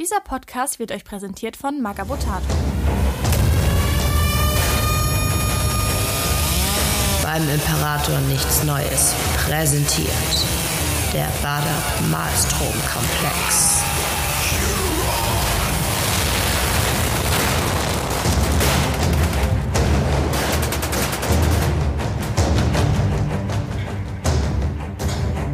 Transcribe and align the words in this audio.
Dieser 0.00 0.20
Podcast 0.20 0.78
wird 0.78 0.92
euch 0.92 1.04
präsentiert 1.04 1.58
von 1.58 1.82
Magabotato. 1.82 2.46
Beim 7.22 7.46
Imperator 7.50 8.18
nichts 8.30 8.64
Neues. 8.64 9.14
Präsentiert 9.44 10.08
der 11.12 11.28
Bader 11.42 11.82
Malstrom 12.10 12.72
Komplex. 12.90 13.82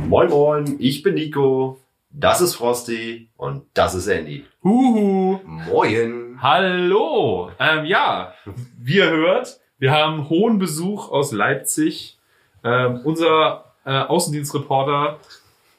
Moin 0.09 0.31
Moin, 0.31 0.77
ich 0.79 1.03
bin 1.03 1.15
Nico, 1.15 1.81
das 2.19 2.41
ist 2.41 2.55
Frosty 2.55 3.29
und 3.37 3.65
das 3.75 3.95
ist 3.95 4.07
Andy. 4.07 4.47
Huhu. 4.65 5.39
Moin. 5.45 6.39
Hallo. 6.41 7.51
Ähm, 7.59 7.85
ja, 7.85 8.33
wie 8.79 8.97
ihr 8.97 9.11
hört, 9.11 9.61
wir 9.79 9.93
haben 9.93 10.31
hohen 10.31 10.59
Besuch 10.59 11.11
aus 11.11 11.33
Leipzig. 11.33 12.19
Ähm, 12.65 13.03
unser 13.05 13.75
äh, 13.85 13.99
Außendienstreporter. 13.99 15.19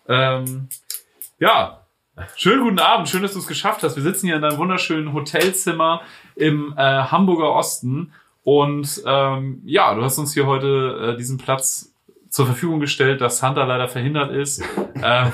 Ähm, 0.08 0.70
ja, 1.40 1.82
schönen 2.36 2.64
guten 2.64 2.80
Abend. 2.80 3.10
Schön, 3.10 3.24
dass 3.24 3.34
du 3.34 3.40
es 3.40 3.48
geschafft 3.48 3.82
hast. 3.82 3.96
Wir 3.96 4.04
sitzen 4.04 4.28
hier 4.28 4.36
in 4.36 4.44
deinem 4.44 4.60
wunderschönen 4.60 5.14
Hotelzimmer 5.14 6.02
im 6.36 6.76
äh, 6.78 6.82
Hamburger 6.82 7.52
Osten. 7.52 8.14
Und 8.44 9.02
ähm, 9.08 9.64
ja, 9.66 9.96
du 9.96 10.04
hast 10.04 10.20
uns 10.20 10.36
hier 10.36 10.46
heute 10.46 11.14
äh, 11.16 11.18
diesen 11.18 11.40
Platz 11.40 11.96
zur 12.30 12.46
Verfügung 12.46 12.80
gestellt, 12.80 13.22
dass 13.22 13.42
Hunter 13.42 13.66
leider 13.66 13.88
verhindert 13.88 14.32
ist. 14.32 14.62
ähm, 15.04 15.32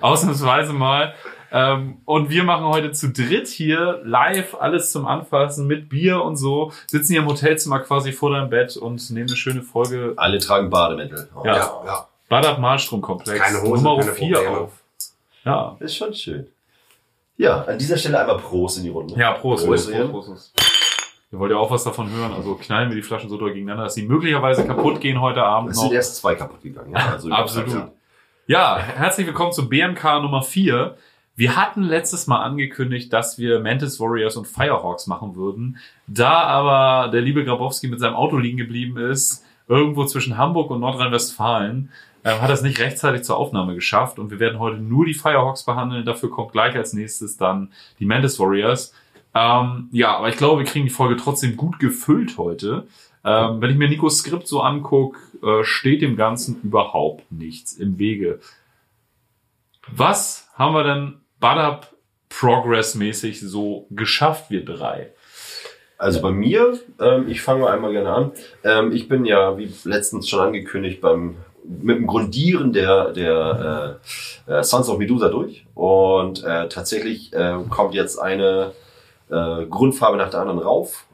ausnahmsweise 0.00 0.72
mal. 0.72 1.14
Ähm, 1.52 1.98
und 2.04 2.30
wir 2.30 2.44
machen 2.44 2.64
heute 2.66 2.92
zu 2.92 3.10
dritt 3.10 3.48
hier 3.48 4.00
live 4.04 4.56
alles 4.60 4.92
zum 4.92 5.06
Anfassen 5.06 5.66
mit 5.66 5.88
Bier 5.88 6.22
und 6.22 6.36
so. 6.36 6.72
Sitzen 6.86 7.12
hier 7.12 7.22
im 7.22 7.28
Hotelzimmer 7.28 7.80
quasi 7.80 8.12
vor 8.12 8.30
deinem 8.30 8.50
Bett 8.50 8.76
und 8.76 9.10
nehmen 9.10 9.28
eine 9.28 9.36
schöne 9.36 9.62
Folge. 9.62 10.12
Alle 10.16 10.38
tragen 10.38 10.70
Bademäntel. 10.70 11.28
Oh, 11.34 11.42
Ja. 11.44 11.56
Ja, 11.56 11.82
ja. 11.86 12.06
Badab 12.28 12.60
Malstrom 12.60 13.00
Komplex. 13.00 13.40
Keine 13.40 13.60
Hose, 13.62 13.82
Nummer 13.82 13.98
keine 14.00 14.12
4 14.14 14.36
Probleme. 14.36 14.58
auf. 14.58 14.72
Ja. 15.44 15.76
Ist 15.80 15.96
schon 15.96 16.14
schön. 16.14 16.46
Ja, 17.36 17.62
an 17.64 17.78
dieser 17.78 17.96
Stelle 17.96 18.20
einmal 18.20 18.36
Prost 18.38 18.76
in 18.78 18.84
die 18.84 18.90
Runde. 18.90 19.14
Ja, 19.18 19.32
Prost. 19.32 19.66
Prost, 19.66 19.90
Prost. 19.90 20.10
Prost, 20.12 20.28
Prost. 20.28 20.52
Ihr 21.32 21.38
wollt 21.38 21.50
ja 21.50 21.56
auch 21.58 21.70
was 21.70 21.82
davon 21.84 22.10
hören, 22.10 22.32
also 22.32 22.54
knallen 22.56 22.88
wir 22.90 22.96
die 22.96 23.02
Flaschen 23.02 23.28
so 23.30 23.36
doll 23.36 23.52
gegeneinander, 23.52 23.84
dass 23.84 23.94
sie 23.94 24.02
möglicherweise 24.02 24.64
kaputt 24.66 25.00
gehen 25.00 25.20
heute 25.20 25.42
Abend 25.42 25.70
Es 25.70 25.76
noch. 25.76 25.84
sind 25.84 25.92
erst 25.94 26.16
zwei 26.16 26.34
kaputt 26.34 26.60
gegangen. 26.62 26.92
Ja, 26.92 27.10
also 27.12 27.30
Absolut. 27.32 27.90
Ja. 28.50 28.78
Herzlich 28.80 29.28
willkommen 29.28 29.52
zu 29.52 29.68
BMK 29.68 30.22
Nummer 30.22 30.42
4. 30.42 30.96
Wir 31.36 31.54
hatten 31.54 31.84
letztes 31.84 32.26
Mal 32.26 32.42
angekündigt, 32.42 33.12
dass 33.12 33.38
wir 33.38 33.60
Mantis 33.60 34.00
Warriors 34.00 34.36
und 34.36 34.48
Firehawks 34.48 35.06
machen 35.06 35.36
würden. 35.36 35.78
Da 36.08 36.32
aber 36.32 37.12
der 37.12 37.20
liebe 37.20 37.44
Grabowski 37.44 37.86
mit 37.86 38.00
seinem 38.00 38.16
Auto 38.16 38.38
liegen 38.38 38.56
geblieben 38.56 38.96
ist, 38.96 39.44
irgendwo 39.68 40.04
zwischen 40.04 40.36
Hamburg 40.36 40.72
und 40.72 40.80
Nordrhein-Westfalen, 40.80 41.92
ähm, 42.24 42.42
hat 42.42 42.50
es 42.50 42.62
nicht 42.62 42.80
rechtzeitig 42.80 43.22
zur 43.22 43.36
Aufnahme 43.36 43.76
geschafft. 43.76 44.18
Und 44.18 44.32
wir 44.32 44.40
werden 44.40 44.58
heute 44.58 44.78
nur 44.78 45.06
die 45.06 45.14
Firehawks 45.14 45.62
behandeln. 45.62 46.04
Dafür 46.04 46.28
kommt 46.32 46.50
gleich 46.50 46.74
als 46.74 46.92
nächstes 46.92 47.36
dann 47.36 47.70
die 48.00 48.04
Mantis 48.04 48.40
Warriors. 48.40 48.92
Ähm, 49.32 49.90
ja, 49.92 50.16
aber 50.16 50.28
ich 50.28 50.36
glaube, 50.36 50.64
wir 50.64 50.66
kriegen 50.66 50.86
die 50.86 50.90
Folge 50.90 51.16
trotzdem 51.16 51.56
gut 51.56 51.78
gefüllt 51.78 52.36
heute. 52.36 52.88
Ähm, 53.24 53.60
wenn 53.60 53.70
ich 53.70 53.76
mir 53.76 53.88
Nikos 53.88 54.18
Skript 54.18 54.46
so 54.46 54.60
anguck, 54.60 55.16
äh, 55.42 55.62
steht 55.64 56.02
dem 56.02 56.16
Ganzen 56.16 56.60
überhaupt 56.62 57.30
nichts 57.30 57.72
im 57.72 57.98
Wege. 57.98 58.40
Was 59.88 60.48
haben 60.54 60.74
wir 60.74 60.84
denn 60.84 61.20
Badab 61.38 61.92
Progress-mäßig 62.28 63.40
so 63.40 63.86
geschafft, 63.90 64.50
wir 64.50 64.64
drei? 64.64 65.10
Also 65.98 66.22
bei 66.22 66.30
mir, 66.30 66.78
ähm, 66.98 67.28
ich 67.28 67.42
fange 67.42 67.60
mal 67.60 67.72
einmal 67.72 67.92
gerne 67.92 68.10
an. 68.10 68.32
Ähm, 68.64 68.92
ich 68.92 69.08
bin 69.08 69.26
ja, 69.26 69.58
wie 69.58 69.70
letztens 69.84 70.28
schon 70.28 70.40
angekündigt, 70.40 71.00
beim 71.00 71.36
mit 71.64 71.98
dem 71.98 72.06
Grundieren 72.06 72.72
der, 72.72 73.12
der 73.12 73.98
äh, 74.48 74.52
äh, 74.52 74.62
Sons 74.62 74.88
of 74.88 74.98
Medusa 74.98 75.28
durch. 75.28 75.66
Und 75.74 76.42
äh, 76.42 76.68
tatsächlich 76.68 77.32
äh, 77.32 77.56
kommt 77.68 77.94
jetzt 77.94 78.18
eine 78.18 78.72
äh, 79.30 79.66
Grundfarbe 79.66 80.16
nach 80.16 80.30
der 80.30 80.40
anderen 80.40 80.58
rauf. 80.58 81.06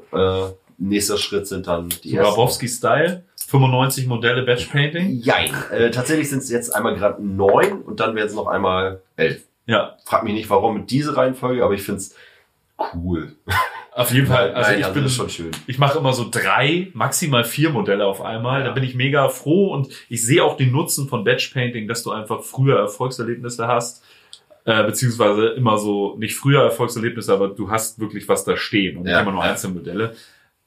Nächster 0.78 1.16
Schritt 1.18 1.46
sind 1.46 1.66
dann 1.66 1.88
die 2.04 2.10
So. 2.10 2.16
Grabowski-Style, 2.18 3.24
95 3.48 4.06
Modelle 4.06 4.42
Batch 4.42 4.66
Painting. 4.66 5.20
Jein. 5.22 5.50
Äh, 5.70 5.90
tatsächlich 5.90 6.28
sind 6.28 6.40
es 6.40 6.50
jetzt 6.50 6.74
einmal 6.74 6.94
gerade 6.96 7.24
neun 7.24 7.82
und 7.82 8.00
dann 8.00 8.14
werden 8.14 8.26
es 8.28 8.34
noch 8.34 8.46
einmal 8.46 9.00
elf. 9.16 9.42
Ja, 9.66 9.96
Frag 10.04 10.24
mich 10.24 10.34
nicht, 10.34 10.50
warum 10.50 10.74
mit 10.78 10.90
dieser 10.90 11.16
Reihenfolge, 11.16 11.64
aber 11.64 11.74
ich 11.74 11.82
find's 11.82 12.14
cool. 12.94 13.34
auf 13.94 14.12
jeden 14.12 14.26
Fall. 14.26 14.52
Also 14.52 14.70
Nein, 14.70 14.80
ich 14.80 14.86
bin 14.88 15.08
schon 15.08 15.30
schön. 15.30 15.50
Ich 15.66 15.78
mache 15.78 15.98
immer 15.98 16.12
so 16.12 16.26
drei, 16.30 16.88
maximal 16.92 17.42
vier 17.44 17.70
Modelle 17.70 18.04
auf 18.06 18.20
einmal. 18.20 18.64
Da 18.64 18.72
bin 18.72 18.84
ich 18.84 18.94
mega 18.94 19.28
froh 19.28 19.72
und 19.72 19.88
ich 20.08 20.24
sehe 20.24 20.44
auch 20.44 20.56
den 20.56 20.72
Nutzen 20.72 21.08
von 21.08 21.24
Batch 21.24 21.48
Painting, 21.52 21.88
dass 21.88 22.02
du 22.02 22.10
einfach 22.12 22.42
früher 22.42 22.78
Erfolgserlebnisse 22.78 23.66
hast. 23.66 24.04
Äh, 24.64 24.82
beziehungsweise 24.84 25.46
immer 25.50 25.78
so, 25.78 26.16
nicht 26.18 26.34
früher 26.36 26.62
Erfolgserlebnisse, 26.62 27.32
aber 27.32 27.48
du 27.48 27.70
hast 27.70 28.00
wirklich 28.00 28.28
was 28.28 28.44
da 28.44 28.56
stehen 28.56 28.96
und 28.96 29.04
nicht 29.04 29.12
Ja. 29.12 29.20
immer 29.20 29.30
nur 29.32 29.42
Einzelmodelle. 29.44 30.14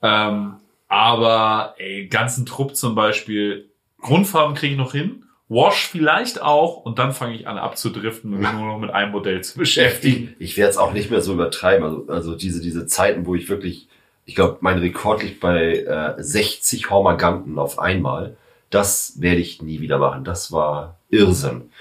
Ähm, 0.02 0.56
aber 0.88 1.76
ey, 1.78 2.08
ganzen 2.08 2.46
Trupp 2.46 2.76
zum 2.76 2.96
Beispiel, 2.96 3.70
Grundfarben 4.02 4.56
kriege 4.56 4.74
ich 4.74 4.80
noch 4.80 4.92
hin. 4.94 5.24
Wash 5.52 5.88
vielleicht 5.88 6.42
auch 6.42 6.78
und 6.86 7.00
dann 7.00 7.12
fange 7.12 7.36
ich 7.36 7.48
an 7.48 7.58
abzudriften 7.58 8.32
und 8.34 8.40
mich 8.40 8.52
nur 8.52 8.68
noch 8.68 8.78
mit 8.78 8.92
einem 8.92 9.12
Modell 9.12 9.42
zu 9.42 9.58
beschäftigen. 9.58 10.36
Ich 10.38 10.58
werde 10.58 10.70
es 10.70 10.78
auch 10.78 10.94
nicht 10.94 11.10
mehr 11.10 11.22
so 11.22 11.34
übertreiben. 11.34 11.84
Also, 11.84 12.06
also 12.08 12.36
diese, 12.36 12.62
diese 12.62 12.86
Zeiten, 12.86 13.26
wo 13.26 13.34
ich 13.34 13.50
wirklich, 13.50 13.88
ich 14.26 14.36
glaube, 14.36 14.58
mein 14.62 14.78
Rekord 14.78 15.24
liegt 15.24 15.40
bei 15.40 15.80
äh, 15.80 16.14
60 16.22 16.92
Hormaganten 16.92 17.58
auf 17.58 17.80
einmal. 17.80 18.38
Das 18.70 19.14
werde 19.22 19.42
ich 19.42 19.60
nie 19.64 19.82
wieder 19.82 19.98
machen. 19.98 20.24
Das 20.24 20.52
war 20.52 20.98
Irrsinn. 21.10 21.72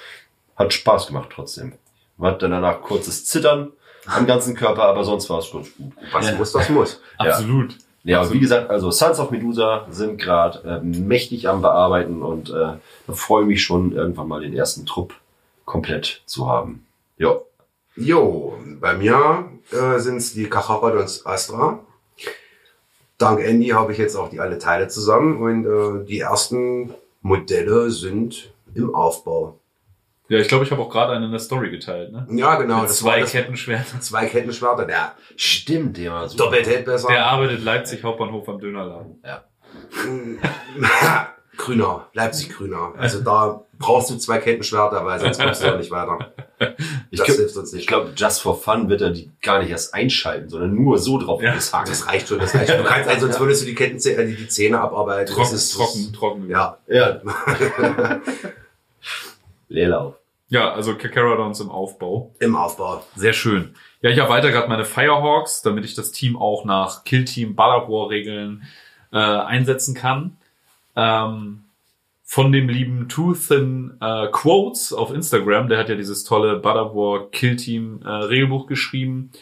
Hat 0.56 0.73
Spaß 0.73 1.09
gemacht 1.09 1.29
trotzdem. 1.31 1.75
Man 2.17 2.33
hat 2.33 2.43
dann 2.43 2.53
danach 2.53 2.81
kurzes 2.81 3.27
Zittern 3.27 3.73
am 4.06 4.27
ganzen 4.27 4.55
Körper, 4.55 4.85
aber 4.85 5.05
sonst 5.05 5.29
war 5.29 5.41
es 5.41 5.53
ganz 5.53 5.77
gut. 5.77 5.93
Was 6.11 6.27
Ja. 6.31 6.37
muss, 6.37 6.53
das 6.53 6.69
muss. 6.71 7.03
Absolut. 7.19 7.73
Ja, 7.73 7.79
und 8.17 8.21
Absolut. 8.21 8.37
wie 8.37 8.41
gesagt, 8.41 8.71
also 8.71 8.91
Sons 8.91 9.21
of 9.21 9.31
Medusa 9.31 9.87
sind 9.91 10.19
gerade 10.19 10.67
äh, 10.67 10.81
mächtig 10.81 11.49
am 11.49 11.61
Bearbeiten 11.61 12.23
und 12.23 12.51
äh, 12.51 13.13
freue 13.13 13.43
ich 13.43 13.49
mich 13.49 13.63
schon, 13.63 13.93
irgendwann 13.93 14.29
mal 14.29 14.41
den 14.41 14.55
ersten 14.55 14.87
Trupp 14.87 15.15
komplett 15.67 16.23
zu 16.25 16.49
haben. 16.49 16.87
Ja. 17.19 17.39
Jo, 17.97 18.57
bei 18.81 18.95
mir 18.95 19.51
äh, 19.73 19.99
sind 19.99 20.17
es 20.17 20.33
die 20.33 20.49
Kacharodons 20.49 21.27
Astra. 21.27 21.81
Dank 23.19 23.41
Andy 23.41 23.69
habe 23.69 23.93
ich 23.93 23.99
jetzt 23.99 24.15
auch 24.15 24.31
die 24.31 24.41
alle 24.41 24.59
Teile 24.59 24.89
zusammen 24.89 25.43
und 25.43 25.67
äh, 25.67 26.07
die 26.07 26.21
ersten 26.21 26.95
Modelle 27.21 27.91
sind 27.91 28.53
im 28.75 28.95
Aufbau. 28.95 29.59
Ja, 30.28 30.39
ich 30.39 30.49
glaube, 30.49 30.65
ich 30.65 30.71
habe 30.71 30.83
auch 30.83 30.91
gerade 30.91 31.12
eine 31.15 31.25
in 31.25 31.31
der 31.31 31.41
Story 31.41 31.71
geteilt, 31.71 32.12
ne? 32.12 32.27
Ja, 32.31 32.56
genau. 32.56 32.81
Mit 32.83 32.91
das 32.91 32.99
zwei 32.99 33.22
Kettenschwertern. 33.22 34.00
zwei 34.03 34.27
Kettenschwerter. 34.27 34.84
Der 34.84 35.12
Stimmt, 35.37 35.97
der 35.97 36.12
war 36.12 36.28
super. 36.28 36.44
doppelt 36.44 36.66
hält 36.66 36.84
besser. 36.84 37.09
Der 37.09 37.27
arbeitet 37.27 37.65
Leipzig 37.65 38.05
Hauptbahnhof 38.05 38.49
am 38.49 38.59
Dönerladen. 38.61 39.22
grüner, 41.56 42.06
Leipzig 42.12 42.50
grüner. 42.50 42.93
Also 42.97 43.21
da 43.21 43.65
brauchst 43.78 44.11
du 44.11 44.17
zwei 44.17 44.38
Kettenschwerter, 44.38 45.05
weil 45.05 45.19
sonst 45.19 45.41
kommst 45.41 45.62
du 45.62 45.72
auch 45.72 45.78
nicht 45.78 45.91
weiter. 45.91 46.19
Ich 47.11 47.19
Das 47.21 47.27
glaub- 47.27 47.38
hilft 47.38 47.56
uns 47.56 47.72
nicht. 47.72 47.83
Ich 47.83 47.87
glaube, 47.87 48.11
just 48.17 48.43
for 48.43 48.61
fun 48.61 48.88
wird 48.88 49.00
er 49.00 49.11
die 49.11 49.31
gar 49.43 49.61
nicht 49.61 49.71
erst 49.71 49.94
einschalten, 49.94 50.49
sondern 50.49 50.75
nur 50.75 50.99
so 50.99 51.17
drauf 51.17 51.41
Ja. 51.41 51.55
Das 51.55 51.72
reicht 52.09 52.27
schon, 52.27 52.41
das 52.41 52.53
reicht 52.53 52.69
schon. 52.71 52.78
Du 52.78 52.84
kannst 52.84 53.09
also, 53.09 53.28
als 53.28 53.38
würdest 53.38 53.62
du 53.62 53.67
die 53.67 53.77
Kettenzähne, 53.77 54.22
äh, 54.22 54.27
die, 54.27 54.34
die 54.34 54.49
Zähne 54.49 54.81
abarbeiten. 54.81 55.33
Trocken, 55.33 55.53
das 55.53 55.53
ist 55.53 55.75
trocken, 55.75 56.12
trocken. 56.12 56.50
Ja. 56.50 56.78
Ja. 56.88 57.21
Leerlauf. 59.69 60.15
Ja, 60.49 60.73
also 60.73 60.95
Kakaradons 60.97 61.61
im 61.61 61.71
Aufbau. 61.71 62.34
Im 62.41 62.56
Aufbau. 62.56 63.05
Sehr 63.15 63.34
schön. 63.34 63.75
Ja, 64.01 64.11
ich 64.11 64.19
erweitere 64.19 64.53
gerade 64.53 64.69
meine 64.69 64.87
Firehawks, 64.87 65.62
damit 65.62 65.85
ich 65.85 65.94
das 65.94 66.11
Team 66.11 66.37
auch 66.37 66.65
nach 66.65 67.05
Killteam 67.05 67.55
Ballarwar-Regeln 67.55 68.62
äh, 69.12 69.19
einsetzen 69.19 69.94
kann. 69.94 70.38
Ähm, 70.97 71.65
von 72.25 72.53
dem 72.53 72.69
lieben 72.69 73.09
Too 73.09 73.35
Thin 73.35 73.97
äh, 74.00 74.29
Quotes 74.29 74.93
auf 74.93 75.12
Instagram, 75.12 75.69
der 75.69 75.79
hat 75.79 75.88
ja 75.88 75.94
dieses 75.94 76.25
tolle 76.25 76.56
Ballarwar 76.56 77.31
Killteam 77.31 78.00
äh, 78.03 78.09
Regelbuch 78.09 78.67
geschrieben. 78.67 79.32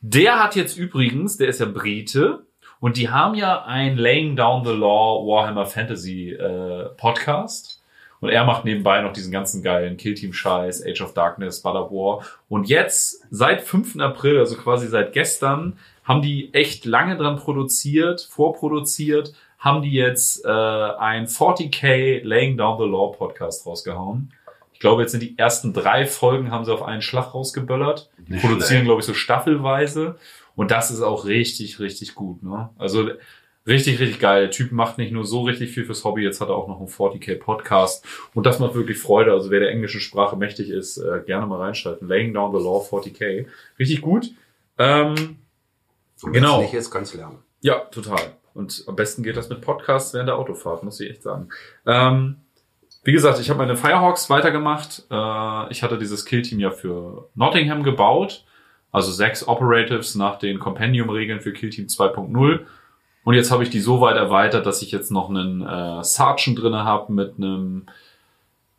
Der 0.00 0.42
hat 0.42 0.54
jetzt 0.54 0.76
übrigens, 0.78 1.36
der 1.36 1.48
ist 1.48 1.60
ja 1.60 1.66
Brite, 1.66 2.46
und 2.80 2.96
die 2.96 3.10
haben 3.10 3.34
ja 3.34 3.64
ein 3.64 3.96
Laying 3.96 4.36
Down 4.36 4.64
the 4.64 4.72
Law 4.72 5.26
Warhammer 5.26 5.66
Fantasy 5.66 6.30
äh, 6.30 6.90
Podcast. 6.96 7.77
Und 8.20 8.30
er 8.30 8.44
macht 8.44 8.64
nebenbei 8.64 9.00
noch 9.00 9.12
diesen 9.12 9.30
ganzen 9.30 9.62
geilen 9.62 9.96
Killteam-Scheiß, 9.96 10.84
Age 10.84 11.02
of 11.02 11.14
Darkness, 11.14 11.62
Blood 11.62 11.76
of 11.76 11.90
War. 11.90 12.24
Und 12.48 12.68
jetzt, 12.68 13.24
seit 13.30 13.62
5. 13.62 14.00
April, 14.00 14.38
also 14.38 14.56
quasi 14.56 14.88
seit 14.88 15.12
gestern, 15.12 15.78
haben 16.04 16.22
die 16.22 16.52
echt 16.54 16.84
lange 16.84 17.16
dran 17.16 17.36
produziert, 17.36 18.22
vorproduziert, 18.22 19.34
haben 19.58 19.82
die 19.82 19.92
jetzt 19.92 20.44
äh, 20.44 20.48
ein 20.48 21.26
40k 21.26 22.22
Laying 22.24 22.56
Down 22.56 22.78
the 22.78 22.84
Law 22.88 23.12
Podcast 23.12 23.66
rausgehauen. 23.66 24.32
Ich 24.72 24.80
glaube, 24.80 25.02
jetzt 25.02 25.10
sind 25.10 25.22
die 25.22 25.36
ersten 25.36 25.72
drei 25.72 26.06
Folgen 26.06 26.52
haben 26.52 26.64
sie 26.64 26.72
auf 26.72 26.82
einen 26.84 27.02
Schlag 27.02 27.34
rausgeböllert. 27.34 28.10
Die 28.18 28.34
Nicht 28.34 28.42
produzieren, 28.42 28.68
schlecht. 28.68 28.84
glaube 28.84 29.00
ich, 29.00 29.06
so 29.06 29.14
staffelweise. 29.14 30.16
Und 30.54 30.70
das 30.70 30.90
ist 30.90 31.02
auch 31.02 31.24
richtig, 31.24 31.80
richtig 31.80 32.14
gut. 32.14 32.42
Ne? 32.42 32.70
Also 32.78 33.10
richtig, 33.68 34.00
richtig 34.00 34.18
geil. 34.18 34.40
Der 34.42 34.50
Typ 34.50 34.72
macht 34.72 34.98
nicht 34.98 35.12
nur 35.12 35.24
so 35.24 35.42
richtig 35.42 35.70
viel 35.70 35.84
fürs 35.84 36.04
Hobby, 36.04 36.22
jetzt 36.22 36.40
hat 36.40 36.48
er 36.48 36.56
auch 36.56 36.66
noch 36.66 36.78
einen 36.78 36.88
40k 36.88 37.38
Podcast. 37.38 38.04
Und 38.34 38.46
das 38.46 38.58
macht 38.58 38.74
wirklich 38.74 38.98
Freude. 38.98 39.32
Also 39.32 39.50
wer 39.50 39.60
der 39.60 39.70
englischen 39.70 40.00
Sprache 40.00 40.36
mächtig 40.36 40.70
ist, 40.70 40.96
äh, 40.98 41.22
gerne 41.24 41.46
mal 41.46 41.60
reinschalten. 41.60 42.08
Laying 42.08 42.34
Down 42.34 42.52
the 42.52 42.62
Law 42.62 42.80
40k. 42.88 43.46
Richtig 43.78 44.00
gut. 44.00 44.30
Ähm, 44.78 45.36
Und 46.22 46.32
Genau. 46.32 46.62
Nicht 46.62 46.72
jetzt 46.72 46.92
du 46.92 47.18
lernen. 47.18 47.38
ja, 47.60 47.78
total. 47.90 48.18
Und 48.54 48.84
am 48.88 48.96
besten 48.96 49.22
geht 49.22 49.36
das 49.36 49.48
mit 49.48 49.60
Podcasts 49.60 50.12
während 50.14 50.28
der 50.28 50.36
Autofahrt, 50.36 50.82
muss 50.82 50.98
ich 51.00 51.10
echt 51.10 51.22
sagen. 51.22 51.48
Ähm, 51.86 52.36
wie 53.04 53.12
gesagt, 53.12 53.38
ich 53.38 53.48
habe 53.50 53.58
meine 53.58 53.76
Firehawks 53.76 54.28
weitergemacht. 54.30 55.04
Äh, 55.10 55.70
ich 55.70 55.82
hatte 55.82 55.96
dieses 55.98 56.24
Killteam 56.24 56.58
ja 56.58 56.70
für 56.70 57.28
Nottingham 57.36 57.82
gebaut. 57.84 58.44
Also 58.90 59.12
sechs 59.12 59.46
Operatives 59.46 60.14
nach 60.14 60.38
den 60.38 60.58
Compendium-Regeln 60.58 61.40
für 61.40 61.52
Killteam 61.52 61.86
2.0. 61.86 62.60
Und 63.28 63.34
jetzt 63.34 63.50
habe 63.50 63.62
ich 63.62 63.68
die 63.68 63.80
so 63.80 64.00
weit 64.00 64.16
erweitert, 64.16 64.64
dass 64.64 64.80
ich 64.80 64.90
jetzt 64.90 65.10
noch 65.10 65.28
einen 65.28 65.60
äh, 65.60 66.02
Sergeant 66.02 66.62
drinne 66.62 66.84
habe 66.84 67.12
mit 67.12 67.34
einem 67.36 67.84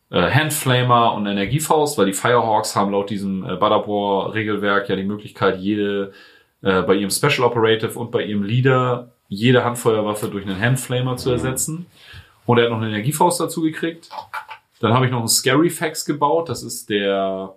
äh, 0.10 0.28
Handflamer 0.32 1.14
und 1.14 1.28
Energiefaust, 1.28 2.00
weil 2.00 2.08
die 2.08 2.14
Firehawks 2.14 2.76
haben 2.76 2.90
laut 2.90 3.12
diesem 3.12 3.48
äh, 3.48 3.58
Badabor-Regelwerk 3.58 4.90
ja 4.90 4.96
die 4.96 5.04
Möglichkeit, 5.04 5.60
jede 5.60 6.14
äh, 6.64 6.82
bei 6.82 6.96
ihrem 6.96 7.12
Special 7.12 7.44
Operative 7.44 8.00
und 8.00 8.10
bei 8.10 8.24
ihrem 8.24 8.42
Leader 8.42 9.12
jede 9.28 9.64
Handfeuerwaffe 9.64 10.30
durch 10.30 10.48
einen 10.48 10.60
Handflamer 10.60 11.16
zu 11.16 11.30
ersetzen. 11.30 11.86
Und 12.48 12.58
er 12.58 12.64
hat 12.64 12.72
noch 12.72 12.78
eine 12.78 12.88
Energiefaust 12.88 13.40
dazu 13.40 13.62
gekriegt. 13.62 14.10
Dann 14.80 14.96
habe 14.96 15.06
ich 15.06 15.12
noch 15.12 15.20
einen 15.20 15.28
Scary 15.28 15.70
Fax 15.70 16.06
gebaut. 16.06 16.50
Das 16.50 16.64
ist 16.64 16.90
der 16.90 17.54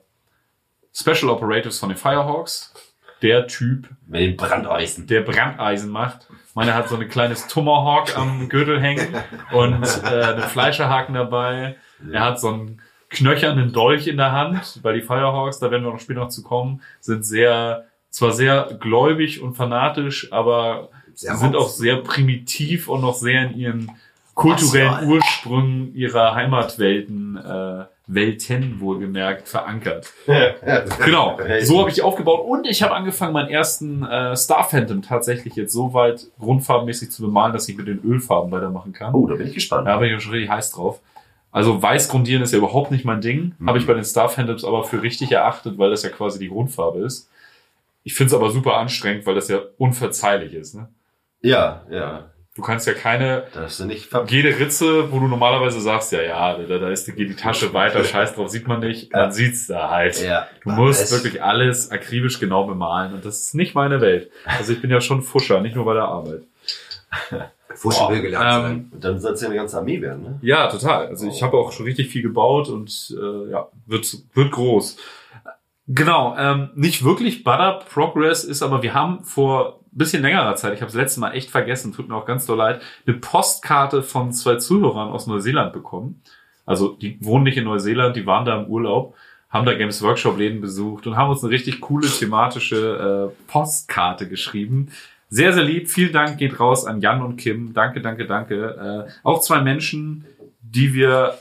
Special 0.92 1.30
Operatives 1.30 1.78
von 1.78 1.88
den 1.88 1.96
Firehawks. 1.96 2.74
Der 3.22 3.46
Typ, 3.46 3.88
Mit 4.06 4.20
den 4.20 4.36
Brandeisen. 4.36 5.06
der 5.06 5.22
Brandeisen 5.22 5.90
macht. 5.90 6.28
Meiner 6.54 6.74
hat 6.74 6.88
so 6.88 6.96
ein 6.96 7.08
kleines 7.08 7.46
Tomahawk 7.46 8.16
am 8.16 8.48
Gürtel 8.48 8.80
hängen 8.80 9.06
und 9.52 9.84
äh, 10.04 10.06
einen 10.06 10.42
Fleischerhaken 10.42 11.14
dabei. 11.14 11.76
Er 12.12 12.20
hat 12.20 12.40
so 12.40 12.48
einen 12.48 12.82
knöchernen 13.08 13.72
Dolch 13.72 14.06
in 14.06 14.16
der 14.16 14.32
Hand, 14.32 14.80
weil 14.82 14.94
die 14.94 15.02
Firehawks, 15.02 15.58
da 15.58 15.70
werden 15.70 15.84
wir 15.84 15.92
noch 15.92 16.00
später 16.00 16.20
noch 16.20 16.28
zu 16.28 16.42
kommen, 16.42 16.82
sind 17.00 17.24
sehr, 17.24 17.84
zwar 18.10 18.32
sehr 18.32 18.76
gläubig 18.80 19.42
und 19.42 19.54
fanatisch, 19.54 20.32
aber 20.32 20.90
Sehr 21.14 21.36
sind 21.36 21.56
auch 21.56 21.68
sehr 21.68 21.96
primitiv 21.96 22.88
und 22.88 23.02
noch 23.02 23.14
sehr 23.14 23.44
in 23.44 23.56
ihren 23.56 23.90
kulturellen. 24.34 25.08
Ursprüngen 25.08 25.94
ihrer 25.94 26.34
Heimatwelten, 26.34 27.36
äh, 27.36 27.84
Welten 28.14 28.80
wohlgemerkt, 28.80 29.48
verankert. 29.48 30.12
Genau, 31.04 31.38
so 31.62 31.80
habe 31.80 31.90
ich 31.90 32.02
aufgebaut 32.02 32.44
und 32.46 32.66
ich 32.66 32.82
habe 32.82 32.94
angefangen, 32.94 33.32
meinen 33.32 33.48
ersten 33.48 34.04
äh, 34.04 34.36
Star 34.36 34.64
Phantom 34.64 35.02
tatsächlich 35.02 35.54
jetzt 35.56 35.72
so 35.72 35.92
weit 35.94 36.26
grundfarbenmäßig 36.38 37.10
zu 37.10 37.22
bemalen, 37.22 37.52
dass 37.52 37.68
ich 37.68 37.76
mit 37.76 37.88
den 37.88 38.02
Ölfarben 38.04 38.50
weitermachen 38.50 38.92
kann. 38.92 39.14
Oh, 39.14 39.26
da 39.26 39.34
bin 39.34 39.48
ich 39.48 39.54
gespannt. 39.54 39.86
Da 39.86 39.96
bin 39.98 40.14
ich 40.14 40.22
schon 40.22 40.32
richtig 40.32 40.50
heiß 40.50 40.72
drauf. 40.72 41.00
Also 41.50 41.82
weiß 41.82 42.08
grundieren 42.08 42.42
ist 42.42 42.52
ja 42.52 42.58
überhaupt 42.58 42.90
nicht 42.90 43.04
mein 43.04 43.20
Ding. 43.20 43.54
Mhm. 43.58 43.68
Habe 43.68 43.78
ich 43.78 43.86
bei 43.86 43.94
den 43.94 44.04
Star 44.04 44.28
Phantoms 44.28 44.64
aber 44.64 44.84
für 44.84 45.02
richtig 45.02 45.30
erachtet, 45.32 45.78
weil 45.78 45.90
das 45.90 46.02
ja 46.02 46.08
quasi 46.08 46.38
die 46.38 46.48
Grundfarbe 46.48 47.00
ist. 47.00 47.28
Ich 48.04 48.14
finde 48.14 48.28
es 48.28 48.34
aber 48.34 48.50
super 48.50 48.78
anstrengend, 48.78 49.26
weil 49.26 49.34
das 49.34 49.48
ja 49.48 49.60
unverzeihlich 49.78 50.54
ist. 50.54 50.74
Ne? 50.74 50.88
Ja, 51.42 51.82
ja. 51.90 52.31
Du 52.54 52.60
kannst 52.60 52.86
ja 52.86 52.92
keine, 52.92 53.44
Das 53.54 53.78
sind 53.78 53.86
nicht 53.86 54.10
jede 54.28 54.58
Ritze, 54.58 55.10
wo 55.10 55.20
du 55.20 55.26
normalerweise 55.26 55.80
sagst, 55.80 56.12
ja, 56.12 56.20
ja, 56.20 56.58
da, 56.58 56.78
da 56.78 56.90
ist, 56.90 57.06
geht 57.06 57.30
die 57.30 57.34
Tasche 57.34 57.72
weiter, 57.72 58.04
scheiß 58.04 58.34
drauf, 58.34 58.50
sieht 58.50 58.68
man 58.68 58.80
nicht, 58.80 59.10
man 59.12 59.22
Ja. 59.22 59.30
sieht's 59.30 59.68
da 59.68 59.88
halt. 59.88 60.20
Ja. 60.22 60.46
Du 60.62 60.70
musst 60.70 61.10
wirklich 61.12 61.42
alles 61.42 61.90
akribisch 61.90 62.38
genau 62.40 62.66
bemalen 62.66 63.14
und 63.14 63.24
das 63.24 63.38
ist 63.40 63.54
nicht 63.54 63.74
meine 63.74 64.02
Welt. 64.02 64.30
Also 64.44 64.74
ich 64.74 64.82
bin 64.82 64.90
ja 64.90 65.00
schon 65.00 65.22
Fuscher, 65.22 65.62
nicht 65.62 65.74
nur 65.76 65.86
bei 65.86 65.94
der 65.94 66.04
Arbeit. 66.04 66.42
Fuschen 67.74 68.10
will 68.10 68.20
gelernt 68.20 68.52
sein. 68.52 68.72
Ähm, 68.72 68.88
Und 68.92 69.02
dann 69.04 69.18
soll 69.18 69.32
es 69.32 69.40
ja 69.40 69.46
eine 69.48 69.56
ganze 69.56 69.78
Armee 69.78 70.02
werden, 70.02 70.22
ne? 70.22 70.38
ja, 70.42 70.68
total. 70.68 71.06
Also 71.06 71.26
ich 71.26 71.42
habe 71.42 71.56
auch 71.56 71.72
schon 71.72 71.86
richtig 71.86 72.08
viel 72.08 72.20
gebaut 72.20 72.68
und 72.68 73.16
äh, 73.18 73.50
ja, 73.50 73.68
wird, 73.86 74.14
wird 74.34 74.50
groß. 74.52 74.98
Genau, 75.88 76.36
ähm, 76.38 76.68
nicht 76.74 77.02
wirklich 77.02 77.44
Butter 77.44 77.80
Progress 77.90 78.44
ist, 78.44 78.62
aber 78.62 78.82
wir 78.82 78.92
haben 78.92 79.24
vor 79.24 79.80
bisschen 79.92 80.22
längerer 80.22 80.56
Zeit, 80.56 80.74
ich 80.74 80.80
habe 80.80 80.90
das 80.90 81.00
letzte 81.00 81.20
Mal 81.20 81.32
echt 81.32 81.50
vergessen, 81.50 81.92
tut 81.92 82.08
mir 82.08 82.16
auch 82.16 82.26
ganz 82.26 82.46
doll 82.46 82.56
leid, 82.56 82.80
eine 83.06 83.16
Postkarte 83.16 84.02
von 84.02 84.32
zwei 84.32 84.56
Zuhörern 84.56 85.10
aus 85.10 85.26
Neuseeland 85.26 85.72
bekommen. 85.72 86.22
Also 86.64 86.90
die 86.90 87.18
wohnen 87.20 87.44
nicht 87.44 87.58
in 87.58 87.64
Neuseeland, 87.64 88.16
die 88.16 88.26
waren 88.26 88.44
da 88.44 88.60
im 88.60 88.66
Urlaub, 88.66 89.14
haben 89.50 89.66
da 89.66 89.74
Games 89.74 90.02
Workshop 90.02 90.38
Läden 90.38 90.60
besucht 90.60 91.06
und 91.06 91.16
haben 91.16 91.30
uns 91.30 91.42
eine 91.42 91.52
richtig 91.52 91.80
coole 91.80 92.08
thematische 92.08 93.30
äh, 93.30 93.50
Postkarte 93.50 94.28
geschrieben. 94.28 94.88
Sehr, 95.28 95.52
sehr 95.52 95.64
lieb. 95.64 95.90
Vielen 95.90 96.12
Dank 96.12 96.38
geht 96.38 96.60
raus 96.60 96.86
an 96.86 97.00
Jan 97.00 97.22
und 97.22 97.36
Kim. 97.36 97.72
Danke, 97.74 98.00
danke, 98.00 98.26
danke. 98.26 99.06
Äh, 99.08 99.12
auch 99.22 99.40
zwei 99.40 99.60
Menschen, 99.60 100.24
die 100.60 100.94
wir 100.94 101.38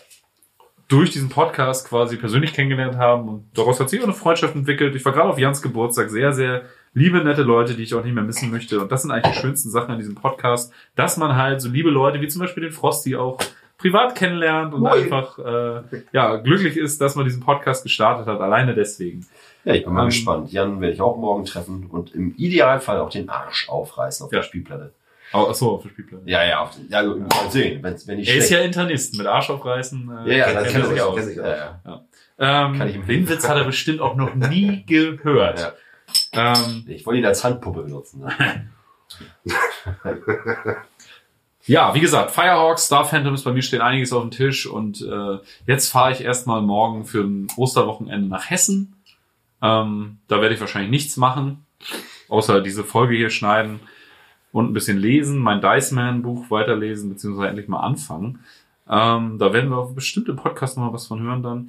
durch 0.87 1.11
diesen 1.11 1.29
Podcast 1.29 1.87
quasi 1.87 2.17
persönlich 2.17 2.53
kennengelernt 2.53 2.97
haben 2.97 3.29
und 3.29 3.45
daraus 3.53 3.79
hat 3.79 3.89
sich 3.89 4.01
auch 4.01 4.05
eine 4.05 4.13
Freundschaft 4.13 4.55
entwickelt. 4.55 4.93
Ich 4.93 5.05
war 5.05 5.13
gerade 5.13 5.29
auf 5.29 5.39
Jans 5.39 5.61
Geburtstag 5.61 6.09
sehr, 6.09 6.33
sehr 6.33 6.63
liebe, 6.93 7.23
nette 7.23 7.43
Leute, 7.43 7.73
die 7.75 7.83
ich 7.83 7.93
auch 7.93 8.03
nicht 8.03 8.13
mehr 8.13 8.23
missen 8.23 8.51
möchte. 8.51 8.79
Und 8.81 8.91
das 8.91 9.01
sind 9.03 9.11
eigentlich 9.11 9.33
die 9.35 9.39
schönsten 9.41 9.69
Sachen 9.69 9.91
an 9.91 9.97
diesem 9.99 10.15
Podcast, 10.15 10.73
dass 10.95 11.17
man 11.17 11.35
halt 11.35 11.61
so 11.61 11.69
liebe 11.69 11.89
Leute 11.89 12.21
wie 12.21 12.27
zum 12.27 12.41
Beispiel 12.41 12.63
den 12.63 12.71
Frosty 12.71 13.15
auch 13.15 13.37
privat 13.77 14.15
kennenlernt 14.15 14.73
und 14.73 14.81
Moin. 14.81 14.91
einfach 15.03 15.39
äh, 15.39 15.81
ja 16.13 16.35
glücklich 16.37 16.77
ist, 16.77 17.01
dass 17.01 17.15
man 17.15 17.25
diesen 17.25 17.41
Podcast 17.41 17.83
gestartet 17.83 18.27
hat. 18.27 18.39
Alleine 18.39 18.75
deswegen. 18.75 19.25
Ja, 19.63 19.73
ich 19.73 19.83
bin 19.85 19.93
mal 19.93 20.01
Ähm, 20.03 20.09
gespannt. 20.09 20.51
Jan 20.51 20.81
werde 20.81 20.93
ich 20.93 21.01
auch 21.01 21.17
morgen 21.17 21.45
treffen 21.45 21.87
und 21.89 22.13
im 22.13 22.35
Idealfall 22.35 22.99
auch 22.99 23.09
den 23.09 23.29
Arsch 23.29 23.69
aufreißen 23.69 24.25
auf 24.25 24.31
Ja. 24.31 24.39
der 24.39 24.43
Spielplatte. 24.43 24.93
Oh, 25.33 25.47
achso, 25.49 25.75
auf 25.75 25.83
der 25.83 25.89
Spielplan. 25.89 26.21
Ja, 26.25 26.43
ja, 26.43 26.59
auf, 26.59 26.71
ja 26.89 26.97
also, 26.99 27.15
mal 27.17 27.29
sehen, 27.49 27.81
wenn, 27.81 27.95
wenn 28.05 28.19
ich 28.19 28.27
Er 28.29 28.35
ist 28.35 28.49
ja 28.49 28.59
Internist 28.59 29.17
mit 29.17 29.25
Arsch 29.27 29.49
aufreißen. 29.49 30.11
ja, 30.25 30.33
ja, 30.33 30.45
kennt- 30.45 30.57
das 30.57 30.71
kennt 30.73 30.83
er 30.83 30.89
sich 30.89 31.01
aus. 31.01 31.19
aus. 31.19 31.35
Ja, 31.35 31.79
ja. 31.85 32.01
Ähm, 32.37 32.77
Kann 32.77 32.87
ich 32.89 32.99
den 33.05 33.29
Witz 33.29 33.47
hat 33.47 33.55
er 33.57 33.63
bestimmt 33.63 34.01
auch 34.01 34.15
noch 34.15 34.35
nie 34.35 34.83
gehört. 34.87 35.59
Ja. 35.59 35.73
Ähm, 36.33 36.85
Ich 36.87 37.05
wollte 37.05 37.19
ihn 37.19 37.25
als 37.25 37.43
Handpuppe 37.43 37.83
benutzen. 37.83 38.21
Ne? 38.21 38.69
Ja, 41.65 41.93
wie 41.93 41.99
gesagt, 41.99 42.31
Firehawks, 42.31 42.85
Star 42.87 43.05
Phantoms, 43.05 43.43
bei 43.43 43.53
mir 43.53 43.61
steht 43.61 43.81
einiges 43.81 44.11
auf 44.13 44.23
dem 44.23 44.31
Tisch 44.31 44.65
und 44.65 45.01
äh, 45.01 45.37
jetzt 45.67 45.89
fahre 45.89 46.11
ich 46.11 46.21
erstmal 46.21 46.61
morgen 46.61 47.05
für 47.05 47.21
ein 47.23 47.47
Osterwochenende 47.55 48.27
nach 48.27 48.49
Hessen. 48.49 48.95
Ähm, 49.61 50.17
da 50.27 50.41
werde 50.41 50.55
ich 50.55 50.59
wahrscheinlich 50.59 50.89
nichts 50.89 51.17
machen, 51.17 51.65
außer 52.29 52.61
diese 52.61 52.83
Folge 52.83 53.15
hier 53.15 53.29
schneiden 53.29 53.79
und 54.51 54.71
ein 54.71 54.73
bisschen 54.73 54.97
lesen, 54.97 55.37
mein 55.37 55.61
Dice 55.61 55.91
Man 55.91 56.23
Buch 56.23 56.49
weiterlesen, 56.49 57.09
beziehungsweise 57.09 57.49
endlich 57.49 57.67
mal 57.67 57.81
anfangen. 57.81 58.43
Ähm, 58.89 59.37
da 59.37 59.53
werden 59.53 59.69
wir 59.69 59.85
bestimmt 59.93 60.29
im 60.29 60.37
Podcast 60.37 60.77
noch 60.77 60.85
mal 60.85 60.93
was 60.93 61.05
von 61.07 61.21
hören 61.21 61.43
dann. 61.43 61.67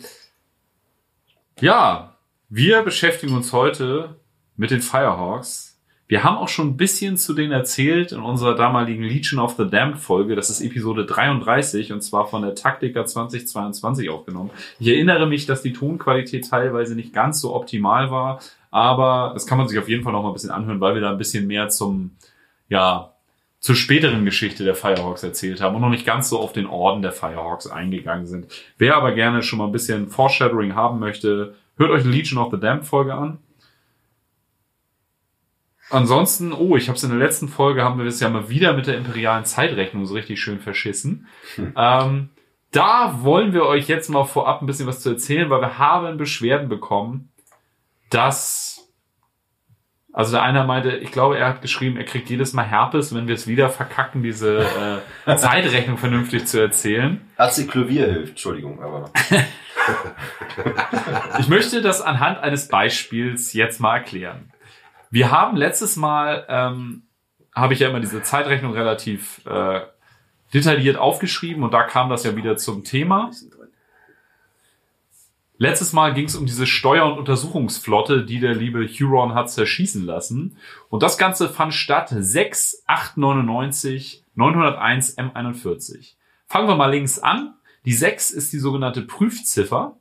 Ja, 1.61 2.17
wir 2.49 2.83
beschäftigen 2.83 3.35
uns 3.37 3.53
heute 3.53 4.17
mit 4.57 4.71
den 4.71 4.81
Firehawks. 4.81 5.73
Wir 6.13 6.25
haben 6.25 6.37
auch 6.37 6.49
schon 6.49 6.69
ein 6.69 6.77
bisschen 6.77 7.17
zu 7.17 7.33
denen 7.33 7.53
erzählt 7.53 8.13
in 8.13 8.21
unserer 8.21 8.55
damaligen 8.55 9.03
Legion 9.03 9.41
of 9.41 9.55
the 9.57 9.67
Damned 9.67 9.99
Folge. 9.99 10.37
Das 10.37 10.51
ist 10.51 10.61
Episode 10.61 11.07
33 11.07 11.91
und 11.91 12.03
zwar 12.03 12.27
von 12.27 12.43
der 12.43 12.55
Taktika 12.55 13.07
2022 13.07 14.11
aufgenommen. 14.11 14.51
Ich 14.79 14.89
erinnere 14.89 15.27
mich, 15.27 15.47
dass 15.47 15.63
die 15.63 15.73
Tonqualität 15.73 16.51
teilweise 16.51 16.95
nicht 16.95 17.15
ganz 17.15 17.41
so 17.41 17.55
optimal 17.55 18.11
war, 18.11 18.41
aber 18.71 19.31
das 19.33 19.47
kann 19.47 19.57
man 19.57 19.69
sich 19.69 19.79
auf 19.79 19.89
jeden 19.89 20.03
Fall 20.03 20.13
noch 20.13 20.23
mal 20.23 20.29
ein 20.29 20.35
bisschen 20.35 20.51
anhören, 20.51 20.81
weil 20.81 20.95
wir 20.95 21.01
da 21.01 21.13
ein 21.13 21.19
bisschen 21.19 21.47
mehr 21.47 21.71
zum, 21.71 22.11
ja, 22.69 23.15
zur 23.59 23.77
späteren 23.77 24.27
Geschichte 24.27 24.65
der 24.65 24.75
Firehawks 24.75 25.23
erzählt 25.23 25.63
haben 25.63 25.77
und 25.77 25.81
noch 25.81 25.89
nicht 25.89 26.05
ganz 26.05 26.29
so 26.29 26.41
auf 26.41 26.53
den 26.53 26.67
Orden 26.67 27.01
der 27.01 27.13
Firehawks 27.13 27.69
eingegangen 27.69 28.27
sind. 28.27 28.49
Wer 28.77 28.97
aber 28.97 29.13
gerne 29.13 29.43
schon 29.43 29.61
mal 29.61 29.67
ein 29.67 29.73
bisschen 29.73 30.09
Foreshadowing 30.09 30.75
haben 30.75 30.99
möchte, 30.99 31.55
hört 31.77 31.91
euch 31.91 32.03
die 32.03 32.11
Legion 32.11 32.43
of 32.43 32.53
the 32.53 32.61
Damned 32.61 32.85
Folge 32.85 33.15
an. 33.15 33.39
Ansonsten, 35.93 36.53
oh, 36.53 36.77
ich 36.77 36.89
habe 36.89 36.97
es 36.97 37.05
in 37.05 37.11
der 37.11 37.19
letzten 37.19 37.49
Folge, 37.49 37.85
haben 37.85 37.99
wir 37.99 38.07
es 38.07 38.19
ja 38.21 38.29
mal 38.31 38.49
wieder 38.49 38.73
mit 38.73 38.87
der 38.87 38.97
imperialen 38.97 39.45
Zeitrechnung 39.45 40.07
so 40.07 40.15
richtig 40.15 40.41
schön 40.41 40.59
verschissen. 40.59 41.27
Ähm, 41.77 42.31
da 42.71 43.19
wollen 43.23 43.53
wir 43.53 43.67
euch 43.67 43.89
jetzt 43.89 44.09
mal 44.09 44.25
vorab 44.25 44.63
ein 44.63 44.67
bisschen 44.67 44.87
was 44.87 45.01
zu 45.01 45.11
erzählen, 45.11 45.51
weil 45.51 45.61
wir 45.61 45.79
haben 45.79 46.17
Beschwerden 46.17 46.71
bekommen, 46.71 47.31
dass, 48.09 48.91
also 50.13 50.33
der 50.33 50.43
einer 50.43 50.65
meinte, 50.65 50.97
ich 50.97 51.13
glaube, 51.13 51.37
er 51.37 51.49
hat 51.49 51.61
geschrieben, 51.61 51.99
er 51.99 52.05
kriegt 52.05 52.31
jedes 52.31 52.55
Mal 52.55 52.65
Herpes, 52.65 53.15
wenn 53.15 53.29
wir 53.29 53.35
es 53.35 53.47
wieder 53.47 53.69
verkacken, 53.69 54.23
diese 54.23 54.67
äh, 55.27 55.37
Zeitrechnung 55.37 55.99
vernünftig 55.99 56.47
zu 56.47 56.59
erzählen. 56.59 57.21
Aziklovier 57.37 58.07
hilft, 58.07 58.31
Entschuldigung, 58.31 58.83
aber. 58.83 59.11
Ich 61.39 61.49
möchte 61.49 61.83
das 61.83 62.01
anhand 62.01 62.39
eines 62.39 62.69
Beispiels 62.69 63.53
jetzt 63.53 63.81
mal 63.81 63.97
erklären. 63.97 64.52
Wir 65.13 65.31
haben 65.31 65.57
letztes 65.59 65.95
Mal, 65.97 66.47
ähm, 66.49 67.03
habe 67.55 67.75
ich 67.75 67.81
ja 67.81 67.91
immer 67.91 68.01
diese 68.01 68.23
Zeitrechnung 68.23 68.73
relativ 68.73 69.45
äh, 69.45 69.83
detailliert 70.55 70.97
aufgeschrieben 70.97 71.63
und 71.63 71.75
da 71.75 71.83
kam 71.83 72.09
das 72.09 72.25
ja 72.25 72.35
wieder 72.35 72.57
zum 72.57 72.83
Thema. 72.83 73.31
Letztes 75.59 75.93
Mal 75.93 76.15
ging 76.15 76.25
es 76.25 76.35
um 76.35 76.47
diese 76.47 76.67
Steuer- 76.67 77.05
und 77.05 77.19
Untersuchungsflotte, 77.19 78.25
die 78.25 78.41
der 78.41 78.55
liebe 78.55 78.89
Huron 78.89 79.35
hat 79.35 79.51
zerschießen 79.51 80.07
lassen. 80.07 80.57
Und 80.89 81.03
das 81.03 81.19
Ganze 81.19 81.51
fand 81.51 81.75
statt 81.75 82.09
6899 82.09 84.25
901 84.35 85.19
M41. 85.19 86.15
Fangen 86.47 86.69
wir 86.69 86.77
mal 86.77 86.91
links 86.91 87.19
an. 87.19 87.53
Die 87.85 87.93
6 87.93 88.31
ist 88.31 88.55
die 88.55 88.59
sogenannte 88.59 89.03
Prüfziffer. 89.03 89.99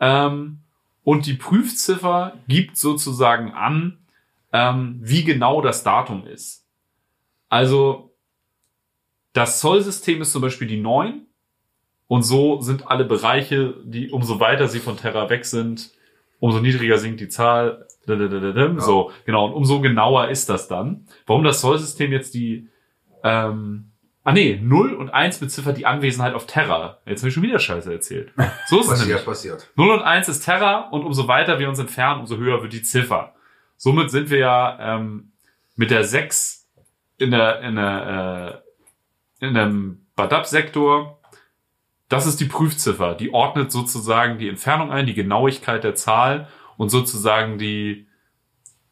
Ähm, 0.00 0.60
und 1.02 1.26
die 1.26 1.34
Prüfziffer 1.34 2.38
gibt 2.48 2.78
sozusagen 2.78 3.52
an, 3.52 3.98
ähm, 4.54 5.00
wie 5.02 5.24
genau 5.24 5.60
das 5.60 5.82
Datum 5.82 6.26
ist. 6.26 6.64
Also 7.48 8.14
das 9.32 9.58
Zollsystem 9.58 10.22
ist 10.22 10.32
zum 10.32 10.42
Beispiel 10.42 10.68
die 10.68 10.80
9 10.80 11.26
und 12.06 12.22
so 12.22 12.60
sind 12.60 12.86
alle 12.86 13.04
Bereiche, 13.04 13.74
die 13.84 14.10
umso 14.10 14.38
weiter 14.38 14.68
sie 14.68 14.78
von 14.78 14.96
Terra 14.96 15.28
weg 15.28 15.44
sind, 15.44 15.90
umso 16.38 16.60
niedriger 16.60 16.98
sinkt 16.98 17.20
die 17.20 17.28
Zahl. 17.28 17.88
So, 18.80 19.10
genau. 19.26 19.46
Und 19.46 19.54
umso 19.54 19.80
genauer 19.80 20.28
ist 20.28 20.48
das 20.48 20.68
dann. 20.68 21.08
Warum 21.26 21.42
das 21.42 21.60
Zollsystem 21.60 22.12
jetzt 22.12 22.34
die 22.34 22.68
ähm, 23.24 23.90
Ah 24.26 24.32
nee, 24.32 24.58
0 24.62 24.94
und 24.94 25.10
1 25.10 25.38
beziffert 25.38 25.76
die 25.76 25.84
Anwesenheit 25.84 26.32
auf 26.32 26.46
Terra. 26.46 26.98
Jetzt 27.04 27.20
habe 27.20 27.28
ich 27.28 27.34
schon 27.34 27.42
wieder 27.42 27.58
Scheiße 27.58 27.92
erzählt. 27.92 28.32
So 28.68 28.78
ist 28.80 28.84
es 28.86 28.90
Passiert, 28.90 29.08
nämlich. 29.08 29.24
passiert. 29.26 29.70
0 29.76 29.90
und 29.90 30.02
1 30.02 30.28
ist 30.28 30.44
Terra 30.44 30.88
und 30.88 31.04
umso 31.04 31.28
weiter 31.28 31.58
wir 31.58 31.68
uns 31.68 31.78
entfernen, 31.78 32.20
umso 32.20 32.36
höher 32.38 32.62
wird 32.62 32.72
die 32.72 32.82
Ziffer. 32.82 33.34
Somit 33.76 34.10
sind 34.10 34.30
wir 34.30 34.38
ja 34.38 34.96
ähm, 34.96 35.32
mit 35.76 35.90
der 35.90 36.04
6 36.04 36.68
in 37.18 37.30
der 37.30 37.60
in 37.60 37.76
der 37.76 38.62
äh, 39.40 39.46
in 39.46 39.54
dem 39.54 40.06
Badab-Sektor. 40.16 41.20
Das 42.08 42.26
ist 42.26 42.40
die 42.40 42.44
Prüfziffer. 42.44 43.14
Die 43.14 43.32
ordnet 43.32 43.72
sozusagen 43.72 44.38
die 44.38 44.48
Entfernung 44.48 44.90
ein, 44.90 45.06
die 45.06 45.14
Genauigkeit 45.14 45.82
der 45.84 45.94
Zahl 45.94 46.48
und 46.76 46.90
sozusagen 46.90 47.58
die 47.58 48.06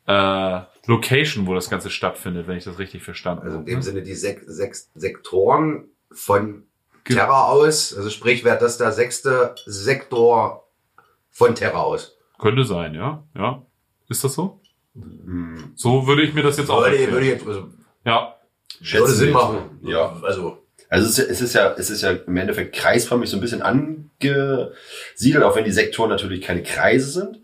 äh, 0.07 0.61
Location, 0.87 1.47
wo 1.47 1.55
das 1.55 1.71
Ganze 1.71 1.91
stattfindet, 1.91 2.49
wenn 2.49 2.57
ich 2.57 2.65
das 2.65 2.79
richtig 2.79 3.03
verstanden 3.05 3.45
Also 3.45 3.57
in 3.59 3.61
habe. 3.63 3.71
dem 3.71 3.83
Sinne 3.83 4.03
die 4.03 4.15
sek 4.15 4.43
sechs 4.47 4.91
Sektoren 4.95 5.89
von 6.11 6.65
Terra 7.05 7.45
aus. 7.47 7.95
Also 7.97 8.11
sprich, 8.11 8.45
wäre 8.45 8.59
das 8.59 8.79
der 8.79 8.93
sechste 8.93 9.55
Sektor 9.67 10.67
von 11.31 11.55
Terra 11.55 11.83
aus. 11.83 12.17
Könnte 12.39 12.65
sein, 12.65 12.95
ja. 12.95 13.23
Ja. 13.37 13.65
Ist 14.09 14.25
das 14.25 14.35
so? 14.35 14.61
Hm. 14.95 15.73
So 15.75 16.07
würde 16.07 16.23
ich 16.23 16.35
mir 16.35 16.43
das 16.43 16.57
jetzt 16.59 16.71
auch 16.71 16.83
Würde, 16.85 17.11
würde 17.13 17.27
ich 17.27 17.33
jetzt, 17.33 17.47
also, 17.47 17.69
Ja, 18.05 18.35
würde 18.81 19.13
Sinn 19.13 19.33
machen. 19.33 19.59
Ja. 19.83 20.17
Also, 20.23 20.59
Also 20.89 21.07
es 21.07 21.19
ist, 21.19 21.29
es 21.31 21.41
ist 21.41 21.55
ja, 21.55 21.73
es 21.79 21.89
ist 21.91 22.03
ja 22.03 22.11
im 22.13 22.37
Endeffekt 22.37 22.75
kreisförmig 22.75 23.31
so 23.31 23.37
ein 23.39 23.41
bisschen 23.41 23.63
angesiedelt, 23.63 25.43
auch 25.45 25.57
wenn 25.57 25.65
die 25.65 25.71
Sektoren 25.73 26.11
natürlich 26.11 26.43
keine 26.43 26.63
Kreise 26.63 27.07
sind. 27.11 27.39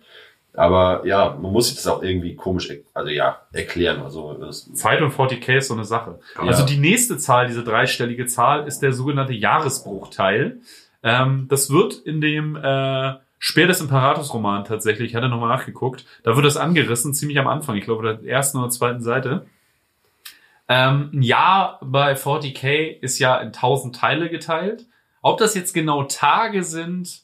Aber 0.55 1.07
ja, 1.07 1.39
man 1.41 1.53
muss 1.53 1.69
sich 1.69 1.77
das 1.77 1.87
auch 1.87 2.03
irgendwie 2.03 2.35
komisch, 2.35 2.69
er- 2.69 2.79
also 2.93 3.11
ja, 3.11 3.43
erklären. 3.53 4.03
Also 4.03 4.35
das, 4.35 4.73
Zeit 4.75 5.01
und 5.03 5.13
40k 5.13 5.59
ist 5.59 5.69
so 5.69 5.75
eine 5.75 5.85
Sache. 5.85 6.19
Ja. 6.37 6.43
Also 6.43 6.67
die 6.67 6.79
nächste 6.79 7.17
Zahl, 7.17 7.47
diese 7.47 7.63
dreistellige 7.63 8.27
Zahl, 8.27 8.67
ist 8.67 8.81
der 8.81 8.93
sogenannte 8.93 9.35
Jahresbruchteil. 9.35 10.59
Ähm, 11.05 11.47
das 11.49 11.71
wird 11.71 11.95
in 11.95 12.21
dem 12.21 12.57
äh, 12.57 13.15
Speer 13.39 13.67
des 13.67 13.81
Imperators-Roman 13.81 14.65
tatsächlich, 14.65 15.11
ich 15.11 15.17
hatte 15.17 15.29
nochmal 15.29 15.57
nachgeguckt, 15.57 16.05
da 16.25 16.35
wird 16.35 16.45
das 16.45 16.57
angerissen, 16.57 17.15
ziemlich 17.15 17.39
am 17.39 17.47
Anfang, 17.47 17.77
ich 17.77 17.85
glaube, 17.85 18.19
der 18.19 18.31
ersten 18.31 18.59
oder 18.59 18.71
zweiten 18.71 19.01
Seite. 19.01 19.47
Ähm, 20.69 21.11
ein 21.15 21.23
Jahr 21.23 21.79
bei 21.83 22.15
40k 22.15 23.01
ist 23.01 23.19
ja 23.19 23.39
in 23.39 23.49
1000 23.49 23.97
Teile 23.97 24.29
geteilt. 24.29 24.87
Ob 25.23 25.39
das 25.39 25.55
jetzt 25.55 25.73
genau 25.73 26.05
Tage 26.05 26.63
sind 26.63 27.23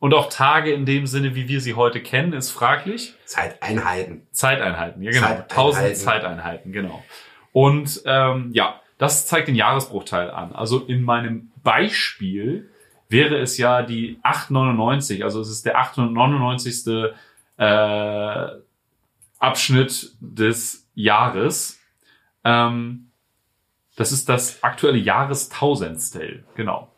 und 0.00 0.12
auch 0.14 0.28
Tage 0.28 0.72
in 0.72 0.84
dem 0.84 1.06
Sinne, 1.06 1.34
wie 1.34 1.48
wir 1.48 1.60
sie 1.60 1.74
heute 1.74 2.00
kennen, 2.00 2.32
ist 2.32 2.50
fraglich. 2.50 3.14
Zeiteinheiten. 3.24 4.26
Zeiteinheiten, 4.32 5.02
ja 5.02 5.10
genau. 5.12 5.44
1000 5.48 5.96
Zeiteinheiten, 5.96 6.72
genau. 6.72 7.04
Und 7.52 8.02
ähm, 8.04 8.50
ja, 8.52 8.80
das 8.98 9.26
zeigt 9.26 9.48
den 9.48 9.54
Jahresbruchteil 9.54 10.30
an. 10.30 10.52
Also 10.52 10.80
in 10.80 11.02
meinem 11.02 11.52
Beispiel 11.62 12.70
wäre 13.08 13.38
es 13.38 13.56
ja 13.58 13.82
die 13.82 14.18
899, 14.22 15.24
also 15.24 15.40
es 15.40 15.48
ist 15.48 15.64
der 15.66 15.78
899. 15.78 17.12
Äh, 17.56 18.48
Abschnitt 19.38 20.16
des 20.20 20.88
Jahres. 20.94 21.80
Ähm, 22.44 23.10
das 23.96 24.12
ist 24.12 24.28
das 24.28 24.62
aktuelle 24.62 24.98
Jahrestausendstel, 24.98 26.44
genau. 26.54 26.92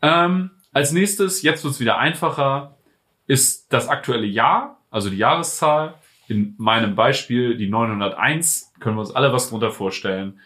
Ähm, 0.00 0.50
als 0.72 0.92
nächstes, 0.92 1.42
jetzt 1.42 1.64
wird's 1.64 1.80
wieder 1.80 1.98
einfacher, 1.98 2.78
ist 3.26 3.72
das 3.72 3.88
aktuelle 3.88 4.26
Jahr, 4.26 4.80
also 4.90 5.10
die 5.10 5.18
Jahreszahl. 5.18 5.94
In 6.28 6.54
meinem 6.56 6.94
Beispiel 6.94 7.56
die 7.56 7.68
901, 7.68 8.72
können 8.80 8.96
wir 8.96 9.00
uns 9.00 9.14
alle 9.14 9.32
was 9.32 9.50
drunter 9.50 9.70
vorstellen. 9.70 10.40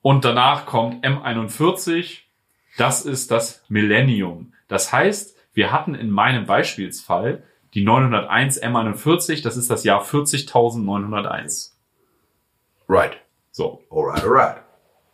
Und 0.00 0.24
danach 0.24 0.64
kommt 0.64 1.04
M41, 1.04 2.20
das 2.76 3.04
ist 3.04 3.30
das 3.30 3.62
Millennium. 3.68 4.52
Das 4.68 4.92
heißt, 4.92 5.36
wir 5.52 5.72
hatten 5.72 5.94
in 5.94 6.10
meinem 6.10 6.46
Beispielsfall 6.46 7.42
die 7.74 7.84
901 7.84 8.62
M41, 8.62 9.42
das 9.42 9.56
ist 9.56 9.70
das 9.70 9.84
Jahr 9.84 10.02
40.901. 10.02 11.72
Right. 12.88 13.16
So, 13.50 13.82
Alright, 13.90 14.24
alright. 14.24 14.56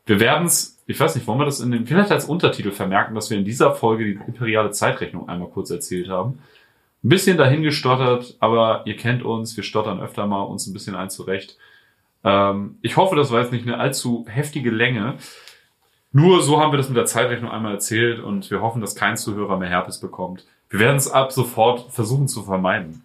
wir 0.07 0.21
werden 0.21 0.47
es, 0.47 0.83
ich 0.87 0.99
weiß 0.99 1.15
nicht, 1.15 1.27
wollen 1.27 1.39
wir 1.39 1.45
das 1.45 1.61
in 1.61 1.71
den, 1.71 1.87
vielleicht 1.87 2.11
als 2.11 2.25
Untertitel 2.25 2.71
vermerken, 2.71 3.15
dass 3.15 3.31
wir 3.31 3.39
in 3.39 3.45
dieser 3.45 3.75
Folge 3.75 4.05
die 4.05 4.19
imperiale 4.27 4.71
Zeitrechnung 4.71 5.29
einmal 5.29 5.49
kurz 5.49 5.71
erzählt 5.71 6.09
haben. 6.09 6.41
Ein 7.03 7.09
bisschen 7.09 7.39
dahingestottert, 7.39 8.37
aber 8.41 8.83
ihr 8.87 8.97
kennt 8.97 9.23
uns, 9.23 9.57
wir 9.57 9.65
stottern 9.65 10.01
öfter 10.01 10.27
mal 10.27 10.43
uns 10.43 10.67
ein 10.67 10.73
bisschen 10.73 10.97
ein 10.97 11.11
zurecht. 11.11 11.57
Ähm, 12.25 12.79
ich 12.83 12.97
hoffe, 12.97 13.17
das 13.17 13.31
war 13.31 13.41
jetzt 13.41 13.53
nicht 13.53 13.67
eine 13.67 13.79
allzu 13.79 14.27
heftige 14.29 14.71
Länge. 14.71 15.17
Nur 16.13 16.43
so 16.43 16.61
haben 16.61 16.73
wir 16.73 16.77
das 16.77 16.89
mit 16.89 16.97
der 16.97 17.07
Zeitrechnung 17.07 17.51
einmal 17.51 17.75
erzählt 17.75 18.21
und 18.21 18.51
wir 18.51 18.61
hoffen, 18.61 18.81
dass 18.81 18.97
kein 18.97 19.17
Zuhörer 19.17 19.59
mehr 19.59 19.69
Herpes 19.69 19.99
bekommt. 19.99 20.45
Wir 20.69 20.81
werden 20.81 20.97
es 20.97 21.11
ab 21.11 21.33
sofort 21.33 21.93
versuchen 21.93 22.29
zu 22.29 22.43
vermeiden. 22.43 23.05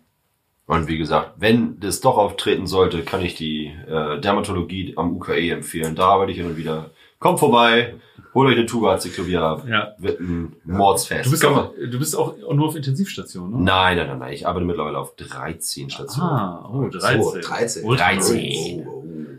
und 0.67 0.87
wie 0.87 0.97
gesagt, 0.97 1.33
wenn 1.37 1.79
das 1.79 2.01
doch 2.01 2.17
auftreten 2.17 2.65
sollte, 2.65 3.03
kann 3.03 3.21
ich 3.21 3.35
die 3.35 3.67
äh, 3.87 4.19
Dermatologie 4.19 4.93
am 4.97 5.15
UKE 5.17 5.51
empfehlen. 5.51 5.95
Da 5.95 6.07
arbeite 6.09 6.31
ich 6.31 6.41
und 6.41 6.57
wieder. 6.57 6.89
Kommt 7.19 7.39
vorbei, 7.39 7.95
holt 8.33 8.49
euch 8.49 8.57
eine 8.57 8.65
Tube 8.65 8.87
Acyclovir 8.87 9.41
ab. 9.41 9.65
Ja. 9.67 9.93
Wird 9.99 10.19
ein 10.19 10.55
Mordsfest. 10.63 11.27
Du 11.27 11.31
bist, 11.31 11.45
auch, 11.45 11.71
du 11.73 11.99
bist 11.99 12.15
auch 12.15 12.35
nur 12.53 12.67
auf 12.67 12.75
Intensivstation, 12.75 13.51
ne? 13.51 13.57
Nein, 13.61 13.97
nein, 13.97 14.07
nein, 14.07 14.19
nein. 14.19 14.33
Ich 14.33 14.47
arbeite 14.47 14.65
mittlerweile 14.65 14.97
auf 14.97 15.15
13 15.15 15.89
Stationen. 15.89 16.29
Ah, 16.29 16.69
oh, 16.71 16.89
13. 16.89 17.23
So, 17.23 17.37
13. 17.39 17.85
Ultra 17.85 18.13
13. 18.13 18.83
Oh, 18.85 18.89
oh, 18.89 18.91
oh. 18.91 18.94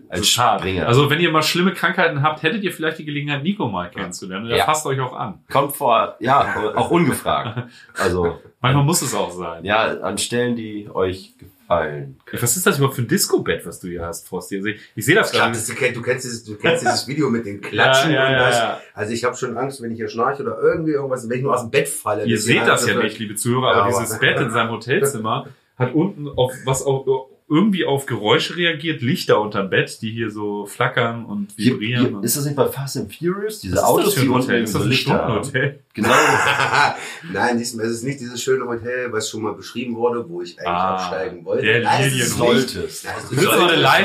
Als 0.08 0.28
Schade. 0.28 0.60
Springer. 0.60 0.86
Also 0.86 1.10
wenn 1.10 1.20
ihr 1.20 1.30
mal 1.30 1.42
schlimme 1.42 1.72
Krankheiten 1.74 2.22
habt, 2.22 2.42
hättet 2.42 2.62
ihr 2.62 2.72
vielleicht 2.72 2.98
die 2.98 3.04
Gelegenheit, 3.04 3.42
Nico 3.42 3.68
mal 3.68 3.90
kennenzulernen. 3.90 4.48
Der 4.48 4.58
Ja. 4.58 4.64
fasst 4.64 4.86
euch 4.86 5.00
auch 5.00 5.14
an. 5.14 5.40
kommt 5.50 5.76
vor, 5.76 6.16
ja, 6.20 6.72
auch 6.76 6.90
ungefragt. 6.90 7.68
Also, 7.98 8.38
Manchmal 8.60 8.84
muss 8.84 9.02
es 9.02 9.14
auch 9.14 9.30
sein. 9.30 9.64
ja, 9.64 9.98
an 10.00 10.18
Stellen, 10.18 10.56
die 10.56 10.88
euch 10.92 11.34
gefallen. 11.38 12.16
Was 12.40 12.56
ist 12.56 12.66
das 12.66 12.78
überhaupt 12.78 12.94
für 12.96 13.02
ein 13.02 13.08
Disco-Bett, 13.08 13.66
was 13.66 13.80
du 13.80 13.88
hier 13.88 14.02
hast, 14.04 14.26
Frosti? 14.28 14.56
Also 14.56 14.68
ich, 14.68 14.80
ich 14.94 15.04
sehe 15.04 15.14
das 15.14 15.32
gerade. 15.32 15.52
das, 15.52 15.66
du, 15.66 15.74
kennst, 15.74 15.96
du, 15.96 16.02
kennst 16.02 16.24
dieses, 16.24 16.44
du 16.44 16.56
kennst 16.56 16.82
dieses 16.82 17.06
Video 17.08 17.28
mit 17.28 17.44
den 17.46 17.60
Klatschen 17.60 18.12
Ja, 18.12 18.22
ja, 18.24 18.28
und 18.30 18.38
das. 18.38 18.58
ja. 18.58 18.80
Also 18.94 19.12
ich 19.12 19.24
habe 19.24 19.36
schon 19.36 19.56
Angst, 19.56 19.82
wenn 19.82 19.90
ich 19.90 19.96
hier 19.98 20.08
schnarche 20.08 20.42
oder 20.42 20.58
irgendwie 20.60 20.92
irgendwas, 20.92 21.28
wenn 21.28 21.36
ich 21.38 21.42
nur 21.42 21.54
aus 21.54 21.62
dem 21.62 21.70
Bett 21.70 21.88
falle. 21.88 22.24
Ihr 22.24 22.38
seht 22.38 22.66
das 22.66 22.86
ja 22.86 22.94
nicht, 23.00 23.18
liebe 23.18 23.34
Zuhörer, 23.34 23.68
Ja, 23.72 23.72
aber 23.82 23.90
aber- 23.94 24.00
dieses 24.00 24.18
Bett 24.18 24.38
in 24.40 24.50
seinem 24.50 24.70
Hotelzimmer 24.76 25.46
hat 25.78 25.92
unten 25.94 26.28
auf 26.28 26.52
was 26.64 26.84
auch 26.86 27.04
irgendwie 27.48 27.84
auf 27.84 28.06
Geräusche 28.06 28.56
reagiert, 28.56 29.02
Lichter 29.02 29.40
unterm 29.40 29.70
Bett, 29.70 30.02
die 30.02 30.10
hier 30.10 30.30
so 30.30 30.66
flackern 30.66 31.24
und 31.24 31.52
Hier, 31.56 31.74
vibrieren. 31.74 32.06
hier, 32.06 32.16
und 32.16 32.24
ist 32.24 32.36
das 32.36 32.44
nicht 32.44 32.56
bei 32.56 32.66
Fast 32.66 32.96
and 32.96 33.14
Furious? 33.14 33.60
Diese 33.60 33.76
Was 33.76 33.82
ist 33.82 33.82
das 33.82 33.88
Autos, 33.88 34.14
die 34.16 34.20
unten 34.28 34.32
Hotel? 34.48 34.62
Ist 34.64 34.74
das 34.74 34.82
ein? 34.82 34.92
Stundenhotel? 34.92 35.78
Genau. 35.94 36.08
Nein, 37.32 37.58
diesmal 37.58 37.86
ist 37.86 37.92
es 37.92 38.02
nicht 38.02 38.18
dieses 38.18 38.42
schöne 38.42 38.64
Hotel, 38.66 39.12
was 39.12 39.30
schon 39.30 39.42
mal 39.42 39.52
beschrieben 39.54 39.94
wurde, 39.94 40.28
wo 40.28 40.42
ich 40.42 40.58
eigentlich 40.58 40.68
Ah, 40.68 40.96
absteigen 40.96 41.44
wollte. 41.44 41.62
der 41.64 41.82
willst 41.82 42.30
sollte- 42.36 42.80
Live- 42.80 42.92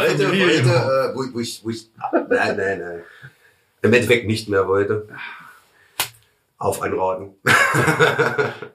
sollte- 0.08 0.26
und 0.28 0.32
Lilienhof. 0.34 0.76
wollte, 0.86 1.12
äh, 1.12 1.16
wo, 1.16 1.24
ich- 1.24 1.34
wo 1.34 1.40
ich, 1.40 1.62
wo 1.64 1.70
ich, 1.72 1.90
nein, 2.12 2.58
nein, 2.58 2.80
nein. 2.80 3.02
Im 3.82 3.92
Endeffekt 3.94 4.28
nicht 4.28 4.50
mehr 4.50 4.68
wollte. 4.68 5.08
Auf 6.60 6.84
anraten. 6.84 7.32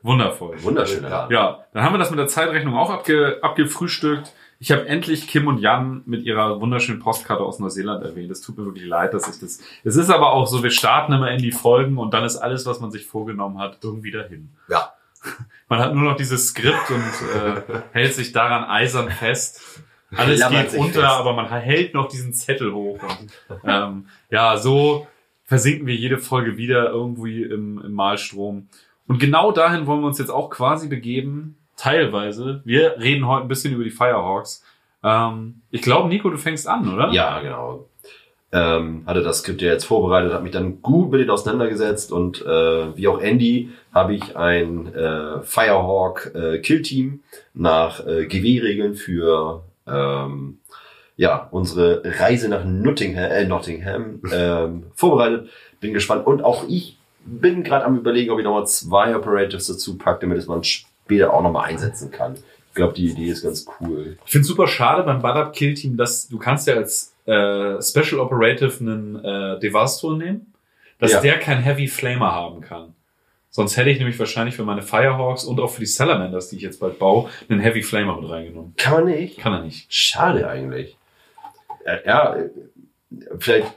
Wundervoll. 0.02 0.60
Wunderschöner 0.62 1.08
Laden. 1.08 1.32
Ja, 1.32 1.64
dann 1.72 1.82
haben 1.84 1.94
wir 1.94 1.98
das 1.98 2.10
mit 2.10 2.18
der 2.18 2.26
Zeitrechnung 2.26 2.74
auch 2.76 2.90
abge, 2.90 3.38
abgefrühstückt. 3.42 4.32
Ich 4.58 4.72
habe 4.72 4.86
endlich 4.86 5.28
Kim 5.28 5.48
und 5.48 5.58
Jan 5.58 6.02
mit 6.06 6.24
ihrer 6.24 6.60
wunderschönen 6.60 7.00
Postkarte 7.00 7.42
aus 7.42 7.58
Neuseeland 7.58 8.02
erwähnt. 8.02 8.30
Es 8.30 8.40
tut 8.40 8.56
mir 8.56 8.64
wirklich 8.64 8.86
leid, 8.86 9.12
dass 9.12 9.28
ich 9.28 9.38
das. 9.38 9.60
Es 9.84 9.96
ist 9.96 10.10
aber 10.10 10.32
auch 10.32 10.46
so, 10.46 10.62
wir 10.62 10.70
starten 10.70 11.12
immer 11.12 11.30
in 11.30 11.38
die 11.38 11.52
Folgen 11.52 11.98
und 11.98 12.14
dann 12.14 12.24
ist 12.24 12.36
alles, 12.36 12.64
was 12.64 12.80
man 12.80 12.90
sich 12.90 13.06
vorgenommen 13.06 13.58
hat, 13.58 13.78
irgendwie 13.82 14.10
dahin. 14.10 14.50
Ja. 14.68 14.92
Man 15.68 15.80
hat 15.80 15.94
nur 15.94 16.04
noch 16.04 16.16
dieses 16.16 16.48
Skript 16.48 16.90
und 16.90 17.02
äh, 17.34 17.80
hält 17.92 18.14
sich 18.14 18.30
daran 18.30 18.64
eisern 18.64 19.10
fest. 19.10 19.82
Alles 20.14 20.38
Klammert 20.38 20.70
geht 20.70 20.78
unter, 20.78 21.00
fest. 21.00 21.12
aber 21.12 21.32
man 21.32 21.48
hält 21.48 21.92
noch 21.92 22.06
diesen 22.06 22.32
Zettel 22.32 22.72
hoch. 22.72 23.00
Und, 23.02 23.60
ähm, 23.64 24.06
ja, 24.30 24.56
so 24.56 25.08
versinken 25.44 25.88
wir 25.88 25.96
jede 25.96 26.18
Folge 26.18 26.56
wieder 26.56 26.90
irgendwie 26.90 27.42
im, 27.42 27.82
im 27.84 27.92
Malstrom. 27.92 28.68
Und 29.08 29.18
genau 29.18 29.50
dahin 29.50 29.86
wollen 29.86 30.00
wir 30.00 30.06
uns 30.06 30.18
jetzt 30.18 30.30
auch 30.30 30.48
quasi 30.50 30.86
begeben, 30.88 31.56
teilweise. 31.76 32.62
Wir 32.64 32.96
reden 32.98 33.26
heute 33.26 33.42
ein 33.42 33.48
bisschen 33.48 33.74
über 33.74 33.84
die 33.84 33.90
Firehawks. 33.90 34.64
Ähm, 35.04 35.62
ich 35.70 35.82
glaube, 35.82 36.08
Nico, 36.08 36.30
du 36.30 36.38
fängst 36.38 36.66
an, 36.66 36.92
oder? 36.92 37.10
Ja, 37.12 37.40
genau. 37.40 37.88
Ähm, 38.52 39.02
hatte 39.06 39.22
das 39.22 39.38
Skript 39.38 39.60
ja 39.60 39.72
jetzt 39.72 39.84
vorbereitet, 39.84 40.32
habe 40.32 40.44
mich 40.44 40.52
dann 40.52 40.80
gut 40.80 41.10
mit 41.10 41.20
denen 41.20 41.30
auseinandergesetzt 41.30 42.12
und 42.12 42.40
äh, 42.42 42.96
wie 42.96 43.08
auch 43.08 43.20
Andy 43.20 43.70
habe 43.92 44.14
ich 44.14 44.36
ein 44.36 44.94
äh, 44.94 45.42
Firehawk 45.42 46.32
äh, 46.34 46.58
Kill 46.60 46.82
Team 46.82 47.20
nach 47.54 48.06
äh, 48.06 48.26
GW-Regeln 48.26 48.94
für 48.94 49.64
ähm, 49.86 50.58
ja 51.16 51.48
unsere 51.50 52.02
Reise 52.04 52.48
nach 52.48 52.64
Nottingham, 52.64 53.30
äh, 53.30 53.44
Nottingham 53.46 54.20
ähm, 54.32 54.84
vorbereitet. 54.94 55.50
Bin 55.80 55.92
gespannt 55.92 56.26
und 56.26 56.42
auch 56.42 56.68
ich 56.68 56.98
bin 57.24 57.64
gerade 57.64 57.84
am 57.84 57.98
überlegen, 57.98 58.30
ob 58.30 58.38
ich 58.38 58.44
nochmal 58.44 58.66
zwei 58.68 59.16
Operatives 59.16 59.66
dazu 59.66 59.98
packe, 59.98 60.20
damit 60.20 60.38
es 60.38 60.46
man 60.46 60.62
später 61.06 61.32
auch 61.32 61.42
nochmal 61.42 61.68
einsetzen 61.70 62.10
kann. 62.10 62.34
Ich 62.68 62.74
glaube, 62.74 62.92
die 62.94 63.06
Idee 63.10 63.28
ist 63.28 63.42
ganz 63.42 63.64
cool. 63.80 64.18
Ich 64.26 64.32
finde 64.32 64.46
super 64.46 64.66
schade 64.66 65.02
beim 65.04 65.22
Badab 65.22 65.54
Kill 65.54 65.72
Team, 65.74 65.96
dass 65.96 66.28
du 66.28 66.36
kannst 66.38 66.66
ja 66.66 66.74
als 66.74 67.14
äh, 67.26 67.80
Special 67.80 68.20
Operative 68.20 68.72
einen 68.80 69.24
äh, 69.24 69.58
Devastor 69.60 70.16
nehmen, 70.18 70.52
dass 70.98 71.12
Ja. 71.12 71.20
der 71.20 71.38
kein 71.38 71.58
Heavy 71.62 71.86
Flamer 71.88 72.32
haben 72.32 72.60
kann. 72.60 72.92
Sonst 73.50 73.76
hätte 73.78 73.88
ich 73.88 73.98
nämlich 73.98 74.18
wahrscheinlich 74.18 74.54
für 74.56 74.64
meine 74.64 74.82
Firehawks 74.82 75.44
und 75.44 75.58
auch 75.60 75.70
für 75.70 75.80
die 75.80 75.86
Salamanders, 75.86 76.50
die 76.50 76.56
ich 76.56 76.62
jetzt 76.62 76.78
bald 76.80 76.98
baue, 76.98 77.30
einen 77.48 77.60
Heavy 77.60 77.82
Flamer 77.82 78.20
mit 78.20 78.28
reingenommen. 78.28 78.74
Kann 78.76 78.92
man 78.92 79.04
nicht? 79.06 79.38
Kann 79.38 79.54
er 79.54 79.62
nicht. 79.62 79.86
Schade 79.92 80.46
eigentlich. 80.46 80.98
Äh, 81.86 81.98
ja, 82.04 82.34
äh, 82.34 82.50
vielleicht, 83.38 83.72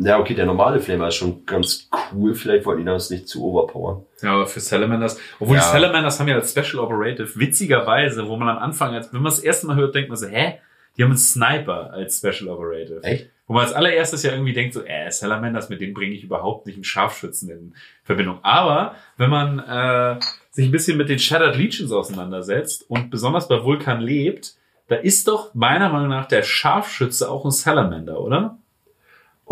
ja 0.00 0.18
okay, 0.18 0.34
der 0.34 0.46
normale 0.46 0.80
Flamer 0.80 1.08
ist 1.08 1.16
schon 1.16 1.44
ganz 1.46 1.88
cool. 2.12 2.34
Vielleicht 2.34 2.64
wollten 2.66 2.80
die 2.80 2.86
das 2.86 3.10
nicht 3.10 3.28
zu 3.28 3.44
overpowern. 3.44 4.02
Ja, 4.22 4.34
aber 4.34 4.46
für 4.46 4.60
Salamanders, 4.60 5.18
obwohl 5.40 5.56
Ja. 5.56 5.62
die 5.62 5.68
Salamanders 5.70 6.18
haben 6.20 6.28
ja 6.28 6.36
als 6.36 6.50
Special 6.52 6.82
Operative, 6.82 7.28
witzigerweise, 7.38 8.28
wo 8.28 8.36
man 8.36 8.48
am 8.48 8.58
Anfang, 8.58 8.94
als, 8.94 9.12
wenn 9.12 9.22
man 9.22 9.30
das 9.30 9.40
erste 9.40 9.66
Mal 9.66 9.76
hört, 9.76 9.94
denkt 9.94 10.08
man 10.08 10.16
so, 10.18 10.26
hä? 10.26 10.58
Die 10.96 11.02
haben 11.02 11.10
einen 11.10 11.18
Sniper 11.18 11.90
als 11.92 12.18
Special 12.18 12.48
Operative. 12.50 13.02
Echt? 13.02 13.30
Wo 13.46 13.54
man 13.54 13.64
als 13.64 13.72
allererstes 13.72 14.22
ja 14.22 14.32
irgendwie 14.32 14.52
denkt, 14.52 14.74
so, 14.74 14.82
äh, 14.84 15.10
Salamanders, 15.10 15.68
mit 15.68 15.80
denen 15.80 15.94
bringe 15.94 16.14
ich 16.14 16.22
überhaupt 16.24 16.66
nicht 16.66 16.76
einen 16.76 16.84
Scharfschützen 16.84 17.50
in 17.50 17.74
Verbindung. 18.04 18.38
Aber 18.42 18.94
wenn 19.16 19.30
man 19.30 19.58
äh, 19.58 20.20
sich 20.50 20.66
ein 20.66 20.70
bisschen 20.72 20.96
mit 20.98 21.08
den 21.08 21.18
Shattered 21.18 21.56
Legions 21.56 21.92
auseinandersetzt 21.92 22.84
und 22.88 23.10
besonders 23.10 23.48
bei 23.48 23.62
Vulkan 23.64 24.00
lebt, 24.00 24.54
da 24.88 24.96
ist 24.96 25.28
doch 25.28 25.54
meiner 25.54 25.88
Meinung 25.88 26.08
nach 26.08 26.26
der 26.26 26.42
Scharfschütze 26.42 27.30
auch 27.30 27.44
ein 27.46 27.50
Salamander, 27.50 28.20
oder? 28.20 28.58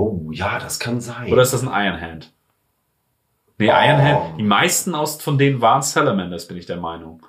Oh 0.00 0.30
ja, 0.32 0.58
das 0.58 0.78
kann 0.78 1.00
sein. 1.00 1.32
Oder 1.32 1.42
ist 1.42 1.52
das 1.52 1.66
ein 1.66 1.68
Iron 1.86 2.00
Hand? 2.00 2.32
Nee, 3.58 3.68
Oh. 3.70 3.72
Iron 3.74 4.02
Hand. 4.02 4.38
Die 4.38 4.42
meisten 4.42 4.94
aus 4.94 5.20
von 5.20 5.36
denen 5.36 5.60
waren 5.60 5.82
Salamanders, 5.82 6.48
bin 6.48 6.56
ich 6.56 6.66
der 6.66 6.78
Meinung. 6.78 7.20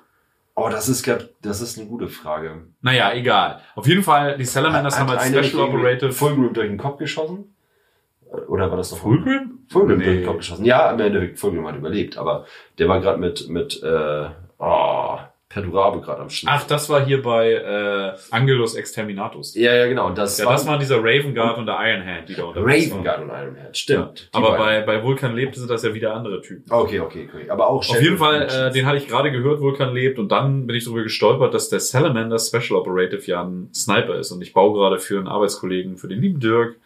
oh, 0.54 0.68
das 0.70 0.88
ist, 0.88 1.06
das 1.42 1.60
ist 1.60 1.78
eine 1.78 1.88
gute 1.88 2.08
Frage. 2.08 2.66
Naja, 2.80 3.12
egal. 3.12 3.60
Auf 3.74 3.86
jeden 3.86 4.02
Fall, 4.02 4.36
die 4.38 4.44
Salamanders 4.44 4.98
haben 4.98 5.10
als 5.10 5.26
Special 5.28 5.68
Operative. 5.68 6.12
Fulgrim 6.12 6.52
durch 6.54 6.68
den 6.68 6.78
Kopf 6.78 6.98
geschossen? 6.98 7.54
Oder 8.48 8.70
war 8.70 8.78
das 8.78 8.90
noch 8.92 8.98
Fulgrim? 8.98 9.58
Fulgrim 9.68 9.98
Nee. 9.98 10.04
durch 10.04 10.16
den 10.18 10.26
Kopf 10.26 10.36
geschossen. 10.38 10.64
Ja, 10.64 10.90
im 10.90 11.00
Endeffekt, 11.00 11.38
Fulgrim 11.38 11.66
hat 11.66 11.76
überlebt, 11.76 12.16
aber 12.16 12.46
der 12.78 12.88
war 12.88 13.00
gerade 13.00 13.18
mit, 13.18 13.48
mit, 13.48 13.82
äh, 13.82 14.28
oh, 14.58 15.18
Perdurabo 15.52 16.00
gerade 16.00 16.22
am 16.22 16.30
Schnitt. 16.30 16.50
Ach, 16.50 16.66
das 16.66 16.88
war 16.88 17.04
hier 17.04 17.20
bei 17.20 17.52
äh, 17.52 18.16
Angelus 18.30 18.74
Exterminatus. 18.74 19.54
Ja, 19.54 19.74
ja, 19.74 19.86
genau. 19.86 20.06
Und 20.06 20.16
das 20.16 20.38
Ja, 20.38 20.50
das 20.50 20.66
war 20.66 20.78
dieser 20.78 20.98
Raven 20.98 21.34
Guard 21.34 21.58
und 21.58 21.66
der 21.66 21.76
Iron 21.78 22.06
Hand, 22.06 22.30
die 22.30 22.34
da 22.34 22.44
unterwegs 22.44 22.86
Raven 22.86 23.04
waren. 23.04 23.04
Guard 23.04 23.20
und 23.20 23.28
Iron 23.28 23.52
Man. 23.52 23.74
Stimmt. 23.74 24.30
Die 24.32 24.36
Aber 24.38 24.56
beiden. 24.56 24.86
bei, 24.86 24.98
bei 24.98 25.04
Vulkan 25.04 25.34
lebt 25.36 25.54
sind 25.54 25.68
das 25.68 25.82
ja 25.82 25.92
wieder 25.92 26.14
andere 26.14 26.40
Typen. 26.40 26.72
Okay, 26.72 27.00
okay, 27.00 27.28
okay. 27.30 27.50
Aber 27.50 27.68
auch 27.68 27.86
Auf 27.86 28.00
jeden 28.00 28.16
Fall, 28.16 28.48
äh, 28.48 28.72
den 28.72 28.86
hatte 28.86 28.96
ich 28.96 29.08
gerade 29.08 29.30
gehört, 29.30 29.60
Vulkan 29.60 29.92
lebt, 29.92 30.18
und 30.18 30.32
dann 30.32 30.66
bin 30.66 30.74
ich 30.74 30.84
darüber 30.84 31.02
gestolpert, 31.02 31.52
dass 31.52 31.68
der 31.68 31.80
Salamander 31.80 32.38
Special 32.38 32.80
Operative 32.80 33.22
ja 33.26 33.44
ein 33.44 33.68
Sniper 33.74 34.14
ist. 34.14 34.32
Und 34.32 34.40
ich 34.40 34.54
baue 34.54 34.72
gerade 34.72 34.98
für 34.98 35.18
einen 35.18 35.28
Arbeitskollegen, 35.28 35.98
für 35.98 36.08
den 36.08 36.22
lieben 36.22 36.40
Dirk. 36.40 36.76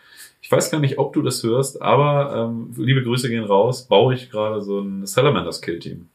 Ich 0.43 0.51
weiß 0.51 0.73
gar 0.73 0.81
nicht, 0.81 0.99
ob 0.99 1.13
du 1.13 1.23
das 1.23 1.43
hörst, 1.45 1.81
aber 1.83 2.49
ähm, 2.51 2.75
liebe 2.77 3.03
Grüße 3.05 3.29
gehen 3.29 3.45
raus, 3.45 3.87
baue 3.87 4.15
ich 4.15 4.31
gerade 4.31 4.61
so 4.61 4.81
ein 4.81 5.07
Salamanders 5.07 5.61
Kill 5.63 5.79
Team. 5.79 6.09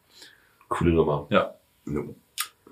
Coole 0.68 0.92
Nummer. 0.92 1.28
Ja. 1.30 1.54
No. 1.86 2.16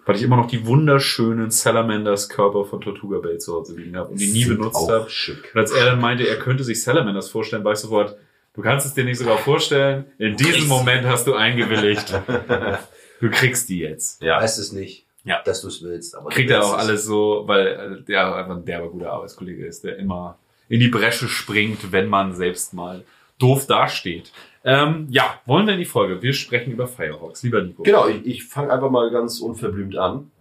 Weil 0.10 0.16
ich 0.16 0.24
immer 0.24 0.38
noch 0.38 0.48
die 0.48 0.66
wunderschönen 0.66 1.52
Salamanders 1.52 2.30
Körper 2.30 2.66
von 2.66 2.82
Tortuga 2.82 3.20
Bay 3.20 3.38
zu 3.38 3.54
Hause 3.54 3.76
liegen 3.80 3.96
habe 3.96 4.10
und 4.10 4.20
die 4.20 4.32
nie 4.32 4.44
Sind 4.44 4.58
benutzt 4.58 4.90
habe. 4.90 5.08
schick. 5.10 5.52
Und 5.54 5.62
als 5.62 5.72
er 5.72 5.86
dann 5.86 6.02
meinte, 6.02 6.28
er 6.28 6.38
könnte 6.38 6.64
sich 6.64 6.82
Salamanders 6.84 7.30
vorstellen, 7.30 7.64
war 7.64 7.74
ich 7.74 7.80
sofort, 7.80 8.16
du 8.56 8.62
kannst 8.64 8.88
es 8.88 8.96
dir 8.96 9.04
nicht 9.06 9.20
sogar 9.20 9.38
vorstellen. 9.38 10.06
In 10.18 10.36
diesem. 10.36 10.68
Moment 10.68 11.06
hast 11.06 11.28
du 11.28 11.36
eingewilligt. 11.36 12.12
Du 13.22 13.30
kriegst 13.30 13.68
die 13.68 13.80
jetzt. 13.80 14.22
Ja. 14.22 14.40
Heißt 14.40 14.58
es 14.60 14.72
nicht, 14.72 15.06
Ja. 15.26 15.42
dass 15.44 15.62
du 15.62 15.68
es 15.68 15.84
willst. 15.84 16.16
Aber 16.16 16.30
du 16.30 16.36
Kriegt 16.36 16.50
er 16.52 16.64
auch 16.64 16.74
es. 16.78 16.80
alles 16.88 17.04
so, 17.06 17.44
weil 17.48 17.68
äh, 17.68 18.04
der 18.06 18.34
einfach 18.34 18.56
ein 18.56 18.64
derber 18.64 18.90
guter 18.90 19.12
Arbeitskollege 19.12 19.66
ist, 19.66 19.84
der 19.84 19.98
immer 19.98 20.38
in 20.70 20.80
die 20.80 20.88
Bresche 20.88 21.28
springt, 21.28 21.92
wenn 21.92 22.08
man 22.08 22.34
selbst 22.34 22.74
mal 22.74 23.04
doof 23.38 23.68
dasteht. 23.68 24.32
Ähm, 24.64 25.08
ja, 25.10 25.40
wollen 25.46 25.66
wir 25.68 25.74
in 25.74 25.80
die 25.80 25.86
Folge? 25.86 26.22
Wir 26.22 26.34
sprechen 26.34 26.72
über 26.74 26.88
Firehawks. 26.88 27.44
Lieber 27.44 27.62
Nico. 27.62 27.84
Genau, 27.84 28.08
ich, 28.08 28.26
ich 28.26 28.44
fange 28.46 28.72
einfach 28.74 28.90
mal 28.90 29.10
ganz 29.12 29.40
unverblümt 29.40 29.96
an. 29.98 30.32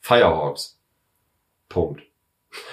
Firehawks. 0.00 0.78
Punkt. 1.68 2.02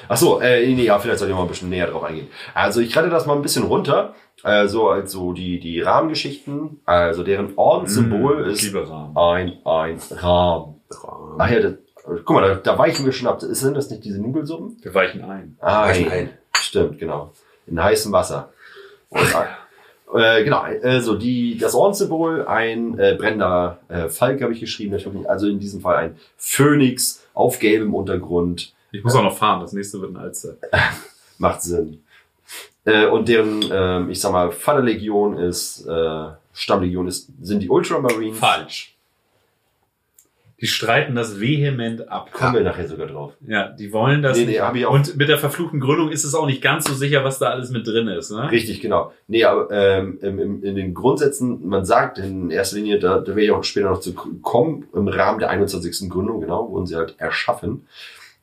Ach 0.07 0.17
so, 0.17 0.39
äh, 0.41 0.67
nee, 0.67 0.83
ja, 0.83 0.99
vielleicht 0.99 1.19
soll 1.19 1.29
ich 1.29 1.33
mal 1.35 1.41
ein 1.41 1.47
bisschen 1.47 1.69
näher 1.69 1.87
drauf 1.87 2.03
eingehen. 2.03 2.27
Also 2.53 2.81
ich 2.81 2.95
rette 2.95 3.09
das 3.09 3.25
mal 3.25 3.35
ein 3.35 3.41
bisschen 3.41 3.63
runter. 3.63 4.13
Also, 4.43 4.89
also 4.89 5.33
die, 5.33 5.59
die 5.59 5.81
Rahmengeschichten, 5.81 6.81
also 6.85 7.23
deren 7.23 7.53
Ordenssymbol 7.57 8.45
Mm, 8.45 8.49
ist 8.49 8.73
Rahmen. 8.75 9.17
ein, 9.17 9.65
ein 9.65 9.99
Rahmen. 10.11 10.81
Ach 11.39 11.49
ja, 11.49 11.59
das, 11.61 11.73
guck 12.25 12.29
mal, 12.35 12.47
da, 12.47 12.55
da 12.55 12.77
weichen 12.77 13.05
wir 13.05 13.11
schon 13.11 13.27
ab. 13.27 13.39
Sind 13.41 13.75
das 13.75 13.89
nicht 13.89 14.03
diese 14.03 14.21
Nudelsuppen? 14.21 14.77
Wir 14.81 14.93
weichen 14.93 15.23
ein. 15.23 15.57
Ein. 15.61 16.11
ein. 16.11 16.29
Stimmt, 16.57 16.99
genau. 16.99 17.33
In 17.65 17.81
heißem 17.81 18.11
Wasser. 18.11 18.51
Und, 19.09 19.21
äh, 20.13 20.43
genau, 20.43 20.61
also 20.83 21.15
die, 21.15 21.57
das 21.57 21.73
Ordenssymbol, 21.73 22.45
ein 22.45 22.97
äh, 22.99 23.15
brennender 23.17 23.79
äh, 23.87 24.09
Falk 24.09 24.41
habe 24.41 24.53
ich 24.53 24.59
geschrieben, 24.59 24.91
natürlich. 24.91 25.29
Also 25.29 25.47
in 25.47 25.59
diesem 25.59 25.81
Fall 25.81 25.95
ein 25.95 26.15
Phönix 26.37 27.25
auf 27.33 27.59
gelbem 27.59 27.93
Untergrund. 27.93 28.73
Ich 28.91 29.03
muss 29.03 29.15
auch 29.15 29.23
noch 29.23 29.37
fahren. 29.37 29.61
Das 29.61 29.73
nächste 29.73 30.01
wird 30.01 30.11
ein 30.13 30.17
Alster. 30.17 30.55
Macht 31.37 31.61
Sinn. 31.61 32.03
Äh, 32.83 33.07
und 33.07 33.29
deren, 33.29 33.63
ähm, 33.71 34.09
ich 34.09 34.19
sag 34.19 34.31
mal, 34.31 34.51
Vaterlegion 34.51 35.37
ist, 35.37 35.85
äh, 35.87 36.25
Stammlegion 36.53 37.07
ist, 37.07 37.29
sind 37.41 37.61
die 37.61 37.69
Ultramarines. 37.69 38.37
Falsch. 38.37 38.90
Die 40.61 40.67
streiten 40.67 41.15
das 41.15 41.39
vehement 41.41 42.07
ab. 42.09 42.31
Kommen 42.31 42.53
wir 42.53 42.61
nachher 42.61 42.87
sogar 42.87 43.07
drauf. 43.07 43.33
Ja, 43.47 43.69
die 43.69 43.91
wollen 43.91 44.21
das 44.21 44.37
Nee, 44.37 44.43
nee, 44.45 44.51
nicht. 44.51 44.61
hab 44.61 44.75
ich 44.75 44.85
auch- 44.85 44.93
Und 44.93 45.17
mit 45.17 45.27
der 45.27 45.39
verfluchten 45.39 45.79
Gründung 45.79 46.09
ist 46.11 46.23
es 46.23 46.35
auch 46.35 46.45
nicht 46.45 46.61
ganz 46.61 46.85
so 46.85 46.93
sicher, 46.93 47.23
was 47.23 47.39
da 47.39 47.47
alles 47.47 47.71
mit 47.71 47.87
drin 47.87 48.07
ist. 48.07 48.29
Ne? 48.31 48.51
Richtig, 48.51 48.79
genau. 48.79 49.11
Nee, 49.27 49.43
aber 49.43 49.69
ähm, 49.71 50.19
im, 50.21 50.39
im, 50.39 50.63
in 50.63 50.75
den 50.75 50.93
Grundsätzen, 50.93 51.67
man 51.67 51.83
sagt 51.83 52.19
in 52.19 52.51
erster 52.51 52.75
Linie, 52.77 52.99
da, 52.99 53.17
da 53.19 53.27
werde 53.29 53.41
ich 53.41 53.51
auch 53.51 53.63
später 53.63 53.89
noch 53.89 53.99
zu 53.99 54.13
kommen, 54.13 54.85
im 54.93 55.07
Rahmen 55.07 55.39
der 55.39 55.49
21. 55.49 56.09
Gründung, 56.09 56.41
genau, 56.41 56.69
wurden 56.69 56.85
sie 56.85 56.95
halt 56.95 57.15
erschaffen, 57.17 57.87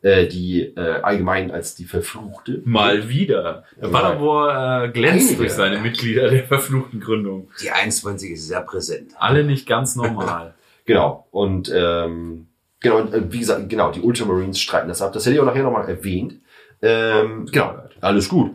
äh, 0.03 0.27
die 0.27 0.63
äh, 0.77 1.01
allgemein 1.03 1.51
als 1.53 1.75
die 1.77 1.85
Verfluchte. 1.85 2.63
Mal 2.65 3.09
wieder. 3.09 3.65
Der 3.81 3.91
Ja. 3.91 3.95
Paderborn 3.97 4.89
äh, 4.89 4.93
glänzt 4.93 5.39
durch 5.39 5.53
seine 5.53 5.79
Mitglieder 5.79 6.29
der 6.31 6.45
verfluchten 6.45 6.99
Gründung. 7.01 7.49
Die 7.63 7.71
21 7.71 8.33
ist 8.33 8.49
sehr 8.49 8.61
präsent. 8.63 9.13
Alle 9.19 9.45
nicht 9.45 9.67
ganz 9.69 9.95
normal. 9.97 10.55
Genau. 10.89 11.27
Und 11.31 11.71
ähm, 11.75 12.47
genau, 12.81 13.01
äh, 13.01 13.31
wie 13.31 13.41
gesagt, 13.41 13.69
genau, 13.69 13.91
die 13.93 14.01
Ultramarines 14.01 14.59
streiten 14.59 14.89
das 14.89 15.03
ab. 15.03 15.13
Das 15.13 15.27
hätte 15.27 15.35
ich 15.35 15.41
auch 15.41 15.45
nachher 15.45 15.63
nochmal 15.63 15.87
erwähnt. 15.87 16.41
Ähm, 16.81 17.47
genau, 17.53 17.75
alles 18.01 18.29
gut. 18.31 18.53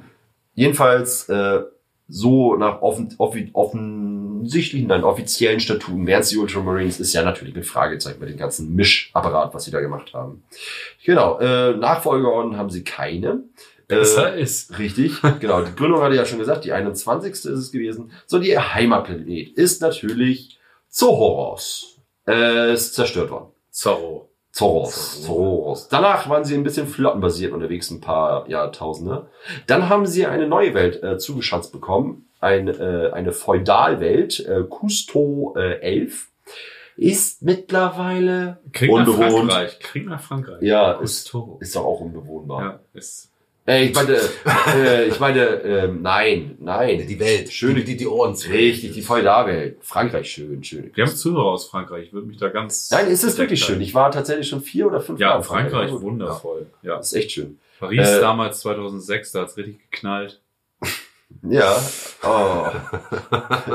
Jedenfalls 0.55 1.29
äh, 1.29 1.61
so 2.07 2.55
nach 2.55 2.81
offen, 2.81 3.13
offi, 3.19 3.51
offensichtlichen, 3.53 4.87
nein, 4.87 5.03
offiziellen 5.03 5.59
Statuten 5.59 6.07
wären 6.07 6.21
es 6.21 6.29
die 6.29 6.37
Ultramarines, 6.37 6.99
ist 6.99 7.13
ja 7.13 7.23
natürlich 7.23 7.55
ein 7.55 7.63
Fragezeichen 7.63 8.19
bei 8.19 8.25
dem 8.25 8.37
ganzen 8.37 8.73
Mischapparat, 8.75 9.53
was 9.53 9.65
sie 9.65 9.71
da 9.71 9.79
gemacht 9.79 10.13
haben. 10.15 10.43
Genau, 11.05 11.37
äh, 11.39 11.75
Nachfolgeorden 11.75 12.57
haben 12.57 12.71
sie 12.71 12.83
keine. 12.83 13.43
Besser 13.87 14.35
Äh, 14.35 14.41
ist. 14.41 14.79
Richtig, 14.79 15.21
genau. 15.39 15.61
Die 15.61 15.75
Gründung 15.75 16.01
hatte 16.01 16.15
ich 16.15 16.19
ja 16.19 16.25
schon 16.25 16.39
gesagt, 16.39 16.65
die 16.65 16.71
21. 16.71 17.31
ist 17.31 17.45
es 17.45 17.71
gewesen. 17.71 18.11
So, 18.25 18.39
die 18.39 18.57
Heimatplanet 18.57 19.49
ist 19.55 19.81
natürlich 19.83 20.57
Zohoros. 20.89 21.92
Äh, 22.27 22.73
ist 22.73 22.93
zerstört 22.95 23.31
worden. 23.31 23.51
Zorro. 23.71 24.29
Zoros. 24.51 25.23
Zoros. 25.23 25.87
Danach 25.89 26.29
waren 26.29 26.45
sie 26.45 26.53
ein 26.53 26.63
bisschen 26.63 26.87
flottenbasiert 26.87 27.53
unterwegs, 27.53 27.89
ein 27.89 28.01
paar 28.01 28.47
Jahrtausende. 28.47 29.27
Dann 29.65 29.89
haben 29.89 30.05
sie 30.05 30.27
eine 30.27 30.47
neue 30.47 30.75
Welt 30.75 31.01
äh, 31.01 31.17
zugeschanzt 31.17 31.71
bekommen. 31.71 32.29
Ein, 32.39 32.67
äh, 32.67 33.09
eine 33.13 33.31
Feudalwelt, 33.31 34.39
äh, 34.41 34.63
Cousteau 34.69 35.55
äh, 35.57 35.79
11. 35.79 36.27
Ist 36.95 37.41
mittlerweile 37.41 38.59
Krieg 38.71 38.91
nach 38.91 39.07
unbewohnt. 39.07 39.51
Frankreich. 39.51 39.79
Krieg 39.79 40.05
nach 40.05 40.21
Frankreich. 40.21 40.61
Ja, 40.61 40.93
ist, 40.93 41.33
ist 41.59 41.75
doch 41.75 41.85
auch 41.85 42.01
unbewohnbar. 42.01 42.61
Ja, 42.61 42.79
ist 42.93 43.32
Äh, 43.65 43.85
ich 43.85 43.93
meine, 43.95 44.17
äh, 44.75 45.07
ich 45.07 45.19
meine, 45.19 45.39
ähm, 45.61 46.01
nein, 46.01 46.57
nein. 46.59 47.07
Die 47.07 47.19
Welt. 47.19 47.51
Schöne- 47.51 47.83
die, 47.83 47.95
die 47.95 48.07
Ohren. 48.07 48.33
Richtig, 48.35 48.91
die 48.91 49.01
Feudalwelt. 49.01 49.77
Frankreich 49.81 50.29
schön, 50.29 50.61
schön. 50.63 50.91
Wir 50.93 51.05
haben 51.05 51.15
Zuhörer 51.15 51.45
aus 51.45 51.67
Frankreich. 51.69 52.07
Ich 52.07 52.13
würde 52.13 52.27
mich 52.27 52.37
da 52.37 52.49
ganz. 52.49 52.91
Nein, 52.91 53.05
es 53.07 53.11
ist 53.13 53.21
bedeckt 53.21 53.37
wirklich 53.39 53.63
schön. 53.63 53.79
Ich 53.81 53.93
war 53.93 54.11
tatsächlich 54.11 54.49
schon 54.49 54.61
vier 54.61 54.87
oder 54.87 54.99
fünf 54.99 55.19
Ja, 55.19 55.29
Mal 55.29 55.35
in 55.35 55.41
in 55.41 55.43
Frankreich 55.45 55.91
Ja, 55.91 56.01
wundervoll. 56.01 56.67
Ja. 56.81 56.97
Das 56.97 57.13
ist 57.13 57.17
echt 57.17 57.31
schön. 57.31 57.57
Paris 57.79 57.99
Äh, 58.07 58.19
damals 58.19 58.59
2006, 58.59 59.31
da 59.31 59.41
hat's 59.41 59.55
richtig 59.57 59.79
geknallt. 59.91 60.39
Ja. 61.41 61.75
Oh. 62.23 62.67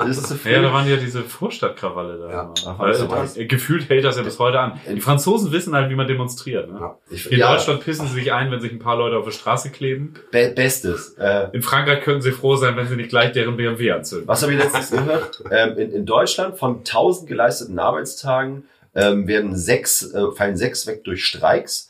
ist 0.08 0.18
es 0.18 0.28
so 0.28 0.34
Ja, 0.48 0.62
da 0.62 0.68
viel? 0.68 0.72
waren 0.72 0.88
ja 0.88 0.96
diese 0.96 1.22
Vorstadtkrawalle 1.22 2.18
da. 2.18 2.30
Ja. 2.30 2.54
Ach, 2.66 2.78
was? 2.78 3.36
äh, 3.36 3.44
gefühlt 3.46 3.88
hält 3.88 4.04
das 4.04 4.16
ja 4.16 4.22
bis 4.22 4.38
heute 4.38 4.58
an. 4.60 4.80
Die 4.88 5.00
Franzosen 5.00 5.52
wissen 5.52 5.74
halt, 5.74 5.90
wie 5.90 5.94
man 5.94 6.06
demonstriert. 6.06 6.70
Ne? 6.72 6.78
Ja. 6.80 6.98
Ich, 7.10 7.30
In 7.30 7.38
ja, 7.38 7.52
Deutschland 7.52 7.84
pissen 7.84 8.06
sie 8.08 8.14
sich 8.14 8.32
ein, 8.32 8.50
wenn 8.50 8.60
sich 8.60 8.72
ein 8.72 8.78
paar 8.78 8.96
Leute 8.96 9.16
auf 9.18 9.24
der 9.24 9.32
Straße 9.32 9.70
kleben. 9.70 10.14
Be 10.30 10.52
Bestes. 10.54 11.14
Äh, 11.18 11.48
In 11.52 11.62
Frankreich 11.62 12.02
können 12.02 12.22
sie 12.22 12.32
froh 12.32 12.56
sein, 12.56 12.76
wenn 12.76 12.86
sie 12.86 12.96
nicht 12.96 13.10
gleich 13.10 13.32
deren 13.32 13.56
BMW 13.56 13.92
anzünden. 13.92 14.28
Was 14.28 14.42
habe 14.42 14.52
ich 14.54 14.58
letztens 14.58 14.90
gehört? 14.90 15.42
Ähm, 15.50 15.76
in, 15.76 15.90
in 15.92 16.06
Deutschland 16.06 16.58
von 16.58 16.78
1000 16.78 17.28
geleisteten 17.28 17.78
Arbeitstagen 17.78 18.64
ähm, 18.94 19.26
werden 19.28 19.54
sechs, 19.54 20.12
äh, 20.14 20.30
fallen 20.34 20.56
sechs 20.56 20.86
weg 20.86 21.04
durch 21.04 21.24
Streiks, 21.26 21.87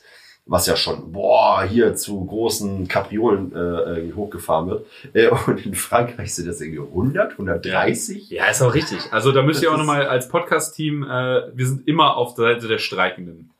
was 0.49 0.65
ja 0.65 0.75
schon, 0.75 1.11
boah, 1.11 1.63
hier 1.63 1.95
zu 1.95 2.25
großen 2.25 2.87
Kapriolen 2.87 3.53
äh, 3.53 3.59
äh, 3.59 4.13
hochgefahren 4.13 4.67
wird. 4.67 4.85
Äh, 5.13 5.29
und 5.47 5.63
in 5.65 5.75
Frankreich 5.75 6.33
sind 6.33 6.47
das 6.47 6.59
irgendwie 6.59 6.81
100, 6.81 7.33
130. 7.33 8.31
Ja, 8.31 8.47
ist 8.47 8.61
auch 8.61 8.73
richtig. 8.73 8.97
Also 9.11 9.31
da 9.31 9.43
müsst 9.43 9.61
ihr 9.61 9.71
auch 9.71 9.77
nochmal 9.77 10.07
als 10.07 10.27
Podcast-Team, 10.27 11.03
äh, 11.03 11.07
wir 11.53 11.67
sind 11.67 11.87
immer 11.87 12.17
auf 12.17 12.33
der 12.33 12.53
Seite 12.53 12.67
der 12.67 12.79
Streikenden. 12.79 13.51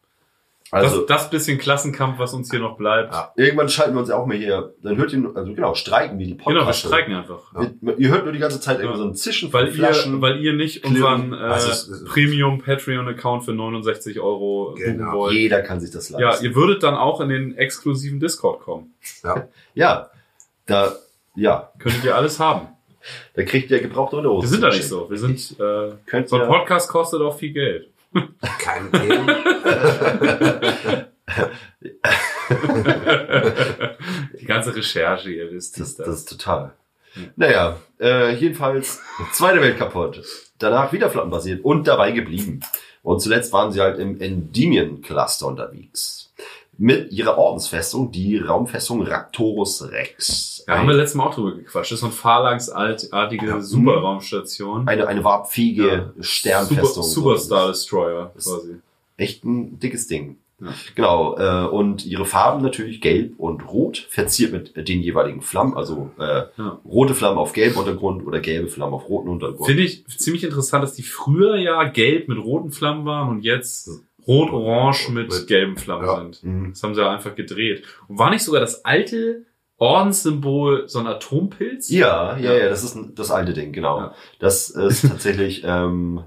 Also 0.72 1.02
das, 1.02 1.22
das 1.24 1.30
bisschen 1.32 1.58
Klassenkampf, 1.58 2.20
was 2.20 2.34
uns 2.34 2.52
hier 2.52 2.60
noch 2.60 2.78
bleibt. 2.78 3.12
Ja. 3.14 3.32
irgendwann 3.36 3.70
schalten 3.70 3.94
wir 3.96 4.02
uns 4.02 4.10
ja 4.10 4.16
auch 4.18 4.26
mal 4.28 4.38
hier, 4.38 4.74
dann 4.84 4.98
hört 4.98 5.12
ihr, 5.14 5.20
nur- 5.20 5.36
also 5.36 5.54
genau, 5.54 5.74
streiken 5.74 6.20
wie 6.20 6.26
die 6.28 6.38
Genau, 6.38 6.46
wir 6.50 6.54
Podcasts. 6.60 6.82
streiken 6.88 7.16
einfach. 7.16 7.40
Ihr, 7.82 7.98
ihr 7.98 8.10
hört 8.10 8.24
nur 8.26 8.34
die 8.34 8.40
ganze 8.40 8.60
Zeit 8.60 8.78
irgendwie 8.80 8.98
Ja. 9.00 9.04
so 9.04 9.10
ein 9.10 9.16
Zischen 9.16 9.50
von 9.52 9.62
Weil 9.62 9.68
ihr, 9.70 9.74
Flaschen. 9.74 10.22
weil 10.22 10.40
ihr 10.40 10.54
nicht 10.54 10.86
unseren 10.86 11.34
äh, 11.34 11.38
Also 11.38 11.96
Premium 12.06 12.60
Patreon-Account 12.62 13.46
für 13.46 13.54
69 13.54 14.20
Euro 14.20 14.72
buchen 14.76 14.84
Genau. 14.84 15.14
wollt. 15.14 15.34
Jeder 15.34 15.62
kann 15.62 15.80
sich 15.80 15.92
das 15.92 16.10
Ja, 16.10 16.20
leisten. 16.20 16.46
ihr 16.46 16.56
würdet 16.56 16.84
dann 16.84 16.96
auch 16.96 17.20
in 17.22 17.30
den 17.30 17.58
exklusiven 17.58 18.20
Discord 18.20 18.62
kommen. 18.62 18.94
Ja. 19.24 19.48
Ja, 19.74 20.10
da, 20.68 20.92
ja, 21.36 21.72
Könntet 21.80 22.04
ihr 22.04 22.16
alles 22.16 22.40
haben. 22.40 22.68
da 23.34 23.44
kriegt 23.44 23.72
ihr 23.72 23.80
gebrauchte 23.82 24.18
Unterhose. 24.18 24.44
Wir 24.44 24.50
sind 24.50 24.62
da 24.62 24.70
nicht 24.70 24.88
so. 24.88 25.10
Wir 25.10 25.18
sind, 25.18 25.56
äh, 25.60 25.94
Könnt 26.06 26.30
so 26.30 26.36
ein 26.36 26.44
ihr, 26.44 26.48
Podcast 26.48 26.90
kostet 26.90 27.22
auch 27.22 27.36
viel 27.38 27.54
Geld. 27.54 27.90
Keine 28.60 28.92
Themen. 28.92 29.28
Die 34.40 34.46
ganze 34.46 34.76
Recherche, 34.76 35.30
ihr 35.32 35.52
wisst 35.52 35.80
Das, 35.80 35.90
es. 35.90 35.98
das 35.98 36.08
ist 36.10 36.30
total. 36.30 36.74
Naja, 37.36 37.78
äh, 38.00 38.36
jedenfalls 38.36 39.02
Zweite 39.34 39.62
Welt 39.62 39.78
kaputt. 39.78 40.24
Danach 40.60 40.92
wieder 40.94 41.10
flottenbasiert 41.10 41.64
und 41.64 41.88
dabei 41.88 42.12
geblieben. 42.12 42.60
Und 43.02 43.22
zuletzt 43.22 43.54
waren 43.54 43.72
sie 43.72 43.82
halt 43.82 43.98
im 44.00 44.20
Endymion-Cluster 44.20 45.48
unterwegs. 45.48 46.19
Mit 46.82 47.12
ihrer 47.12 47.38
Ordensfestung, 47.38 48.10
die 48.12 48.38
Raumfestung 48.38 49.02
Raptorus 49.04 49.92
Rex. 49.92 50.64
Da 50.66 50.78
haben 50.78 50.88
wir 50.88 50.96
letztes 50.96 51.16
Mal 51.16 51.26
auch 51.28 51.36
drüber 51.36 51.52
gequatscht. 51.58 51.92
Das 51.92 51.98
ist 51.98 52.00
so 52.00 52.06
eine 52.06 52.16
phalanxartige 52.16 53.46
Ja. 53.48 53.60
Superraumstation. 53.62 54.88
eine, 54.88 55.06
eine 55.08 55.24
warpfähige 55.24 55.88
Ja. 56.18 56.24
Sternfestung. 56.24 57.04
Super, 57.04 57.38
Superstar 57.38 57.68
Destroyer 57.68 58.32
quasi. 58.34 58.76
Echt 59.18 59.44
ein 59.44 59.78
dickes 59.80 60.08
Ding. 60.08 60.38
Ja. 60.62 60.68
Genau, 60.96 61.38
äh, 61.38 61.68
und 61.70 62.06
ihre 62.06 62.26
Farben 62.26 62.62
natürlich 62.62 63.00
gelb 63.02 63.34
und 63.40 63.62
rot, 63.72 63.98
verziert 64.10 64.52
mit 64.52 64.88
den 64.90 65.02
jeweiligen 65.02 65.42
Flammen, 65.42 65.74
also 65.76 66.12
äh, 66.20 66.44
Ja. 66.58 66.80
rote 66.86 67.14
Flammen 67.16 67.38
auf 67.38 67.54
gelbem 67.54 67.78
Untergrund 67.80 68.26
oder 68.28 68.40
gelbe 68.42 68.68
Flammen 68.70 68.94
auf 68.94 69.08
roten 69.08 69.30
Untergrund. 69.30 69.66
Finde 69.68 69.84
ich 69.84 70.06
ziemlich 70.08 70.44
interessant, 70.44 70.84
dass 70.84 70.94
die 70.94 71.04
früher 71.04 71.56
ja 71.58 71.84
gelb 71.86 72.28
mit 72.28 72.38
roten 72.38 72.72
Flammen 72.72 73.06
waren 73.06 73.30
und 73.30 73.42
jetzt 73.44 73.90
rot-orange 74.30 75.10
mit, 75.10 75.30
Mit- 75.30 75.48
gelben 75.48 75.76
Flammen 75.78 76.06
Ja. 76.06 76.16
sind. 76.18 76.44
Mhm. 76.44 76.70
Das 76.72 76.84
haben 76.84 76.96
sie 76.96 77.02
ja 77.02 77.10
einfach 77.12 77.36
gedreht. 77.36 77.84
Und 78.08 78.20
war 78.20 78.30
nicht 78.30 78.44
sogar 78.44 78.62
das 78.62 78.86
alte 78.86 79.44
Ordenssymbol 79.78 80.88
so 80.88 81.00
ein 81.00 81.08
Atompilz? 81.08 81.90
Ja, 81.90 82.38
ja, 82.38 82.54
Ja. 82.54 82.70
das 82.70 82.84
ist 82.84 82.98
das 83.16 83.32
alte 83.32 83.54
Ding, 83.54 83.72
genau. 83.74 83.98
Ja. 83.98 84.16
Das 84.40 84.70
ist 84.70 85.02
tatsächlich, 85.10 85.64
ähm, 85.66 86.22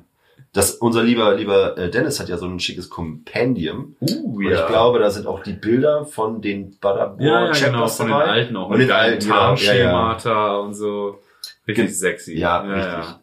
das, 0.55 0.73
unser 0.73 1.03
lieber, 1.03 1.35
lieber 1.35 1.79
äh, 1.79 1.91
Dennis 1.91 2.21
hat 2.21 2.29
ja 2.29 2.37
so 2.37 2.45
ein 2.47 2.61
schickes 2.61 2.91
Compendium. 2.91 3.97
Uh, 4.03 4.37
Und 4.37 4.45
ich 4.45 4.67
glaube, 4.67 4.99
da 4.99 5.09
sind 5.11 5.27
auch 5.27 5.43
die 5.43 5.55
Bilder 5.55 6.05
von 6.05 6.43
den 6.43 6.77
Badabor 6.79 7.25
ja, 7.27 7.47
ja, 7.47 7.53
genau, 7.53 7.87
von 7.89 8.07
den 8.07 8.13
dabei. 8.19 8.25
alten 8.27 8.57
auch. 8.57 8.69
Und 8.69 8.79
mit 8.79 8.89
den 8.89 8.93
alten, 8.97 9.21
genau, 9.25 9.35
ja, 9.35 9.41
ja. 9.75 9.91
Tarnschemata 9.91 10.57
und 10.59 10.75
so. 10.75 11.21
Richtig 11.67 11.87
Ge- 11.87 11.95
sexy. 11.95 12.39
Ja, 12.39 12.61
richtig. 12.61 13.15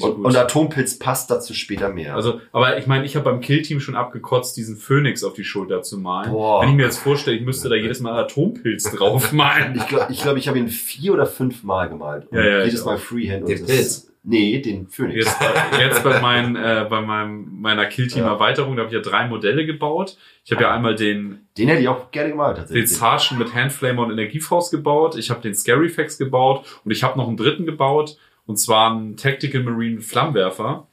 Und, 0.00 0.24
und 0.24 0.36
Atompilz 0.36 0.98
passt 0.98 1.30
dazu 1.30 1.54
später 1.54 1.90
mehr. 1.90 2.14
Also, 2.16 2.40
aber 2.52 2.76
ich 2.78 2.86
meine, 2.86 3.04
ich 3.04 3.14
habe 3.16 3.24
beim 3.30 3.40
Killteam 3.40 3.78
schon 3.80 3.94
abgekotzt, 3.94 4.56
diesen 4.56 4.76
Phönix 4.76 5.22
auf 5.22 5.34
die 5.34 5.44
Schulter 5.44 5.82
zu 5.82 5.98
malen. 5.98 6.32
Boah. 6.32 6.62
Wenn 6.62 6.70
ich 6.70 6.74
mir 6.74 6.84
jetzt 6.84 6.98
vorstelle, 6.98 7.36
ich 7.36 7.44
müsste 7.44 7.68
da 7.68 7.76
jedes 7.76 8.00
Mal 8.00 8.12
Atompilz 8.20 8.90
drauf 8.96 9.32
malen. 9.32 9.76
ich 9.76 9.86
glaube, 9.86 10.12
ich, 10.12 10.22
glaub, 10.22 10.36
ich 10.36 10.48
habe 10.48 10.58
ihn 10.58 10.68
vier 10.68 11.12
oder 11.12 11.26
fünf 11.26 11.62
Mal 11.62 11.88
gemalt. 11.88 12.26
Und 12.30 12.38
Ja, 12.38 12.44
ja, 12.44 12.64
jedes 12.64 12.84
Mal. 12.84 12.98
Freehand. 12.98 13.42
und 13.42 13.48
Den 13.48 13.58
das- 13.60 13.66
Pilz? 13.76 14.12
Nee, 14.28 14.60
den 14.60 14.88
Phoenix. 14.88 15.24
Jetzt 15.24 15.38
bei, 15.38 15.78
jetzt 15.84 16.02
bei, 16.02 16.20
meinen, 16.20 16.56
äh, 16.56 16.84
bei 16.90 17.00
meinem, 17.00 17.60
meiner 17.60 17.86
Killteam-Erweiterung, 17.86 18.74
da 18.74 18.82
habe 18.82 18.88
ich 18.92 18.94
ja 19.04 19.08
drei 19.08 19.28
Modelle 19.28 19.64
gebaut. 19.66 20.16
Ich 20.44 20.50
habe 20.50 20.62
ja 20.64 20.74
einmal 20.74 20.96
den, 20.96 21.46
Den 21.56 21.68
hätte 21.68 21.82
ich 21.82 21.86
auch 21.86 22.10
gerne 22.10 22.30
gemalt, 22.30 22.56
den 22.56 22.62
tatsächlich. 22.64 22.90
Sergeant 22.90 23.38
mit 23.38 23.54
Handflamer 23.54 24.02
und 24.02 24.10
Energiefaust 24.10 24.72
gebaut. 24.72 25.16
Ich 25.16 25.30
habe 25.30 25.42
den 25.42 25.54
Scaryfax 25.54 26.18
gebaut 26.18 26.64
und 26.84 26.90
ich 26.90 27.04
habe 27.04 27.16
noch 27.16 27.28
einen 27.28 27.36
dritten 27.36 27.66
gebaut. 27.66 28.16
Und 28.46 28.56
zwar 28.58 28.92
einen 28.92 29.16
Tactical 29.16 29.62
Marine 29.62 30.00
Flammenwerfer. 30.00 30.86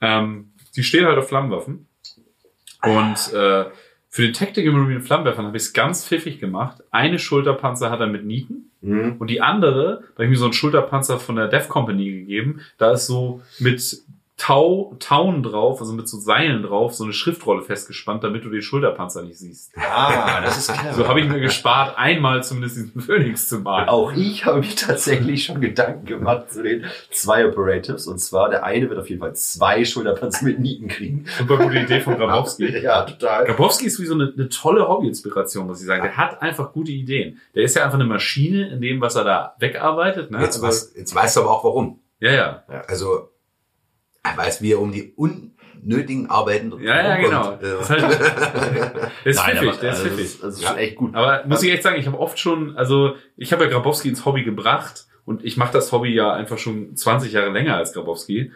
Ähm, 0.00 0.52
die 0.76 0.82
stehen 0.82 1.06
halt 1.06 1.18
auf 1.18 1.28
Flammenwaffen. 1.28 1.86
Und 2.82 3.32
äh, 3.32 3.66
für 4.10 4.22
den 4.22 4.32
Tactical 4.32 4.72
Marine 4.72 5.00
Flammenwerfer 5.00 5.42
habe 5.42 5.56
ich 5.56 5.64
es 5.64 5.72
ganz 5.72 6.06
pfiffig 6.06 6.38
gemacht. 6.40 6.82
Eine 6.90 7.18
Schulterpanzer 7.18 7.90
hat 7.90 8.00
er 8.00 8.06
mit 8.06 8.24
Nieten. 8.24 8.70
Mhm. 8.80 9.16
Und 9.18 9.28
die 9.28 9.40
andere, 9.40 10.02
da 10.02 10.14
habe 10.14 10.24
ich 10.24 10.30
mir 10.30 10.36
so 10.36 10.44
einen 10.44 10.52
Schulterpanzer 10.52 11.18
von 11.18 11.36
der 11.36 11.48
Dev 11.48 11.68
Company 11.68 12.10
gegeben. 12.10 12.60
Da 12.78 12.92
ist 12.92 13.06
so 13.06 13.42
mit 13.58 14.02
Tau, 14.40 14.94
Tauen 15.00 15.42
drauf, 15.42 15.80
also 15.80 15.92
mit 15.92 16.08
so 16.08 16.16
Seilen 16.16 16.62
drauf, 16.62 16.94
so 16.94 17.02
eine 17.02 17.12
Schriftrolle 17.12 17.62
festgespannt, 17.62 18.22
damit 18.22 18.44
du 18.44 18.50
den 18.50 18.62
Schulterpanzer 18.62 19.22
nicht 19.24 19.36
siehst. 19.36 19.72
Ah, 19.76 20.40
das 20.40 20.56
ist 20.58 20.72
clever. 20.72 20.94
So 20.94 21.08
habe 21.08 21.20
ich 21.20 21.28
mir 21.28 21.40
gespart, 21.40 21.98
einmal 21.98 22.44
zumindest 22.44 22.76
diesen 22.76 23.00
Phoenix 23.00 23.48
zu 23.48 23.58
malen. 23.58 23.88
Auch 23.88 24.12
ich 24.12 24.46
habe 24.46 24.60
mir 24.60 24.74
tatsächlich 24.76 25.44
schon 25.44 25.60
Gedanken 25.60 26.06
gemacht 26.06 26.52
zu 26.52 26.62
den 26.62 26.84
zwei 27.10 27.46
Operatives. 27.48 28.06
Und 28.06 28.18
zwar, 28.20 28.48
der 28.48 28.62
eine 28.62 28.88
wird 28.88 29.00
auf 29.00 29.08
jeden 29.08 29.20
Fall 29.20 29.34
zwei 29.34 29.84
Schulterpanzer 29.84 30.44
mit 30.44 30.60
Nieten 30.60 30.86
kriegen. 30.86 31.24
Super 31.36 31.56
gute 31.56 31.78
Idee 31.80 32.00
von 32.00 32.16
Grabowski. 32.16 32.68
Ja, 32.82 33.02
total. 33.02 33.44
Grabowski 33.44 33.86
ist 33.86 33.98
wie 34.00 34.06
so 34.06 34.14
eine, 34.14 34.32
eine 34.34 34.48
tolle 34.48 34.86
Hobby-Inspiration, 34.88 35.66
muss 35.66 35.80
ich 35.80 35.86
sagen. 35.88 36.02
Der 36.04 36.16
hat 36.16 36.40
einfach 36.42 36.72
gute 36.72 36.92
Ideen. 36.92 37.40
Der 37.56 37.64
ist 37.64 37.74
ja 37.74 37.82
einfach 37.84 37.98
eine 37.98 38.04
Maschine 38.06 38.68
in 38.70 38.80
dem, 38.80 39.00
was 39.00 39.16
er 39.16 39.24
da 39.24 39.56
wegarbeitet. 39.58 40.30
Ne? 40.30 40.38
Jetzt, 40.42 40.62
Also- 40.62 40.66
weiß, 40.68 40.94
jetzt 40.96 41.12
weißt 41.14 41.36
du 41.36 41.40
aber 41.40 41.50
auch 41.50 41.64
warum. 41.64 41.98
ja, 42.20 42.30
ja. 42.32 42.62
Also, 42.86 43.30
er 44.22 44.36
weiß, 44.36 44.62
wie 44.62 44.72
er 44.72 44.80
um 44.80 44.92
die 44.92 45.12
unnötigen 45.16 46.28
Arbeiten 46.30 46.72
Ja, 46.80 47.02
ja, 47.02 47.16
genau. 47.16 47.50
rumkommt. 47.50 47.62
Das 47.62 47.90
ist, 47.90 47.90
halt, 47.90 48.02
der 48.02 49.10
ist 49.24 49.36
Nein, 49.36 49.56
pfiffig, 49.56 49.68
aber, 49.68 49.80
der 49.80 49.92
ist 49.92 49.98
also, 49.98 50.02
pfiffig. 50.04 50.40
Das 50.40 50.54
ist, 50.54 50.60
ist 50.60 50.68
schon 50.68 50.78
echt 50.78 50.96
gut. 50.96 51.14
Aber 51.14 51.44
muss 51.46 51.62
ich 51.62 51.72
echt 51.72 51.82
sagen, 51.82 51.98
ich 51.98 52.06
habe 52.06 52.18
oft 52.18 52.38
schon, 52.38 52.76
also 52.76 53.14
ich 53.36 53.52
habe 53.52 53.64
ja 53.64 53.70
Grabowski 53.70 54.08
ins 54.08 54.24
Hobby 54.24 54.42
gebracht 54.44 55.06
und 55.24 55.44
ich 55.44 55.56
mache 55.56 55.72
das 55.72 55.92
Hobby 55.92 56.14
ja 56.14 56.32
einfach 56.32 56.58
schon 56.58 56.96
20 56.96 57.32
Jahre 57.32 57.50
länger 57.50 57.76
als 57.76 57.92
Grabowski. 57.92 58.52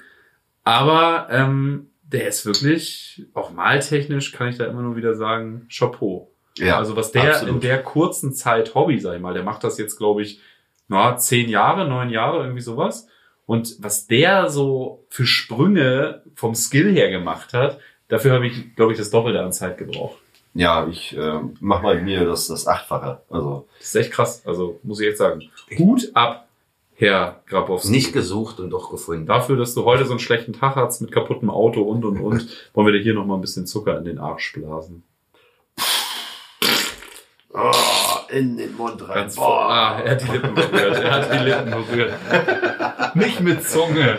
Aber 0.65 1.29
ähm, 1.31 1.91
der 2.03 2.29
ist 2.29 2.47
wirklich, 2.47 3.27
auch 3.35 3.51
maltechnisch 3.53 4.33
kann 4.33 4.49
ich 4.49 4.59
da 4.59 4.67
immer 4.67 4.83
nur 4.83 4.97
wieder 4.97 5.15
sagen, 5.15 5.67
Chapeau. 5.69 6.31
ja, 6.59 6.77
also 6.79 6.97
was 6.97 7.13
der 7.13 7.35
absolut. 7.35 7.55
in 7.55 7.61
der 7.61 7.83
kurzen 7.83 8.35
Zeit 8.35 8.75
Hobby, 8.75 8.99
sag 9.01 9.17
ich 9.17 9.21
mal, 9.21 9.35
der 9.35 9.43
macht 9.43 9.65
das 9.65 9.79
jetzt, 9.79 9.97
glaube 9.97 10.23
ich, 10.23 10.41
na, 10.89 11.17
zehn 11.17 11.49
Jahre, 11.49 11.89
neun 11.89 12.11
Jahre, 12.11 12.43
irgendwie 12.43 12.61
sowas. 12.61 13.09
Und 13.47 13.77
was 13.81 14.07
der 14.07 14.49
so 14.51 15.05
für 15.09 15.27
Sprünge 15.27 16.23
vom 16.35 16.55
Skill 16.55 16.93
her 16.93 17.11
gemacht 17.11 17.53
hat, 17.53 17.79
dafür 18.09 18.33
habe 18.33 18.47
ich, 18.47 18.75
glaube 18.77 18.93
ich, 18.93 18.99
das 18.99 19.11
Doppelte 19.11 19.41
an 19.41 19.53
Zeit 19.53 19.79
gebraucht. 19.79 20.19
Ja, 20.55 20.87
ich 20.87 21.17
äh, 21.17 21.41
mach 21.61 21.83
mal 21.83 22.01
mir 22.03 22.25
das, 22.25 22.47
das 22.47 22.67
Achtfache. 22.67 23.23
Also, 23.31 23.67
Das 23.79 23.89
ist 23.89 23.95
echt 23.97 24.13
krass. 24.13 24.43
Also 24.47 24.79
muss 24.83 25.01
ich 25.01 25.09
echt 25.09 25.19
sagen. 25.19 25.51
Hut 25.79 26.11
ab, 26.15 26.47
Herr 26.95 27.43
Grabowski. 27.47 27.91
Nicht 27.91 28.13
gesucht 28.13 28.61
und 28.61 28.71
doch 28.71 28.91
gefunden. 28.91 29.27
Dafür, 29.27 29.57
dass 29.57 29.75
du 29.75 29.85
heute 29.85 30.05
so 30.05 30.13
einen 30.13 30.21
schlechten 30.21 30.53
Tag 30.53 30.77
hast 30.77 31.01
mit 31.01 31.11
kaputtem 31.11 31.49
Auto 31.51 31.83
und 31.83 32.05
und 32.05 32.21
und, 32.21 32.47
wollen 32.75 32.87
wir 32.87 32.93
dir 32.93 33.03
hier 33.03 33.15
nochmal 33.15 33.39
ein 33.39 33.41
bisschen 33.41 33.67
Zucker 33.67 33.97
in 33.99 34.05
den 34.05 34.19
Arsch 34.19 34.53
blasen. 34.53 35.03
oh, 37.55 37.73
in 38.33 38.57
den 38.57 38.77
Mund 38.77 39.01
rein. 39.09 39.15
Ganz 39.15 39.35
vor. 39.37 39.71
Ah, 39.71 40.01
er 40.01 40.13
hat 40.13 40.23
die 40.23 40.33
Lippen 40.33 40.55
berührt. 40.55 41.03
Er 41.03 41.13
hat 41.13 41.33
die 41.33 41.45
Lippen 41.45 41.71
berührt. 41.71 42.15
Nicht 43.15 43.41
mit 43.41 43.65
Zunge. 43.69 44.19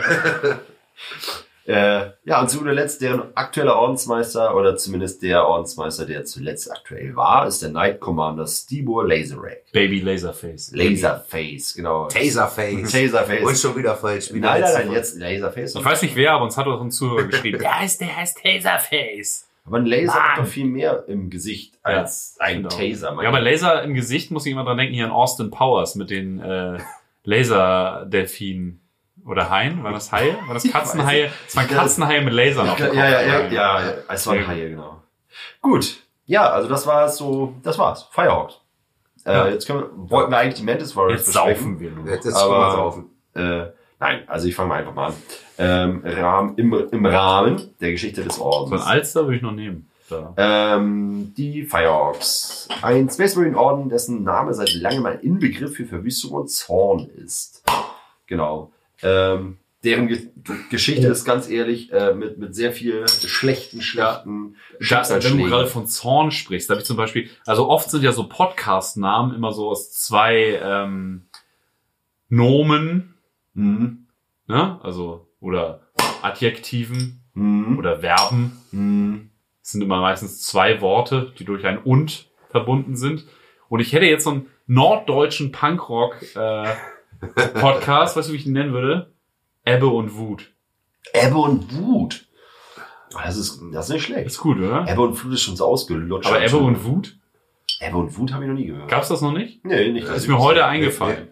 Äh, 1.65 2.11
ja, 2.25 2.41
und 2.41 2.49
zu 2.49 2.57
guter 2.57 2.73
Letzt, 2.73 3.01
deren 3.01 3.35
aktueller 3.35 3.77
Ordensmeister, 3.77 4.53
oder 4.53 4.75
zumindest 4.75 5.23
der 5.23 5.47
Ordensmeister, 5.47 6.05
der 6.05 6.25
zuletzt 6.25 6.69
aktuell 6.69 7.15
war, 7.15 7.47
ist 7.47 7.61
der 7.61 7.69
Knight 7.69 8.01
Commander 8.01 8.45
Stibor 8.47 9.07
Laserrack. 9.07 9.71
Baby 9.71 10.01
Laserface. 10.01 10.71
Laserface, 10.73 11.73
genau. 11.73 12.07
Taserface. 12.07 12.91
Taserface. 12.91 13.43
Und 13.45 13.57
schon 13.57 13.77
wieder 13.77 13.95
falsch. 13.95 14.33
Wie 14.33 14.41
Nein, 14.41 14.59
nein, 14.59 14.73
nein, 14.73 14.91
jetzt 14.91 15.17
Laserface. 15.17 15.75
Ich 15.75 15.85
weiß 15.85 16.01
nicht 16.01 16.17
wer, 16.17 16.33
aber 16.33 16.43
uns 16.43 16.57
hat 16.57 16.65
doch 16.65 16.81
ein 16.81 16.91
Zuhörer 16.91 17.27
geschrieben. 17.27 17.59
Der 17.63 17.79
heißt, 17.79 18.01
der 18.01 18.13
heißt 18.13 18.39
Taserface. 18.43 19.47
Aber 19.65 19.77
ein 19.77 19.85
Laser 19.85 20.13
Mann. 20.15 20.23
hat 20.23 20.37
doch 20.39 20.45
viel 20.45 20.65
mehr 20.65 21.05
im 21.07 21.29
Gesicht 21.29 21.79
als 21.83 22.35
ein 22.39 22.57
Genau. 22.57 22.69
Taser. 22.69 23.17
Ja, 23.21 23.29
aber 23.29 23.39
Laser 23.39 23.81
im 23.83 23.93
Gesicht 23.93 24.29
muss 24.31 24.45
ich 24.45 24.51
immer 24.51 24.65
dran 24.65 24.77
denken, 24.77 24.93
hier 24.93 25.05
an 25.05 25.11
Austin 25.11 25.51
Powers 25.51 25.95
mit 25.95 26.09
den 26.09 26.39
äh, 26.41 26.79
Laserdelfinen. 27.23 28.79
Oder 29.25 29.49
Haien? 29.49 29.83
War 29.83 29.93
das 29.93 30.11
Haie? 30.11 30.35
War 30.47 30.53
das 30.53 30.63
Katzenhaie? 30.71 31.29
Das 31.45 31.55
waren 31.55 31.67
Katzenhaie 31.67 32.21
mit 32.21 32.33
Lasern 32.33 32.67
auf 32.69 32.77
ja, 32.79 32.87
dem 32.87 32.95
ja, 32.97 33.03
Kopf. 33.05 33.13
ja, 33.13 33.21
ja, 33.21 33.39
ja, 33.49 33.81
ja, 33.85 33.93
es 34.09 34.27
war 34.27 34.33
ein 34.33 34.47
Haie, 34.47 34.69
genau. 34.71 35.01
Gut. 35.61 35.97
Ja, 36.25 36.49
also 36.49 36.67
das 36.67 36.85
war 36.87 37.07
so, 37.07 37.53
das 37.63 37.77
war's. 37.79 38.03
Firehawks. 38.11 38.59
Ja. 39.25 39.45
Äh, 39.45 39.51
jetzt 39.53 39.65
können 39.65 39.79
wir, 39.79 39.89
wollten 40.09 40.31
wir 40.31 40.37
eigentlich 40.39 40.55
die 40.59 40.63
Mantis 40.63 40.93
Warriors 40.95 41.21
Jetzt 41.21 41.33
besprechen. 41.33 41.55
saufen 41.63 41.79
wir 41.79 41.91
nur. 41.91 42.07
Jetzt 42.09 42.25
ist 42.25 42.35
Aber- 42.35 42.71
saufen. 42.71 43.09
Äh, 43.35 43.67
nein, 44.03 44.23
also 44.27 44.47
ich 44.47 44.55
fange 44.55 44.69
mal 44.69 44.79
einfach 44.79 44.93
mal 44.93 45.07
an. 45.07 45.13
Ähm, 45.57 46.01
Rahmen, 46.03 46.57
im, 46.57 46.73
Im 46.91 47.05
Rahmen 47.05 47.73
der 47.79 47.91
Geschichte 47.91 48.23
des 48.23 48.39
Ordens. 48.39 48.81
Alster 48.81 49.23
würde 49.23 49.37
ich 49.37 49.41
noch 49.41 49.53
nehmen. 49.53 49.89
Ähm, 50.37 51.33
die 51.35 51.63
Firehawks. 51.63 52.67
Ein 52.81 53.09
Space 53.09 53.35
Marine 53.35 53.57
Orden, 53.57 53.89
dessen 53.89 54.23
Name 54.23 54.53
seit 54.53 54.73
langem 54.73 55.05
ein 55.05 55.19
Inbegriff 55.21 55.75
für 55.75 55.85
Verwüstung 55.85 56.31
und 56.31 56.51
Zorn 56.51 57.09
ist. 57.15 57.63
Genau. 58.27 58.71
Ähm, 59.01 59.57
deren 59.83 60.07
Ge 60.07 60.27
Geschichte 60.69 61.07
ist 61.07 61.23
ganz 61.23 61.49
ehrlich 61.49 61.91
äh, 61.93 62.13
mit, 62.13 62.37
mit 62.37 62.53
sehr 62.53 62.73
viel 62.73 63.07
schlechten, 63.07 63.81
schlechten 63.81 64.55
Da, 64.79 65.23
wenn 65.23 65.37
du 65.37 65.45
gerade 65.45 65.67
von 65.67 65.87
Zorn 65.87 66.31
sprichst, 66.31 66.69
da 66.69 66.73
habe 66.73 66.81
ich 66.81 66.87
zum 66.87 66.97
Beispiel, 66.97 67.29
also 67.45 67.69
oft 67.69 67.89
sind 67.89 68.03
ja 68.03 68.11
so 68.11 68.27
Podcast-Namen 68.27 69.33
immer 69.33 69.53
so 69.53 69.69
aus 69.69 69.91
zwei 69.93 70.59
ähm, 70.61 71.23
Nomen, 72.29 73.12
Mhm. 73.53 74.07
ne? 74.47 74.79
Also, 74.83 75.27
oder 75.39 75.81
Adjektiven 76.21 77.19
Mhm. 77.33 77.77
oder 77.79 77.99
Verben. 78.01 78.59
Mhm. 78.71 79.29
Es 79.61 79.71
sind 79.71 79.81
immer 79.81 79.99
meistens 80.01 80.41
zwei 80.43 80.81
Worte, 80.81 81.33
die 81.39 81.45
durch 81.45 81.65
ein 81.65 81.77
und 81.79 82.29
verbunden 82.49 82.95
sind. 82.95 83.25
Und 83.69 83.79
ich 83.79 83.93
hätte 83.93 84.05
jetzt 84.05 84.25
so 84.25 84.31
einen 84.31 84.47
norddeutschen 84.67 85.51
Punkrock 85.51 86.21
äh, 86.35 86.67
Podcast, 87.59 88.15
weißt 88.17 88.29
du, 88.29 88.33
wie 88.33 88.37
ich 88.37 88.45
ihn 88.45 88.53
nennen 88.53 88.73
würde? 88.73 89.13
Ebbe 89.65 89.87
und 89.87 90.15
Wut. 90.15 90.51
Ebbe 91.13 91.37
und 91.37 91.73
Wut. 91.75 92.25
Oh, 93.15 93.19
Das 93.23 93.37
ist, 93.37 93.61
das 93.71 93.87
ist 93.87 93.93
nicht 93.93 94.03
schlecht. 94.05 94.27
Ist 94.27 94.39
gut, 94.39 94.57
oder? 94.57 94.85
Ebbe 94.87 95.01
und 95.01 95.15
Flut 95.15 95.33
ist 95.33 95.41
schon 95.41 95.55
so 95.55 95.65
ausgelutscht. 95.65 96.27
Aber 96.29 96.43
Ebbe 96.43 96.57
und 96.57 96.83
Wut? 96.83 97.17
Ebbe 97.79 97.97
und 97.97 98.17
Wut 98.17 98.33
habe 98.33 98.43
ich 98.43 98.49
noch 98.49 98.55
nie 98.57 98.65
gehört. 98.67 98.89
Gab's 98.89 99.07
das 99.09 99.21
noch 99.21 99.31
nicht? 99.33 99.63
Nee, 99.65 99.91
nicht. 99.91 100.07
Das 100.07 100.17
ist 100.17 100.27
mir 100.27 100.37
heute 100.39 100.65
eingefallen. 100.65 101.29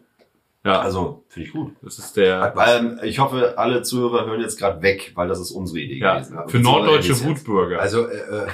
Ja, 0.63 0.79
also 0.79 0.99
Also, 0.99 1.23
finde 1.29 1.47
ich 1.47 1.53
gut. 1.53 1.75
das 1.81 1.97
ist 1.97 2.15
der 2.17 2.53
Ähm, 2.67 2.99
ich 3.03 3.17
hoffe, 3.19 3.55
alle 3.57 3.81
Zuhörer 3.81 4.27
hören 4.27 4.41
jetzt 4.41 4.59
gerade 4.59 4.81
weg, 4.81 5.11
weil 5.15 5.27
das 5.27 5.39
ist 5.39 5.51
unsere 5.51 5.79
Idee 5.79 5.97
ja, 5.97 6.15
gewesen. 6.19 6.37
für 6.47 6.59
norddeutsche 6.59 7.19
Wut. 7.21 7.37
Wutbürger. 7.39 7.79
Also, 7.79 8.07
äh, 8.07 8.17
äh, 8.17 8.47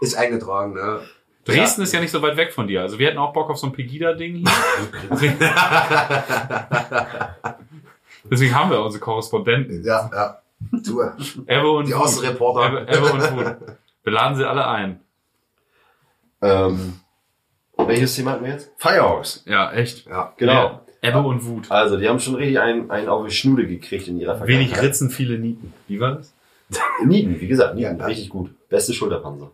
ist 0.00 0.14
eingetragen, 0.16 0.74
ne? 0.74 1.00
Dresden 1.46 1.82
ist 1.82 1.92
ja 1.92 2.00
nicht 2.00 2.10
so 2.10 2.22
weit 2.22 2.36
weg 2.36 2.52
von 2.52 2.66
dir. 2.66 2.80
Also 2.82 2.98
wir 2.98 3.06
hätten 3.08 3.18
auch 3.18 3.32
Bock 3.34 3.50
auf 3.50 3.58
so 3.58 3.66
ein 3.66 3.72
Pegida-Ding 3.72 4.36
hier. 4.36 4.50
Deswegen, 8.30 8.54
haben 8.54 8.70
wir 8.70 8.80
unsere 8.80 9.00
Korrespondenten. 9.02 9.84
Ja, 9.84 10.10
ja. 10.12 10.38
Du, 10.72 11.02
Ebbe 11.46 11.70
und 11.70 11.86
die. 11.86 11.92
Außenreporter. 11.94 12.82
Ebbe, 12.82 12.96
Ebbe 12.96 13.12
und 13.12 13.36
Wut. 13.36 13.56
Wir 14.02 14.12
laden 14.12 14.36
sie 14.36 14.48
alle 14.48 14.66
ein. 14.66 15.00
Ähm, 16.40 17.00
welches 17.76 18.14
Thema 18.16 18.32
hatten 18.32 18.44
wir 18.44 18.52
jetzt? 18.52 18.72
Firehawks. 18.76 19.42
Ja, 19.46 19.72
echt. 19.72 20.06
Ja. 20.06 20.32
Genau. 20.38 20.52
Ja. 20.52 20.83
Ebbe 21.04 21.18
und 21.18 21.44
Wut. 21.44 21.70
Also, 21.70 21.98
die 21.98 22.08
haben 22.08 22.18
schon 22.18 22.34
richtig 22.36 22.58
einen, 22.58 22.90
einen 22.90 23.08
auf 23.08 23.26
die 23.26 23.32
Schnude 23.32 23.66
gekriegt 23.66 24.08
in 24.08 24.18
ihrer 24.18 24.34
Wenig 24.46 24.68
Vergangenheit. 24.68 24.82
Ritzen, 24.82 25.10
viele 25.10 25.38
Nieten. 25.38 25.72
Wie 25.86 26.00
war 26.00 26.16
das? 26.16 26.34
Nieten, 27.04 27.40
wie 27.40 27.46
gesagt, 27.46 27.74
Nieten, 27.74 27.98
ja. 27.98 28.06
richtig 28.06 28.30
gut. 28.30 28.50
Beste 28.68 28.94
Schulterpanzer. 28.94 29.50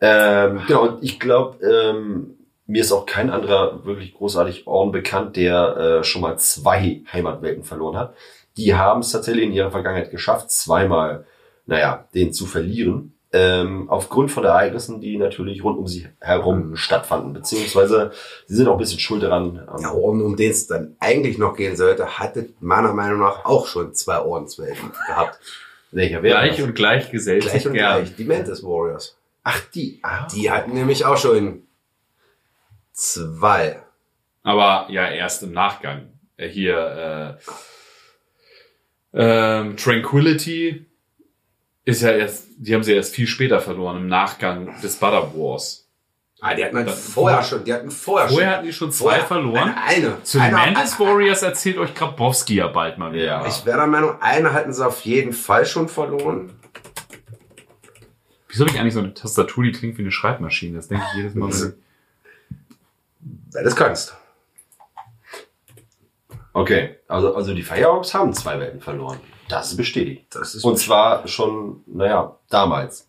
Ähm, 0.00 0.60
genau, 0.66 0.88
und 0.88 1.04
ich 1.04 1.20
glaube, 1.20 1.64
ähm, 1.64 2.34
mir 2.66 2.80
ist 2.80 2.92
auch 2.92 3.06
kein 3.06 3.30
anderer 3.30 3.84
wirklich 3.84 4.14
großartig 4.14 4.66
Orden 4.66 4.92
bekannt, 4.92 5.36
der 5.36 5.76
äh, 5.76 6.04
schon 6.04 6.22
mal 6.22 6.38
zwei 6.38 7.02
Heimatwelten 7.12 7.64
verloren 7.64 7.96
hat. 7.96 8.14
Die 8.56 8.74
haben 8.74 9.00
es 9.00 9.12
tatsächlich 9.12 9.44
in 9.44 9.52
ihrer 9.52 9.70
Vergangenheit 9.70 10.10
geschafft, 10.10 10.50
zweimal, 10.50 11.26
naja, 11.66 12.08
den 12.14 12.32
zu 12.32 12.46
verlieren. 12.46 13.12
Ähm, 13.36 13.90
aufgrund 13.90 14.30
von 14.30 14.44
Ereignissen, 14.44 15.00
die 15.00 15.16
natürlich 15.18 15.64
rund 15.64 15.76
um 15.76 15.88
sie 15.88 16.06
herum 16.20 16.76
stattfanden. 16.76 17.32
Beziehungsweise 17.32 18.12
sie 18.46 18.54
sind 18.54 18.68
auch 18.68 18.74
ein 18.74 18.78
bisschen 18.78 19.00
schuld 19.00 19.24
daran. 19.24 19.56
ähm, 19.68 19.80
Der 19.80 19.92
Orden, 19.92 20.22
um 20.22 20.36
den 20.36 20.52
es 20.52 20.68
dann 20.68 20.94
eigentlich 21.00 21.36
noch 21.36 21.56
gehen 21.56 21.74
sollte, 21.74 22.18
hatte 22.20 22.50
meiner 22.60 22.92
Meinung 22.92 23.18
nach 23.18 23.44
auch 23.44 23.66
schon 23.66 23.92
zwei 23.92 24.20
Ordenswelten 24.20 24.92
gehabt. 25.08 25.40
welcher 25.90 26.22
wäre 26.22 26.36
Gleich 26.38 26.56
das? 26.58 26.64
und 26.64 26.74
gleich 26.76 27.10
gesellt 27.10 27.42
Gleich 27.42 27.66
und 27.66 27.72
gern. 27.72 28.04
gleich. 28.04 28.14
Die 28.14 28.24
Mantis 28.24 28.62
Warriors. 28.62 29.16
Ach, 29.42 29.60
die. 29.74 29.98
Ah. 30.02 30.28
Die 30.32 30.50
hatten 30.52 30.72
nämlich 30.72 31.04
auch 31.04 31.16
schon 31.16 31.64
zwei. 32.92 33.82
Aber 34.44 34.86
ja, 34.90 35.08
erst 35.10 35.42
im 35.42 35.50
Nachgang. 35.52 36.08
Äh, 36.36 36.48
Hier, 36.48 37.36
äh, 39.12 39.20
ähm, 39.60 39.76
Tranquility 39.76 40.86
ist 41.84 42.02
ja 42.02 42.12
erst, 42.12 42.46
die 42.56 42.74
haben 42.74 42.82
sie 42.82 42.92
erst 42.92 43.14
viel 43.14 43.26
später 43.26 43.60
verloren, 43.60 43.96
im 43.98 44.06
Nachgang 44.08 44.80
des 44.80 44.96
Butter 44.96 45.32
Wars. 45.34 45.88
Ah, 46.40 46.54
die 46.54 46.64
hatten 46.64 46.76
halt 46.76 46.88
Das- 46.88 47.08
vorher 47.12 47.42
schon, 47.42 47.64
die 47.64 47.72
hatten 47.72 47.90
vorher, 47.90 48.28
Vorher 48.28 48.48
schon. 48.48 48.56
hatten 48.56 48.66
die 48.66 48.72
schon 48.72 48.92
zwei 48.92 49.20
vorher- 49.20 49.26
verloren. 49.26 49.74
Eine. 49.86 50.22
Zu 50.24 50.38
den 50.38 50.54
eine, 50.54 50.72
Mantis 50.74 50.98
Warriors 51.00 51.42
erzählt 51.42 51.78
euch 51.78 51.94
Grabowski 51.94 52.56
ja 52.56 52.66
bald 52.68 52.98
mal 52.98 53.12
wieder. 53.12 53.24
Ja. 53.24 53.46
Ich 53.46 53.64
wäre 53.64 53.78
der 53.78 53.86
Meinung, 53.86 54.20
eine 54.20 54.52
hatten 54.52 54.72
sie 54.72 54.84
auf 54.86 55.00
jeden 55.02 55.32
Fall 55.32 55.64
schon 55.64 55.88
verloren. 55.88 56.52
Wieso 58.48 58.64
habe 58.64 58.74
ich 58.74 58.80
eigentlich 58.80 58.94
so 58.94 59.00
eine 59.00 59.14
Tastatur, 59.14 59.64
die 59.64 59.72
klingt 59.72 59.96
wie 59.98 60.02
eine 60.02 60.12
Schreibmaschine? 60.12 60.76
Das 60.76 60.88
denke 60.88 61.04
ich 61.12 61.16
jedes 61.16 61.34
Mal. 61.34 61.50
wenn 63.52 63.62
du 63.62 63.68
es 63.68 63.76
kannst. 63.76 64.16
Okay, 66.52 66.96
also, 67.08 67.34
also 67.34 67.52
die 67.54 67.62
Firehawks 67.62 68.14
haben 68.14 68.32
zwei 68.32 68.60
Welten 68.60 68.80
verloren. 68.80 69.18
Das 69.48 69.70
ist 69.70 69.76
bestätigt. 69.76 70.26
Das 70.34 70.54
ist 70.54 70.64
Und 70.64 70.78
zwar 70.78 71.26
schon, 71.28 71.82
naja, 71.86 72.36
damals. 72.48 73.08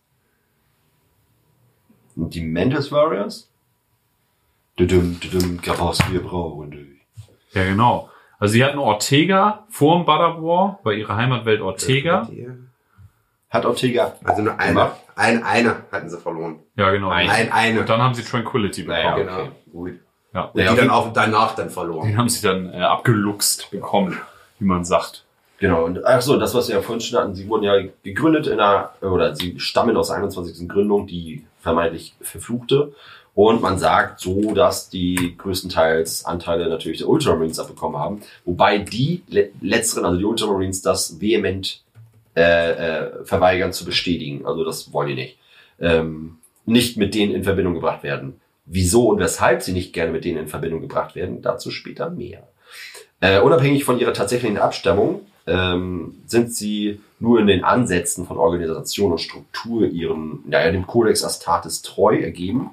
Und 2.15 2.33
die 2.33 2.43
Mantis 2.43 2.91
Warriors? 2.91 3.49
Düdüm, 4.79 5.19
düdüm, 5.19 5.61
Grabowski, 5.61 6.11
wir 6.13 6.23
brauchen 6.23 6.71
dich. 6.71 6.87
Ja, 7.53 7.63
genau. 7.63 8.09
Also 8.39 8.53
sie 8.53 8.65
hatten 8.65 8.77
Ortega 8.77 9.65
vor 9.69 9.95
dem 9.97 10.05
Butter 10.05 10.41
War, 10.43 10.79
bei 10.83 10.93
ihrer 10.95 11.15
Heimatwelt 11.15 11.61
Ortega. 11.61 12.27
Hat 13.49 13.65
Ortega. 13.65 14.15
Also 14.25 14.41
nur 14.41 14.59
eine. 14.59 14.73
Gemacht? 14.73 14.95
Ein, 15.15 15.43
eine 15.43 15.83
hatten 15.91 16.09
sie 16.09 16.17
verloren. 16.17 16.59
Ja, 16.75 16.91
genau. 16.91 17.09
Ein- 17.09 17.29
Ein, 17.29 17.51
eine. 17.53 17.79
Und 17.81 17.89
dann 17.89 18.01
haben 18.01 18.13
sie 18.13 18.23
Tranquility 18.23 18.83
Naja, 18.83 19.15
bekommen. 19.15 19.29
okay. 19.39 19.51
Genau. 19.71 19.81
Gut. 19.83 19.99
Ja. 20.33 20.41
Und 20.43 20.59
Ja, 20.61 20.71
die 20.71 20.77
dann 20.77 20.89
auch 20.89 21.13
danach 21.13 21.55
dann 21.55 21.69
verloren. 21.69 22.07
Den 22.09 22.17
haben 22.17 22.27
sie 22.27 22.45
dann 22.45 22.73
äh, 22.73 22.81
abgeluchst 22.81 23.71
bekommen, 23.71 24.17
wie 24.59 24.65
man 24.65 24.83
sagt. 24.83 25.24
Genau, 25.57 25.85
und 25.85 26.05
ach 26.05 26.21
so, 26.21 26.37
das, 26.37 26.53
was 26.53 26.67
wir 26.67 26.75
ja 26.75 26.81
vorhin 26.81 27.01
schon 27.01 27.19
hatten, 27.19 27.35
sie 27.35 27.47
wurden 27.47 27.63
ja 27.63 27.75
gegründet 28.03 28.47
in 28.47 28.59
einer, 28.59 28.91
oder 29.01 29.35
sie 29.35 29.59
stammen 29.59 29.95
aus 29.95 30.07
der 30.07 30.17
21. 30.17 30.67
Gründung, 30.67 31.07
die 31.07 31.45
vermeintlich 31.61 32.13
verfluchte. 32.21 32.93
Und 33.33 33.61
man 33.61 33.77
sagt 33.79 34.21
so, 34.21 34.53
dass 34.53 34.89
die 34.89 35.35
größtenteils 35.37 36.25
Anteile 36.25 36.69
natürlich 36.69 36.99
der 36.99 37.09
Ultramarines 37.09 37.59
abbekommen 37.59 37.99
haben. 37.99 38.21
Wobei 38.45 38.77
die 38.77 39.23
le 39.27 39.49
letzteren, 39.61 40.05
also 40.05 40.17
die 40.17 40.25
Ultramarines, 40.25 40.81
das 40.81 41.19
vehement 41.19 41.81
äh, 42.35 42.71
äh, 42.71 43.25
verweigern 43.25 43.73
zu 43.73 43.83
bestätigen. 43.83 44.45
Also 44.45 44.63
das 44.63 44.93
wollen 44.93 45.09
die 45.09 45.15
nicht. 45.15 45.37
Ähm, 45.79 46.37
nicht 46.65 46.97
mit 46.97 47.13
denen 47.13 47.33
in 47.33 47.43
Verbindung 47.43 47.73
gebracht 47.75 48.03
werden. 48.03 48.39
Wieso 48.65 49.09
und 49.09 49.19
weshalb 49.19 49.61
sie 49.61 49.73
nicht 49.73 49.93
gerne 49.93 50.11
mit 50.11 50.25
denen 50.25 50.39
in 50.39 50.47
Verbindung 50.47 50.81
gebracht 50.81 51.15
werden, 51.15 51.41
dazu 51.41 51.71
später 51.71 52.09
mehr. 52.09 52.47
Äh, 53.19 53.39
unabhängig 53.41 53.83
von 53.83 53.99
ihrer 53.99 54.13
tatsächlichen 54.13 54.57
Abstammung 54.57 55.21
ähm, 55.47 56.21
sind 56.25 56.53
sie 56.53 57.01
nur 57.19 57.39
in 57.39 57.47
den 57.47 57.63
Ansätzen 57.63 58.25
von 58.25 58.37
Organisation 58.37 59.11
und 59.11 59.21
Struktur 59.21 59.87
ihren, 59.87 60.43
naja, 60.45 60.71
dem 60.71 60.87
Codex 60.87 61.23
Astartes 61.23 61.81
treu 61.81 62.19
ergeben. 62.19 62.71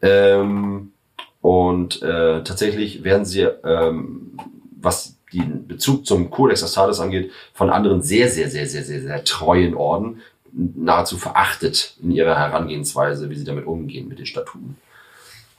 Ähm, 0.00 0.92
und 1.40 2.02
äh, 2.02 2.42
tatsächlich 2.44 3.04
werden 3.04 3.24
sie, 3.24 3.42
ähm, 3.42 4.38
was 4.80 5.16
den 5.32 5.66
Bezug 5.66 6.06
zum 6.06 6.30
Codex 6.30 6.62
Astartes 6.62 7.00
angeht, 7.00 7.30
von 7.52 7.70
anderen 7.70 8.02
sehr, 8.02 8.28
sehr, 8.28 8.48
sehr, 8.50 8.66
sehr, 8.66 8.84
sehr, 8.84 9.02
sehr 9.02 9.24
treuen 9.24 9.74
Orden 9.74 10.22
nahezu 10.52 11.18
verachtet 11.18 11.96
in 12.02 12.10
ihrer 12.10 12.36
Herangehensweise, 12.36 13.28
wie 13.28 13.34
sie 13.34 13.44
damit 13.44 13.66
umgehen 13.66 14.08
mit 14.08 14.18
den 14.18 14.26
Statuten. 14.26 14.76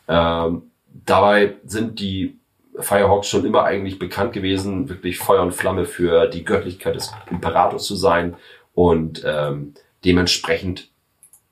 Ähm, 0.08 0.64
dabei 1.06 1.56
sind 1.66 2.00
die 2.00 2.39
Firehawks 2.80 3.28
schon 3.28 3.46
immer 3.46 3.64
eigentlich 3.64 4.00
bekannt 4.00 4.34
gewesen, 4.34 4.90
wirklich 4.90 5.18
Feuer 5.18 5.42
und 5.42 5.54
Flamme 5.54 5.86
für 5.86 6.28
die 6.28 6.46
Göttlichkeit 6.46 6.96
des 6.96 7.12
Imperators 7.30 7.86
zu 7.86 7.96
sein 7.96 8.36
Und 8.74 9.24
ähm, 9.26 9.74
dementsprechend 10.06 10.90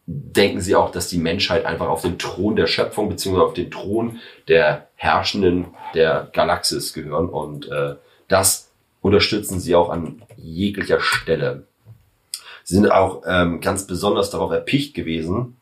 denken 0.05 0.61
sie 0.61 0.75
auch, 0.75 0.91
dass 0.91 1.09
die 1.09 1.17
Menschheit 1.17 1.65
einfach 1.65 1.89
auf 1.89 2.01
den 2.01 2.17
Thron 2.17 2.55
der 2.55 2.67
Schöpfung 2.67 3.09
beziehungsweise 3.09 3.45
auf 3.45 3.53
den 3.53 3.69
Thron 3.69 4.19
der 4.47 4.87
Herrschenden 4.95 5.65
der 5.93 6.29
Galaxis 6.31 6.93
gehören. 6.93 7.27
Und 7.27 7.69
äh, 7.69 7.95
das 8.29 8.71
unterstützen 9.01 9.59
sie 9.59 9.75
auch 9.75 9.89
an 9.89 10.21
jeglicher 10.37 11.01
Stelle. 11.01 11.63
Sie 12.63 12.75
sind 12.75 12.89
auch 12.89 13.23
ähm, 13.27 13.59
ganz 13.59 13.87
besonders 13.87 14.29
darauf 14.29 14.51
erpicht 14.51 14.93
gewesen, 14.93 15.57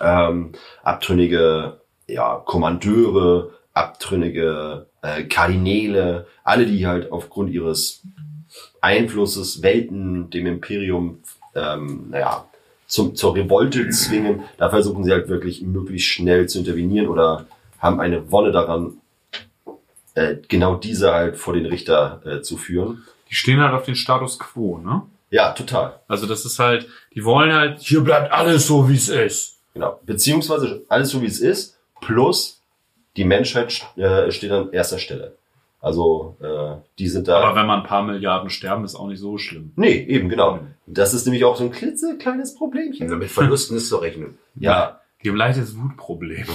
ähm, 0.00 0.52
abtrünnige 0.82 1.80
ja, 2.06 2.42
Kommandeure, 2.44 3.52
abtrünnige 3.72 4.86
äh, 5.02 5.24
Kardinäle, 5.24 6.26
alle, 6.44 6.66
die 6.66 6.86
halt 6.86 7.12
aufgrund 7.12 7.50
ihres 7.50 8.02
Einflusses 8.80 9.62
Welten 9.62 10.30
dem 10.30 10.46
Imperium 10.46 11.18
ähm, 11.54 12.06
naja, 12.10 12.46
zum, 12.86 13.14
zur 13.14 13.34
Revolte 13.36 13.88
zwingen. 13.90 14.42
Da 14.58 14.70
versuchen 14.70 15.04
sie 15.04 15.12
halt 15.12 15.28
wirklich 15.28 15.62
möglichst 15.62 16.08
schnell 16.08 16.48
zu 16.48 16.58
intervenieren 16.58 17.08
oder 17.08 17.46
haben 17.78 18.00
eine 18.00 18.30
Wolle 18.30 18.52
daran, 18.52 18.98
äh, 20.14 20.36
genau 20.48 20.76
diese 20.76 21.12
halt 21.12 21.36
vor 21.36 21.54
den 21.54 21.66
Richter 21.66 22.20
äh, 22.24 22.42
zu 22.42 22.56
führen. 22.56 23.04
Die 23.30 23.34
stehen 23.34 23.60
halt 23.60 23.74
auf 23.74 23.84
den 23.84 23.94
Status 23.94 24.38
quo, 24.38 24.78
ne? 24.78 25.02
Ja, 25.30 25.52
total. 25.52 26.00
Also 26.08 26.26
das 26.26 26.44
ist 26.44 26.58
halt, 26.58 26.88
die 27.14 27.24
wollen 27.24 27.52
halt, 27.52 27.78
hier 27.78 28.00
bleibt 28.00 28.32
alles 28.32 28.66
so, 28.66 28.88
wie 28.88 28.96
es 28.96 29.08
ist. 29.08 29.58
Genau. 29.74 30.00
Beziehungsweise 30.04 30.84
alles 30.88 31.10
so 31.10 31.22
wie 31.22 31.26
es 31.26 31.38
ist, 31.38 31.78
plus 32.00 32.59
die 33.20 33.26
Menschheit 33.26 33.86
äh, 33.96 34.30
steht 34.30 34.50
an 34.50 34.72
erster 34.72 34.98
Stelle. 34.98 35.36
Also 35.78 36.36
äh, 36.40 36.80
die 36.98 37.06
sind 37.08 37.28
da. 37.28 37.38
Aber 37.40 37.54
wenn 37.54 37.66
man 37.66 37.80
ein 37.80 37.86
paar 37.86 38.02
Milliarden 38.02 38.48
sterben, 38.48 38.82
ist 38.84 38.94
auch 38.94 39.08
nicht 39.08 39.20
so 39.20 39.36
schlimm. 39.36 39.72
nee, 39.76 39.92
eben 40.08 40.30
genau. 40.30 40.58
Das 40.86 41.12
ist 41.12 41.26
nämlich 41.26 41.44
auch 41.44 41.56
so 41.56 41.64
ein 41.64 41.70
klitzekleines 41.70 42.54
Problemchen. 42.54 43.02
Also 43.02 43.16
mit 43.16 43.30
Verlusten 43.30 43.76
ist 43.76 43.90
zu 43.90 43.98
rechnen. 43.98 44.38
Ja, 44.54 45.00
Die 45.22 45.28
haben 45.28 45.36
leichtes 45.36 45.76
Wutproblem. 45.76 46.46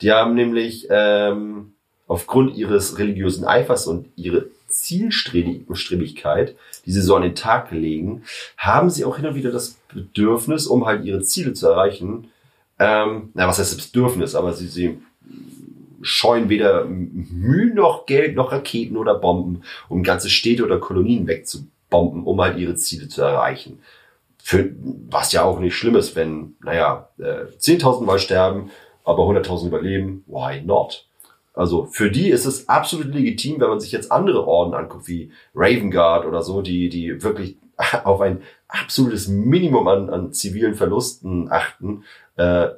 die 0.00 0.12
haben 0.12 0.34
nämlich 0.34 0.86
ähm, 0.88 1.74
aufgrund 2.06 2.56
ihres 2.56 2.96
religiösen 2.98 3.44
Eifers 3.44 3.86
und 3.86 4.08
ihre 4.16 4.46
Zielstrebigkeit, 4.68 6.56
die 6.86 6.92
sie 6.92 7.00
so 7.02 7.16
an 7.16 7.22
den 7.22 7.34
Tag 7.34 7.70
legen, 7.70 8.22
haben 8.56 8.88
sie 8.88 9.04
auch 9.04 9.16
hin 9.16 9.26
und 9.26 9.34
wieder 9.34 9.52
das 9.52 9.76
Bedürfnis, 9.92 10.66
um 10.66 10.86
halt 10.86 11.04
ihre 11.04 11.20
Ziele 11.22 11.52
zu 11.52 11.68
erreichen. 11.68 12.28
Ähm, 12.78 13.30
na, 13.34 13.46
was 13.46 13.58
heißt 13.58 13.76
das 13.78 13.86
Bedürfnis? 13.86 14.34
Aber 14.34 14.52
sie, 14.52 14.66
sie 14.66 14.98
scheuen 16.04 16.48
weder 16.48 16.84
Mühe 16.84 17.74
noch 17.74 18.06
Geld 18.06 18.36
noch 18.36 18.52
Raketen 18.52 18.96
oder 18.96 19.14
Bomben, 19.14 19.62
um 19.88 20.02
ganze 20.02 20.30
Städte 20.30 20.64
oder 20.64 20.78
Kolonien 20.78 21.26
wegzubomben, 21.26 22.24
um 22.24 22.40
halt 22.40 22.58
ihre 22.58 22.74
Ziele 22.74 23.08
zu 23.08 23.22
erreichen. 23.22 23.80
Für, 24.42 24.70
was 25.08 25.32
ja 25.32 25.42
auch 25.42 25.58
nicht 25.58 25.74
schlimm 25.74 25.96
ist, 25.96 26.14
wenn, 26.16 26.54
naja, 26.62 27.08
äh, 27.18 27.46
10.000 27.58 28.04
Mal 28.04 28.18
sterben, 28.18 28.70
aber 29.02 29.22
100.000 29.24 29.68
überleben, 29.68 30.24
why 30.26 30.60
not? 30.62 31.06
Also 31.54 31.86
für 31.86 32.10
die 32.10 32.30
ist 32.30 32.44
es 32.44 32.68
absolut 32.68 33.14
legitim, 33.14 33.60
wenn 33.60 33.68
man 33.68 33.80
sich 33.80 33.92
jetzt 33.92 34.12
andere 34.12 34.46
Orden 34.46 34.74
anguckt, 34.74 35.08
wie 35.08 35.30
Raven 35.54 35.90
Guard 35.90 36.26
oder 36.26 36.42
so, 36.42 36.62
die, 36.62 36.88
die 36.88 37.22
wirklich 37.22 37.56
auf 38.04 38.20
ein 38.20 38.42
absolutes 38.68 39.28
Minimum 39.28 39.88
an, 39.88 40.10
an 40.10 40.32
zivilen 40.32 40.74
Verlusten 40.74 41.50
achten. 41.50 42.04
Äh, 42.36 42.68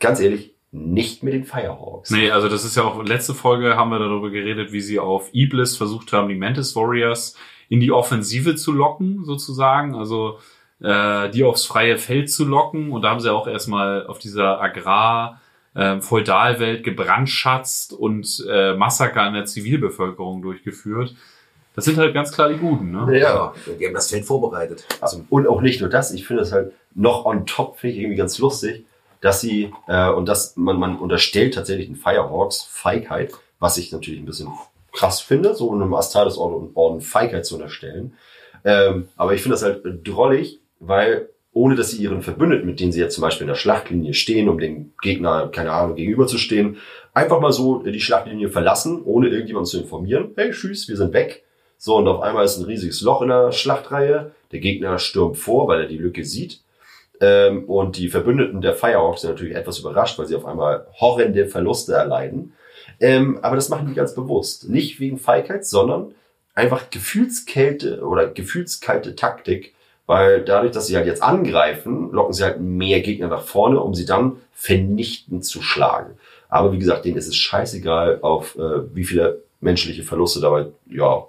ganz 0.00 0.20
ehrlich, 0.20 0.54
nicht 0.70 1.22
mit 1.22 1.32
den 1.32 1.44
Firehawks. 1.44 2.10
Nee, 2.10 2.30
also 2.30 2.48
das 2.48 2.64
ist 2.64 2.76
ja 2.76 2.84
auch, 2.84 3.02
letzte 3.02 3.34
Folge 3.34 3.76
haben 3.76 3.90
wir 3.90 3.98
darüber 3.98 4.30
geredet, 4.30 4.72
wie 4.72 4.80
sie 4.80 4.98
auf 4.98 5.30
Iblis 5.32 5.76
versucht 5.76 6.12
haben, 6.12 6.28
die 6.28 6.34
Mantis 6.34 6.76
Warriors 6.76 7.36
in 7.68 7.80
die 7.80 7.92
Offensive 7.92 8.54
zu 8.54 8.72
locken, 8.72 9.24
sozusagen. 9.24 9.94
Also 9.94 10.38
äh, 10.80 11.30
die 11.30 11.44
aufs 11.44 11.64
freie 11.64 11.98
Feld 11.98 12.30
zu 12.30 12.44
locken. 12.44 12.92
Und 12.92 13.02
da 13.02 13.10
haben 13.10 13.20
sie 13.20 13.32
auch 13.32 13.46
erstmal 13.46 14.06
auf 14.06 14.18
dieser 14.18 14.60
Agrar- 14.60 15.40
ähm, 15.76 16.02
Feudalwelt 16.02 16.82
gebrandschatzt 16.82 17.92
und 17.92 18.44
äh, 18.50 18.74
Massaker 18.74 19.22
an 19.22 19.34
der 19.34 19.44
Zivilbevölkerung 19.44 20.42
durchgeführt. 20.42 21.14
Das 21.76 21.84
sind 21.84 21.98
halt 21.98 22.14
ganz 22.14 22.32
klar 22.32 22.48
die 22.48 22.56
Guten, 22.56 22.90
ne? 22.90 23.20
Ja. 23.20 23.54
Die 23.78 23.86
haben 23.86 23.94
das 23.94 24.10
Feld 24.10 24.24
vorbereitet. 24.24 24.86
Also, 25.00 25.24
Und 25.28 25.46
auch 25.46 25.60
nicht 25.60 25.80
nur 25.80 25.88
das, 25.88 26.10
ich 26.12 26.26
finde 26.26 26.42
es 26.42 26.52
halt 26.52 26.72
noch 26.94 27.26
on 27.26 27.46
top, 27.46 27.78
finde 27.78 27.94
ich 27.94 28.00
irgendwie 28.00 28.16
ganz 28.16 28.38
lustig, 28.38 28.86
dass 29.20 29.40
sie, 29.40 29.72
äh, 29.86 30.10
und 30.10 30.26
das, 30.26 30.56
man, 30.56 30.78
man 30.78 30.98
unterstellt 30.98 31.54
tatsächlich 31.54 31.86
den 31.86 31.96
Firehawks 31.96 32.62
Feigheit, 32.70 33.32
was 33.58 33.76
ich 33.78 33.92
natürlich 33.92 34.20
ein 34.20 34.26
bisschen 34.26 34.48
krass 34.92 35.20
finde, 35.20 35.54
so 35.54 35.72
einem 35.72 35.94
Astralis 35.94 36.38
Orden, 36.38 36.70
Orden 36.74 37.00
Feigheit 37.00 37.46
zu 37.46 37.56
unterstellen. 37.56 38.14
Ähm, 38.64 39.08
aber 39.16 39.34
ich 39.34 39.42
finde 39.42 39.54
das 39.54 39.62
halt 39.62 39.82
drollig, 40.04 40.60
weil 40.80 41.28
ohne 41.52 41.74
dass 41.74 41.90
sie 41.90 42.02
ihren 42.02 42.22
Verbündeten, 42.22 42.66
mit 42.66 42.78
denen 42.78 42.92
sie 42.92 43.00
jetzt 43.00 43.14
zum 43.14 43.22
Beispiel 43.22 43.44
in 43.44 43.48
der 43.48 43.54
Schlachtlinie 43.54 44.14
stehen, 44.14 44.48
um 44.48 44.58
dem 44.58 44.92
Gegner, 45.02 45.48
keine 45.48 45.72
Ahnung, 45.72 45.96
gegenüberzustehen, 45.96 46.76
einfach 47.14 47.40
mal 47.40 47.52
so 47.52 47.82
die 47.82 48.00
Schlachtlinie 48.00 48.48
verlassen, 48.48 49.02
ohne 49.02 49.28
irgendjemanden 49.28 49.68
zu 49.68 49.80
informieren. 49.80 50.30
Hey, 50.36 50.52
tschüss, 50.52 50.88
wir 50.88 50.96
sind 50.96 51.12
weg. 51.12 51.44
So, 51.76 51.96
und 51.96 52.06
auf 52.06 52.20
einmal 52.20 52.44
ist 52.44 52.58
ein 52.58 52.64
riesiges 52.64 53.00
Loch 53.00 53.22
in 53.22 53.28
der 53.28 53.52
Schlachtreihe. 53.52 54.32
Der 54.52 54.60
Gegner 54.60 54.98
stürmt 54.98 55.36
vor, 55.36 55.68
weil 55.68 55.80
er 55.80 55.88
die 55.88 55.98
Lücke 55.98 56.24
sieht. 56.24 56.60
Ähm, 57.20 57.64
und 57.64 57.96
die 57.96 58.08
Verbündeten 58.08 58.60
der 58.60 58.74
Firehawks 58.74 59.22
sind 59.22 59.30
natürlich 59.30 59.56
etwas 59.56 59.78
überrascht, 59.78 60.18
weil 60.18 60.26
sie 60.26 60.36
auf 60.36 60.46
einmal 60.46 60.86
horrende 61.00 61.46
Verluste 61.46 61.94
erleiden. 61.94 62.52
Ähm, 63.00 63.38
aber 63.42 63.56
das 63.56 63.68
machen 63.68 63.88
die 63.88 63.94
ganz 63.94 64.14
bewusst. 64.14 64.68
Nicht 64.68 65.00
wegen 65.00 65.18
Feigheit, 65.18 65.66
sondern 65.66 66.14
einfach 66.54 66.90
Gefühlskälte 66.90 68.02
oder 68.02 68.28
gefühlskalte 68.28 69.14
Taktik, 69.14 69.74
weil 70.06 70.42
dadurch, 70.44 70.72
dass 70.72 70.86
sie 70.86 70.96
halt 70.96 71.06
jetzt 71.06 71.22
angreifen, 71.22 72.10
locken 72.12 72.32
sie 72.32 72.42
halt 72.42 72.60
mehr 72.60 73.00
Gegner 73.00 73.28
nach 73.28 73.42
vorne, 73.42 73.80
um 73.80 73.94
sie 73.94 74.06
dann 74.06 74.38
vernichtend 74.52 75.44
zu 75.44 75.62
schlagen. 75.62 76.18
Aber 76.48 76.72
wie 76.72 76.78
gesagt, 76.78 77.04
denen 77.04 77.18
ist 77.18 77.28
es 77.28 77.36
scheißegal, 77.36 78.20
auf 78.22 78.56
äh, 78.56 78.94
wie 78.94 79.04
viele 79.04 79.42
menschliche 79.60 80.02
Verluste 80.02 80.40
dabei 80.40 80.66
ja 80.90 81.26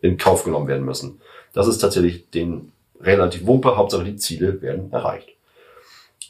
in 0.00 0.18
Kauf 0.18 0.44
genommen 0.44 0.68
werden 0.68 0.84
müssen. 0.84 1.20
Das 1.52 1.68
ist 1.68 1.78
tatsächlich 1.78 2.30
den 2.30 2.72
relativ 3.00 3.46
wumpe, 3.46 3.76
Hauptsache 3.76 4.04
die 4.04 4.16
Ziele 4.16 4.60
werden 4.62 4.92
erreicht. 4.92 5.28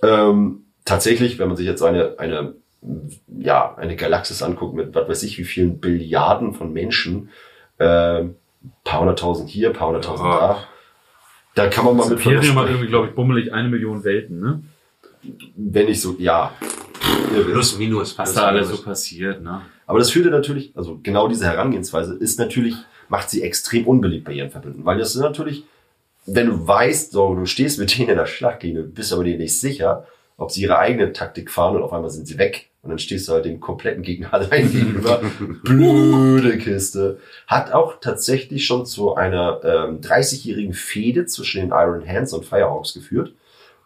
Ähm, 0.02 0.64
tatsächlich, 0.84 1.38
wenn 1.38 1.48
man 1.48 1.56
sich 1.56 1.66
jetzt 1.66 1.82
eine, 1.82 2.18
eine, 2.18 2.54
ja, 3.38 3.74
eine 3.76 3.96
Galaxis 3.96 4.42
anguckt 4.42 4.74
mit, 4.74 4.94
was 4.94 5.08
weiß 5.08 5.22
ich, 5.24 5.38
wie 5.38 5.44
vielen 5.44 5.78
Billiarden 5.78 6.54
von 6.54 6.72
Menschen, 6.72 7.30
äh, 7.78 8.24
paar 8.84 9.00
hunderttausend 9.00 9.48
hier, 9.48 9.72
paar 9.72 9.88
hunderttausend 9.88 10.28
Ja. 10.28 10.38
da, 11.54 11.64
da 11.64 11.68
kann 11.68 11.84
man 11.84 11.96
mal 11.96 12.02
Das 12.04 12.10
mit 12.10 12.18
Imperium 12.18 12.40
hat 12.42 12.50
sprechen. 12.52 12.68
irgendwie, 12.68 12.88
glaube 12.88 13.08
ich, 13.08 13.14
bummelig 13.14 13.52
eine 13.52 13.68
Million 13.68 14.04
Welten, 14.04 14.40
ne? 14.40 14.62
wenn 15.56 15.86
nicht 15.86 16.00
so, 16.00 16.16
ja. 16.18 16.52
plus, 17.50 17.78
minus. 17.78 18.16
Was 18.18 18.34
da 18.34 18.46
alles 18.46 18.68
so 18.68 18.82
passiert, 18.82 19.42
ne? 19.42 19.62
Aber 19.86 19.98
das 19.98 20.10
führte 20.10 20.30
natürlich, 20.30 20.72
also 20.76 20.98
genau 21.02 21.28
diese 21.28 21.44
Herangehensweise 21.46 22.14
ist 22.14 22.38
natürlich, 22.38 22.74
macht 23.08 23.30
sie 23.30 23.42
extrem 23.42 23.86
unbeliebt 23.86 24.24
bei 24.24 24.32
ihren 24.32 24.50
Verbündeten. 24.50 24.84
Weil 24.84 24.98
das 24.98 25.14
ist 25.14 25.20
natürlich, 25.20 25.64
wenn 26.26 26.46
du 26.46 26.66
weißt, 26.66 27.12
so, 27.12 27.34
du 27.34 27.46
stehst 27.46 27.78
mit 27.78 27.96
denen 27.96 28.10
in 28.10 28.16
der 28.16 28.26
Schlachtlinie, 28.26 28.82
bist 28.82 29.12
aber 29.12 29.24
dir 29.24 29.38
nicht 29.38 29.58
sicher, 29.58 30.06
ob 30.36 30.50
sie 30.50 30.62
ihre 30.62 30.78
eigene 30.78 31.12
Taktik 31.12 31.50
fahren 31.50 31.76
und 31.76 31.82
auf 31.82 31.92
einmal 31.92 32.10
sind 32.10 32.26
sie 32.26 32.38
weg. 32.38 32.70
Und 32.82 32.90
dann 32.90 32.98
stehst 33.00 33.26
du 33.26 33.32
halt 33.32 33.44
dem 33.44 33.58
kompletten 33.58 34.02
Gegner 34.02 34.32
allein 34.32 34.70
gegenüber. 34.70 35.20
Blöde 35.64 36.58
Kiste. 36.58 37.18
Hat 37.46 37.72
auch 37.72 38.00
tatsächlich 38.00 38.64
schon 38.64 38.86
zu 38.86 39.14
einer 39.16 39.60
ähm, 39.64 40.00
30-jährigen 40.00 40.72
Fehde 40.72 41.26
zwischen 41.26 41.62
den 41.62 41.70
Iron 41.70 42.06
Hands 42.06 42.32
und 42.32 42.44
Firehawks 42.44 42.94
geführt. 42.94 43.32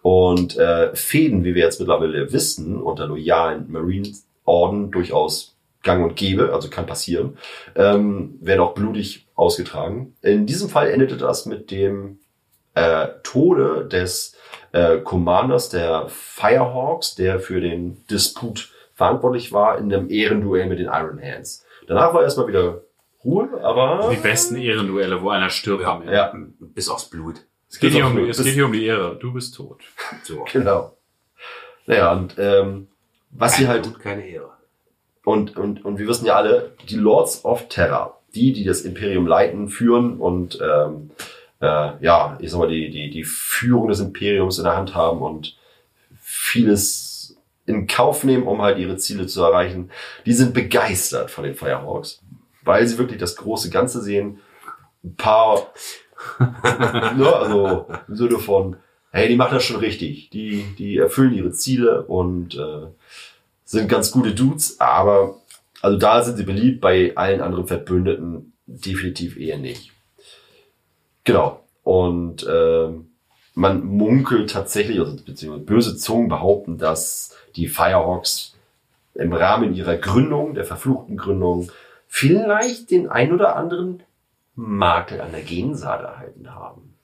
Und 0.02 0.56
äh, 0.56 0.94
Fäden, 0.94 1.44
wie 1.44 1.54
wir 1.54 1.62
jetzt 1.62 1.78
mittlerweile 1.78 2.32
wissen, 2.32 2.80
unter 2.80 3.06
loyalen 3.06 3.70
Marine-Orden 3.70 4.90
durchaus 4.90 5.54
gang 5.82 6.04
und 6.04 6.16
gäbe, 6.16 6.52
also 6.52 6.68
kann 6.68 6.86
passieren, 6.86 7.38
ähm, 7.74 8.38
werden 8.40 8.60
auch 8.60 8.74
blutig 8.74 9.26
ausgetragen. 9.34 10.14
In 10.22 10.46
diesem 10.46 10.68
Fall 10.68 10.90
endete 10.90 11.16
das 11.16 11.46
mit 11.46 11.70
dem 11.70 12.18
äh, 12.80 13.08
Tode 13.22 13.86
des 13.86 14.36
äh, 14.72 14.98
Commanders 14.98 15.68
der 15.68 16.06
Firehawks, 16.08 17.14
der 17.14 17.40
für 17.40 17.60
den 17.60 18.04
Disput 18.08 18.70
verantwortlich 18.94 19.52
war 19.52 19.78
in 19.78 19.92
einem 19.92 20.10
Ehrenduell 20.10 20.66
mit 20.66 20.78
den 20.78 20.86
Iron 20.86 21.20
Hands. 21.22 21.64
Danach 21.86 22.14
war 22.14 22.22
erstmal 22.22 22.46
wieder 22.48 22.82
Ruhe, 23.24 23.48
aber 23.62 24.08
Die 24.10 24.16
besten 24.16 24.56
Ehrenduelle, 24.56 25.20
wo 25.22 25.30
einer 25.30 25.50
stirbt 25.50 25.82
Ja, 25.82 25.94
am 25.94 26.02
Ende. 26.02 26.12
ja, 26.14 26.32
Bis 26.60 26.88
aufs 26.88 27.06
Blut. 27.10 27.36
Es 27.68 27.78
geht, 27.78 27.92
hier 27.92 28.06
um, 28.06 28.16
auf- 28.20 28.28
es 28.28 28.42
geht 28.42 28.54
hier 28.54 28.64
um 28.66 28.72
die 28.72 28.84
Ehre. 28.86 29.16
Du 29.16 29.32
bist 29.32 29.54
tot. 29.54 29.80
So. 30.22 30.44
genau. 30.52 30.96
Naja, 31.86 32.12
und 32.12 32.34
ähm, 32.38 32.88
was 33.30 33.56
sie 33.56 33.68
halt 33.68 33.82
Blut, 33.82 34.00
keine 34.00 34.26
Ehre. 34.26 34.50
Und, 35.24 35.56
und, 35.56 35.84
und 35.84 35.98
wir 35.98 36.06
wissen 36.08 36.26
ja 36.26 36.34
alle, 36.36 36.72
die 36.88 36.96
Lords 36.96 37.44
of 37.44 37.68
Terror, 37.68 38.20
die, 38.34 38.52
die 38.52 38.64
das 38.64 38.82
Imperium 38.82 39.26
leiten, 39.26 39.68
führen 39.68 40.18
und 40.18 40.58
ähm, 40.62 41.10
äh, 41.60 42.04
ja, 42.04 42.38
ich 42.40 42.50
sag 42.50 42.58
mal, 42.58 42.68
die, 42.68 42.90
die, 42.90 43.10
die 43.10 43.24
Führung 43.24 43.88
des 43.88 44.00
Imperiums 44.00 44.58
in 44.58 44.64
der 44.64 44.76
Hand 44.76 44.94
haben 44.94 45.20
und 45.20 45.56
vieles 46.20 47.36
in 47.66 47.86
Kauf 47.86 48.24
nehmen, 48.24 48.44
um 48.44 48.62
halt 48.62 48.78
ihre 48.78 48.96
Ziele 48.96 49.26
zu 49.26 49.42
erreichen, 49.42 49.90
die 50.26 50.32
sind 50.32 50.54
begeistert 50.54 51.30
von 51.30 51.44
den 51.44 51.54
Firehawks, 51.54 52.22
weil 52.62 52.86
sie 52.86 52.98
wirklich 52.98 53.18
das 53.18 53.36
große 53.36 53.70
Ganze 53.70 54.02
sehen. 54.02 54.40
Ein 55.04 55.16
paar 55.16 55.72
ne, 56.38 57.34
also 57.34 57.86
im 58.08 58.16
Sinne 58.16 58.38
von, 58.38 58.76
hey, 59.10 59.28
die 59.28 59.36
machen 59.36 59.54
das 59.54 59.64
schon 59.64 59.76
richtig. 59.76 60.30
Die, 60.30 60.64
die 60.78 60.98
erfüllen 60.98 61.34
ihre 61.34 61.52
Ziele 61.52 62.02
und 62.02 62.56
äh, 62.56 62.88
sind 63.64 63.88
ganz 63.88 64.10
gute 64.10 64.34
Dudes, 64.34 64.80
aber 64.80 65.36
also 65.80 65.98
da 65.98 66.22
sind 66.22 66.36
sie 66.36 66.44
beliebt, 66.44 66.80
bei 66.80 67.16
allen 67.16 67.40
anderen 67.40 67.66
Verbündeten 67.66 68.52
definitiv 68.66 69.38
eher 69.38 69.58
nicht. 69.58 69.92
Genau. 71.30 71.60
Und 71.84 72.44
ähm, 72.50 73.12
man 73.54 73.84
munkelt 73.84 74.50
tatsächlich, 74.50 74.98
also 74.98 75.16
beziehungsweise 75.24 75.64
böse 75.64 75.96
Zungen 75.96 76.28
behaupten, 76.28 76.76
dass 76.76 77.36
die 77.56 77.68
Firehawks 77.68 78.56
im 79.14 79.32
Rahmen 79.32 79.74
ihrer 79.74 79.96
Gründung, 79.96 80.54
der 80.54 80.64
verfluchten 80.64 81.16
Gründung, 81.16 81.70
vielleicht 82.08 82.90
den 82.90 83.08
ein 83.08 83.32
oder 83.32 83.54
anderen 83.54 84.02
Makel 84.56 85.20
an 85.20 85.30
der 85.30 85.42
Gensaat 85.42 86.02
erhalten 86.02 86.52
haben. 86.54 86.94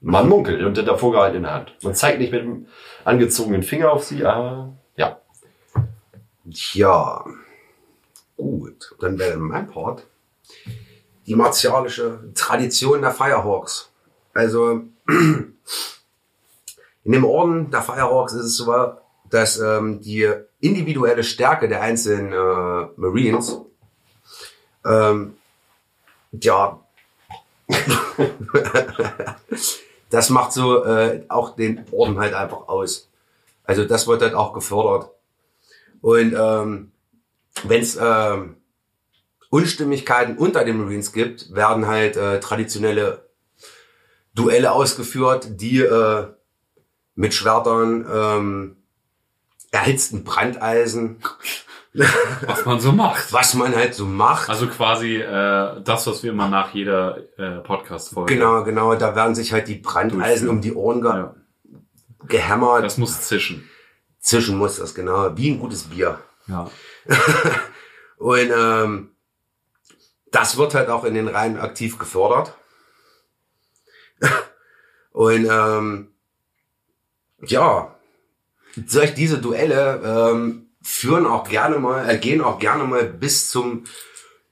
Man 0.00 0.28
munkelt 0.28 0.62
und 0.64 0.76
der 0.76 0.98
vorgehalten 0.98 1.36
in 1.36 1.42
der 1.44 1.54
Hand. 1.54 1.76
Man 1.82 1.94
zeigt 1.94 2.18
nicht 2.18 2.32
mit 2.32 2.42
dem 2.42 2.66
angezogenen 3.04 3.62
Finger 3.62 3.92
auf 3.92 4.02
sie, 4.02 4.24
aber 4.24 4.72
ja. 4.96 5.20
Ja, 6.72 7.24
gut. 8.36 8.96
Dann 9.00 9.16
wäre 9.18 9.36
mein 9.36 9.68
Part 9.68 10.04
die 11.32 11.36
martialische 11.36 12.20
Tradition 12.34 13.00
der 13.00 13.10
Firehawks. 13.10 13.90
Also 14.34 14.82
in 15.08 15.54
dem 17.04 17.24
Orden 17.24 17.70
der 17.70 17.80
Firehawks 17.80 18.34
ist 18.34 18.44
es 18.44 18.56
so, 18.58 18.92
dass 19.30 19.58
ähm, 19.58 20.02
die 20.02 20.30
individuelle 20.60 21.24
Stärke 21.24 21.68
der 21.68 21.80
einzelnen 21.80 22.34
äh, 22.34 22.88
Marines 22.96 23.62
ähm, 24.84 25.38
ja 26.32 26.78
das 30.10 30.28
macht 30.28 30.52
so 30.52 30.84
äh, 30.84 31.24
auch 31.30 31.56
den 31.56 31.86
Orden 31.92 32.18
halt 32.18 32.34
einfach 32.34 32.68
aus. 32.68 33.08
Also 33.64 33.86
das 33.86 34.06
wird 34.06 34.20
halt 34.20 34.34
auch 34.34 34.52
gefördert. 34.52 35.08
Und 36.02 36.34
ähm, 36.36 36.92
wenn 37.64 37.80
es 37.80 37.96
ähm, 37.98 38.56
Unstimmigkeiten 39.52 40.38
unter 40.38 40.64
den 40.64 40.78
Marines 40.78 41.12
gibt, 41.12 41.54
werden 41.54 41.86
halt 41.86 42.16
äh, 42.16 42.40
traditionelle 42.40 43.28
Duelle 44.34 44.72
ausgeführt, 44.72 45.60
die 45.60 45.80
äh, 45.82 46.26
mit 47.14 47.34
Schwertern, 47.34 48.06
ähm, 48.10 48.76
erhitzten 49.70 50.24
Brandeisen, 50.24 51.18
Was 52.46 52.64
man 52.64 52.80
so 52.80 52.92
macht. 52.92 53.30
was 53.34 53.52
man 53.52 53.76
halt 53.76 53.94
so 53.94 54.06
macht. 54.06 54.48
Also 54.48 54.66
quasi 54.68 55.16
äh, 55.16 55.82
das, 55.82 56.06
was 56.06 56.22
wir 56.22 56.30
immer 56.32 56.48
nach 56.48 56.72
jeder 56.72 57.18
äh, 57.36 57.58
Podcast-Folge. 57.60 58.32
genau, 58.34 58.64
genau, 58.64 58.94
da 58.94 59.14
werden 59.14 59.34
sich 59.34 59.52
halt 59.52 59.68
die 59.68 59.74
Brandeisen 59.74 60.48
um 60.48 60.62
die 60.62 60.72
Ohren 60.72 61.02
ge 61.02 61.10
Ja, 61.10 61.34
gehämmert. 62.26 62.84
das 62.84 62.96
muss 62.96 63.20
zischen. 63.20 63.68
Zischen 64.18 64.56
muss 64.56 64.78
das, 64.78 64.94
genau, 64.94 65.36
wie 65.36 65.50
ein 65.50 65.58
gutes 65.60 65.82
Bier. 65.84 66.18
Ja. 66.46 66.70
Und 68.16 68.50
ähm, 68.56 69.11
das 70.32 70.56
wird 70.56 70.74
halt 70.74 70.88
auch 70.88 71.04
in 71.04 71.14
den 71.14 71.28
Reihen 71.28 71.58
aktiv 71.58 71.98
gefördert. 71.98 72.56
Und 75.12 75.46
ähm, 75.48 76.08
ja, 77.46 77.94
solch 78.86 79.14
diese 79.14 79.38
Duelle 79.38 80.00
ähm, 80.04 80.66
führen 80.82 81.26
auch 81.26 81.48
gerne 81.48 81.78
mal, 81.78 82.08
äh, 82.08 82.18
gehen 82.18 82.40
auch 82.40 82.58
gerne 82.58 82.84
mal 82.84 83.04
bis 83.04 83.50
zum 83.50 83.84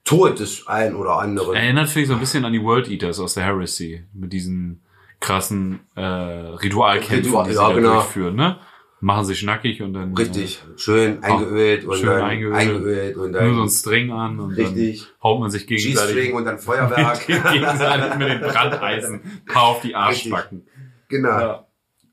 Tod 0.04 0.38
des 0.38 0.66
einen 0.66 0.96
oder 0.96 1.18
anderen. 1.18 1.56
Erinnert 1.56 1.88
finde 1.88 2.02
ich 2.02 2.08
so 2.08 2.14
ein 2.14 2.20
bisschen 2.20 2.44
an 2.44 2.52
die 2.52 2.62
World 2.62 2.88
Eaters 2.88 3.18
aus 3.20 3.34
der 3.34 3.44
Heresy. 3.44 4.04
Mit 4.12 4.32
diesen 4.32 4.82
krassen 5.20 5.80
äh, 5.94 6.02
Ritualkämpfen, 6.02 7.32
Ritual- 7.32 7.44
die 7.46 7.52
sie 7.52 7.58
ja, 7.58 7.72
genau. 7.72 7.94
durchführen, 7.94 8.36
ne? 8.36 8.58
Machen 9.02 9.24
sich 9.24 9.42
nackig 9.42 9.80
und 9.82 9.94
dann 9.94 10.14
Richtig, 10.14 10.62
schön 10.76 11.22
eingeölt 11.24 11.84
und 11.86 11.96
schön 11.96 12.06
dann 12.10 12.22
eingeölt. 12.22 12.54
eingeölt, 12.54 13.16
und 13.16 13.34
äh, 13.34 13.42
nur 13.44 13.50
so 13.54 13.56
dann 13.60 13.66
ein 13.66 13.70
String 13.70 14.12
an 14.12 14.38
und 14.40 14.50
Richtig. 14.52 15.00
dann 15.00 15.08
haut 15.22 15.40
man 15.40 15.50
sich 15.50 15.66
G-String 15.66 15.94
gegenseitig, 15.94 16.32
und 16.34 16.44
dann 16.44 16.58
Feuerwerk. 16.66 17.26
gegenseitig 17.26 18.18
mit 18.18 18.28
den 18.28 18.40
Brandeisen 18.42 19.42
paar 19.46 19.62
auf 19.68 19.80
die 19.80 19.94
Arschbacken. 19.94 20.66
genau. 21.08 21.28
Ja. 21.40 21.66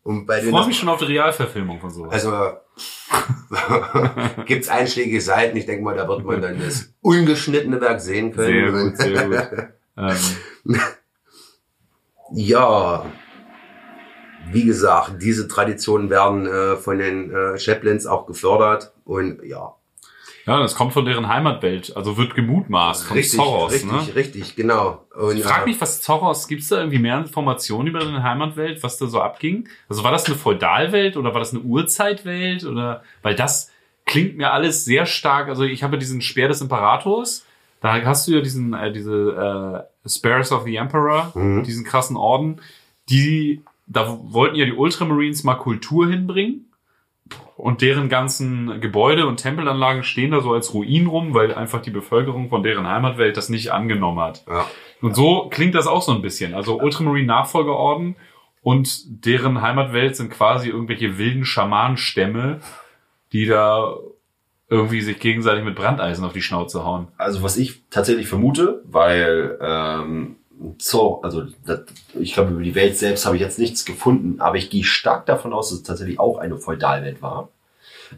Und 0.04 0.26
bei 0.26 0.38
Ich 0.38 0.44
den 0.46 0.52
freue 0.52 0.68
mich 0.68 0.78
schon 0.78 0.88
auf 0.88 1.00
die 1.00 1.06
Realverfilmung 1.06 1.82
von 1.82 1.90
sowas. 1.90 2.14
Also 2.14 2.54
gibt's 4.46 4.70
einschlägige 4.70 5.20
Seiten. 5.20 5.58
Ich 5.58 5.66
denke 5.66 5.84
mal, 5.84 5.96
da 5.98 6.08
wird 6.08 6.24
man 6.24 6.42
dann 6.42 6.58
das 6.58 6.94
ungeschnittene 7.02 7.82
Werk 7.82 8.00
sehen 8.00 8.32
sehr 8.34 8.46
können. 8.46 8.90
gut, 8.92 8.98
sehr 8.98 9.28
gut. 9.28 9.68
Ähm, 9.98 10.80
Ja, 12.34 13.06
wie 14.52 14.66
gesagt, 14.66 15.22
diese 15.22 15.48
Traditionen 15.48 16.10
werden 16.10 16.46
äh, 16.46 16.76
von 16.78 16.98
den 17.00 17.32
äh, 17.34 17.58
Chaplains 17.60 18.06
auch 18.08 18.26
gefördert 18.26 18.92
und 19.06 19.44
ja, 19.44 19.74
ja, 20.46 20.62
das 20.62 20.76
kommt 20.76 20.94
von 20.94 21.04
deren 21.04 21.28
Heimatwelt. 21.28 21.92
Also 21.98 22.16
wird 22.18 22.34
gemutmaßt 22.34 23.04
von 23.04 23.18
richtig, 23.18 23.38
Zoros, 23.38 23.74
richtig, 23.74 23.92
ne? 23.92 24.16
richtig, 24.16 24.56
genau. 24.56 25.06
Und, 25.14 25.36
Ich 25.36 25.44
frage 25.44 25.64
äh, 25.64 25.66
mich, 25.66 25.82
was 25.82 26.02
Zoros, 26.02 26.48
gibt 26.48 26.62
es 26.62 26.70
da 26.70 26.78
irgendwie 26.78 27.00
mehr 27.00 27.18
Informationen 27.18 27.88
über 27.88 28.00
deine 28.00 28.24
Heimatwelt, 28.24 28.82
was 28.82 28.98
da 28.98 29.08
so 29.08 29.20
abging? 29.20 29.68
Also 29.90 30.06
war 30.06 30.12
das 30.14 30.26
eine 30.26 30.36
Feudalwelt 30.36 31.18
oder 31.18 31.34
war 31.34 31.40
das 31.40 31.54
eine 31.54 31.64
Urzeitwelt 31.64 32.64
oder, 32.64 33.04
weil 33.24 33.36
das 33.36 33.72
klingt 34.06 34.38
mir 34.38 34.54
alles 34.54 34.86
sehr 34.86 35.06
stark, 35.06 35.50
also 35.50 35.64
ich 35.64 35.84
habe 35.84 35.98
diesen 35.98 36.22
Speer 36.22 36.48
des 36.48 36.62
Imperators, 36.62 37.46
da 37.82 38.02
hast 38.06 38.26
du 38.30 38.32
ja 38.32 38.40
diesen, 38.40 38.74
äh, 38.74 38.94
diese 38.94 39.86
äh, 40.06 40.10
Spears 40.10 40.54
of 40.54 40.64
the 40.64 40.78
Emperor, 40.78 41.34
Mhm. 41.36 41.64
diesen 41.64 41.84
krassen 41.84 42.16
Orden, 42.16 42.62
die, 43.10 43.64
da 43.88 44.20
wollten 44.22 44.56
ja 44.56 44.66
die 44.66 44.74
Ultramarines 44.74 45.44
mal 45.44 45.56
Kultur 45.56 46.08
hinbringen 46.08 46.72
und 47.56 47.82
deren 47.82 48.10
ganzen 48.10 48.80
Gebäude 48.82 49.28
und 49.28 49.38
Tempelanlagen 49.38 50.04
stehen 50.04 50.32
da 50.32 50.42
so 50.42 50.54
als 50.54 50.74
Ruinen 50.74 51.08
rum, 51.08 51.34
weil 51.34 51.54
einfach 51.54 51.82
die 51.82 51.90
Bevölkerung 51.90 52.50
von 52.50 52.64
deren 52.64 52.88
Heimatwelt 52.88 53.36
das 53.38 53.50
nicht 53.50 53.72
angenommen 53.72 54.20
hat. 54.20 54.46
ja. 54.48 54.66
Und 55.02 55.16
so 55.16 55.48
klingt 55.50 55.76
das 55.76 55.86
auch 55.86 56.02
so 56.02 56.12
ein 56.12 56.22
bisschen. 56.22 56.54
Also 56.54 56.80
Ultramarine 56.80 57.28
Nachfolgeorden 57.28 58.16
und 58.62 59.26
deren 59.26 59.62
Heimatwelt 59.62 60.16
sind 60.16 60.32
quasi 60.32 60.70
irgendwelche 60.70 61.18
wilden 61.18 61.46
Schamanenstämme, 61.46 62.60
die 63.32 63.46
da 63.46 63.96
irgendwie 64.70 65.02
sich 65.02 65.20
gegenseitig 65.20 65.64
mit 65.64 65.76
Brandeisen 65.76 66.26
auf 66.26 66.34
die 66.34 66.42
Schnauze 66.42 66.84
hauen. 66.84 67.08
Also 67.18 67.44
was 67.44 67.58
ich 67.58 67.88
tatsächlich 67.90 68.28
vermute, 68.28 68.82
weil 68.86 69.58
ähm, 69.62 70.37
so, 70.80 71.22
also 71.22 71.44
das, 71.66 71.82
ich 72.20 72.34
glaube 72.34 72.52
über 72.52 72.64
die 72.64 72.76
Welt 72.76 72.98
selbst 72.98 73.26
habe 73.26 73.36
ich 73.36 73.42
jetzt 73.42 73.60
nichts 73.60 73.86
gefunden, 73.86 74.40
aber 74.42 74.58
ich 74.58 74.70
gehe 74.70 74.84
stark 74.84 75.26
davon 75.26 75.54
aus, 75.54 75.70
dass 75.70 75.80
es 75.80 75.84
tatsächlich 75.84 76.20
auch 76.20 76.38
eine 76.38 76.58
Feudalwelt 76.58 77.22
war. 77.22 77.50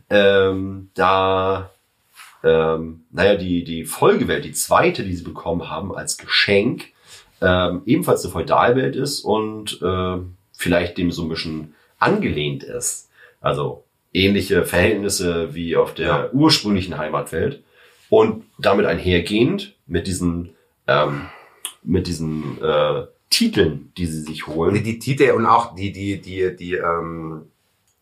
Ähm, 0.09 0.89
da, 0.93 1.71
ähm, 2.43 3.01
naja, 3.11 3.35
die 3.35 3.63
die 3.63 3.85
Folgewelt, 3.85 4.45
die 4.45 4.51
zweite, 4.53 5.03
die 5.03 5.15
sie 5.15 5.23
bekommen 5.23 5.69
haben 5.69 5.93
als 5.93 6.17
Geschenk, 6.17 6.87
ähm, 7.41 7.81
ebenfalls 7.85 8.23
eine 8.23 8.31
Feudalwelt 8.31 8.95
ist 8.95 9.21
und 9.21 9.81
äh, 9.81 10.17
vielleicht 10.53 10.97
dem 10.97 11.11
so 11.11 11.23
ein 11.23 11.29
bisschen 11.29 11.73
angelehnt 11.97 12.63
ist. 12.63 13.09
Also 13.41 13.83
ähnliche 14.13 14.65
Verhältnisse 14.65 15.53
wie 15.53 15.75
auf 15.75 15.93
der 15.93 16.07
Ja. 16.07 16.29
ursprünglichen 16.31 16.97
Heimatwelt 16.97 17.63
und 18.09 18.43
damit 18.57 18.85
einhergehend 18.85 19.75
mit 19.87 20.07
diesen 20.07 20.55
ähm, 20.87 21.27
mit 21.84 22.07
diesen 22.07 22.61
äh, 22.61 23.05
Titeln, 23.30 23.91
die 23.97 24.05
sie 24.05 24.21
sich 24.21 24.47
holen. 24.47 24.73
Die, 24.73 24.84
die 24.84 24.99
Titel 24.99 25.32
und 25.32 25.45
auch 25.45 25.75
die, 25.75 25.91
die, 25.91 26.19
die, 26.19 26.55
die, 26.55 26.73
ähm, 26.75 27.43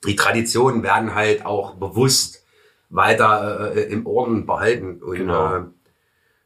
die 0.06 0.16
Traditionen 0.16 0.84
werden 0.84 1.16
halt 1.16 1.46
auch 1.46 1.76
bewusst 1.76 2.46
weiter 2.90 3.76
äh, 3.76 3.82
im 3.92 4.06
Orden 4.06 4.46
behalten. 4.46 5.02
Und, 5.02 5.18
Genau. 5.18 5.56
äh, 5.58 5.62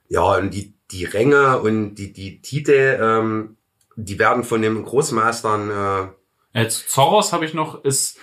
ja, 0.09 0.23
und 0.37 0.53
die, 0.53 0.73
die 0.91 1.05
Ränge 1.05 1.59
und 1.59 1.95
die, 1.95 2.11
die 2.11 2.41
Titel, 2.41 2.97
ähm, 3.01 3.57
die 3.95 4.19
werden 4.19 4.43
von 4.43 4.61
den 4.61 4.83
Großmeistern, 4.83 6.11
äh, 6.53 6.67
zu 6.67 6.83
Zoros 6.87 7.31
habe 7.31 7.45
ich 7.45 7.53
noch, 7.53 7.83
ist, 7.85 8.17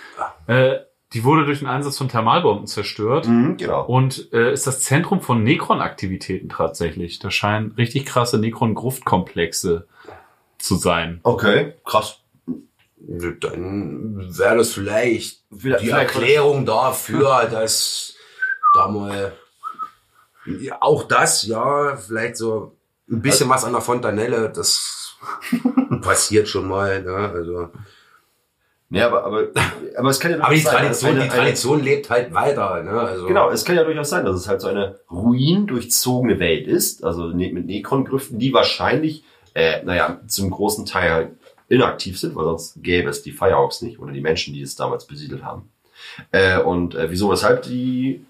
äh, 0.47 0.75
die 1.13 1.23
wurde 1.23 1.45
durch 1.45 1.59
den 1.59 1.67
Einsatz 1.67 1.97
von 1.97 2.07
Thermalbomben 2.09 2.67
zerstört. 2.67 3.27
Mhm, 3.27 3.57
genau. 3.57 3.83
Und 3.85 4.31
äh, 4.31 4.53
ist 4.53 4.67
das 4.67 4.81
Zentrum 4.81 5.21
von 5.21 5.43
Necron-Aktivitäten 5.43 6.49
tatsächlich. 6.49 7.17
Da 7.19 7.31
scheinen 7.31 7.71
richtig 7.71 8.05
krasse 8.05 8.37
Necron-Gruftkomplexe 8.37 9.87
zu 10.59 10.75
sein. 10.75 11.19
Okay, 11.23 11.73
krass. 11.85 12.19
dann 12.97 14.17
wäre 14.37 14.57
das 14.57 14.73
vielleicht 14.73 15.41
Vielleicht- 15.55 15.83
die 15.83 15.89
Erklärung 15.89 16.65
dafür, 16.65 17.45
dass 17.51 18.13
da 18.75 18.87
mal 18.87 19.33
ja, 20.45 20.77
auch 20.81 21.03
das, 21.03 21.45
ja, 21.47 21.95
vielleicht 21.97 22.37
so 22.37 22.75
ein 23.09 23.21
bisschen 23.21 23.49
was 23.49 23.63
an 23.65 23.73
der 23.73 23.81
Fontanelle, 23.81 24.49
das 24.49 25.15
passiert 26.01 26.47
schon 26.47 26.67
mal, 26.67 27.01
ne? 27.01 27.15
Also. 27.33 27.69
Ja, 28.91 29.07
aber, 29.07 29.23
aber, 29.23 29.47
aber 29.97 30.09
es 30.09 30.19
kann 30.19 30.31
ja 30.31 30.39
Aber 30.39 30.53
die 30.53 30.61
durchaus 30.63 30.71
sein, 30.73 30.87
dass 30.87 30.99
Tradition, 30.99 31.11
eine- 31.21 31.23
die 31.29 31.35
Tradition 31.37 31.83
lebt 31.83 32.09
halt 32.09 32.33
weiter, 32.33 32.81
ne? 32.83 32.91
Also. 32.91 33.27
Genau, 33.27 33.49
es 33.51 33.63
kann 33.63 33.75
ja 33.75 33.83
durchaus 33.83 34.09
sein, 34.09 34.25
dass 34.25 34.35
es 34.35 34.47
halt 34.47 34.61
so 34.61 34.67
eine 34.67 34.99
ruindurchzogene 35.11 36.39
Welt 36.39 36.67
ist, 36.67 37.03
also 37.03 37.27
ne- 37.27 37.51
mit 37.51 37.65
Necron-Grüften, 37.67 38.39
die 38.39 38.53
wahrscheinlich 38.53 39.23
äh, 39.55 39.83
naja, 39.83 40.19
zum 40.27 40.49
großen 40.51 40.85
Teil 40.85 41.11
halt 41.11 41.29
inaktiv 41.67 42.19
sind, 42.19 42.35
weil 42.35 42.45
sonst 42.45 42.81
gäbe 42.81 43.09
es 43.09 43.21
die 43.23 43.31
Firehawks 43.31 43.81
nicht 43.81 43.99
oder 43.99 44.11
die 44.11 44.21
Menschen, 44.21 44.53
die 44.53 44.61
es 44.61 44.75
damals 44.75 45.05
besiedelt 45.05 45.43
haben. 45.43 45.69
Äh, 46.31 46.59
und 46.59 46.95
äh, 46.95 47.11
wieso, 47.11 47.29
weshalb 47.29 47.63
die 47.63 48.25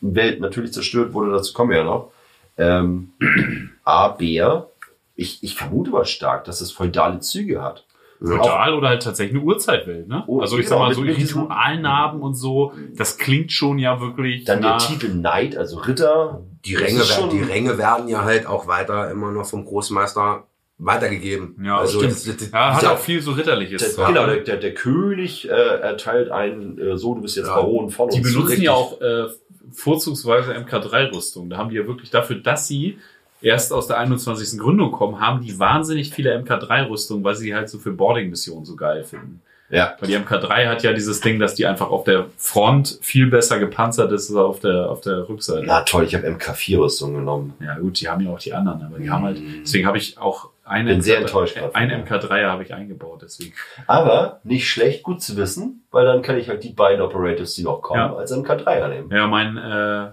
Welt 0.00 0.40
natürlich 0.40 0.72
zerstört 0.72 1.12
wurde, 1.12 1.32
dazu 1.32 1.52
kommen 1.54 1.70
wir 1.70 1.78
ja 1.78 1.84
noch. 1.84 2.12
Ähm, 2.58 3.12
aber 3.84 4.70
ich, 5.16 5.42
ich 5.42 5.54
vermute 5.54 5.90
mal 5.90 6.04
stark, 6.06 6.44
dass 6.44 6.60
es 6.60 6.72
feudale 6.72 7.20
Züge 7.20 7.62
hat. 7.62 7.84
Feudal 8.26 8.74
oder 8.74 8.88
halt 8.88 9.02
tatsächlich 9.02 9.36
eine 9.36 9.44
Urzeitwelt, 9.44 10.08
ne? 10.08 10.24
Oh, 10.26 10.40
also 10.40 10.58
ich 10.58 10.64
genau, 10.66 10.78
sag 10.78 10.88
mal, 10.88 10.94
so 10.94 11.00
Ritualnarben 11.02 12.20
und 12.22 12.34
so, 12.34 12.72
das 12.96 13.18
klingt 13.18 13.52
schon 13.52 13.78
ja 13.78 14.00
wirklich 14.00 14.44
Dann 14.44 14.62
der 14.62 14.78
Titel 14.78 15.10
Knight, 15.10 15.56
also 15.56 15.78
Ritter. 15.78 16.42
Die 16.64 16.72
Das 16.74 16.82
Ränge, 16.82 17.00
werden, 17.00 17.30
die 17.30 17.42
Ränge 17.42 17.78
werden 17.78 18.08
ja 18.08 18.24
halt 18.24 18.46
auch 18.46 18.66
weiter 18.66 19.10
immer 19.10 19.30
noch 19.30 19.46
vom 19.46 19.64
Großmeister 19.64 20.44
weitergegeben. 20.78 21.56
Ja, 21.64 21.78
also 21.78 21.98
stimmt. 21.98 22.12
das, 22.12 22.24
das, 22.24 22.50
Ja, 22.50 22.74
hat 22.74 22.82
dieser- 22.82 22.92
auch 22.94 22.98
viel 22.98 23.20
so 23.20 23.32
Ritterliches. 23.32 23.94
Der, 23.96 24.06
genau, 24.06 24.26
der, 24.26 24.36
der, 24.38 24.56
der 24.56 24.74
König 24.74 25.48
äh, 25.48 25.52
erteilt 25.52 26.30
einen, 26.30 26.78
äh, 26.78 26.96
so, 26.96 27.14
du 27.14 27.20
bist 27.22 27.36
jetzt 27.36 27.46
Ja, 27.46 27.54
Baron 27.54 27.90
von 27.90 28.08
Die 28.08 28.18
uns. 28.18 28.28
benutzen 28.28 28.48
richtig. 28.48 28.64
ja 28.64 28.72
auch 28.72 29.00
äh, 29.00 29.26
vorzugsweise 29.72 30.52
MK3-Rüstung. 30.54 31.50
Da 31.50 31.56
haben 31.58 31.70
die 31.70 31.76
ja 31.76 31.86
wirklich 31.86 32.10
dafür, 32.10 32.36
dass 32.36 32.66
sie 32.66 32.98
erst 33.44 33.72
aus 33.72 33.86
der 33.86 33.98
21. 33.98 34.58
Gründung 34.58 34.90
kommen, 34.92 35.20
haben 35.20 35.40
die 35.42 35.58
wahnsinnig 35.58 36.10
viele 36.12 36.36
MK3-Rüstungen, 36.38 37.22
weil 37.24 37.34
sie 37.34 37.46
die 37.46 37.54
halt 37.54 37.68
so 37.68 37.78
für 37.78 37.92
Boarding-Missionen 37.92 38.64
so 38.64 38.74
geil 38.76 39.04
finden. 39.04 39.42
Ja, 39.70 39.96
Weil 39.98 40.08
die 40.08 40.16
MK3 40.18 40.68
hat 40.68 40.82
ja 40.82 40.92
dieses 40.92 41.20
Ding, 41.22 41.40
dass 41.40 41.54
die 41.54 41.66
einfach 41.66 41.88
auf 41.90 42.04
der 42.04 42.26
Front 42.36 42.98
viel 43.00 43.28
besser 43.28 43.58
gepanzert 43.58 44.12
ist 44.12 44.28
als 44.28 44.36
auf 44.36 44.60
der, 44.60 44.90
auf 44.90 45.00
der 45.00 45.26
Rückseite. 45.28 45.64
na 45.66 45.80
toll, 45.80 46.04
ich 46.04 46.14
habe 46.14 46.28
MK4-Rüstung 46.28 47.14
genommen. 47.14 47.54
Ja 47.60 47.78
gut, 47.78 47.98
die 48.00 48.08
haben 48.08 48.20
ja 48.20 48.30
auch 48.30 48.38
die 48.38 48.52
anderen, 48.52 48.82
aber 48.84 48.98
die 48.98 49.10
haben 49.10 49.24
halt, 49.24 49.40
deswegen 49.62 49.86
habe 49.86 49.96
ich 49.98 50.18
auch 50.18 50.50
eine 50.64 50.90
Bin 50.92 51.02
sehr 51.02 51.18
enttäuscht 51.18 51.56
ein 51.72 51.88
dir. 51.88 52.04
MK3er 52.04 52.46
habe 52.50 52.62
ich 52.62 52.72
eingebaut, 52.74 53.20
deswegen. 53.22 53.52
Aber 53.86 54.40
nicht 54.44 54.68
schlecht, 54.68 55.02
gut 55.02 55.22
zu 55.22 55.36
wissen, 55.36 55.82
weil 55.90 56.04
dann 56.06 56.22
kann 56.22 56.36
ich 56.38 56.48
halt 56.48 56.62
die 56.62 56.72
beiden 56.72 57.00
Operators, 57.02 57.54
die 57.54 57.62
noch 57.64 57.80
kommen, 57.82 58.00
Ja. 58.00 58.14
als 58.14 58.32
MK3er 58.32 58.88
nehmen. 58.88 59.10
Ja, 59.10 59.26
mein, 59.26 59.56
äh, 59.56 60.10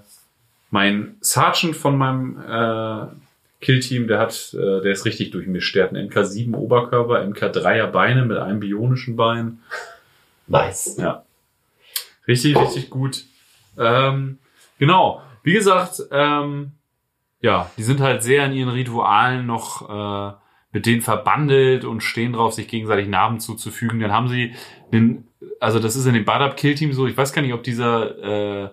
mein 0.71 1.17
Sergeant 1.21 1.75
von 1.75 1.97
meinem 1.97 2.39
äh, 2.39 3.07
Killteam, 3.63 4.07
der 4.07 4.19
hat, 4.19 4.53
äh, 4.53 4.81
der 4.81 4.91
ist 4.91 5.05
richtig 5.05 5.31
durchmischt. 5.31 5.75
Der 5.75 5.83
hat 5.83 5.91
einen 5.91 6.09
MK7 6.09 6.55
Oberkörper, 6.55 7.21
MK3er 7.21 7.87
Beine 7.87 8.25
mit 8.25 8.37
einem 8.37 8.59
bionischen 8.59 9.15
Bein. 9.15 9.59
Nice. 10.47 10.97
Ja. 10.97 11.23
Richtig, 12.27 12.57
richtig 12.57 12.89
gut. 12.89 13.25
Ähm, 13.77 14.39
genau. 14.79 15.21
Wie 15.43 15.53
gesagt, 15.53 16.01
ähm, 16.11 16.71
ja, 17.41 17.69
die 17.77 17.83
sind 17.83 17.99
halt 17.99 18.23
sehr 18.23 18.45
in 18.45 18.53
ihren 18.53 18.69
Ritualen 18.69 19.45
noch 19.45 19.89
äh, 19.89 20.33
mit 20.71 20.85
denen 20.85 21.01
verbandelt 21.01 21.83
und 21.83 22.01
stehen 22.01 22.33
drauf, 22.33 22.53
sich 22.53 22.67
gegenseitig 22.67 23.07
Narben 23.07 23.39
zuzufügen. 23.39 23.99
Dann 23.99 24.11
haben 24.11 24.29
sie 24.29 24.53
den, 24.93 25.27
also 25.59 25.79
das 25.79 25.95
ist 25.95 26.05
in 26.05 26.13
dem 26.13 26.25
Bad 26.25 26.41
Up 26.41 26.57
Kill 26.57 26.75
Team 26.75 26.93
so, 26.93 27.07
ich 27.07 27.17
weiß 27.17 27.33
gar 27.33 27.41
nicht, 27.41 27.53
ob 27.53 27.63
dieser 27.63 28.63
äh, 28.65 28.69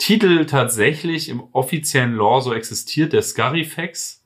Titel 0.00 0.46
tatsächlich 0.46 1.28
im 1.28 1.42
offiziellen 1.52 2.14
Lore 2.14 2.40
so 2.40 2.54
existiert, 2.54 3.12
der 3.12 3.20
Scarifax. 3.20 4.24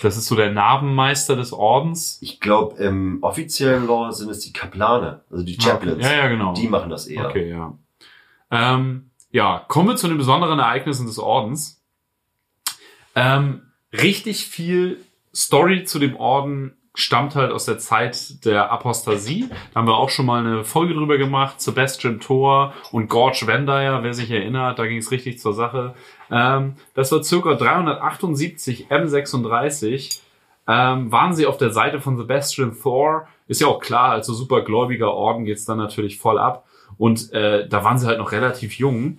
Das 0.00 0.16
ist 0.16 0.24
so 0.24 0.34
der 0.34 0.50
Narbenmeister 0.50 1.36
des 1.36 1.52
Ordens. 1.52 2.18
Ich 2.22 2.40
glaube, 2.40 2.82
im 2.82 3.22
offiziellen 3.22 3.86
Lore 3.86 4.12
sind 4.14 4.30
es 4.30 4.40
die 4.40 4.54
Kaplane, 4.54 5.22
also 5.30 5.44
die 5.44 5.60
Chaplains. 5.60 6.02
Ja, 6.02 6.14
ja, 6.14 6.28
genau. 6.28 6.54
Die 6.54 6.66
machen 6.66 6.88
das 6.88 7.06
eher. 7.06 7.28
Okay, 7.28 7.50
ja. 7.50 7.78
Ähm, 8.50 9.10
ja, 9.30 9.64
kommen 9.68 9.88
wir 9.88 9.96
zu 9.96 10.08
den 10.08 10.16
besonderen 10.16 10.58
Ereignissen 10.58 11.06
des 11.06 11.18
Ordens. 11.18 11.84
Ähm, 13.14 13.70
richtig 13.92 14.46
viel 14.46 15.04
Story 15.34 15.84
zu 15.84 15.98
dem 15.98 16.16
Orden 16.16 16.74
stammt 16.94 17.34
halt 17.34 17.50
aus 17.50 17.64
der 17.64 17.78
Zeit 17.78 18.44
der 18.44 18.70
Apostasie. 18.70 19.48
Da 19.72 19.80
haben 19.80 19.88
wir 19.88 19.96
auch 19.96 20.10
schon 20.10 20.26
mal 20.26 20.46
eine 20.46 20.64
Folge 20.64 20.94
drüber 20.94 21.18
gemacht. 21.18 21.60
Sebastian 21.60 22.20
Thor 22.20 22.72
und 22.92 23.08
Gorge 23.08 23.46
Vendayer, 23.46 24.02
wer 24.04 24.14
sich 24.14 24.30
erinnert, 24.30 24.78
da 24.78 24.86
ging 24.86 24.98
es 24.98 25.10
richtig 25.10 25.40
zur 25.40 25.54
Sache. 25.54 25.94
Ähm, 26.30 26.76
das 26.94 27.10
war 27.10 27.22
circa 27.24 27.54
378 27.54 28.86
M36. 28.88 30.20
Ähm, 30.66 31.12
waren 31.12 31.34
sie 31.34 31.46
auf 31.46 31.58
der 31.58 31.70
Seite 31.70 32.00
von 32.00 32.16
Sebastian 32.16 32.76
Thor. 32.80 33.26
Ist 33.48 33.60
ja 33.60 33.66
auch 33.66 33.80
klar, 33.80 34.10
als 34.10 34.28
so 34.28 34.32
supergläubiger 34.32 35.12
Orden 35.12 35.44
geht's 35.44 35.64
dann 35.64 35.78
natürlich 35.78 36.18
voll 36.18 36.38
ab. 36.38 36.64
Und 36.96 37.32
äh, 37.32 37.68
da 37.68 37.82
waren 37.82 37.98
sie 37.98 38.06
halt 38.06 38.18
noch 38.18 38.30
relativ 38.30 38.78
jung 38.78 39.18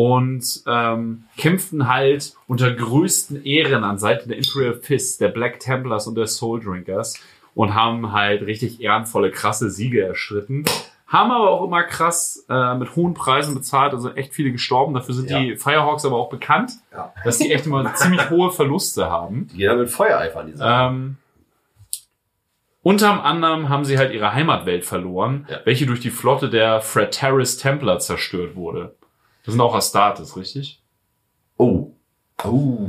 und 0.00 0.62
ähm, 0.68 1.24
kämpften 1.36 1.88
halt 1.88 2.34
unter 2.46 2.72
größten 2.72 3.44
Ehren 3.44 3.82
an 3.82 3.98
Seiten 3.98 4.28
der 4.28 4.38
Imperial 4.38 4.74
Fist, 4.74 5.20
der 5.20 5.26
Black 5.26 5.58
Templars 5.58 6.06
und 6.06 6.14
der 6.14 6.28
Soul 6.28 6.60
Drinkers 6.62 7.18
und 7.56 7.74
haben 7.74 8.12
halt 8.12 8.42
richtig 8.42 8.80
ehrenvolle, 8.80 9.32
krasse 9.32 9.70
Siege 9.70 10.00
erstritten. 10.04 10.64
Haben 11.08 11.32
aber 11.32 11.50
auch 11.50 11.64
immer 11.64 11.82
krass 11.82 12.46
äh, 12.48 12.74
mit 12.76 12.94
hohen 12.94 13.14
Preisen 13.14 13.56
bezahlt, 13.56 13.92
also 13.92 14.12
echt 14.12 14.34
viele 14.34 14.52
gestorben. 14.52 14.94
Dafür 14.94 15.16
sind 15.16 15.30
Ja. 15.30 15.40
die 15.40 15.56
Firehawks 15.56 16.04
aber 16.04 16.14
auch 16.16 16.30
bekannt, 16.30 16.70
Ja. 16.92 17.12
dass 17.24 17.38
die 17.38 17.50
echt 17.50 17.66
immer 17.66 17.92
ziemlich 17.96 18.30
hohe 18.30 18.52
Verluste 18.52 19.10
haben. 19.10 19.48
Die 19.52 19.56
gehen 19.56 19.68
dann 19.70 19.80
mit 19.80 19.90
Feuereifer 19.90 20.44
die 20.44 20.52
Sache. 20.52 20.90
Ähm, 20.94 21.16
unterm 22.84 23.18
anderem 23.20 23.68
haben 23.68 23.84
sie 23.84 23.98
halt 23.98 24.12
ihre 24.12 24.32
Heimatwelt 24.32 24.84
verloren, 24.84 25.46
Ja. 25.50 25.58
welche 25.64 25.86
durch 25.86 25.98
die 26.00 26.10
Flotte 26.10 26.50
der 26.50 26.80
Frateris 26.82 27.56
Templar 27.56 27.98
zerstört 27.98 28.54
wurde. 28.54 28.94
Das 29.48 29.54
sind 29.54 29.62
auch 29.62 29.74
Astartes, 29.74 30.36
richtig? 30.36 30.82
Oh. 31.56 31.92
Oh. 32.44 32.86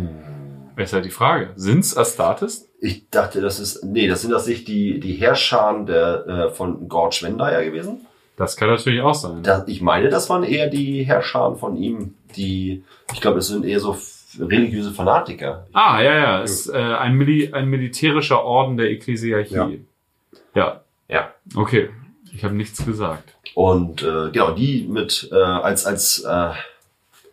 Ist 0.76 0.92
halt 0.92 1.06
die 1.06 1.10
Frage. 1.10 1.52
Sind's 1.56 1.96
Astartes? 1.96 2.68
Ich 2.82 3.10
dachte, 3.10 3.40
das 3.40 3.62
ist, 3.62 3.86
nee, 3.86 4.10
das 4.10 4.24
sind 4.24 4.32
das 4.32 4.46
nicht 4.46 4.68
die, 4.68 5.00
die 5.00 5.14
Herrscher 5.14 5.86
der, 5.88 6.28
äh, 6.28 6.50
von 6.52 6.90
Gorge 6.90 7.20
Vendayer 7.22 7.64
gewesen. 7.64 8.06
Das 8.36 8.58
kann 8.58 8.68
natürlich 8.68 9.00
auch 9.00 9.14
sein. 9.14 9.42
Da, 9.42 9.64
ich 9.68 9.82
meine, 9.82 10.10
das 10.10 10.30
waren 10.30 10.44
eher 10.44 10.68
die 10.68 11.04
Herrscher 11.04 11.56
von 11.56 11.78
ihm, 11.78 12.16
die, 12.36 12.84
ich 13.14 13.22
glaube, 13.22 13.38
das 13.38 13.48
sind 13.48 13.64
eher 13.64 13.80
so 13.80 13.96
religiöse 14.38 14.92
Fanatiker. 14.92 15.66
ah, 15.72 16.02
ja, 16.02 16.14
ja. 16.14 16.42
Ist 16.42 16.68
äh, 16.68 16.76
ein, 16.78 17.14
Mili 17.14 17.54
ein 17.54 17.70
militärischer 17.70 18.44
Orden 18.44 18.76
der 18.76 18.90
Ekklesiarchie. 18.90 19.56
Ja. 19.56 20.42
ja. 20.56 20.82
Ja. 21.08 21.34
Okay. 21.56 21.90
Ich 22.34 22.44
habe 22.44 22.56
nichts 22.56 22.86
gesagt. 22.86 23.36
Und 23.56 24.04
äh, 24.04 24.30
genau, 24.32 24.52
die 24.52 24.88
mit 24.88 25.30
äh, 25.32 25.36
als, 25.36 25.86
als 25.86 26.24
äh, 26.24 26.52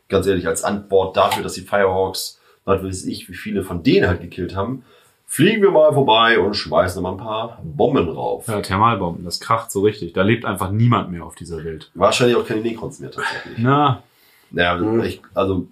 ganz 0.09 0.27
ehrlich, 0.27 0.47
als 0.47 0.65
Antwort 0.65 1.17
dafür, 1.17 1.43
dass 1.43 1.55
die 1.55 1.63
Firehawks, 1.63 2.41
was 2.65 2.83
weiß 2.83 3.05
ich, 3.07 3.29
wie 3.29 3.35
viele 3.35 3.63
von 3.63 3.83
denen 3.83 4.09
halt 4.09 4.21
gekillt 4.21 4.57
haben, 4.57 4.85
fliegen 5.27 5.63
wir 5.63 5.71
mal 5.71 5.93
vorbei 5.93 6.39
und 6.39 6.55
schmeißen 6.55 7.03
mal 7.03 7.13
ein 7.13 7.19
paar 7.19 7.61
Bomben 7.63 8.09
rauf. 8.09 8.47
Ja, 8.49 8.61
Thermalbomben, 8.61 9.25
das 9.25 9.41
kracht 9.41 9.71
so 9.71 9.83
richtig. 9.83 10.13
Da 10.13 10.23
lebt 10.23 10.45
einfach 10.45 10.71
niemand 10.71 11.11
mehr 11.11 11.25
auf 11.25 11.35
dieser 11.35 11.65
Welt. 11.65 11.91
Wahrscheinlich 11.95 12.37
auch 12.37 12.47
keine 12.47 12.61
Necrons 12.61 13.01
mehr 13.01 13.11
tatsächlich. 13.11 13.59
Na, 13.59 14.03
Ja, 14.53 14.77
Mhm. 14.77 15.03
ich, 15.03 15.21
also 15.35 15.67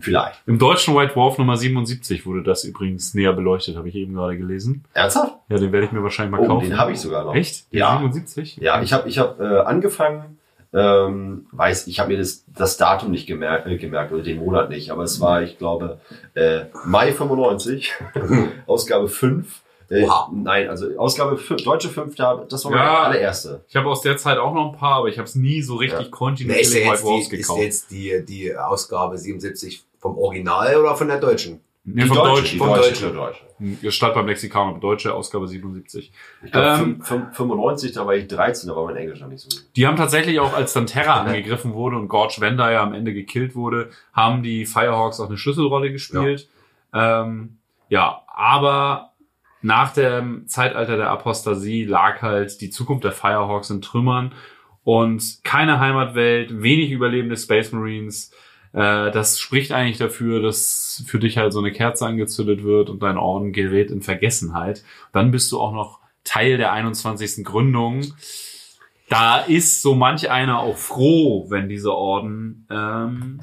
vielleicht. 0.00 0.40
im 0.46 0.58
deutschen 0.58 0.94
White 0.94 1.14
Dwarf 1.14 1.36
Nummer 1.38 1.56
77 1.56 2.24
wurde 2.26 2.42
das 2.42 2.64
übrigens 2.64 3.12
näher 3.14 3.32
beleuchtet, 3.32 3.76
habe 3.76 3.88
ich 3.88 3.94
eben 3.96 4.14
gerade 4.14 4.38
gelesen. 4.38 4.84
Ernsthaft? 4.94 5.34
Ja, 5.48 5.58
den 5.58 5.72
werde 5.72 5.86
ich 5.86 5.92
mir 5.92 6.02
wahrscheinlich 6.02 6.30
mal 6.30 6.40
Oh, 6.40 6.46
kaufen. 6.46 6.68
den 6.70 6.78
habe 6.78 6.92
ich 6.92 7.00
sogar 7.00 7.24
noch. 7.24 7.34
Echt? 7.34 7.72
Den 7.72 7.78
Ja. 7.80 7.98
77? 7.98 8.56
Ja, 8.58 8.80
ich 8.82 8.92
habe 8.92 9.08
ich 9.08 9.18
hab, 9.18 9.40
äh, 9.40 9.44
angefangen, 9.60 10.38
ähm, 10.72 11.46
weiß, 11.50 11.88
ich 11.88 11.98
habe 11.98 12.10
mir 12.12 12.18
das, 12.18 12.44
das 12.56 12.76
Datum 12.76 13.10
nicht 13.10 13.26
gemerkt, 13.26 13.66
äh, 13.66 13.76
gemerkt 13.76 14.12
oder 14.12 14.22
den 14.22 14.38
Monat 14.38 14.70
nicht, 14.70 14.90
aber 14.92 15.02
es 15.02 15.20
war, 15.20 15.42
ich 15.42 15.58
glaube, 15.58 15.98
äh, 16.34 16.66
Mai 16.84 17.12
95, 17.12 17.92
Ausgabe 18.66 19.08
5. 19.08 19.62
Äh, 19.90 20.02
Wow. 20.06 20.28
Nein, 20.32 20.68
also 20.68 20.96
Ausgabe 20.98 21.36
5, 21.36 21.62
deutsche 21.64 21.88
5, 21.88 22.14
da- 22.14 22.44
das 22.48 22.64
war 22.64 22.72
Ja. 22.72 22.76
meine 22.78 22.98
allererste. 23.00 23.64
Ich 23.68 23.76
habe 23.76 23.88
aus 23.88 24.00
der 24.02 24.16
Zeit 24.16 24.38
auch 24.38 24.54
noch 24.54 24.72
ein 24.72 24.78
paar, 24.78 24.96
aber 24.98 25.08
ich 25.08 25.18
habe 25.18 25.26
es 25.26 25.34
nie 25.34 25.60
so 25.62 25.76
richtig 25.76 26.04
Ja. 26.06 26.10
Kontinuierlich 26.10 26.66
ist, 26.66 26.74
der 26.74 26.92
White 26.92 27.08
jetzt 27.18 27.32
die, 27.32 27.36
ist 27.36 27.56
jetzt 27.58 27.90
die, 27.90 28.24
die 28.24 28.56
Ausgabe 28.56 29.18
77 29.18 29.82
vom 29.98 30.16
Original 30.16 30.76
oder 30.76 30.94
von 30.94 31.08
der 31.08 31.18
deutschen? 31.18 31.60
Nee, 31.82 32.04
vom 32.06 32.18
deutsche, 32.18 32.30
Deutschen. 32.42 32.58
Vom 32.58 32.68
deutsche, 32.68 33.10
Deutschen. 33.12 33.16
deutsche. 33.80 33.90
Stand 33.90 34.14
beim 34.14 34.26
Lexikon, 34.28 34.68
aber 34.68 34.78
deutsche 34.78 35.14
Ausgabe 35.14 35.48
77. 35.48 36.12
Ich 36.44 36.52
glaube, 36.52 36.82
Ähm, 36.82 37.02
95, 37.32 37.92
da 37.92 38.06
war 38.06 38.14
ich 38.14 38.28
13, 38.28 38.68
da 38.68 38.76
war 38.76 38.84
mein 38.84 38.96
Englisch 38.96 39.20
noch 39.20 39.28
nicht 39.28 39.40
so 39.40 39.48
gut. 39.48 39.64
Die 39.76 39.86
haben 39.86 39.96
tatsächlich 39.96 40.38
auch, 40.40 40.52
als 40.54 40.72
dann 40.74 40.86
Terra 40.86 41.14
angegriffen 41.22 41.72
wurde 41.74 41.96
und 41.96 42.08
Gorge 42.08 42.36
Vendayer 42.38 42.80
am 42.82 42.92
Ende 42.94 43.12
gekillt 43.14 43.56
wurde, 43.56 43.90
haben 44.12 44.42
die 44.42 44.66
Firehawks 44.66 45.18
auch 45.20 45.28
eine 45.28 45.38
Schlüsselrolle 45.38 45.90
gespielt. 45.90 46.48
Ja, 46.94 47.22
ähm, 47.22 47.56
ja 47.88 48.22
aber 48.26 49.09
nach 49.62 49.92
dem 49.92 50.46
Zeitalter 50.48 50.96
der 50.96 51.10
Apostasie 51.10 51.84
lag 51.84 52.22
halt 52.22 52.60
die 52.60 52.70
Zukunft 52.70 53.04
der 53.04 53.12
Firehawks 53.12 53.70
in 53.70 53.82
Trümmern 53.82 54.32
und 54.84 55.40
keine 55.44 55.80
Heimatwelt, 55.80 56.62
wenig 56.62 56.90
überlebende 56.90 57.36
Space 57.36 57.72
Marines. 57.72 58.32
Äh, 58.72 59.10
das 59.10 59.38
spricht 59.38 59.72
eigentlich 59.72 59.98
dafür, 59.98 60.40
dass 60.40 61.04
für 61.06 61.18
dich 61.18 61.36
halt 61.36 61.52
so 61.52 61.58
eine 61.58 61.72
Kerze 61.72 62.06
angezündet 62.06 62.64
wird 62.64 62.88
und 62.88 63.02
dein 63.02 63.18
Orden 63.18 63.52
gerät 63.52 63.90
in 63.90 64.02
Vergessenheit. 64.02 64.82
Dann 65.12 65.30
bist 65.30 65.52
du 65.52 65.60
auch 65.60 65.72
noch 65.72 66.00
Teil 66.24 66.56
der 66.56 66.72
21. 66.72 67.44
Gründung. 67.44 68.04
Da 69.08 69.40
ist 69.40 69.82
so 69.82 69.94
manch 69.94 70.30
einer 70.30 70.60
auch 70.60 70.76
froh, 70.76 71.50
wenn 71.50 71.68
dieser 71.68 71.94
Orden 71.94 72.66
ähm, 72.70 73.40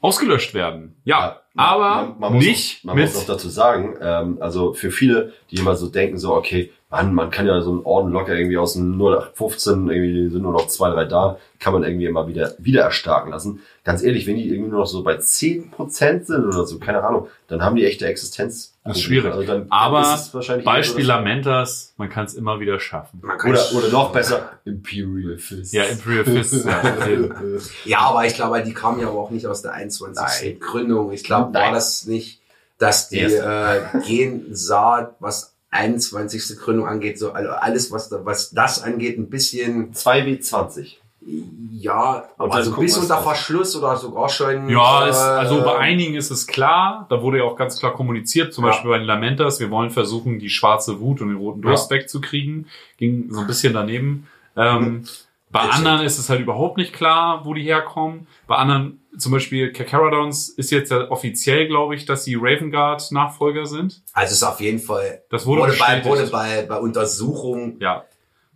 ausgelöscht 0.00 0.54
werden. 0.54 0.94
Ja, 1.04 1.39
aber 1.56 2.06
man- 2.06 2.14
man 2.20 2.32
muss 2.34 2.44
nicht 2.44 2.80
auch, 2.80 2.84
man 2.84 2.96
muss 2.98 3.16
auch 3.22 3.26
dazu 3.26 3.48
sagen, 3.48 3.96
ähm, 4.00 4.38
also 4.40 4.72
für 4.72 4.90
viele, 4.90 5.32
die 5.50 5.56
immer 5.56 5.76
so 5.76 5.88
denken, 5.88 6.18
so, 6.18 6.34
okay, 6.34 6.70
Mann, 6.90 7.14
man 7.14 7.30
kann 7.30 7.46
ja 7.46 7.60
so 7.60 7.70
einen 7.70 7.84
Orden 7.84 8.10
locker 8.10 8.34
irgendwie 8.36 8.58
aus 8.58 8.72
dem 8.72 8.96
0815, 8.98 9.88
irgendwie 9.90 10.28
sind 10.28 10.42
nur 10.42 10.52
noch 10.52 10.66
zwei, 10.66 10.90
drei 10.90 11.04
da, 11.04 11.38
kann 11.60 11.72
man 11.72 11.84
irgendwie 11.84 12.06
immer 12.06 12.26
wieder, 12.26 12.54
wieder 12.58 12.82
erstarken 12.82 13.30
lassen. 13.30 13.60
Ganz 13.84 14.02
ehrlich, 14.02 14.26
wenn 14.26 14.36
die 14.36 14.48
irgendwie 14.48 14.70
nur 14.70 14.80
noch 14.80 14.86
so 14.86 15.02
bei 15.04 15.16
10% 15.18 16.26
sind 16.26 16.44
oder 16.44 16.66
so, 16.66 16.78
keine 16.78 17.02
Ahnung, 17.04 17.28
dann 17.48 17.62
haben 17.62 17.76
die 17.76 17.84
echte 17.84 18.06
Existenz. 18.06 18.69
Das 18.82 18.96
ist 18.96 19.02
schwierig. 19.02 19.32
Also 19.32 19.46
dann, 19.46 19.66
aber 19.68 20.18
dann 20.32 20.64
Beispiel 20.64 21.04
Lamentas, 21.04 21.92
man 21.98 22.08
kann 22.08 22.24
es 22.24 22.34
immer 22.34 22.60
wieder 22.60 22.80
schaffen. 22.80 23.20
Oder, 23.22 23.72
oder 23.74 23.88
noch 23.88 24.10
besser, 24.10 24.52
Imperial 24.64 25.36
Fist. 25.36 25.74
Ja, 25.74 25.84
Imperial 25.84 26.24
Fist. 26.24 26.64
ja. 26.64 26.82
Ja, 27.84 27.98
aber 28.00 28.24
ich 28.24 28.34
glaube, 28.34 28.62
die 28.62 28.72
kamen 28.72 29.00
ja 29.00 29.08
aber 29.08 29.18
auch 29.18 29.30
nicht 29.30 29.46
aus 29.46 29.60
der 29.60 29.72
21. 29.74 30.58
Gründung. 30.60 31.12
Ich 31.12 31.24
glaube, 31.24 31.52
war 31.52 31.64
Nein. 31.64 31.74
das 31.74 32.06
nicht, 32.06 32.40
dass 32.78 33.10
die 33.10 33.18
Erste. 33.18 33.90
äh, 33.94 34.00
Gensaat, 34.08 35.14
was 35.20 35.54
21. 35.70 36.58
Gründung 36.58 36.86
angeht, 36.86 37.18
so 37.18 37.32
also 37.32 37.50
alles, 37.50 37.92
was, 37.92 38.08
da, 38.08 38.24
was 38.24 38.50
das 38.50 38.82
angeht, 38.82 39.18
ein 39.18 39.28
bisschen, 39.28 39.92
2W20. 39.92 40.96
Ja, 41.22 42.24
Und 42.38 42.52
also 42.52 42.76
bis 42.76 42.96
unter 42.96 43.18
Verschluss 43.18 43.76
oder 43.76 43.96
sogar 43.96 44.28
schon. 44.28 44.68
Ja, 44.68 45.06
äh, 45.06 45.10
es, 45.10 45.18
also 45.18 45.62
bei 45.62 45.76
einigen 45.78 46.14
ist 46.14 46.30
es 46.30 46.46
klar, 46.46 47.06
da 47.10 47.22
wurde 47.22 47.38
ja 47.38 47.44
auch 47.44 47.56
ganz 47.56 47.78
klar 47.78 47.92
kommuniziert, 47.92 48.54
zum 48.54 48.64
Ja. 48.64 48.70
Beispiel 48.70 48.90
bei 48.90 48.98
den 48.98 49.06
Lamentas, 49.06 49.60
wir 49.60 49.70
wollen 49.70 49.90
versuchen, 49.90 50.38
die 50.38 50.48
schwarze 50.48 51.00
Wut 51.00 51.20
und 51.20 51.28
den 51.28 51.36
roten 51.36 51.62
Durst 51.62 51.90
wegzukriegen. 51.90 52.68
Ging 52.96 53.30
so 53.30 53.40
ein 53.40 53.46
bisschen 53.46 53.74
daneben. 53.74 54.28
Ähm, 54.56 55.04
bei 55.50 55.60
anderen 55.60 56.02
ist 56.02 56.18
es 56.18 56.30
halt 56.30 56.40
überhaupt 56.40 56.76
nicht 56.78 56.92
klar, 56.92 57.44
wo 57.44 57.54
die 57.54 57.62
herkommen. 57.62 58.26
Bei 58.46 58.56
anderen, 58.56 59.00
zum 59.18 59.32
Beispiel 59.32 59.72
Kakaradons, 59.72 60.48
ist 60.48 60.70
jetzt 60.70 60.90
ja 60.90 61.10
offiziell, 61.10 61.66
glaube 61.66 61.94
ich, 61.96 62.06
dass 62.06 62.24
sie 62.24 62.36
Raven 62.40 62.70
Guard 62.70 63.10
Nachfolger 63.12 63.66
sind. 63.66 64.02
Also 64.12 64.30
es 64.32 64.36
ist 64.38 64.42
auf 64.42 64.60
jeden 64.60 64.78
Fall, 64.78 65.22
Das 65.28 65.44
wurde, 65.44 65.62
wurde, 65.62 65.76
bei, 65.78 66.04
wurde 66.04 66.26
bei, 66.28 66.64
bei 66.66 66.78
Untersuchung 66.78 67.76
ja. 67.80 68.04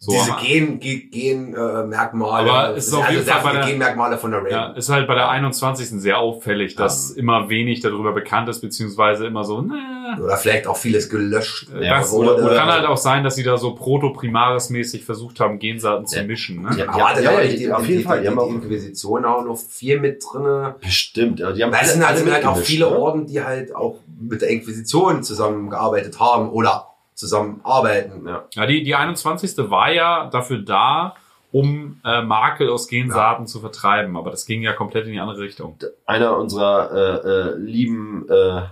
So, 0.06 0.12
diese 0.12 0.34
Gen, 0.46 0.80
Gen, 0.80 1.10
Gen 1.10 1.54
äh, 1.54 1.84
Merkmale, 1.86 2.50
Aber 2.50 2.76
es 2.76 2.88
ist 2.88 2.92
auf 2.94 3.04
also 3.04 3.14
jeden 3.18 3.26
Fall 3.26 3.42
bei 3.42 3.52
der- 3.52 3.66
Genmerkmale 3.66 4.18
von 4.18 4.30
der 4.32 4.40
Raven. 4.40 4.50
Ja, 4.50 4.66
ist 4.72 4.90
halt 4.90 5.06
bei 5.08 5.14
der 5.14 5.30
21. 5.30 5.98
sehr 6.00 6.18
auffällig, 6.18 6.74
dass 6.74 7.10
immer 7.12 7.48
wenig 7.48 7.80
darüber 7.80 8.12
bekannt 8.12 8.50
ist, 8.50 8.60
beziehungsweise 8.60 9.26
immer 9.26 9.44
so, 9.44 9.62
ne, 9.62 10.18
Oder 10.22 10.36
vielleicht 10.36 10.66
auch 10.66 10.76
vieles 10.76 11.08
gelöscht. 11.08 11.68
Ja, 11.80 11.98
das 12.00 12.12
oder- 12.12 12.32
wurde. 12.32 12.42
oder- 12.44 12.56
kann 12.56 12.68
halt 12.68 12.84
auch 12.86 12.98
sein, 12.98 13.24
dass 13.24 13.34
sie 13.36 13.42
da 13.44 13.56
so 13.56 13.74
proto-primaris-mäßig 13.74 15.04
versucht 15.04 15.40
haben, 15.40 15.58
Gensaaten 15.58 16.06
zu 16.06 16.18
Ja. 16.18 16.24
mischen. 16.24 16.62
Ne? 16.62 16.70
Ja, 16.76 16.88
Aber 16.88 17.20
ja, 17.20 17.32
ja, 17.32 17.40
nicht 17.44 17.58
die, 17.58 17.72
auf 17.72 17.82
die, 17.82 17.88
jeden 17.88 17.98
die, 18.02 18.04
Fall. 18.06 18.18
Die 18.18 18.22
die, 18.24 18.28
haben 18.28 18.34
die 18.36 18.40
auch 18.40 18.48
Inquisition 18.50 19.24
auch 19.24 19.44
noch 19.44 19.56
viel 19.56 19.98
mit 20.00 20.22
drinne. 20.22 20.74
bestimmt. 20.80 21.40
ja, 21.40 21.52
Die 21.52 21.62
haben 21.64 21.72
Weil 21.72 21.80
es 21.84 21.92
sind 21.94 22.06
halt, 22.06 22.18
sind 22.18 22.30
halt 22.32 22.44
auch 22.46 22.58
viele 22.58 22.90
ne? 22.90 22.98
Orden, 22.98 23.26
die 23.26 23.42
halt 23.42 23.74
auch 23.74 23.96
mit 24.20 24.42
der 24.42 24.50
Inquisition 24.50 25.22
zusammengearbeitet 25.22 26.20
haben 26.20 26.50
oder 26.50 26.88
zusammenarbeiten. 27.14 28.26
Ja. 28.26 28.44
Ja, 28.54 28.66
die, 28.66 28.82
die 28.82 28.94
21. 28.94 29.70
war 29.70 29.92
ja 29.92 30.28
dafür 30.30 30.58
da, 30.58 31.14
um 31.52 32.00
äh, 32.04 32.22
Makel 32.22 32.68
aus 32.68 32.88
Gensaaten 32.88 33.46
zu 33.46 33.60
vertreiben, 33.60 34.16
aber 34.16 34.30
das 34.30 34.44
ging 34.44 34.62
ja 34.62 34.72
komplett 34.72 35.06
in 35.06 35.12
die 35.12 35.20
andere 35.20 35.40
Richtung. 35.40 35.78
einer 36.04 36.36
unserer 36.36 36.90
äh, 36.92 37.28
äh, 37.28 37.56
lieben 37.56 38.28
äh, 38.28 38.62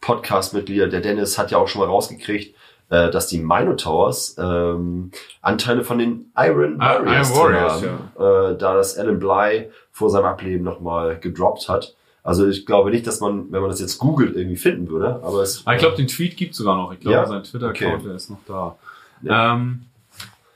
Podcast-Mitglieder, 0.00 0.88
der 0.88 1.00
Dennis, 1.00 1.38
hat 1.38 1.50
ja 1.50 1.58
auch 1.58 1.68
schon 1.68 1.80
mal 1.80 1.88
rausgekriegt, 1.88 2.54
äh, 2.90 3.10
dass 3.10 3.26
die 3.26 3.38
Minotowers 3.38 4.36
ähm, 4.38 5.10
Anteile 5.42 5.84
von 5.84 5.98
den 5.98 6.32
Iron 6.36 6.80
Ah, 6.80 6.98
Warriors, 7.00 7.30
Iron 7.30 7.38
Warriors, 7.40 7.82
haben, 7.82 8.54
äh, 8.54 8.58
da 8.58 8.74
das 8.74 8.96
Alan 8.96 9.18
Bly 9.18 9.70
vor 9.90 10.10
seinem 10.10 10.26
Ableben 10.26 10.64
nochmal 10.64 11.18
gedroppt 11.18 11.68
hat. 11.68 11.94
Also 12.22 12.46
ich 12.46 12.66
glaube 12.66 12.90
nicht, 12.90 13.06
dass 13.06 13.20
man, 13.20 13.50
wenn 13.50 13.60
man 13.62 13.70
das 13.70 13.80
jetzt 13.80 13.98
googelt, 13.98 14.36
irgendwie 14.36 14.56
finden 14.56 14.88
würde, 14.90 15.20
aber 15.22 15.42
es 15.42 15.62
Aber 15.66 15.74
ich 15.74 15.80
glaube, 15.80 15.96
den 15.96 16.06
Tweet 16.06 16.36
gibt's 16.36 16.58
sogar 16.58 16.76
noch. 16.76 16.92
Ich 16.92 17.00
glaube, 17.00 17.16
Ja? 17.16 17.26
sein 17.26 17.42
Twitter-Account, 17.42 18.04
Okay. 18.04 18.14
ist 18.16 18.30
noch 18.30 18.38
da. 18.46 18.76
Ja. 19.22 19.54
Ähm, 19.54 19.82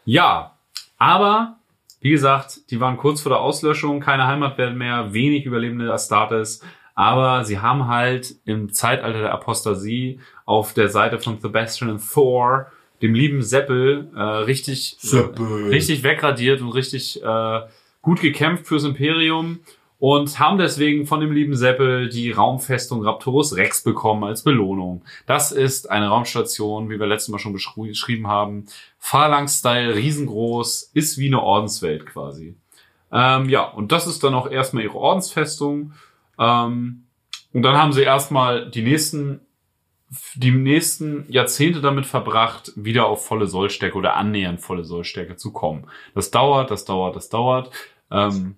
ja, 0.05 0.53
aber 0.99 1.57
wie 2.01 2.11
gesagt, 2.11 2.71
die 2.71 2.81
waren 2.81 2.99
kurz 2.99 3.23
vor 3.23 3.31
der 3.31 3.41
Auslöschung, 3.41 4.01
keine 4.01 4.27
Heimatwelt 4.27 4.77
mehr, 4.77 5.15
wenig 5.15 5.47
überlebende 5.47 5.91
Astartes. 5.93 6.61
Aber 6.95 7.45
sie 7.45 7.59
haben 7.61 7.89
halt 7.89 8.35
im 8.45 8.73
Zeitalter 8.73 9.21
der 9.21 9.33
Apostasie 9.33 10.21
auf 10.45 10.75
der 10.75 10.91
Seite 10.91 11.19
von 11.19 11.41
Sebastian 11.41 11.91
und 11.91 12.03
Thor, 12.12 12.67
dem 13.03 13.15
lieben 13.15 13.43
Seppel, 13.43 14.09
äh, 14.15 14.21
richtig, 14.21 14.99
richtig 15.71 16.03
wegradiert 16.05 16.61
und 16.61 16.69
richtig 16.71 17.23
äh, 17.23 17.61
gut 18.03 18.21
gekämpft 18.21 18.67
fürs 18.67 18.85
Imperium 18.85 19.61
und 19.99 20.38
haben 20.38 20.59
deswegen 20.59 21.07
von 21.07 21.20
dem 21.20 21.32
lieben 21.32 21.57
Seppel 21.57 22.09
die 22.09 22.30
Raumfestung 22.30 23.05
Raptorus 23.05 23.57
Rex 23.57 23.82
bekommen 23.82 24.24
als 24.24 24.42
Belohnung. 24.42 25.05
Das 25.26 25.53
ist 25.53 25.90
eine 25.90 26.09
Raumstation, 26.09 26.90
wie 26.90 26.99
wir 26.99 27.07
letztes 27.07 27.28
Mal 27.30 27.38
schon 27.38 27.53
beschrieben 27.53 28.26
haben. 28.26 28.66
Phalanx-Style, 28.99 29.95
riesengroß, 29.95 30.90
ist 30.95 31.18
wie 31.18 31.28
eine 31.28 31.42
Ordenswelt 31.42 32.07
quasi. 32.07 32.57
Ähm, 33.12 33.49
ja, 33.49 33.64
und 33.64 33.92
das 33.92 34.07
ist 34.07 34.24
dann 34.24 34.34
auch 34.34 34.51
erstmal 34.51 34.82
ihre 34.82 34.99
Ordensfestung. 34.99 35.92
Ähm, 36.38 37.05
und 37.53 37.62
dann 37.62 37.76
haben 37.76 37.92
sie 37.92 38.03
erstmal 38.03 38.70
die 38.70 38.82
nächsten 38.82 39.40
die 40.36 40.51
nächsten 40.51 41.24
Jahrzehnte 41.28 41.80
damit 41.80 42.07
verbracht, 42.07 42.72
wieder 42.76 43.07
auf 43.07 43.26
volle 43.26 43.47
Sollstärke 43.47 43.97
oder 43.97 44.14
annähernd 44.16 44.61
volle 44.61 44.84
Sollstärke 44.84 45.36
zu 45.36 45.53
kommen. 45.53 45.86
Das 46.14 46.30
dauert, 46.30 46.70
das 46.70 46.84
dauert, 46.84 47.16
das 47.16 47.30
dauert. 47.30 47.70
Ähm, 48.11 48.57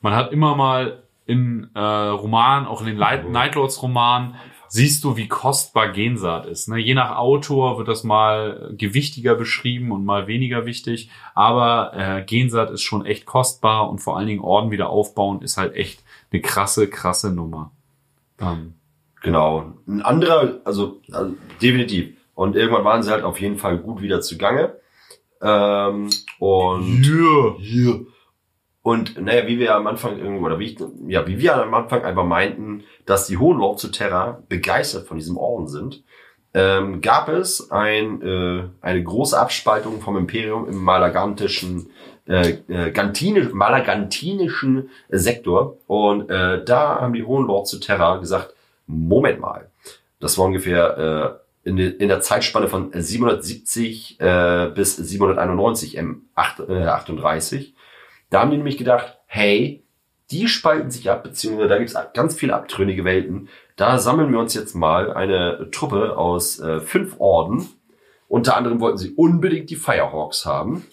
man 0.00 0.14
hat 0.14 0.32
immer 0.32 0.54
mal 0.54 1.02
in 1.26 1.70
äh, 1.74 1.80
Romanen, 1.80 2.66
auch 2.66 2.80
in 2.80 2.86
den 2.86 2.96
Light 2.96 3.28
Nightlords 3.28 3.82
Romanen, 3.82 4.36
siehst 4.68 5.04
du, 5.04 5.16
wie 5.16 5.28
kostbar 5.28 5.92
Gensaat 5.92 6.46
ist. 6.46 6.68
Ne? 6.68 6.78
Je 6.78 6.94
nach 6.94 7.16
Autor 7.16 7.78
wird 7.78 7.88
das 7.88 8.04
mal 8.04 8.74
gewichtiger 8.76 9.34
beschrieben 9.34 9.92
und 9.92 10.04
mal 10.04 10.26
weniger 10.26 10.66
wichtig. 10.66 11.10
Aber 11.34 11.92
äh, 11.94 12.22
Gensaat 12.22 12.70
ist 12.70 12.82
schon 12.82 13.04
echt 13.06 13.26
kostbar 13.26 13.90
und 13.90 13.98
vor 13.98 14.16
allen 14.16 14.26
Dingen 14.26 14.40
Orden 14.40 14.70
wieder 14.70 14.90
aufbauen 14.90 15.42
ist 15.42 15.56
halt 15.56 15.74
echt 15.74 16.02
eine 16.32 16.42
krasse, 16.42 16.88
krasse 16.88 17.32
Nummer. 17.32 17.72
Ähm, 18.40 18.74
Genau. 19.22 19.74
Ein 19.86 20.02
anderer, 20.02 20.60
also, 20.64 21.00
also 21.12 21.34
definitiv. 21.60 22.14
Und 22.34 22.56
irgendwann 22.56 22.84
waren 22.84 23.02
sie 23.02 23.10
halt 23.10 23.24
auf 23.24 23.40
jeden 23.40 23.58
Fall 23.58 23.78
gut 23.78 24.00
wieder 24.00 24.20
zugange. 24.20 24.76
Ähm, 25.42 26.08
und 26.38 27.06
yeah. 27.60 28.00
Und 28.88 29.20
naja, 29.20 29.46
wie 29.46 29.58
wir 29.58 29.74
am 29.74 29.86
Anfang 29.86 30.18
irgendwo, 30.18 30.46
oder 30.46 30.58
wie 30.58 30.72
ich, 30.72 30.78
ja, 31.08 31.26
wie 31.26 31.38
wir 31.38 31.56
am 31.56 31.74
Anfang 31.74 32.04
einfach 32.04 32.24
meinten, 32.24 32.84
dass 33.04 33.26
die 33.26 33.36
Hohen 33.36 33.58
Lord 33.58 33.78
zu 33.78 33.88
Terra 33.88 34.42
begeistert 34.48 35.06
von 35.06 35.18
diesem 35.18 35.36
Orden 35.36 35.68
sind, 35.68 36.02
ähm, 36.54 37.02
gab 37.02 37.28
es 37.28 37.70
ein, 37.70 38.22
äh, 38.22 38.62
eine 38.80 39.04
große 39.04 39.38
Abspaltung 39.38 40.00
vom 40.00 40.16
Imperium 40.16 40.66
im 40.66 40.82
malagantischen, 40.82 41.90
äh, 42.26 42.60
äh, 42.68 42.90
Gantine, 42.90 43.50
malagantinischen 43.52 44.88
Sektor. 45.10 45.76
Und 45.86 46.30
äh, 46.30 46.64
da 46.64 46.98
haben 46.98 47.12
die 47.12 47.24
Hohen 47.24 47.46
Lord 47.46 47.68
zu 47.68 47.80
Terra 47.80 48.16
gesagt, 48.16 48.54
Moment 48.86 49.38
mal, 49.38 49.68
das 50.18 50.38
war 50.38 50.46
ungefähr 50.46 51.42
äh, 51.64 51.68
in, 51.68 51.76
de, 51.76 51.90
in 51.90 52.08
der 52.08 52.22
Zeitspanne 52.22 52.68
von 52.68 52.90
770 52.94 54.18
äh, 54.18 54.70
bis 54.74 54.96
791 54.96 56.00
M8, 56.00 56.70
äh, 56.70 56.86
38. 56.86 57.74
Da 58.30 58.40
haben 58.40 58.50
die 58.50 58.56
nämlich 58.56 58.78
gedacht, 58.78 59.18
hey, 59.26 59.84
die 60.30 60.48
spalten 60.48 60.90
sich 60.90 61.10
ab, 61.10 61.22
beziehungsweise 61.22 61.68
da 61.68 61.78
gibt 61.78 61.90
es 61.90 61.96
ganz 62.12 62.34
viele 62.34 62.54
abtrünnige 62.54 63.04
Welten. 63.04 63.48
Da 63.76 63.98
sammeln 63.98 64.30
wir 64.30 64.38
uns 64.38 64.54
jetzt 64.54 64.74
mal 64.74 65.12
eine 65.12 65.70
Truppe 65.70 66.18
aus 66.18 66.58
äh, 66.60 66.80
fünf 66.80 67.16
Orden. 67.18 67.66
Unter 68.28 68.56
anderem 68.56 68.80
wollten 68.80 68.98
sie 68.98 69.14
unbedingt 69.14 69.70
die 69.70 69.76
Firehawks 69.76 70.44
haben. 70.44 70.84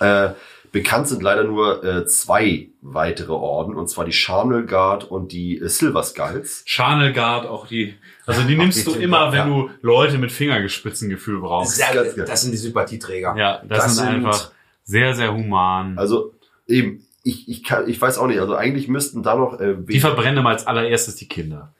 Äh, 0.00 0.30
bekannt 0.72 1.06
sind 1.06 1.22
leider 1.22 1.44
nur 1.44 1.84
äh, 1.84 2.06
zwei 2.06 2.70
weitere 2.80 3.32
Orden, 3.32 3.76
und 3.76 3.88
zwar 3.88 4.04
die 4.04 4.12
Charnel 4.12 4.66
Guard 4.66 5.04
und 5.04 5.30
die 5.30 5.58
äh, 5.58 5.68
Silver 5.68 6.02
Skulls. 6.02 6.64
Channel 6.64 7.12
Guard, 7.12 7.46
auch 7.46 7.68
die, 7.68 7.94
also 8.26 8.42
die 8.42 8.56
nimmst 8.56 8.86
du 8.86 8.94
immer, 8.94 9.30
wenn 9.30 9.38
ja. 9.38 9.44
du 9.44 9.70
Leute 9.82 10.18
mit 10.18 10.32
Fingergespitzengefühl 10.32 11.40
brauchst. 11.40 11.76
Sehr, 11.76 11.92
das 12.16 12.42
sind 12.42 12.50
die 12.50 12.56
Sympathieträger. 12.56 13.36
Ja, 13.36 13.62
das, 13.68 13.84
Das 13.84 13.96
sind, 13.96 14.06
sind- 14.06 14.14
einfach 14.14 14.50
sehr, 14.92 15.14
sehr 15.14 15.32
human. 15.34 15.98
Also 15.98 16.34
eben, 16.68 17.04
ich, 17.24 17.48
ich, 17.48 17.64
kann, 17.64 17.88
ich 17.88 18.00
weiß 18.00 18.18
auch 18.18 18.26
nicht, 18.26 18.40
also 18.40 18.54
eigentlich 18.54 18.88
müssten 18.88 19.22
da 19.22 19.34
noch 19.34 19.58
äh, 19.60 19.74
die 19.78 20.00
verbrennen 20.00 20.46
als 20.46 20.66
allererstes 20.66 21.16
die 21.16 21.28
Kinder. 21.28 21.72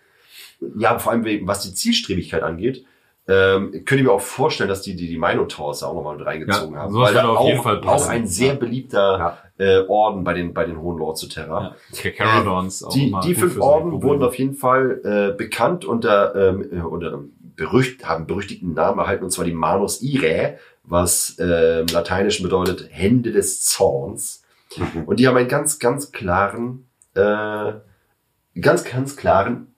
ja, 0.77 0.99
vor 0.99 1.13
allem 1.13 1.25
wegen, 1.25 1.47
was 1.47 1.61
die 1.63 1.75
Zielstrebigkeit 1.75 2.43
angeht, 2.43 2.85
ähm, 3.29 3.71
könnte 3.71 3.97
ich 3.97 4.03
mir 4.03 4.13
auch 4.13 4.21
vorstellen, 4.21 4.69
dass 4.69 4.83
die 4.83 4.97
die, 4.97 5.07
die 5.09 5.19
Minotowers 5.19 5.81
da 5.81 5.87
auch 5.87 5.95
nochmal 5.95 6.17
mit 6.17 6.27
reingezogen 6.27 6.75
Ja, 6.75 6.81
haben. 6.81 6.95
Weil 6.95 7.15
da 7.15 7.29
auf 7.29 7.39
auch, 7.39 7.47
jeden 7.47 7.63
Fall 7.63 7.81
passen. 7.81 8.05
auch 8.05 8.11
ein 8.11 8.27
sehr 8.27 8.55
beliebter 8.55 9.39
äh, 9.59 9.81
Orden 9.87 10.25
bei 10.25 10.35
den, 10.35 10.53
bei 10.55 10.65
den 10.65 10.81
Hohen 10.81 10.99
Lords 10.99 11.21
zu 11.21 11.29
Terra. 11.29 11.77
Ja. 11.93 12.11
Caradons 12.11 12.83
auch 12.83 12.93
Die, 12.93 13.15
die 13.25 13.35
fünf 13.35 13.61
Orden 13.61 14.03
wurden 14.03 14.23
auf 14.25 14.37
jeden 14.37 14.55
Fall 14.55 15.01
äh, 15.05 15.37
bekannt 15.37 15.85
unter, 15.85 16.35
ähm, 16.35 16.67
äh, 16.73 16.81
unter 16.81 17.21
berücht, 17.55 18.05
haben 18.05 18.27
berüchtigten 18.27 18.75
Namen 18.75 18.99
erhalten, 18.99 19.25
und 19.25 19.31
zwar 19.31 19.45
die 19.45 19.53
Manus 19.53 20.03
Irae, 20.03 20.59
was 20.85 21.37
äh, 21.39 21.81
im 21.81 21.87
Lateinischen 21.87 22.43
bedeutet 22.43 22.89
Hände 22.91 23.33
des 23.33 23.65
Zorns. 23.65 24.43
Und 25.07 25.21
die 25.21 25.29
haben 25.29 25.37
einen 25.37 25.49
ganz, 25.49 25.79
ganz 25.79 26.13
klaren 26.13 26.87
äh, 27.15 27.73
ganz, 28.61 28.85
ganz 28.85 29.17
klaren 29.17 29.75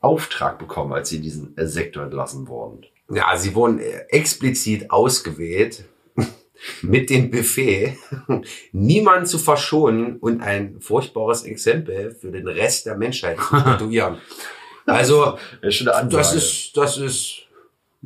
Auftrag 0.00 0.58
bekommen, 0.58 0.92
als 0.92 1.08
sie 1.08 1.16
in 1.16 1.22
diesen 1.22 1.56
äh, 1.56 1.66
Sektor 1.66 2.04
entlassen 2.04 2.48
wurden. 2.48 2.84
Ja, 3.10 3.36
sie 3.36 3.54
wurden 3.54 3.80
äh, 3.80 4.06
explizit 4.08 4.90
ausgewählt 4.90 5.84
mit 6.82 7.10
dem 7.10 7.30
Buffet, 7.30 7.96
niemanden 8.72 9.26
zu 9.26 9.38
verschonen 9.38 10.16
und 10.18 10.42
ein 10.42 10.80
furchtbares 10.80 11.44
Exempel 11.44 12.14
für 12.14 12.30
den 12.30 12.48
Rest 12.48 12.86
der 12.86 12.96
Menschheit 12.96 13.38
zu 13.38 13.56
statuieren. 13.60 14.18
Also, 14.86 15.38
Das 16.10 16.34
ist 16.34 16.76
das 16.76 16.98
ist, 16.98 16.98
das 16.98 16.98
ist, 16.98 17.43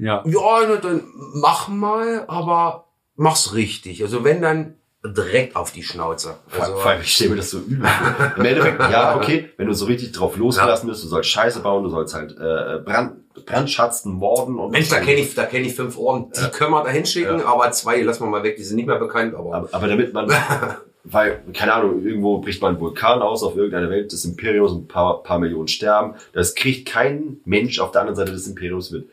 Ja. 0.01 0.23
ja, 0.25 0.61
na, 0.69 0.77
dann 0.77 1.03
mach 1.35 1.69
mal, 1.69 2.25
aber 2.29 2.89
mach's 3.17 3.55
richtig. 3.55 4.03
Also 4.03 4.25
wenn 4.25 4.43
dann 4.43 4.75
direkt 5.05 5.57
auf 5.57 5.71
die 5.73 5.83
Schnauze. 5.83 6.37
Also, 6.59 6.77
Vor 6.77 6.91
allem, 6.91 7.01
ich 7.03 7.15
stelle 7.15 7.31
mir 7.31 7.37
das 7.37 7.51
so 7.51 7.59
übel. 7.59 7.89
Im 8.37 8.45
Endeffekt, 8.45 8.81
ja, 8.81 9.17
okay, 9.17 9.51
wenn 9.57 9.69
du 9.69 9.73
so 9.73 9.87
richtig 9.87 10.13
drauf 10.13 10.37
losgelassen 10.37 10.89
bist, 10.89 11.05
du 11.05 11.09
sollst 11.09 11.31
Scheiße 11.31 11.61
bauen, 11.61 11.85
du 11.85 11.91
sollst 11.91 12.15
halt 12.15 12.33
äh, 12.33 12.81
Brand, 12.85 13.35
Brandschatzen, 13.47 14.13
morden 14.13 14.59
und 14.59 14.73
Mensch, 14.73 14.89
da 14.89 14.99
kenne 14.99 15.21
ich, 15.21 15.35
da 15.35 15.45
kenne 15.45 15.67
ich 15.67 15.75
fünf 15.75 15.97
Ohren, 15.97 16.33
die 16.33 16.51
können 16.51 16.73
wir 16.73 16.83
da 16.83 16.91
hinschicken, 16.91 17.43
aber 17.43 17.71
zwei 17.71 18.03
lassen 18.03 18.25
wir 18.25 18.29
mal 18.29 18.43
weg, 18.43 18.57
die 18.57 18.65
sind 18.65 18.77
nicht 18.77 18.87
mehr 18.87 18.99
bekannt, 18.99 19.35
aber, 19.35 19.55
Aber, 19.55 19.69
aber 19.71 19.87
damit 19.87 20.13
man, 20.13 20.29
weil, 21.05 21.43
keine 21.55 21.75
Ahnung, 21.75 22.05
irgendwo 22.05 22.39
bricht 22.39 22.61
mal 22.61 22.73
ein 22.73 22.81
Vulkan 22.81 23.23
aus 23.23 23.45
auf 23.45 23.57
irgendeiner 23.57 23.91
Welt 23.91 24.11
des 24.11 24.25
Imperiums 24.25 24.73
und 24.73 24.85
ein 24.85 24.89
paar, 24.89 25.23
paar 25.23 25.39
Millionen 25.39 25.69
sterben. 25.69 26.15
Das 26.33 26.57
kriegt 26.57 26.89
kein 26.89 27.39
Mensch 27.45 27.79
auf 27.79 27.93
der 27.93 28.01
anderen 28.03 28.17
Seite 28.17 28.33
des 28.33 28.49
Imperiums 28.49 28.91
mit. 28.91 29.09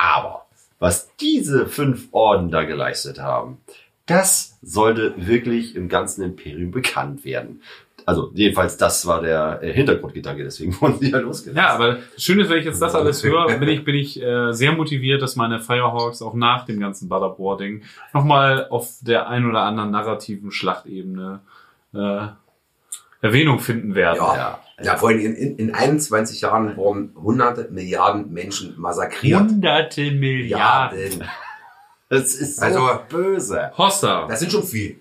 Aber 0.00 0.46
was 0.78 1.14
diese 1.16 1.66
fünf 1.66 2.08
Orden 2.12 2.50
da 2.50 2.64
geleistet 2.64 3.20
haben, 3.20 3.58
das 4.06 4.58
sollte 4.62 5.14
wirklich 5.16 5.76
im 5.76 5.88
ganzen 5.88 6.24
Imperium 6.24 6.70
bekannt 6.70 7.24
werden. 7.24 7.62
Also 8.06 8.30
jedenfalls, 8.34 8.78
das 8.78 9.06
war 9.06 9.20
der 9.20 9.60
äh, 9.62 9.72
Hintergrundgedanke, 9.74 10.42
deswegen 10.42 10.74
wurden 10.80 10.98
sie 10.98 11.10
ja 11.10 11.18
losgelassen. 11.18 11.56
Ja, 11.56 11.74
aber 11.74 11.98
das 12.14 12.24
Schöne 12.24 12.42
ist, 12.42 12.48
wenn 12.48 12.58
ich 12.58 12.64
jetzt 12.64 12.80
das 12.80 12.94
alles 12.94 13.22
höre, 13.22 13.58
bin 13.58 13.68
ich, 13.68 13.84
bin 13.84 13.94
ich 13.94 14.20
äh, 14.20 14.52
sehr 14.52 14.72
motiviert, 14.72 15.20
dass 15.20 15.36
meine 15.36 15.60
Firehawks 15.60 16.22
auch 16.22 16.34
nach 16.34 16.64
dem 16.64 16.80
ganzen 16.80 17.10
Butterboarding 17.10 17.82
nochmal 18.14 18.66
auf 18.70 18.88
der 19.02 19.28
ein 19.28 19.46
oder 19.46 19.62
anderen 19.62 19.90
narrativen 19.90 20.50
Schlachtebene 20.50 21.40
äh, 21.94 22.26
Erwähnung 23.20 23.58
finden 23.58 23.94
werden. 23.94 24.16
ja. 24.16 24.34
Ja, 24.34 24.60
vor 24.96 25.08
allem 25.10 25.20
in, 25.20 25.34
in, 25.34 25.56
in 25.56 25.74
21 25.74 26.40
Jahren 26.40 26.76
wurden 26.76 27.14
hunderte 27.20 27.68
Milliarden 27.70 28.32
Menschen 28.32 28.74
massakriert. 28.78 29.40
Hunderte 29.40 30.10
Milliarden. 30.12 31.24
Das 32.08 32.34
ist 32.34 32.56
so 32.58 32.62
Also- 32.64 32.88
böse. 33.08 33.70
Hossa. 33.76 34.26
Das 34.28 34.40
sind 34.40 34.50
schon 34.52 34.62
viel. 34.64 35.00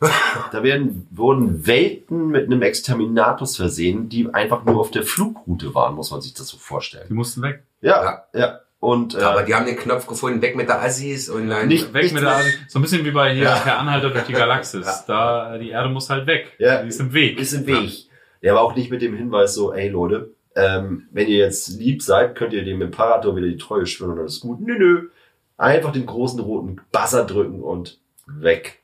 Da 0.52 0.62
werden, 0.62 1.08
wurden 1.10 1.66
Welten 1.66 2.28
mit 2.28 2.46
einem 2.46 2.62
Exterminatus 2.62 3.56
versehen, 3.56 4.08
die 4.08 4.32
einfach 4.32 4.64
nur 4.64 4.78
auf 4.80 4.90
der 4.92 5.02
Flugroute 5.02 5.74
waren, 5.74 5.94
muss 5.96 6.10
man 6.12 6.20
sich 6.20 6.34
das 6.34 6.46
so 6.48 6.56
Die 6.56 6.62
vorstellen. 6.62 7.06
mussten 7.12 7.42
weg. 7.42 7.64
Ja, 7.80 8.24
ja. 8.32 8.60
Und 8.80 9.16
äh, 9.16 9.22
Aber 9.22 9.42
die 9.42 9.52
haben 9.56 9.66
den 9.66 9.76
Knopf 9.76 10.06
gefunden, 10.06 10.40
weg 10.40 10.54
mit 10.54 10.68
der 10.68 10.80
Assis 10.80 11.28
und 11.28 11.48
dann. 11.48 11.66
Nicht- 11.66 11.92
Weg 11.92 12.12
mit 12.12 12.22
der, 12.22 12.40
so 12.68 12.78
ein 12.78 12.82
bisschen 12.82 13.04
wie 13.04 13.10
bei 13.10 13.34
hier 13.34 13.42
Ja. 13.44 13.56
Per 13.56 13.76
Anhalter 13.80 14.10
durch 14.10 14.24
die 14.26 14.32
Galaxis. 14.34 14.86
Da, 15.08 15.58
die 15.58 15.70
Erde 15.70 15.88
muss 15.88 16.08
halt 16.08 16.28
weg. 16.28 16.52
Ja. 16.58 16.80
Die 16.82 16.88
ist 16.88 17.00
im 17.00 17.12
Weg. 17.12 17.40
ist 17.40 17.52
im 17.54 17.66
Weg. 17.66 18.07
Der 18.42 18.54
war 18.54 18.62
auch 18.62 18.76
nicht 18.76 18.90
mit 18.90 19.02
dem 19.02 19.16
Hinweis 19.16 19.54
so, 19.54 19.72
ey 19.72 19.88
Leute, 19.88 20.32
ähm, 20.54 21.08
wenn 21.12 21.28
ihr 21.28 21.38
jetzt 21.38 21.68
lieb 21.68 22.02
seid, 22.02 22.34
könnt 22.34 22.52
ihr 22.52 22.64
dem 22.64 22.82
Imperator 22.82 23.36
wieder 23.36 23.48
die 23.48 23.56
Treue 23.56 23.86
schwören 23.86 24.12
und 24.12 24.18
alles 24.20 24.34
ist 24.34 24.40
gut. 24.40 24.60
Nö, 24.60 24.78
nö. 24.78 25.08
Einfach 25.56 25.92
den 25.92 26.06
großen 26.06 26.40
roten 26.40 26.80
Buzzer 26.92 27.24
drücken 27.24 27.62
und 27.62 27.98
weg. 28.26 28.80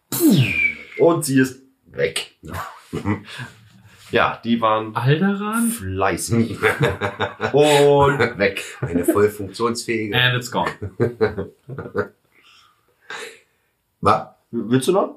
Und 0.98 1.24
sie 1.24 1.40
ist 1.40 1.62
weg. 1.86 2.32
Ja, 4.10 4.40
die 4.44 4.60
waren 4.60 4.94
Alderan? 4.94 5.70
fleißig. 5.70 6.56
Und 7.52 8.38
weg. 8.38 8.62
Eine 8.80 9.04
voll 9.04 9.28
funktionsfähige. 9.28 10.16
And 10.20 10.36
it's 10.36 10.52
gone. 10.52 10.70
Was? 14.00 14.26
Willst 14.52 14.86
du 14.86 14.92
noch? 14.92 15.16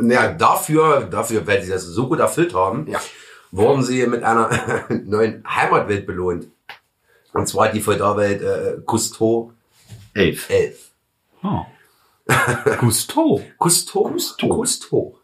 Naja, 0.00 0.32
dafür, 0.32 1.02
dafür, 1.10 1.46
weil 1.46 1.62
sie 1.62 1.70
das 1.70 1.84
so 1.84 2.08
gut 2.08 2.20
erfüllt 2.20 2.54
haben, 2.54 2.86
Ja. 2.88 3.00
wurden 3.50 3.82
sie 3.82 4.06
mit 4.06 4.22
einer 4.22 4.48
neuen 5.04 5.44
Heimatwelt 5.48 6.06
belohnt. 6.06 6.48
Und 7.32 7.46
zwar 7.46 7.68
die 7.68 7.80
Feudalwelt 7.80 8.42
äh, 8.42 8.80
Cousteau 8.86 9.52
Elf. 10.14 10.48
11. 10.50 10.90
Oh. 11.44 11.60
Gusto. 12.80 13.40
Cousteau? 13.58 14.08
Cousteau. 14.08 14.48
Cousteau. 14.48 15.18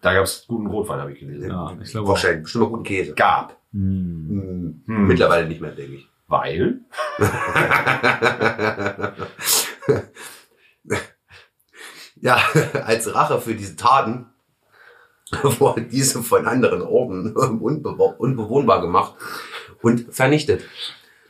Da 0.00 0.14
gab 0.14 0.24
es 0.24 0.44
guten 0.46 0.68
Rotwein, 0.68 1.00
habe 1.00 1.12
ich 1.12 1.18
gelesen. 1.20 1.50
Ja, 1.50 1.76
ich 1.82 1.90
glaube 1.90 2.06
auch. 2.06 2.10
Wahrscheinlich, 2.12 2.44
bestimmt 2.44 2.64
mal 2.64 2.70
guten 2.70 2.84
Käse. 2.84 3.14
Gab. 3.14 3.56
Hm. 3.72 4.82
Hm. 4.86 5.06
Mittlerweile 5.06 5.46
nicht 5.48 5.60
mehr, 5.60 5.72
denke 5.72 5.96
ich. 5.96 6.08
Weil? 6.28 6.80
Ja, 12.20 12.38
als 12.86 13.14
Rache 13.14 13.40
für 13.40 13.54
diese 13.54 13.76
Taten 13.76 14.26
wurden 15.42 15.88
diese 15.90 16.22
von 16.22 16.46
anderen 16.46 16.82
Orden 16.82 17.34
unbe 17.36 17.90
unbewohnbar 17.90 18.80
gemacht 18.80 19.14
und 19.82 20.06
vernichtet. 20.14 20.62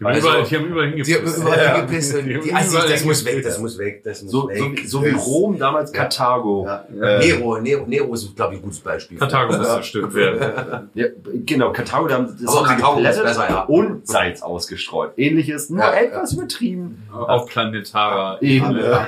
Die 0.01 0.05
haben 0.05 0.13
Also- 0.15 0.29
überall, 0.29 0.45
die 0.45 0.57
haben 0.57 0.65
überall 0.67 0.87
Die 0.93 1.01
haben 1.03 1.05
hingepisst. 1.25 1.39
überall 1.39 1.59
Ja. 1.59 1.65
Die 1.75 1.81
haben 1.81 2.43
die 2.45 2.55
Assis, 2.55 2.73
überall 2.73 2.89
das 2.89 3.05
muss 3.05 3.25
weg, 3.25 3.33
hingepisst. 3.33 3.57
das 3.57 3.59
muss 3.61 3.79
weg, 3.79 4.03
das 4.05 4.23
muss 4.23 4.31
So, 4.31 4.41
so, 4.43 4.49
weg. 4.49 4.83
so 4.87 5.05
wie 5.05 5.11
Das- 5.11 5.27
Rom 5.27 5.59
damals 5.59 5.93
Karthago. 5.93 6.67
Ja. 6.67 6.85
Äh, 7.03 7.19
Nero, 7.27 7.59
Nero, 7.61 7.85
Nero 7.85 8.15
ist, 8.15 8.37
glaube 8.37 8.55
ich, 8.55 8.61
ein 8.61 8.63
gutes 8.63 8.79
Beispiel. 8.79 9.19
Karthago 9.19 9.57
muss 9.57 9.67
zerstört 9.67 10.15
werden. 10.15 10.91
Ja, 10.95 11.07
genau, 11.45 11.73
Karthago, 11.73 12.07
da 12.07 12.15
haben 12.15 12.27
das 12.41 12.47
Aber 12.57 12.69
sie 12.69 12.75
Karthago 12.77 13.01
ist 13.01 13.23
besser, 13.25 13.51
ja. 13.51 13.63
und 13.65 14.07
Salz 14.07 14.41
ausgestreut. 14.41 15.15
Ähnliches, 15.17 15.69
nur 15.71 15.81
Ja, 15.81 15.93
etwas 15.95 16.33
übertrieben. 16.33 17.03
Auf 17.13 17.47
planetarer 17.49 18.41
Eben. 18.41 18.67
Ebene. 18.67 19.03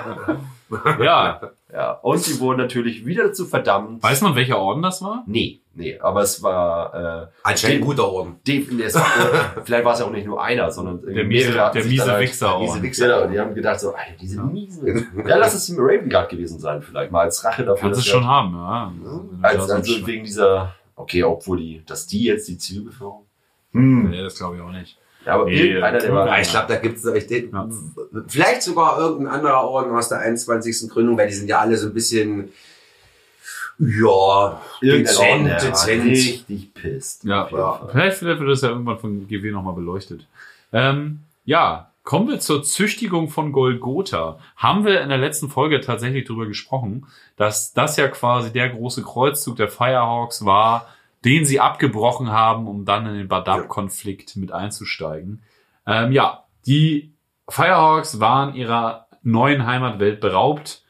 Ja. 1.00 1.40
Ja, 1.72 1.92
und 1.92 2.18
sie 2.18 2.40
wurden 2.40 2.58
natürlich 2.58 3.06
wieder 3.06 3.28
dazu 3.28 3.46
verdammt. 3.46 4.02
Weiß 4.02 4.20
man, 4.22 4.34
welcher 4.34 4.58
Orden 4.58 4.82
das 4.82 5.02
war? 5.02 5.22
Nee, 5.26 5.60
nee, 5.74 5.98
aber 6.00 6.22
es 6.22 6.42
war, 6.42 6.94
äh, 7.22 7.26
Anscheinend 7.44 7.82
ein 7.82 7.84
guter 7.86 8.08
Orden. 8.10 8.36
definitiv, 8.46 8.86
es 8.86 8.94
war, 8.96 9.02
äh, 9.56 9.60
vielleicht 9.64 9.84
war 9.84 9.92
es 9.94 10.00
ja 10.00 10.06
auch 10.06 10.10
nicht 10.10 10.26
nur 10.26 10.42
einer, 10.42 10.70
sondern 10.72 11.00
Der 11.02 11.24
miese, 11.24 11.52
der 11.52 11.84
miese 11.84 12.10
halt- 12.10 12.22
Wichserorden. 12.22 12.66
Miese 12.66 12.82
Wichser. 12.82 13.06
Genau, 13.20 13.32
die 13.32 13.38
haben 13.38 13.54
gedacht 13.54 13.78
so, 13.80 13.90
Alter, 13.94 14.12
diese 14.20 14.42
miesen. 14.42 15.06
Ja, 15.26 15.36
lass 15.36 15.54
es 15.54 15.68
im 15.68 15.76
Raven 15.78 16.08
Guard 16.10 16.28
gewesen 16.30 16.58
sein, 16.58 16.82
vielleicht 16.82 17.12
mal 17.12 17.20
als 17.20 17.44
Rache 17.44 17.64
dafür. 17.64 17.80
Kannst 17.90 18.00
du 18.00 18.04
dass 18.04 18.06
schon 18.12 18.26
haben, 18.26 18.54
ja. 18.54 18.92
Als, 19.42 19.70
also 19.70 20.06
wegen 20.06 20.24
dieser, 20.24 20.74
okay, 20.96 21.22
obwohl 21.22 21.58
die, 21.58 21.82
dass 21.86 22.06
die 22.06 22.24
jetzt 22.24 22.48
die 22.48 22.58
Zielbevölkerung. 22.58 23.26
Hm. 23.72 24.10
Nee, 24.10 24.22
das 24.22 24.36
glaube 24.36 24.56
ich 24.56 24.62
auch 24.62 24.72
nicht. 24.72 24.98
Ja, 25.26 25.34
aber 25.34 25.44
Nee, 25.44 25.60
irgendeiner, 25.60 25.98
der 25.98 26.14
war. 26.14 26.26
Ja, 26.26 26.40
ich 26.40 26.50
glaube, 26.50 26.66
da 26.68 26.76
gibt 26.76 26.96
es 26.98 27.04
Ja. 27.04 27.68
vielleicht 28.26 28.62
sogar 28.62 28.98
irgendein 28.98 29.34
anderer 29.34 29.62
Orden 29.68 29.94
aus 29.94 30.08
der 30.08 30.18
21. 30.20 30.88
Gründung, 30.90 31.18
weil 31.18 31.28
die 31.28 31.34
sind 31.34 31.48
ja 31.48 31.58
alle 31.58 31.76
so 31.76 31.88
ein 31.88 31.94
bisschen, 31.94 32.52
ja, 33.78 34.60
dezent, 34.82 35.50
dezent. 35.62 36.04
richtig 36.04 36.74
pisst. 36.74 37.24
Ja, 37.24 37.48
Ja. 37.50 37.88
Vielleicht, 37.90 38.18
vielleicht 38.18 38.40
wird 38.40 38.50
das 38.50 38.62
ja 38.62 38.70
irgendwann 38.70 38.98
von 38.98 39.26
GW 39.28 39.50
nochmal 39.50 39.74
beleuchtet. 39.74 40.26
Ähm, 40.72 41.20
ja, 41.44 41.90
kommen 42.02 42.28
wir 42.28 42.40
zur 42.40 42.62
Züchtigung 42.62 43.28
von 43.28 43.52
Golgotha. 43.52 44.38
Haben 44.56 44.84
wir 44.84 45.00
in 45.00 45.08
der 45.08 45.18
letzten 45.18 45.48
Folge 45.48 45.80
tatsächlich 45.80 46.26
drüber 46.26 46.46
gesprochen, 46.46 47.06
dass 47.36 47.72
das 47.72 47.96
ja 47.96 48.08
quasi 48.08 48.52
der 48.52 48.68
große 48.70 49.02
Kreuzzug 49.02 49.56
der 49.56 49.68
Firehawks 49.68 50.44
war, 50.44 50.88
den 51.24 51.44
sie 51.44 51.60
abgebrochen 51.60 52.30
haben, 52.30 52.66
um 52.66 52.84
dann 52.84 53.06
in 53.06 53.14
den 53.14 53.28
Badab-Konflikt 53.28 54.36
mit 54.36 54.52
einzusteigen. 54.52 55.42
Ähm, 55.86 56.12
ja, 56.12 56.44
die 56.66 57.12
Firehawks 57.48 58.20
waren 58.20 58.54
ihrer 58.54 59.06
neuen 59.22 59.66
Heimatwelt 59.66 60.20
beraubt 60.20 60.84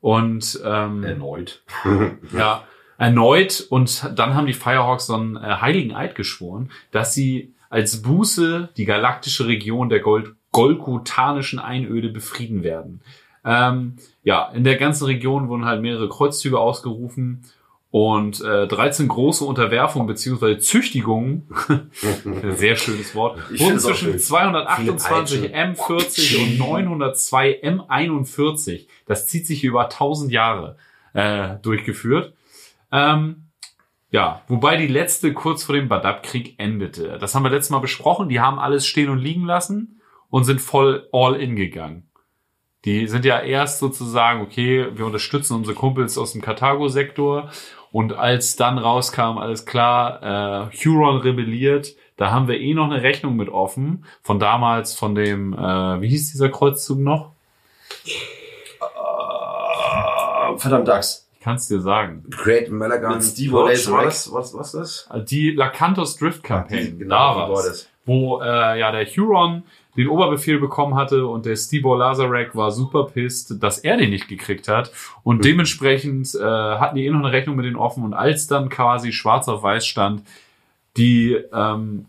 und 0.00 0.60
ähm, 0.64 1.04
Erneut. 1.04 1.62
ja, 2.32 2.64
erneut. 2.98 3.66
Und 3.68 4.12
dann 4.14 4.34
haben 4.34 4.46
die 4.46 4.54
Firehawks 4.54 5.06
so 5.06 5.14
einen 5.14 5.36
äh, 5.36 5.56
heiligen 5.60 5.94
Eid 5.94 6.14
geschworen, 6.14 6.70
dass 6.90 7.12
sie 7.12 7.54
als 7.68 8.02
Buße 8.02 8.70
die 8.76 8.84
galaktische 8.84 9.46
Region 9.46 9.88
der 9.88 10.00
Gold 10.00 10.34
golgotanischen 10.52 11.58
Einöde 11.58 12.08
befrieden 12.08 12.62
werden. 12.62 13.02
Ähm, 13.44 13.96
ja, 14.22 14.50
in 14.54 14.64
der 14.64 14.76
ganzen 14.76 15.04
Region 15.04 15.48
wurden 15.48 15.66
halt 15.66 15.82
mehrere 15.82 16.08
Kreuzzüge 16.08 16.58
ausgerufen 16.58 17.42
und 17.96 18.42
äh, 18.42 18.66
13 18.66 19.08
große 19.08 19.42
Unterwerfungen 19.42 20.06
beziehungsweise 20.06 20.58
Züchtigungen, 20.58 21.48
sehr 22.54 22.76
schönes 22.76 23.14
Wort, 23.14 23.38
wurden 23.58 23.78
zwischen 23.78 24.10
schön. 24.10 24.18
228 24.18 25.40
Viele 25.40 25.54
M40 25.56 26.42
und 26.42 26.58
902 26.58 27.62
M41, 27.62 28.86
das 29.06 29.26
zieht 29.26 29.46
sich 29.46 29.64
über 29.64 29.84
1000 29.84 30.30
Jahre, 30.30 30.76
äh, 31.14 31.54
durchgeführt. 31.62 32.34
Ähm, 32.92 33.46
ja, 34.10 34.42
wobei 34.46 34.76
die 34.76 34.88
letzte 34.88 35.32
kurz 35.32 35.64
vor 35.64 35.74
dem 35.74 35.88
Badab-Krieg 35.88 36.56
endete. 36.58 37.16
Das 37.18 37.34
haben 37.34 37.44
wir 37.44 37.50
letztes 37.50 37.70
Mal 37.70 37.78
besprochen. 37.78 38.28
Die 38.28 38.40
haben 38.40 38.58
alles 38.58 38.86
stehen 38.86 39.08
und 39.08 39.20
liegen 39.20 39.46
lassen 39.46 40.02
und 40.28 40.44
sind 40.44 40.60
voll 40.60 41.08
all 41.12 41.36
in 41.36 41.56
gegangen. 41.56 42.06
Die 42.86 43.08
sind 43.08 43.24
ja 43.24 43.40
erst 43.40 43.80
sozusagen, 43.80 44.42
okay, 44.42 44.86
wir 44.94 45.06
unterstützen 45.06 45.56
unsere 45.56 45.74
Kumpels 45.74 46.16
aus 46.16 46.32
dem 46.32 46.40
Karthago-Sektor 46.40 47.50
Und 47.92 48.12
als 48.12 48.56
dann 48.56 48.78
rauskam, 48.78 49.38
alles 49.38 49.64
klar, 49.66 50.70
äh, 50.72 50.76
Huron 50.84 51.18
rebelliert, 51.18 51.94
da 52.16 52.30
haben 52.30 52.48
wir 52.48 52.58
eh 52.60 52.74
noch 52.74 52.90
eine 52.90 53.02
Rechnung 53.02 53.36
mit 53.36 53.48
offen. 53.48 54.04
Von 54.22 54.38
damals, 54.38 54.94
von 54.94 55.14
dem, 55.14 55.52
äh, 55.52 56.00
wie 56.00 56.08
hieß 56.08 56.32
dieser 56.32 56.48
Kreuzzug 56.48 56.98
noch? 56.98 57.32
Äh, 60.46 60.58
verdammt, 60.58 60.88
Dax. 60.88 61.28
Ich 61.34 61.40
kann 61.40 61.56
es 61.56 61.68
dir 61.68 61.80
sagen. 61.80 62.24
Great 62.30 62.70
Malagan. 62.70 63.14
Mit 63.14 63.22
Steve 63.24 63.68
das, 63.68 64.32
was, 64.32 64.52
was 64.54 64.72
das? 64.72 65.08
Die 65.28 65.52
Lacantos 65.52 66.16
Drift 66.16 66.42
Campaign. 66.42 66.98
Die- 66.98 67.04
da 67.06 67.32
genau, 67.32 67.36
war 67.36 67.48
war's. 67.50 67.88
Wo 68.04 68.40
äh, 68.40 68.78
ja 68.78 68.90
der 68.92 69.04
Huron 69.06 69.64
den 69.96 70.08
Oberbefehl 70.08 70.58
bekommen 70.58 70.94
hatte 70.94 71.26
und 71.26 71.46
der 71.46 71.56
Steve 71.56 71.96
Lazarek 71.96 72.54
war 72.54 72.70
super 72.70 73.04
pissed, 73.04 73.62
dass 73.62 73.78
er 73.78 73.96
den 73.96 74.10
nicht 74.10 74.28
gekriegt 74.28 74.68
hat. 74.68 74.92
Und 75.22 75.44
dementsprechend 75.44 76.34
äh, 76.34 76.42
hatten 76.42 76.96
die 76.96 77.06
eh 77.06 77.10
noch 77.10 77.20
eine 77.20 77.32
Rechnung 77.32 77.56
mit 77.56 77.64
denen 77.64 77.76
offen. 77.76 78.04
Und 78.04 78.14
als 78.14 78.46
dann 78.46 78.68
quasi 78.68 79.12
schwarz 79.12 79.48
auf 79.48 79.62
weiß 79.62 79.86
stand, 79.86 80.22
die 80.96 81.36
ähm, 81.52 82.06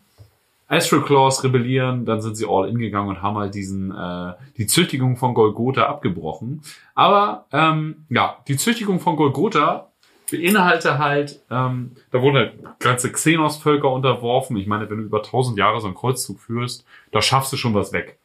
Astral 0.69 1.01
Claws 1.01 1.43
rebellieren, 1.43 2.05
dann 2.05 2.21
sind 2.21 2.35
sie 2.35 2.45
all 2.47 2.67
in 2.67 2.77
gegangen 2.77 3.09
und 3.09 3.21
haben 3.21 3.37
halt 3.37 3.55
diesen 3.55 3.91
äh, 3.91 4.33
die 4.57 4.67
Züchtigung 4.67 5.15
von 5.15 5.33
Golgotha 5.33 5.83
abgebrochen. 5.83 6.61
Aber 6.93 7.45
ähm, 7.53 8.05
ja, 8.09 8.37
die 8.47 8.57
Züchtigung 8.57 8.99
von 8.99 9.15
Golgotha 9.15 9.86
beinhalte 10.31 10.97
halt, 10.97 11.41
ähm, 11.49 11.91
da 12.11 12.21
wurden 12.21 12.37
halt 12.37 12.79
ganze 12.79 13.11
Xenos-Völker 13.11 13.91
unterworfen. 13.91 14.57
Ich 14.57 14.67
meine, 14.67 14.89
wenn 14.89 14.97
du 14.97 15.03
über 15.03 15.23
1000 15.23 15.57
Jahre 15.57 15.79
so 15.79 15.87
einen 15.87 15.95
Kreuzzug 15.95 16.39
führst, 16.39 16.85
da 17.11 17.21
schaffst 17.21 17.53
du 17.53 17.57
schon 17.57 17.73
was 17.73 17.93
weg. 17.93 18.17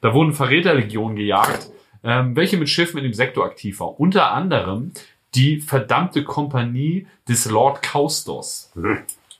Da 0.00 0.12
wurden 0.14 0.32
Verräterlegionen 0.32 1.16
gejagt, 1.16 1.70
ähm, 2.04 2.36
welche 2.36 2.56
mit 2.56 2.68
Schiffen 2.68 2.98
in 2.98 3.04
dem 3.04 3.14
Sektor 3.14 3.44
aktiv 3.44 3.80
war. 3.80 3.98
Unter 3.98 4.32
anderem 4.32 4.92
die 5.34 5.60
verdammte 5.60 6.24
Kompanie 6.24 7.06
des 7.28 7.48
Lord 7.50 7.82
Kaustos. 7.82 8.72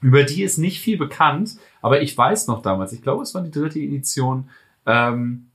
Über 0.00 0.24
die 0.24 0.42
ist 0.42 0.58
nicht 0.58 0.80
viel 0.80 0.98
bekannt, 0.98 1.56
aber 1.80 2.02
ich 2.02 2.16
weiß 2.16 2.48
noch 2.48 2.62
damals, 2.62 2.92
ich 2.92 3.02
glaube, 3.02 3.22
es 3.22 3.34
war 3.34 3.42
die 3.42 3.50
dritte 3.50 3.78
Edition, 3.78 4.50
ähm, 4.84 5.46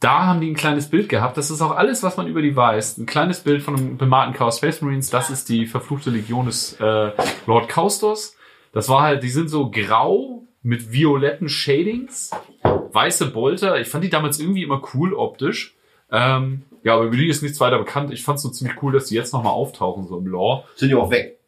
da 0.00 0.26
haben 0.26 0.40
die 0.40 0.50
ein 0.50 0.56
kleines 0.56 0.90
Bild 0.90 1.08
gehabt. 1.08 1.36
Das 1.36 1.50
ist 1.50 1.62
auch 1.62 1.70
alles, 1.70 2.02
was 2.02 2.16
man 2.16 2.26
über 2.26 2.42
die 2.42 2.54
weiß. 2.54 2.98
Ein 2.98 3.06
kleines 3.06 3.40
Bild 3.40 3.62
von 3.62 3.76
einem 3.76 3.96
bemalten 3.96 4.34
Chaos 4.34 4.58
Space 4.58 4.82
Marines. 4.82 5.10
Das 5.10 5.30
ist 5.30 5.48
die 5.48 5.66
verfluchte 5.66 6.10
Legion 6.10 6.46
des 6.46 6.78
äh, 6.80 7.12
Lord 7.46 7.68
Kaustos. 7.68 8.36
Das 8.72 8.88
war 8.88 9.02
halt, 9.02 9.22
die 9.22 9.30
sind 9.30 9.48
so 9.48 9.70
grau 9.70 10.44
mit 10.62 10.92
violetten 10.92 11.48
Shadings, 11.48 12.30
weiße 12.62 13.30
Bolter. 13.30 13.80
Ich 13.80 13.88
fand 13.88 14.04
die 14.04 14.10
damals 14.10 14.38
irgendwie 14.38 14.64
immer 14.64 14.82
cool 14.94 15.14
optisch. 15.14 15.76
Ähm, 16.10 16.64
ja, 16.82 16.94
aber 16.94 17.04
über 17.04 17.16
die 17.16 17.28
ist 17.28 17.42
nichts 17.42 17.58
weiter 17.60 17.78
bekannt. 17.78 18.12
Ich 18.12 18.22
fand 18.22 18.36
es 18.36 18.42
so 18.42 18.50
ziemlich 18.50 18.82
cool, 18.82 18.92
dass 18.92 19.06
die 19.06 19.14
jetzt 19.14 19.32
nochmal 19.32 19.52
auftauchen, 19.52 20.06
so 20.06 20.18
im 20.18 20.26
Lore. 20.26 20.64
Sind 20.74 20.90
die 20.90 20.94
auch 20.94 21.10
weg. 21.10 21.38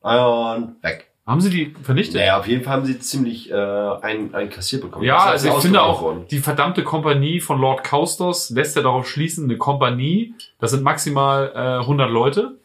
Und 0.00 0.82
weg. 0.82 1.11
Haben 1.24 1.40
sie 1.40 1.50
die 1.50 1.74
vernichtet? 1.82 2.16
Naja, 2.16 2.38
auf 2.38 2.48
jeden 2.48 2.64
Fall 2.64 2.72
haben 2.74 2.84
sie 2.84 2.98
ziemlich 2.98 3.48
äh, 3.48 3.54
ein, 3.54 4.34
ein 4.34 4.50
kassiert 4.50 4.82
bekommen. 4.82 5.04
Ja, 5.04 5.18
also 5.18 5.48
ich 5.48 5.54
finde 5.54 5.80
auch, 5.80 6.02
worden. 6.02 6.26
die 6.30 6.40
verdammte 6.40 6.82
Kompanie 6.82 7.40
von 7.40 7.60
Lord 7.60 7.84
Kaustos 7.84 8.50
lässt 8.50 8.74
ja 8.74 8.82
darauf 8.82 9.08
schließen, 9.08 9.44
eine 9.44 9.56
Kompanie, 9.56 10.34
das 10.58 10.72
sind 10.72 10.82
maximal 10.82 11.52
äh, 11.54 11.80
100 11.82 12.10
Leute. 12.10 12.58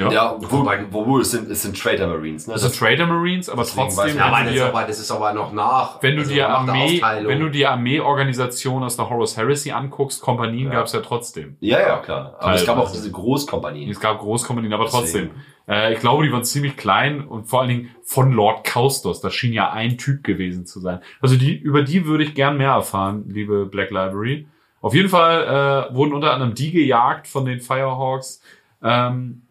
Ja. 0.00 0.10
Ja, 0.12 0.36
wo, 0.40 0.64
wo, 0.90 1.06
wo 1.06 1.18
es 1.18 1.30
sind, 1.30 1.50
es 1.50 1.62
sind 1.62 1.78
Trader 1.80 2.06
Marines, 2.08 2.46
ne? 2.46 2.54
Das 2.54 2.62
sind 2.62 2.76
Trader 2.76 3.06
Marines, 3.06 3.48
aber 3.48 3.64
trotzdem, 3.64 4.16
Ja, 4.16 4.26
aber 4.26 4.50
dir, 4.50 4.66
aber, 4.66 4.82
das 4.84 4.98
ist 4.98 5.10
aber 5.10 5.32
noch 5.32 5.52
nach. 5.52 6.02
wenn 6.02 6.16
du 6.16 6.22
also 6.22 6.32
dir 6.32 6.48
Armee, 6.48 7.00
wenn 7.24 7.40
du 7.40 7.48
die 7.50 7.66
Armeeorganisation 7.66 8.82
aus 8.82 8.96
der 8.96 9.08
Horus 9.10 9.36
Heresy 9.36 9.70
anguckst, 9.70 10.20
Kompanien 10.22 10.66
Ja. 10.68 10.74
gab 10.78 10.86
es 10.86 10.92
ja 10.92 11.00
trotzdem. 11.00 11.56
ja, 11.60 11.80
ja, 11.80 11.98
klar. 11.98 12.36
Aber 12.38 12.54
es 12.54 12.66
gab 12.66 12.78
auch 12.78 12.90
diese 12.90 13.10
Großkompanien. 13.10 13.90
Es 13.90 14.00
gab 14.00 14.18
Großkompanien, 14.18 14.72
aber 14.72 14.84
Deswegen. 14.84 15.02
trotzdem. 15.02 15.30
Äh, 15.68 15.92
ich 15.92 16.00
glaube, 16.00 16.24
die 16.24 16.32
waren 16.32 16.44
ziemlich 16.44 16.76
klein 16.76 17.20
und 17.26 17.44
vor 17.44 17.60
allen 17.60 17.68
Dingen 17.68 17.90
von 18.02 18.32
Lord 18.32 18.64
Kaustos. 18.66 19.20
Das 19.20 19.34
schien 19.34 19.52
ja 19.52 19.70
ein 19.70 19.98
Typ 19.98 20.24
gewesen 20.24 20.66
zu 20.66 20.80
sein. 20.80 21.00
Also 21.20 21.36
die, 21.36 21.56
über 21.56 21.82
die 21.82 22.06
würde 22.06 22.24
ich 22.24 22.34
gern 22.34 22.56
mehr 22.56 22.70
erfahren, 22.72 23.24
liebe 23.28 23.66
Black 23.66 23.90
Library. 23.90 24.46
Auf 24.80 24.94
jeden 24.94 25.08
Fall 25.10 25.88
äh, 25.90 25.94
wurden 25.94 26.14
unter 26.14 26.32
anderem 26.32 26.54
die 26.54 26.72
gejagt 26.72 27.28
von 27.28 27.44
den 27.44 27.60
Firehawks. 27.60 28.40
Ähm, 28.82 29.42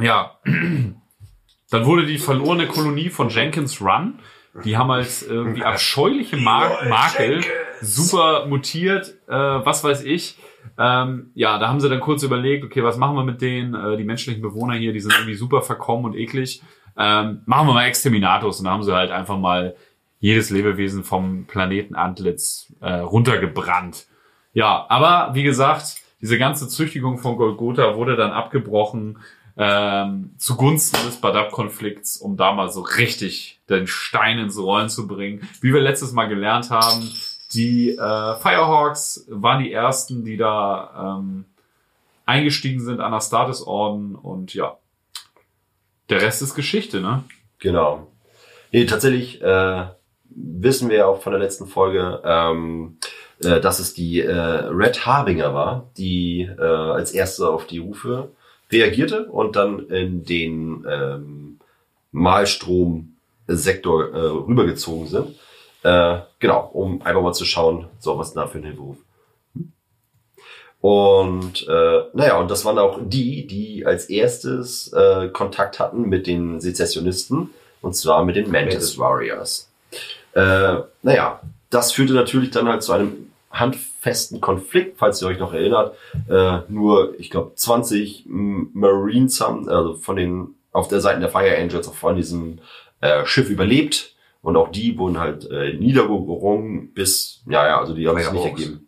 ja, 0.00 0.38
dann 0.44 1.86
wurde 1.86 2.06
die 2.06 2.18
verlorene 2.18 2.66
Kolonie 2.66 3.10
von 3.10 3.28
Jenkins 3.28 3.80
Run. 3.80 4.18
Die 4.64 4.76
haben 4.76 4.90
als 4.90 5.22
irgendwie 5.22 5.62
abscheuliche 5.62 6.36
Mar 6.36 6.78
Makel 6.88 7.44
super 7.80 8.46
mutiert, 8.46 9.14
äh, 9.28 9.32
was 9.32 9.84
weiß 9.84 10.04
ich. 10.04 10.38
Ähm, 10.76 11.30
ja, 11.34 11.58
da 11.58 11.68
haben 11.68 11.80
sie 11.80 11.88
dann 11.88 12.00
kurz 12.00 12.22
überlegt, 12.22 12.64
okay, 12.64 12.82
was 12.82 12.96
machen 12.96 13.16
wir 13.16 13.24
mit 13.24 13.40
denen? 13.40 13.74
Äh, 13.74 13.96
die 13.96 14.04
menschlichen 14.04 14.42
Bewohner 14.42 14.74
hier, 14.74 14.92
die 14.92 15.00
sind 15.00 15.12
irgendwie 15.12 15.34
super 15.34 15.62
verkommen 15.62 16.04
und 16.04 16.14
eklig. 16.14 16.62
Ähm, 16.96 17.42
machen 17.46 17.68
wir 17.68 17.74
mal 17.74 17.86
Exterminatus. 17.86 18.58
Und 18.58 18.64
da 18.64 18.72
haben 18.72 18.82
sie 18.82 18.94
halt 18.94 19.10
einfach 19.10 19.38
mal 19.38 19.76
jedes 20.20 20.50
Lebewesen 20.50 21.04
vom 21.04 21.46
Planeten 21.46 21.94
Antlitz 21.94 22.72
äh, 22.80 22.94
runtergebrannt. 22.94 24.06
Ja, 24.52 24.86
aber 24.88 25.34
wie 25.34 25.44
gesagt, 25.44 26.02
diese 26.20 26.38
ganze 26.38 26.68
Züchtigung 26.68 27.18
von 27.18 27.36
Golgotha 27.36 27.94
wurde 27.94 28.16
dann 28.16 28.32
abgebrochen 28.32 29.18
ähm, 29.58 30.30
zugunsten 30.38 31.04
des 31.04 31.16
Badab-Konflikts, 31.16 32.16
um 32.16 32.36
da 32.36 32.52
mal 32.52 32.70
so 32.70 32.80
richtig 32.80 33.60
den 33.68 33.88
Stein 33.88 34.38
ins 34.38 34.56
Rollen 34.56 34.88
zu 34.88 35.08
bringen. 35.08 35.46
Wie 35.60 35.74
wir 35.74 35.80
letztes 35.80 36.12
Mal 36.12 36.26
gelernt 36.26 36.70
haben, 36.70 37.10
die 37.52 37.90
äh, 37.90 37.96
Firehawks 37.96 39.26
waren 39.28 39.64
die 39.64 39.72
ersten, 39.72 40.24
die 40.24 40.36
da 40.36 41.18
ähm, 41.18 41.44
eingestiegen 42.24 42.80
sind 42.80 43.00
an 43.00 43.12
Astartes-Orden 43.12 44.14
und 44.14 44.54
ja, 44.54 44.78
der 46.08 46.22
Rest 46.22 46.40
ist 46.40 46.54
Geschichte, 46.54 47.00
ne? 47.00 47.24
Genau. 47.58 48.06
Nee, 48.70 48.86
tatsächlich 48.86 49.42
äh, 49.42 49.86
wissen 50.30 50.88
wir 50.88 51.08
auch 51.08 51.20
von 51.20 51.32
der 51.32 51.40
letzten 51.40 51.66
Folge, 51.66 52.22
ähm, 52.24 52.98
äh, 53.42 53.60
dass 53.60 53.80
es 53.80 53.92
die 53.94 54.20
äh, 54.20 54.32
Red 54.32 55.04
Harbinger 55.04 55.52
war, 55.52 55.90
die 55.96 56.42
äh, 56.42 56.62
als 56.62 57.12
erste 57.12 57.48
auf 57.48 57.66
die 57.66 57.78
Rufe 57.78 58.30
reagierte 58.70 59.26
und 59.26 59.56
dann 59.56 59.88
in 59.88 60.24
den 60.24 60.86
ähm, 60.88 61.58
Malstrom-Sektor 62.12 64.14
äh, 64.14 64.18
rübergezogen 64.18 65.06
sind. 65.06 65.36
Äh, 65.82 66.20
genau, 66.38 66.70
um 66.72 67.02
einfach 67.02 67.22
mal 67.22 67.32
zu 67.32 67.44
schauen, 67.44 67.86
so 67.98 68.18
was 68.18 68.34
da 68.34 68.46
für 68.46 68.58
ein 68.58 68.64
Hilferuf. 68.64 68.96
Und 70.80 71.66
äh, 71.68 72.02
naja, 72.12 72.38
und 72.38 72.50
das 72.50 72.64
waren 72.64 72.78
auch 72.78 73.00
die, 73.02 73.46
die 73.46 73.84
als 73.84 74.06
erstes 74.06 74.92
äh, 74.92 75.28
Kontakt 75.28 75.80
hatten 75.80 76.08
mit 76.08 76.26
den 76.26 76.60
Sezessionisten, 76.60 77.50
und 77.80 77.96
zwar 77.96 78.24
mit 78.24 78.36
den 78.36 78.50
Mantis. 78.50 78.98
Warriors. 78.98 79.70
Äh, 80.34 80.76
naja, 81.02 81.40
das 81.70 81.92
führte 81.92 82.12
natürlich 82.12 82.50
dann 82.50 82.68
halt 82.68 82.82
zu 82.82 82.92
einem 82.92 83.32
handfesten 83.98 84.40
Konflikt, 84.40 84.98
falls 84.98 85.20
ihr 85.22 85.28
euch 85.28 85.38
noch 85.38 85.52
erinnert. 85.52 85.94
Äh, 86.28 86.58
nur, 86.68 87.18
ich 87.18 87.30
glaube, 87.30 87.52
20 87.54 88.26
M- 88.26 88.70
Marines 88.72 89.40
haben, 89.40 89.68
also 89.68 89.94
von 89.94 90.16
den, 90.16 90.54
auf 90.72 90.88
der 90.88 91.00
Seite 91.00 91.20
der 91.20 91.28
Fire 91.28 91.56
Angels, 91.58 91.88
auch 91.88 91.94
von 91.94 92.16
diesem 92.16 92.58
äh, 93.00 93.24
Schiff 93.26 93.50
überlebt. 93.50 94.14
Und 94.40 94.56
auch 94.56 94.70
die 94.70 94.96
wurden 94.98 95.18
halt 95.18 95.50
äh, 95.50 95.72
niedergerungen 95.74 96.92
bis, 96.94 97.42
ja, 97.48 97.66
ja, 97.66 97.80
also 97.80 97.94
die 97.94 98.06
haben 98.08 98.16
es 98.18 98.30
nicht 98.32 98.44
ergeben. 98.44 98.86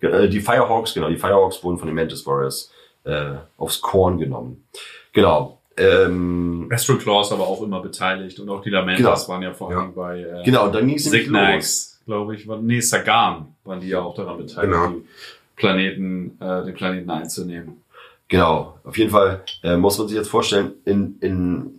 Ge- 0.00 0.24
äh, 0.24 0.28
Die 0.28 0.40
Firehawks, 0.40 0.94
genau, 0.94 1.08
die 1.08 1.16
Firehawks 1.16 1.62
wurden 1.62 1.78
von 1.78 1.86
den 1.86 1.94
Mantis 1.94 2.26
Warriors 2.26 2.72
äh, 3.04 3.34
aufs 3.56 3.80
Korn 3.80 4.18
genommen. 4.18 4.64
Genau. 5.12 5.58
Ähm, 5.76 6.68
Astral 6.72 6.98
Claws 6.98 7.32
aber 7.32 7.46
auch 7.46 7.62
immer 7.62 7.80
beteiligt 7.80 8.40
und 8.40 8.50
auch 8.50 8.60
die 8.62 8.70
Lamentas 8.70 9.24
Genau. 9.26 9.32
waren 9.34 9.42
ja 9.42 9.52
vor 9.54 9.70
Ja. 9.70 9.78
allem 9.78 9.94
bei 9.94 10.20
äh, 10.20 10.42
genau, 10.44 10.66
und 10.66 10.74
dann 10.74 10.86
ging 10.88 10.96
es 10.96 11.04
nämlich 11.04 11.28
los. 11.28 11.38
Signax, 11.40 11.89
glaube 12.10 12.34
ich, 12.34 12.48
war, 12.48 12.58
nee, 12.60 12.80
Sagan 12.80 13.54
waren 13.62 13.78
die 13.78 13.86
ja 13.88 14.00
auch 14.00 14.16
daran 14.16 14.36
beteiligt, 14.38 14.72
Genau. 14.72 14.88
die 14.88 15.06
Planeten, 15.54 16.36
äh, 16.40 16.64
den 16.64 16.74
Planeten 16.74 17.08
einzunehmen. 17.08 17.84
Genau, 18.26 18.78
auf 18.82 18.98
jeden 18.98 19.12
Fall 19.12 19.44
äh, 19.62 19.76
muss 19.76 19.96
man 19.96 20.08
sich 20.08 20.16
jetzt 20.16 20.28
vorstellen, 20.28 20.72
in, 20.84 21.18
in 21.20 21.70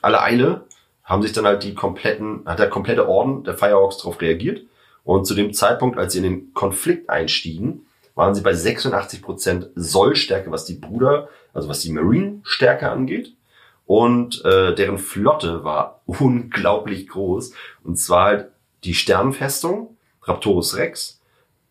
aller 0.00 0.22
Eile 0.22 0.64
haben 1.02 1.20
sich 1.22 1.32
dann 1.32 1.44
halt 1.44 1.64
die 1.64 1.74
kompletten, 1.74 2.40
hat 2.46 2.60
der 2.60 2.70
komplette 2.70 3.06
Orden 3.06 3.44
der 3.44 3.58
Firehawks 3.58 3.98
darauf 3.98 4.22
reagiert. 4.22 4.62
Und 5.04 5.26
zu 5.26 5.34
dem 5.34 5.52
Zeitpunkt, 5.52 5.98
als 5.98 6.14
sie 6.14 6.20
in 6.20 6.24
den 6.24 6.54
Konflikt 6.54 7.10
einstiegen, 7.10 7.84
waren 8.14 8.34
sie 8.34 8.40
bei 8.40 8.54
86 8.54 9.20
Prozent 9.20 9.68
Sollstärke, 9.74 10.50
was 10.50 10.64
die 10.64 10.76
Bruder, 10.76 11.28
also 11.52 11.68
was 11.68 11.80
die 11.80 11.92
Marine-Stärke 11.92 12.90
angeht. 12.90 13.34
Und 13.84 14.42
äh, 14.46 14.74
deren 14.74 14.96
Flotte 14.96 15.62
war 15.62 16.00
unglaublich 16.06 17.06
groß. 17.08 17.52
Und 17.82 17.98
zwar 17.98 18.24
halt 18.24 18.48
die 18.84 18.94
Sternenfestung, 18.94 19.96
Raptorus 20.22 20.76
Rex, 20.76 21.20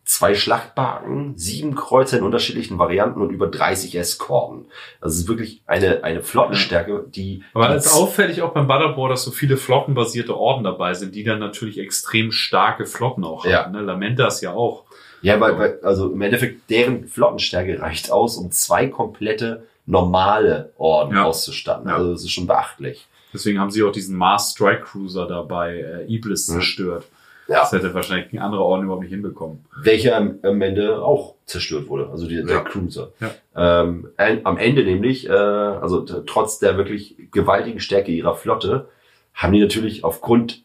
zwei 0.05 0.35
Schlachtbarken, 0.35 1.37
sieben 1.37 1.75
Kreuzer 1.75 2.17
in 2.17 2.23
unterschiedlichen 2.23 2.77
Varianten 2.77 3.21
und 3.21 3.29
über 3.29 3.47
30 3.47 3.95
Eskorten. 3.95 4.65
Also 4.99 5.13
es 5.15 5.21
ist 5.21 5.27
wirklich 5.29 5.61
eine, 5.65 6.03
eine 6.03 6.21
Flottenstärke, 6.21 7.05
die... 7.07 7.43
Aber 7.53 7.73
ist 7.73 7.93
auffällig 7.93 8.41
auch 8.41 8.53
beim 8.53 8.67
Butterball, 8.67 9.09
dass 9.09 9.23
so 9.23 9.31
viele 9.31 9.55
flottenbasierte 9.55 10.35
Orden 10.37 10.65
dabei 10.65 10.93
sind, 10.93 11.15
die 11.15 11.23
dann 11.23 11.39
natürlich 11.39 11.79
extrem 11.79 12.31
starke 12.33 12.85
Flotten 12.85 13.23
auch 13.23 13.45
Ja. 13.45 13.63
haben. 13.63 13.71
Ne? 13.71 13.81
Lamentas 13.81 14.41
ja 14.41 14.51
auch. 14.53 14.83
Ja, 15.21 15.39
weil, 15.39 15.57
weil, 15.57 15.79
also 15.83 16.11
im 16.11 16.21
Endeffekt, 16.21 16.69
deren 16.69 17.07
Flottenstärke 17.07 17.79
reicht 17.81 18.11
aus, 18.11 18.35
um 18.35 18.51
zwei 18.51 18.87
komplette 18.87 19.65
normale 19.85 20.73
Orden 20.77 21.15
Ja. 21.15 21.23
auszustatten. 21.23 21.87
Ja. 21.87 21.95
Also 21.95 22.11
das 22.11 22.23
ist 22.23 22.31
schon 22.31 22.47
beachtlich. 22.47 23.07
Deswegen 23.33 23.59
haben 23.59 23.71
sie 23.71 23.83
auch 23.83 23.91
diesen 23.91 24.15
Mars 24.15 24.51
Strike 24.51 24.83
Cruiser 24.83 25.27
dabei, 25.27 25.77
äh, 25.77 26.13
Iblis, 26.13 26.47
Mhm. 26.47 26.53
zerstört. 26.55 27.05
Ja. 27.47 27.59
Das 27.59 27.73
hätte 27.73 27.93
wahrscheinlich 27.93 28.31
ein 28.31 28.39
anderer 28.39 28.63
Orden 28.63 28.83
überhaupt 28.85 29.03
nicht 29.03 29.11
hinbekommen. 29.11 29.65
welcher 29.81 30.15
am, 30.15 30.39
am 30.43 30.61
Ende 30.61 31.01
auch 31.03 31.35
zerstört 31.45 31.89
wurde, 31.89 32.09
also 32.09 32.25
die, 32.25 32.35
der 32.43 32.55
Ja. 32.55 32.61
Cruiser. 32.61 33.09
Ja. 33.19 33.81
Ähm, 33.81 34.07
am 34.45 34.57
Ende 34.57 34.83
nämlich, 34.85 35.27
äh, 35.27 35.31
also 35.33 36.01
trotz 36.01 36.59
der 36.59 36.77
wirklich 36.77 37.17
gewaltigen 37.31 37.81
Stärke 37.81 38.11
ihrer 38.11 38.35
Flotte, 38.35 38.87
haben 39.33 39.51
die 39.51 39.59
natürlich 39.59 40.03
aufgrund 40.05 40.61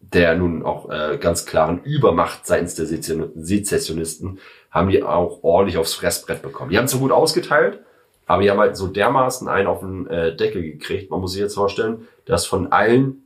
der 0.00 0.36
nun 0.36 0.62
auch 0.64 0.90
äh, 0.90 1.16
ganz 1.18 1.46
klaren 1.46 1.82
Übermacht 1.84 2.46
seitens 2.46 2.74
der 2.74 2.86
Sezession- 2.86 3.30
Sezessionisten, 3.34 4.38
haben 4.70 4.90
die 4.90 5.02
auch 5.02 5.42
ordentlich 5.42 5.76
aufs 5.78 5.94
Fressbrett 5.94 6.42
bekommen. 6.42 6.70
Die 6.70 6.78
haben 6.78 6.88
zwar 6.88 7.00
gut 7.00 7.12
ausgeteilt, 7.12 7.80
aber 8.28 8.42
die 8.42 8.50
haben 8.50 8.60
halt 8.60 8.76
so 8.76 8.86
dermaßen 8.86 9.48
einen 9.48 9.66
auf 9.66 9.80
den 9.80 10.06
äh, 10.06 10.36
Deckel 10.36 10.62
gekriegt. 10.62 11.10
Man 11.10 11.20
muss 11.20 11.32
sich 11.32 11.40
jetzt 11.40 11.54
vorstellen, 11.56 12.06
dass 12.26 12.46
von 12.46 12.70
allen 12.70 13.24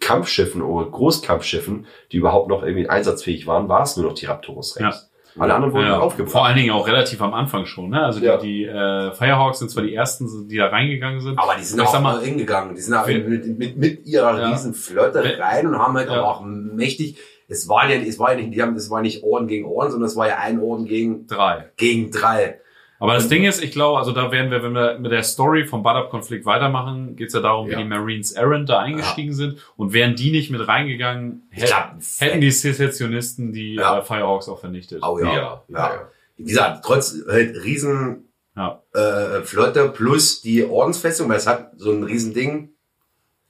Kampfschiffen 0.00 0.62
oder 0.62 0.88
Großkampfschiffen, 0.90 1.86
die 2.12 2.16
überhaupt 2.18 2.48
noch 2.48 2.62
irgendwie 2.62 2.88
einsatzfähig 2.88 3.46
waren, 3.46 3.68
war 3.68 3.82
es 3.82 3.96
nur 3.96 4.06
noch 4.06 4.14
die 4.14 4.26
Raptorus 4.26 4.78
Rex. 4.78 5.10
Alle 5.36 5.52
anderen 5.54 5.74
wurden 5.74 5.86
Ja, 5.86 5.98
aufgebracht. 5.98 6.30
vor 6.32 6.46
allen 6.46 6.56
Dingen 6.56 6.70
auch 6.70 6.86
relativ 6.86 7.20
am 7.20 7.34
Anfang 7.34 7.66
schon. 7.66 7.90
Ne? 7.90 8.04
Also 8.04 8.20
die, 8.20 8.26
Ja. 8.26 8.36
die 8.36 8.64
äh, 8.66 9.10
Firehawks 9.12 9.58
sind 9.58 9.70
zwar 9.70 9.82
die 9.82 9.92
ersten, 9.92 10.48
die 10.48 10.56
da 10.58 10.68
reingegangen 10.68 11.20
sind. 11.20 11.38
Aber 11.40 11.56
die 11.58 11.64
sind 11.64 11.80
auch 11.80 12.00
mal- 12.00 12.20
hingegangen. 12.20 12.76
Die 12.76 12.80
sind 12.80 12.94
auch 12.94 13.06
Wenn- 13.08 13.28
mit, 13.28 13.58
mit, 13.58 13.76
mit 13.76 14.06
ihrer 14.06 14.38
Ja. 14.38 14.48
riesen 14.50 14.74
Flotte 14.74 15.24
rein 15.40 15.66
und 15.66 15.76
haben 15.76 15.96
halt 15.96 16.08
Ja. 16.08 16.18
aber 16.18 16.28
auch 16.28 16.42
mächtig. 16.44 17.16
Es 17.48 17.68
war 17.68 17.90
ja, 17.90 17.96
es 18.00 18.18
war 18.20 18.30
ja 18.32 18.36
nicht, 18.40 18.54
die 18.54 18.62
haben, 18.62 18.76
es 18.76 18.90
war 18.90 19.00
nicht 19.02 19.24
Orden 19.24 19.48
gegen 19.48 19.66
Orden, 19.66 19.90
sondern 19.90 20.06
es 20.08 20.14
war 20.16 20.28
ja 20.28 20.36
ein 20.38 20.60
Orden 20.62 20.84
gegen, 20.86 21.26
drei. 21.26 21.64
gegen 21.76 22.12
drei. 22.12 22.60
Aber 23.04 23.14
das 23.14 23.28
Ding 23.28 23.44
ist, 23.44 23.62
ich 23.62 23.70
glaube, 23.72 23.98
also 23.98 24.12
da 24.12 24.32
werden 24.32 24.50
wir, 24.50 24.62
wenn 24.62 24.72
wir 24.72 24.98
mit 24.98 25.12
der 25.12 25.22
Story 25.22 25.64
vom 25.66 25.82
Badab-Konflikt 25.82 26.44
weitermachen, 26.46 27.16
geht 27.16 27.28
es 27.28 27.34
ja 27.34 27.40
darum, 27.40 27.68
Ja. 27.70 27.78
wie 27.78 27.82
die 27.82 27.88
Marines 27.88 28.32
Errant 28.32 28.68
da 28.68 28.80
eingestiegen 28.80 29.32
sind. 29.32 29.58
Und 29.76 29.92
wären 29.92 30.16
die 30.16 30.30
nicht 30.30 30.50
mit 30.50 30.66
reingegangen, 30.66 31.42
Ich 31.52 31.62
hätten, 31.62 31.68
glaub, 31.68 31.90
hätten 32.18 32.40
die 32.40 32.50
Sezessionisten 32.50 33.52
die 33.52 33.74
Ja. 33.76 33.98
äh, 33.98 34.02
Firehawks 34.02 34.48
auch 34.48 34.58
vernichtet. 34.58 35.02
Oh 35.02 35.18
ja. 35.18 35.26
Ja, 35.26 35.32
ja. 35.34 35.62
ja, 35.68 35.94
ja. 35.94 36.08
Wie 36.36 36.44
gesagt, 36.44 36.84
trotz 36.84 37.14
halt 37.28 37.56
riesen 37.64 38.28
Ja. 38.56 38.82
äh, 38.94 39.42
Flotte 39.42 39.88
plus 39.88 40.42
die 40.42 40.64
Ordensfestung, 40.64 41.28
weil 41.28 41.36
es 41.36 41.46
hat 41.46 41.72
so 41.76 41.90
ein 41.92 42.02
riesen 42.04 42.34
Ding. 42.34 42.70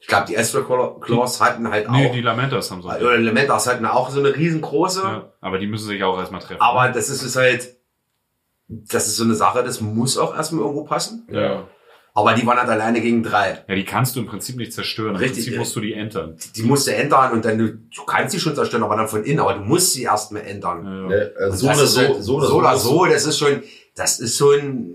Ich 0.01 0.07
glaube, 0.09 0.27
die 0.29 0.37
Astro 0.37 0.63
Claws 1.01 1.41
hatten 1.41 1.71
halt 1.71 1.91
Nee, 1.91 2.09
auch, 2.09 2.13
die 2.13 2.21
Lamentas 2.21 2.71
haben 2.71 2.83
so. 2.83 2.89
ein 2.89 3.01
oder 3.01 3.15
Elementas 3.15 3.67
hatten 3.67 3.87
auch 3.87 4.11
so 4.11 4.21
eine 4.21 4.37
riesengroße. 4.37 5.01
Ja, 5.03 5.33
aber 5.41 5.59
die 5.59 5.67
müssen 5.67 5.87
sich 5.89 6.03
auch 6.05 6.19
erstmal 6.19 6.43
treffen. 6.43 6.61
Aber 6.61 6.89
das 6.91 7.09
ist 7.09 7.23
es 7.23 7.37
halt, 7.37 7.75
das 8.69 9.07
ist 9.07 9.17
so 9.17 9.25
eine 9.25 9.35
Sache, 9.35 9.63
das 9.63 9.81
muss 9.81 10.17
auch 10.19 10.35
erstmal 10.35 10.63
irgendwo 10.63 10.85
passen. 10.85 11.27
ja. 11.31 11.67
Aber 12.17 12.35
die 12.35 12.47
waren 12.47 12.57
halt 12.59 12.69
alleine 12.69 13.01
gegen 13.01 13.25
drei. 13.25 13.65
ja, 13.67 13.75
die 13.75 13.85
kannst 13.85 14.15
du 14.15 14.21
im 14.21 14.27
Prinzip 14.27 14.55
nicht 14.55 14.73
zerstören. 14.73 15.11
Im 15.11 15.17
Richtig, 15.17 15.39
Prinzip 15.39 15.53
ja. 15.55 15.59
musst 15.59 15.75
du 15.75 15.81
die 15.81 15.95
entern. 15.95 16.37
Die 16.55 16.63
musst 16.63 16.87
du 16.87 16.95
ändern 16.95 17.33
und 17.33 17.45
dann, 17.45 17.59
du, 17.59 17.71
du 17.73 18.05
kannst 18.07 18.31
sie 18.31 18.39
schon 18.39 18.55
zerstören, 18.55 18.85
aber 18.85 18.95
dann 18.97 19.09
von 19.09 19.25
innen, 19.25 19.41
aber 19.41 19.55
du 19.55 19.63
musst 19.65 19.95
sie 19.95 20.05
erstmal 20.05 20.43
ändern. 20.43 21.11
Ja, 21.11 21.17
ja. 21.19 21.49
Und 21.51 21.57
so, 21.59 21.67
oder 21.67 21.75
so, 21.87 22.01
halt- 22.01 22.23
so, 22.23 22.37
oder 22.37 22.47
so, 22.47 22.55
oder 22.57 22.77
so, 22.77 22.89
so, 22.99 23.05
das 23.07 23.27
ist 23.27 23.37
schon, 23.37 23.63
das 23.97 24.21
ist 24.21 24.37
so 24.39 24.53
ein 24.53 24.95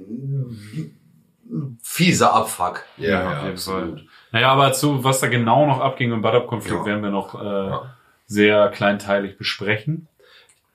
fieser 1.84 2.34
Abfuck. 2.34 2.84
Ja, 2.98 3.10
Ja, 3.10 3.32
ja, 3.46 3.52
absolut. 3.52 4.06
Naja, 4.32 4.50
aber 4.52 4.72
zu 4.74 5.04
was 5.04 5.20
da 5.20 5.28
genau 5.28 5.66
noch 5.66 5.82
abging 5.82 6.14
im 6.14 6.22
Badab-Konflikt, 6.22 6.80
Ja. 6.80 6.86
werden 6.86 7.04
wir 7.04 7.10
noch 7.12 7.36
äh, 7.36 7.46
Ja. 7.46 7.96
sehr 8.28 8.70
kleinteilig 8.70 9.38
besprechen. 9.38 10.08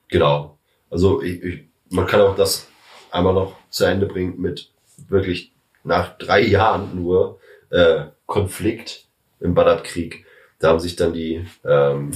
Genau. 0.09 0.59
Also 0.91 1.23
ich, 1.23 1.43
ich, 1.43 1.61
man 1.91 2.07
kann 2.07 2.21
auch 2.21 2.37
das 2.37 2.69
einmal 3.15 3.33
noch 3.33 3.57
zu 3.71 3.85
Ende 3.85 4.07
bringen 4.07 4.41
mit 4.41 4.71
wirklich 5.09 5.53
nach 5.85 6.19
drei 6.19 6.41
Jahren 6.41 6.95
nur 6.95 7.39
äh, 7.71 8.07
Konflikt 8.27 9.07
im 9.41 9.55
Badab-Krieg. 9.55 10.25
Da 10.59 10.71
haben 10.71 10.81
sich 10.81 10.97
dann 10.97 11.13
die, 11.13 11.47
ähm, 11.65 12.11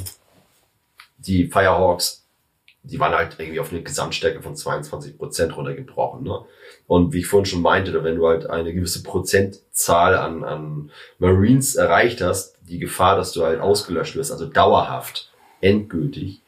die 1.18 1.46
Firehawks, 1.46 2.26
die 2.82 2.98
waren 2.98 3.14
halt 3.14 3.36
irgendwie 3.38 3.60
auf 3.60 3.70
eine 3.70 3.82
Gesamtstärke 3.82 4.42
von 4.42 4.56
22 4.56 5.18
Prozent 5.18 5.56
runtergebrochen. 5.56 6.24
Ne? 6.24 6.44
Und 6.86 7.12
wie 7.12 7.18
ich 7.18 7.26
vorhin 7.26 7.46
schon 7.46 7.62
meinte, 7.62 8.02
wenn 8.02 8.16
du 8.16 8.26
halt 8.26 8.48
eine 8.48 8.72
gewisse 8.72 9.02
Prozentzahl 9.02 10.16
an, 10.16 10.42
an 10.42 10.90
Marines 11.18 11.76
erreicht 11.76 12.22
hast, 12.22 12.56
die 12.62 12.78
Gefahr, 12.78 13.16
dass 13.16 13.32
du 13.32 13.44
halt 13.44 13.60
ausgelöscht 13.60 14.16
wirst, 14.16 14.32
also 14.32 14.46
dauerhaft, 14.46 15.30
endgültig, 15.60 16.40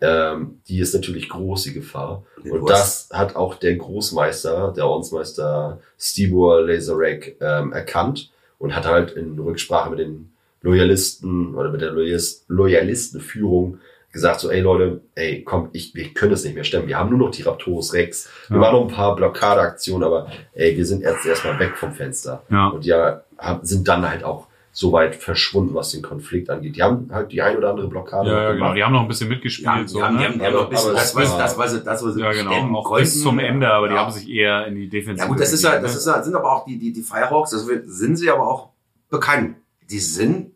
ähm, 0.00 0.60
die 0.68 0.78
ist 0.80 0.94
natürlich 0.94 1.28
groß, 1.28 1.64
die 1.64 1.72
Gefahr. 1.74 2.22
Du 2.44 2.54
Und 2.54 2.70
das 2.70 3.08
hat 3.12 3.34
auch 3.36 3.56
der 3.56 3.76
Großmeister, 3.76 4.72
der 4.76 4.86
Ordensmeister 4.86 5.80
Stibor 5.98 6.62
Laserek 6.62 7.36
ähm, 7.40 7.72
erkannt 7.72 8.30
und 8.58 8.74
hat 8.76 8.86
halt 8.86 9.10
in 9.12 9.38
Rücksprache 9.38 9.90
mit 9.90 9.98
den 9.98 10.30
Loyalisten 10.62 11.54
oder 11.54 11.70
mit 11.70 11.80
der 11.80 11.92
Loyalis- 11.92 12.44
Loyalistenführung 12.48 13.78
gesagt 14.10 14.40
so, 14.40 14.50
ey 14.50 14.60
Leute, 14.60 15.02
ey, 15.14 15.42
komm, 15.44 15.68
ich, 15.72 15.94
wir 15.94 16.08
können 16.14 16.32
es 16.32 16.42
nicht 16.44 16.54
mehr 16.54 16.64
stemmen. 16.64 16.88
Wir 16.88 16.98
haben 16.98 17.10
nur 17.10 17.18
noch 17.18 17.30
die 17.30 17.42
Raptorus 17.42 17.92
Rex. 17.92 18.28
Wir 18.48 18.56
Ja. 18.56 18.60
machen 18.62 18.76
noch 18.80 18.88
ein 18.88 18.94
paar 18.94 19.14
Blockadeaktionen, 19.14 20.02
aber 20.06 20.30
ey, 20.54 20.76
wir 20.76 20.86
sind 20.86 21.02
jetzt 21.02 21.26
erstmal 21.26 21.58
weg 21.58 21.76
vom 21.76 21.92
Fenster. 21.92 22.42
Ja. 22.50 22.68
Und 22.68 22.84
ja, 22.86 23.22
sind 23.62 23.86
dann 23.86 24.08
halt 24.08 24.24
auch 24.24 24.47
so 24.70 24.92
weit 24.92 25.16
verschwunden, 25.16 25.74
was 25.74 25.90
den 25.90 26.02
Konflikt 26.02 26.50
angeht. 26.50 26.76
Die 26.76 26.82
haben 26.82 27.08
halt 27.12 27.32
die 27.32 27.42
ein 27.42 27.56
oder 27.56 27.70
andere 27.70 27.88
Blockade 27.88 28.28
Ja, 28.30 28.34
ja, 28.36 28.46
genau. 28.52 28.58
gemacht. 28.64 28.76
Die 28.76 28.84
haben 28.84 28.92
noch 28.92 29.02
ein 29.02 29.08
bisschen 29.08 29.28
mitgespielt. 29.28 29.66
Ja, 29.66 29.82
die 29.82 29.88
so, 29.88 30.02
haben, 30.02 30.16
die 30.18 30.22
ne? 30.22 30.28
haben, 30.28 30.38
die 30.38 30.44
haben 30.46 30.52
noch 30.54 30.68
bis, 30.70 30.84
Aber 30.84 30.92
das, 30.94 31.04
es 31.10 31.16
was, 31.16 31.30
war- 31.32 31.38
das, 31.38 31.58
was, 31.58 31.84
das, 31.84 32.04
was 32.04 32.14
sie 32.14 32.20
ja, 32.20 32.32
stemmen 32.32 32.66
genau. 32.68 32.78
Auch 32.78 32.84
konnten. 32.84 33.02
bis 33.04 33.22
zum 33.22 33.38
Ende, 33.38 33.68
aber 33.72 33.88
die 33.88 33.94
Ja. 33.94 34.00
haben 34.02 34.12
sich 34.12 34.28
eher 34.28 34.66
in 34.66 34.74
die 34.76 34.88
Defensive. 34.88 35.24
Ja 35.24 35.26
gut, 35.28 35.40
das 35.40 35.52
ist 35.52 35.62
ja, 35.64 35.70
begeben, 35.70 35.84
das 35.86 35.96
ist 35.96 36.06
ja, 36.06 36.22
sind 36.22 36.34
aber 36.36 36.52
auch 36.52 36.64
die, 36.64 36.78
die, 36.78 36.92
die 36.92 37.02
Firehawks, 37.02 37.50
das 37.50 37.66
sind 37.66 38.16
sie 38.16 38.30
aber 38.30 38.46
auch 38.46 38.68
bekannt. 39.10 39.56
Die 39.90 39.98
sind 40.00 40.52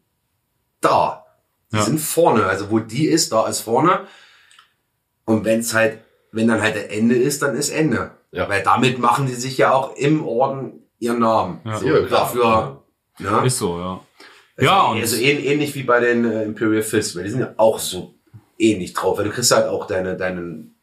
da. 0.81 1.25
Die 1.73 1.77
Ja. 1.77 1.83
sind 1.83 1.99
vorne. 2.01 2.45
Also 2.47 2.71
wo 2.71 2.79
die 2.79 3.07
ist, 3.07 3.33
da 3.33 3.47
ist 3.49 3.61
vorne. 3.61 4.01
Und 5.25 5.45
wenn 5.45 5.61
es 5.61 5.75
halt, 5.75 5.99
wenn 6.33 6.49
dann 6.49 6.61
halt 6.61 6.75
der 6.75 6.93
Ende 6.93 7.15
ist, 7.15 7.43
dann 7.43 7.55
ist 7.57 7.71
Ende. 7.71 8.11
Ja. 8.31 8.49
Weil 8.49 8.63
damit 8.63 8.99
machen 8.99 9.27
die 9.27 9.35
sich 9.35 9.59
ja 9.59 9.73
auch 9.73 9.97
im 9.97 10.27
Orden 10.27 10.83
ihren 10.99 11.19
Namen. 11.21 11.61
Ja. 11.65 11.79
So, 11.79 11.87
Ja, 11.87 12.07
klar. 12.07 12.21
Dafür, 12.21 12.82
ne? 13.19 13.43
Ist 13.47 13.59
so, 13.59 13.79
ja. 13.79 14.01
Also, 14.57 14.71
Ja, 14.71 14.83
und- 14.89 15.01
also 15.01 15.17
ähn, 15.17 15.43
ähnlich 15.45 15.75
wie 15.75 15.83
bei 15.83 16.01
den 16.01 16.25
äh, 16.25 16.45
Imperial 16.45 16.83
Fists, 16.83 17.17
weil 17.17 17.25
die 17.25 17.31
sind 17.31 17.41
ja 17.41 17.55
auch 17.57 17.79
so 17.79 18.15
ähnlich 18.59 18.93
drauf. 18.93 19.19
Weil 19.19 19.25
du 19.25 19.31
kriegst 19.31 19.51
halt 19.51 19.67
auch 19.67 19.87
deine, 19.87 20.17
deinen, 20.17 20.75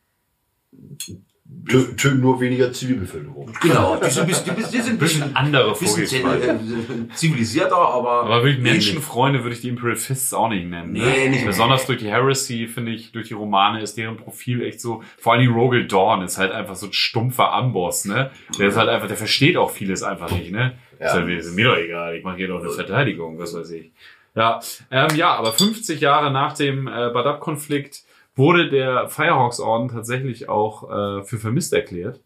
Töten 1.97 2.19
nur 2.21 2.39
weniger 2.39 2.71
Zivilbevölkerung. 2.71 3.51
genau, 3.61 3.95
die 3.95 4.09
sind, 4.09 4.21
ein 4.23 4.27
bisschen- 4.27 4.55
die, 4.55 4.61
sind- 4.61 4.73
die 4.73 4.77
sind 4.81 4.93
ein 4.93 4.97
bisschen 4.99 5.35
andere 5.35 5.71
bisschen 5.71 5.87
Vorgehensweise. 6.21 6.49
äh, 6.51 7.13
zivilisierter, 7.15 7.75
aber, 7.75 8.23
Aber 8.23 8.43
wirklich. 8.43 8.61
Menschenfreunde 8.63 9.43
würde 9.43 9.55
ich 9.55 9.61
die 9.61 9.69
Imperial 9.69 9.95
Fists 9.97 10.33
auch 10.33 10.49
nicht 10.49 10.67
nennen. 10.67 10.93
ne? 10.93 10.99
Nee, 10.99 11.29
nicht. 11.29 11.45
Besonders 11.45 11.85
durch 11.87 11.99
die 11.99 12.07
Heresy, 12.07 12.67
finde 12.67 12.91
ich, 12.91 13.11
durch 13.11 13.27
die 13.29 13.33
Romane 13.33 13.81
ist 13.81 13.97
deren 13.97 14.17
Profil 14.17 14.63
echt 14.63 14.79
so, 14.79 15.03
vor 15.17 15.33
allem 15.33 15.51
Rogel 15.53 15.87
Dawn 15.87 16.21
ist 16.23 16.37
halt 16.37 16.51
einfach 16.51 16.75
so 16.75 16.87
ein 16.87 16.93
stumpfer 16.93 17.51
Amboss, 17.51 18.05
ne? 18.05 18.29
Der 18.59 18.67
ist 18.69 18.77
halt 18.77 18.89
einfach, 18.89 19.07
der 19.07 19.17
versteht 19.17 19.57
auch 19.57 19.71
vieles 19.71 20.03
einfach 20.03 20.31
nicht, 20.31 20.51
ne? 20.51 20.73
Ja. 20.99 21.07
Ist, 21.07 21.13
halt, 21.13 21.29
ist 21.29 21.55
mir 21.55 21.65
doch 21.65 21.77
egal, 21.77 22.15
ich 22.15 22.23
mache 22.23 22.37
hier 22.37 22.47
doch 22.49 22.59
eine 22.59 22.69
Verteidigung, 22.69 23.39
was 23.39 23.55
weiß 23.55 23.71
ich. 23.71 23.91
Ja, 24.35 24.59
ähm, 24.91 25.15
ja, 25.15 25.33
aber 25.33 25.51
50 25.51 25.99
Jahre 26.01 26.31
nach 26.31 26.53
dem 26.53 26.87
äh, 26.87 27.09
Badab-Konflikt 27.09 28.03
wurde 28.35 28.69
der 28.69 29.09
Firehawks-Orden 29.09 29.89
tatsächlich 29.89 30.49
auch 30.49 30.83
äh, 30.89 31.23
für 31.23 31.37
vermisst 31.37 31.73
erklärt. 31.73 32.21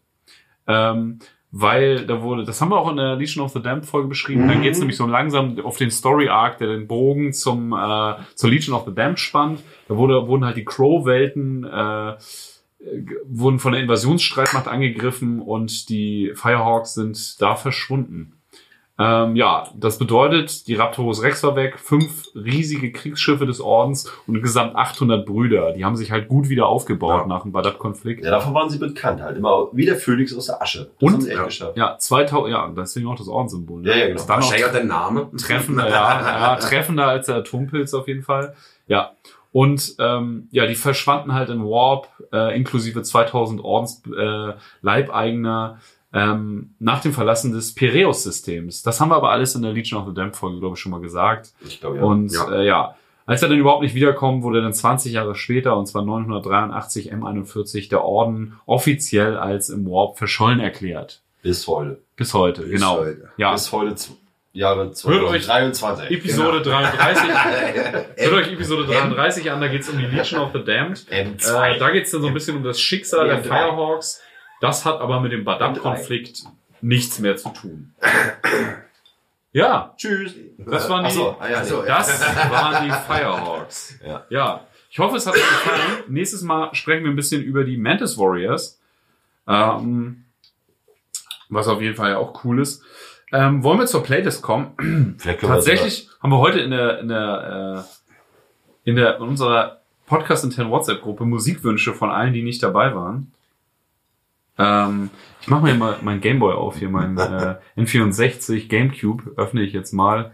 Ähm, 0.66 1.18
weil 1.56 2.04
da 2.04 2.20
wurde, 2.20 2.44
das 2.44 2.60
haben 2.60 2.70
wir 2.70 2.78
auch 2.78 2.90
in 2.90 2.96
der 2.96 3.14
Legion 3.14 3.44
of 3.44 3.52
the 3.52 3.62
Damned 3.62 3.86
Folge 3.86 4.08
beschrieben, 4.08 4.48
dann 4.48 4.62
geht's 4.62 4.80
nämlich 4.80 4.96
so 4.96 5.06
langsam 5.06 5.58
auf 5.60 5.76
den 5.76 5.92
Story 5.92 6.28
Arc, 6.28 6.58
der 6.58 6.66
den 6.66 6.88
Bogen 6.88 7.32
zum 7.32 7.72
äh, 7.72 8.14
zur 8.34 8.50
Legion 8.50 8.74
of 8.74 8.84
the 8.86 8.94
Damned 8.94 9.20
spannt. 9.20 9.62
Da 9.86 9.96
wurde, 9.96 10.26
wurden 10.26 10.44
halt 10.44 10.56
die 10.56 10.64
Crow-Welten 10.64 11.64
äh, 11.64 12.14
wurden 13.24 13.58
von 13.58 13.72
der 13.72 13.80
Invasionsstreitmacht 13.82 14.68
angegriffen 14.68 15.40
und 15.40 15.88
die 15.88 16.32
Firehawks 16.34 16.94
sind 16.94 17.40
da 17.40 17.54
verschwunden. 17.54 18.33
Ähm, 18.96 19.34
ja, 19.34 19.66
das 19.74 19.98
bedeutet, 19.98 20.68
die 20.68 20.74
Raptorus 20.76 21.20
Rex 21.24 21.42
war 21.42 21.56
weg, 21.56 21.80
fünf 21.80 22.28
riesige 22.36 22.92
Kriegsschiffe 22.92 23.44
des 23.44 23.60
Ordens 23.60 24.08
und 24.28 24.36
insgesamt 24.36 24.76
800 24.76 25.26
Brüder. 25.26 25.72
Die 25.72 25.84
haben 25.84 25.96
sich 25.96 26.12
halt 26.12 26.28
gut 26.28 26.48
wieder 26.48 26.66
aufgebaut 26.66 27.22
Ja. 27.22 27.26
nach 27.26 27.42
dem 27.42 27.50
Badab-Konflikt. 27.50 28.24
Ja, 28.24 28.30
davon 28.30 28.54
waren 28.54 28.70
sie 28.70 28.78
bekannt 28.78 29.20
halt. 29.20 29.36
Immer 29.36 29.66
wie 29.72 29.84
der 29.84 29.96
Phönix 29.96 30.36
aus 30.36 30.46
der 30.46 30.62
Asche. 30.62 30.90
Das 31.00 31.08
Und- 31.08 31.12
haben 31.14 31.20
sie 31.22 31.30
echt 31.30 31.38
Ja. 31.38 31.44
geschafft. 31.44 31.76
Ja, 31.76 31.98
2000, 31.98 32.52
ja, 32.52 32.70
deswegen 32.76 33.08
auch 33.08 33.16
das 33.16 33.26
Ordenssymbol. 33.26 33.82
Ne? 33.82 33.88
Ja, 33.90 33.96
ja, 33.96 34.04
genau. 34.06 34.16
Ist 34.20 34.26
dann 34.26 34.36
wahrscheinlich 34.36 34.66
auch 34.66 34.72
der 34.72 34.84
Name. 34.84 35.28
treffender, 35.44 35.88
ja, 35.90 36.20
ja, 36.20 36.56
treffender 36.56 37.08
als 37.08 37.26
der 37.26 37.36
Atompilz 37.36 37.94
auf 37.94 38.06
jeden 38.06 38.22
Fall. 38.22 38.54
Ja. 38.86 39.10
Und 39.50 39.94
ähm, 39.98 40.48
ja, 40.52 40.66
die 40.66 40.74
verschwanden 40.76 41.32
halt 41.34 41.48
in 41.48 41.64
Warp, 41.64 42.08
äh, 42.32 42.56
inklusive 42.56 43.02
2000 43.02 43.60
Ordens 43.64 44.02
äh, 44.16 44.52
Leibeigener 44.82 45.78
ähm, 46.14 46.74
nach 46.78 47.00
dem 47.00 47.12
Verlassen 47.12 47.52
des 47.52 47.74
Piraeus-Systems. 47.74 48.82
Das 48.82 49.00
haben 49.00 49.10
wir 49.10 49.16
aber 49.16 49.30
alles 49.30 49.54
in 49.54 49.62
der 49.62 49.72
Legion 49.72 50.00
of 50.00 50.08
the 50.08 50.14
Damned 50.14 50.36
Folge, 50.36 50.60
glaube 50.60 50.76
ich, 50.76 50.80
schon 50.80 50.92
mal 50.92 51.00
gesagt. 51.00 51.52
Ich 51.66 51.80
glaube, 51.80 51.96
ja. 51.98 52.02
Und 52.04 52.32
Ja. 52.32 52.52
Äh, 52.52 52.66
ja, 52.66 52.94
als 53.26 53.42
er 53.42 53.48
dann 53.48 53.58
überhaupt 53.58 53.82
nicht 53.82 53.94
wiederkommt, 53.94 54.42
wurde 54.42 54.62
dann 54.62 54.72
20 54.72 55.12
Jahre 55.12 55.34
später, 55.34 55.76
und 55.76 55.86
zwar 55.86 56.04
983 56.04 57.12
M41, 57.12 57.88
der 57.88 58.04
Orden 58.04 58.60
offiziell 58.66 59.36
als 59.36 59.70
im 59.70 59.86
Warp 59.86 60.18
verschollen 60.18 60.60
erklärt. 60.60 61.20
Bis 61.42 61.66
heute. 61.66 62.00
Bis 62.16 62.32
heute, 62.32 62.62
Bis 62.62 62.72
genau. 62.72 62.98
heute. 62.98 63.30
Ja, 63.36 63.52
Bis 63.52 63.72
heute 63.72 63.96
Jahre 64.52 64.92
Hört 65.04 65.24
euch 65.24 65.44
2023. 65.46 66.10
Episode 66.12 66.62
Genau. 66.62 66.78
33. 66.78 67.28
Hört 68.16 68.32
euch 68.34 68.52
Episode 68.52 68.86
33 68.86 69.50
an, 69.50 69.60
da 69.60 69.66
geht's 69.66 69.88
um 69.88 69.98
die 69.98 70.06
Legion 70.06 70.40
of 70.40 70.52
the 70.52 70.62
Damned. 70.62 71.04
M2. 71.10 71.74
Äh, 71.74 71.78
da 71.78 71.90
geht's 71.90 72.12
dann 72.12 72.22
so 72.22 72.28
ein 72.28 72.34
bisschen 72.34 72.56
um 72.56 72.62
das 72.62 72.80
Schicksal 72.80 73.26
der 73.26 73.40
M3. 73.40 73.48
Firehawks. 73.48 74.22
Das 74.64 74.86
hat 74.86 74.98
aber 74.98 75.20
mit 75.20 75.30
dem 75.30 75.44
Badab-Konflikt 75.44 76.44
nichts 76.80 77.18
mehr 77.18 77.36
zu 77.36 77.50
tun. 77.50 77.92
Ja, 79.52 79.92
Tschüss. 79.98 80.34
das 80.56 80.88
waren 80.88 81.02
die, 81.02 81.08
Achso, 81.08 81.36
ah, 81.38 81.50
ja, 81.50 81.62
so, 81.62 81.82
nee. 81.82 81.88
das 81.88 82.50
waren 82.50 82.86
die 82.86 82.90
Firehawks. 82.90 83.98
Ja. 84.02 84.24
Ja, 84.30 84.66
ich 84.88 84.98
hoffe, 84.98 85.18
es 85.18 85.26
hat 85.26 85.34
euch 85.34 85.42
gefallen. 85.42 86.04
Nächstes 86.08 86.40
Mal 86.40 86.74
sprechen 86.74 87.04
wir 87.04 87.10
ein 87.10 87.16
bisschen 87.16 87.42
über 87.42 87.64
die 87.64 87.76
Mantis 87.76 88.16
Warriors. 88.16 88.80
Ähm, 89.46 90.24
was 91.50 91.68
auf 91.68 91.82
jeden 91.82 91.94
Fall 91.94 92.12
ja 92.12 92.16
auch 92.16 92.42
cool 92.46 92.58
ist. 92.58 92.82
Ähm, 93.32 93.62
wollen 93.62 93.78
wir 93.78 93.86
zur 93.86 94.02
Playlist 94.02 94.40
kommen? 94.40 95.18
Tatsächlich 95.42 96.08
haben 96.22 96.30
wir 96.30 96.38
heute 96.38 96.60
in 96.60 96.70
der, 96.70 97.00
in 97.00 97.08
der, 97.08 97.84
äh, 97.84 98.88
in 98.88 98.96
der, 98.96 99.16
in 99.16 99.22
unserer 99.24 99.82
Podcast 100.06 100.42
intern 100.42 100.70
WhatsApp-Gruppe 100.70 101.26
Musikwünsche 101.26 101.92
von 101.92 102.10
allen, 102.10 102.32
die 102.32 102.42
nicht 102.42 102.62
dabei 102.62 102.94
waren. 102.94 103.30
Ähm, 104.58 105.10
ich 105.40 105.48
mache 105.48 105.62
mir 105.64 105.74
mal 105.74 105.98
mein 106.02 106.20
Gameboy 106.20 106.54
auf 106.54 106.78
hier, 106.78 106.88
mein 106.88 107.18
äh, 107.18 107.56
N64 107.76 108.68
Gamecube 108.68 109.32
öffne 109.36 109.62
ich 109.62 109.72
jetzt 109.72 109.92
mal, 109.92 110.32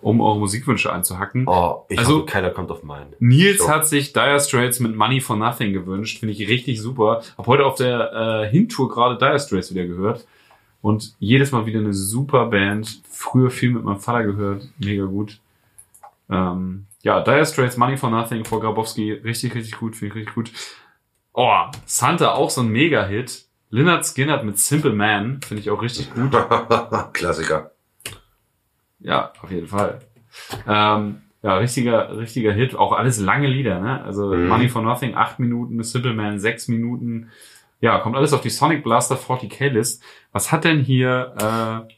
um 0.00 0.20
eure 0.20 0.38
Musikwünsche 0.38 0.92
einzuhacken. 0.92 1.44
Oh, 1.48 1.84
ich 1.88 1.98
Also- 1.98 2.18
hoffe, 2.18 2.26
keiner 2.26 2.50
kommt 2.50 2.70
auf 2.70 2.82
meinen. 2.84 3.12
Nils 3.18 3.58
So. 3.58 3.68
hat 3.68 3.86
sich 3.86 4.12
Dire 4.12 4.38
Straits 4.40 4.78
mit 4.80 4.94
Money 4.94 5.20
for 5.20 5.36
Nothing 5.36 5.72
gewünscht. 5.72 6.20
Finde 6.20 6.32
ich 6.34 6.48
richtig 6.48 6.80
super. 6.80 7.22
Hab 7.38 7.46
heute 7.46 7.64
auf 7.64 7.74
der 7.76 8.12
äh, 8.44 8.48
Hintour 8.50 8.88
gerade 8.88 9.16
Dire 9.18 9.38
Straits 9.40 9.72
wieder 9.74 9.86
gehört. 9.86 10.26
Und 10.82 11.14
jedes 11.18 11.50
Mal 11.52 11.64
wieder 11.64 11.80
eine 11.80 11.94
super 11.94 12.46
Band. 12.46 13.00
Früher 13.10 13.50
viel 13.50 13.70
mit 13.70 13.82
meinem 13.84 14.00
Vater 14.00 14.24
gehört. 14.24 14.68
Mega 14.78 15.04
gut. 15.06 15.38
Ähm, 16.30 16.84
ja, 17.02 17.20
Dire 17.22 17.46
Straits, 17.46 17.76
Money 17.78 17.96
for 17.96 18.10
Nothing 18.10 18.44
vor 18.44 18.60
Grabowski. 18.60 19.12
Richtig, 19.12 19.54
richtig 19.54 19.78
gut. 19.78 19.96
Finde 19.96 20.12
ich 20.12 20.20
richtig 20.20 20.34
gut. 20.34 20.52
Oh, 21.34 21.62
Santa 21.84 22.32
auch 22.32 22.48
so 22.50 22.60
ein 22.62 22.68
Mega-Hit. 22.68 23.44
Lynyrd 23.70 24.04
Skynyrd 24.06 24.44
mit 24.44 24.58
Simple 24.58 24.92
Man. 24.92 25.40
Finde 25.42 25.60
ich 25.60 25.70
auch 25.70 25.82
richtig 25.82 26.14
gut. 26.14 26.30
Klassiker. 27.12 27.72
Ja, 29.00 29.32
auf 29.42 29.50
jeden 29.50 29.66
Fall. 29.66 29.98
Ähm, 30.66 31.22
ja, 31.42 31.56
richtiger, 31.58 32.16
richtiger 32.16 32.52
Hit. 32.52 32.76
Auch 32.76 32.92
alles 32.92 33.18
lange 33.18 33.48
Lieder, 33.48 33.80
ne? 33.80 34.02
Also 34.04 34.32
Mhm. 34.32 34.48
Money 34.48 34.68
for 34.68 34.82
Nothing, 34.82 35.14
acht 35.16 35.38
Minuten, 35.40 35.82
Simple 35.82 36.14
Man, 36.14 36.38
sechs 36.38 36.68
Minuten. 36.68 37.30
Ja, 37.80 37.98
kommt 37.98 38.16
alles 38.16 38.32
auf 38.32 38.40
die 38.40 38.50
Sonic 38.50 38.82
Blaster 38.84 39.16
40k 39.16 39.68
List. 39.68 40.02
Was 40.32 40.52
hat 40.52 40.64
denn 40.64 40.80
hier 40.80 41.34
äh, 41.88 41.94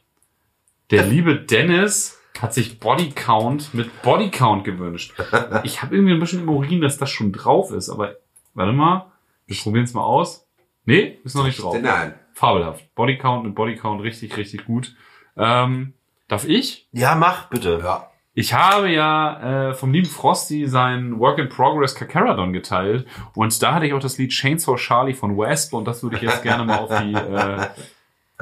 der 0.91 1.03
liebe 1.07 1.35
Dennis 1.35 2.19
hat 2.41 2.53
sich 2.53 2.79
Body 2.79 3.11
Count 3.11 3.73
mit 3.73 4.01
Body 4.01 4.29
Count 4.31 4.63
gewünscht. 4.63 5.13
Ich 5.63 5.81
habe 5.81 5.95
irgendwie 5.95 6.13
ein 6.13 6.19
bisschen 6.19 6.41
im 6.41 6.49
Urin, 6.49 6.81
dass 6.81 6.97
das 6.97 7.09
schon 7.09 7.31
drauf 7.31 7.71
ist, 7.71 7.89
aber 7.89 8.15
warte 8.53 8.73
mal, 8.73 9.11
wir 9.47 9.57
probieren 9.57 9.85
es 9.85 9.93
mal 9.93 10.03
aus. 10.03 10.47
Nee, 10.85 11.19
ist 11.23 11.35
noch 11.35 11.45
nicht 11.45 11.61
drauf. 11.61 11.75
Nein. 11.81 12.13
Fabelhaft. 12.33 12.93
Body 12.95 13.17
Count 13.17 13.45
mit 13.45 13.55
Body 13.55 13.75
Count 13.75 14.01
richtig, 14.03 14.37
richtig 14.37 14.65
gut. 14.65 14.95
Ähm, 15.35 15.93
darf 16.27 16.45
ich? 16.45 16.87
Ja, 16.91 17.15
mach 17.15 17.49
bitte. 17.49 17.81
Ja. 17.83 18.09
Ich 18.33 18.53
habe 18.53 18.89
ja 18.91 19.69
äh, 19.69 19.73
vom 19.73 19.91
lieben 19.91 20.07
Frosty 20.07 20.67
sein 20.67 21.19
Work 21.19 21.39
in 21.39 21.49
Progress 21.49 21.95
Kakaradon 21.95 22.53
geteilt 22.53 23.07
und 23.33 23.63
da 23.63 23.73
hatte 23.73 23.87
ich 23.87 23.93
auch 23.93 23.99
das 23.99 24.19
Lied 24.19 24.29
Chainsaw 24.29 24.77
Charlie 24.77 25.15
von 25.15 25.35
Wasp 25.35 25.73
und 25.73 25.85
das 25.85 26.03
würde 26.03 26.17
ich 26.17 26.21
jetzt 26.21 26.43
gerne 26.43 26.63
mal 26.63 26.77
auf 26.77 27.01
die 27.01 27.13
äh, 27.15 27.65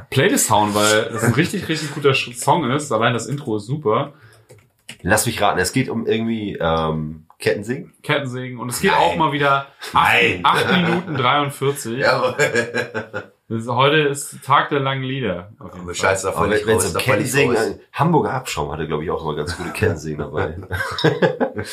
Playlist 0.10 0.50
hauen, 0.50 0.76
weil 0.76 1.10
das 1.14 1.24
ein 1.24 1.34
richtig, 1.34 1.70
richtig 1.70 1.94
guter 1.94 2.14
Song 2.14 2.70
ist. 2.70 2.92
Allein 2.92 3.14
das 3.14 3.28
Intro 3.28 3.56
ist 3.56 3.68
super. 3.68 4.14
Lass 5.02 5.26
mich 5.26 5.40
raten, 5.42 5.60
es 5.60 5.72
geht 5.72 5.88
um 5.88 6.06
irgendwie 6.06 6.58
ähm, 6.60 7.25
Kettensingen. 7.40 7.94
Kettensägen 8.02 8.60
und 8.60 8.70
es 8.70 8.80
geht 8.82 8.92
Nein. 8.92 9.00
auch 9.02 9.16
mal 9.18 9.32
wieder. 9.32 9.68
8 9.94 10.72
Minuten 10.72 11.16
43. 11.16 11.98
Ja, 12.00 12.36
Das 13.48 13.62
ist, 13.62 13.68
heute 13.70 13.98
ist 13.98 14.44
Tag 14.44 14.70
der 14.70 14.80
langen 14.80 15.04
Lieder. 15.04 15.52
Auf 15.60 15.68
jeden 15.68 15.82
aber 15.82 15.94
Fall. 15.94 15.96
scheiß 15.96 16.24
da 16.24 16.30
Aber 16.30 16.48
völlig 16.48 16.66
wenn 16.66 16.76
raus, 16.76 16.96
raus. 16.96 17.68
äh, 17.68 17.80
Hamburger 17.94 18.34
Abschaum 18.34 18.72
hatte, 18.72 18.88
glaube 18.88 19.04
ich, 19.04 19.12
auch 19.12 19.22
immer 19.22 19.36
ganz 19.36 19.56
gute 19.56 19.70
Kettensingen 19.70 20.20
dabei. 20.20 20.56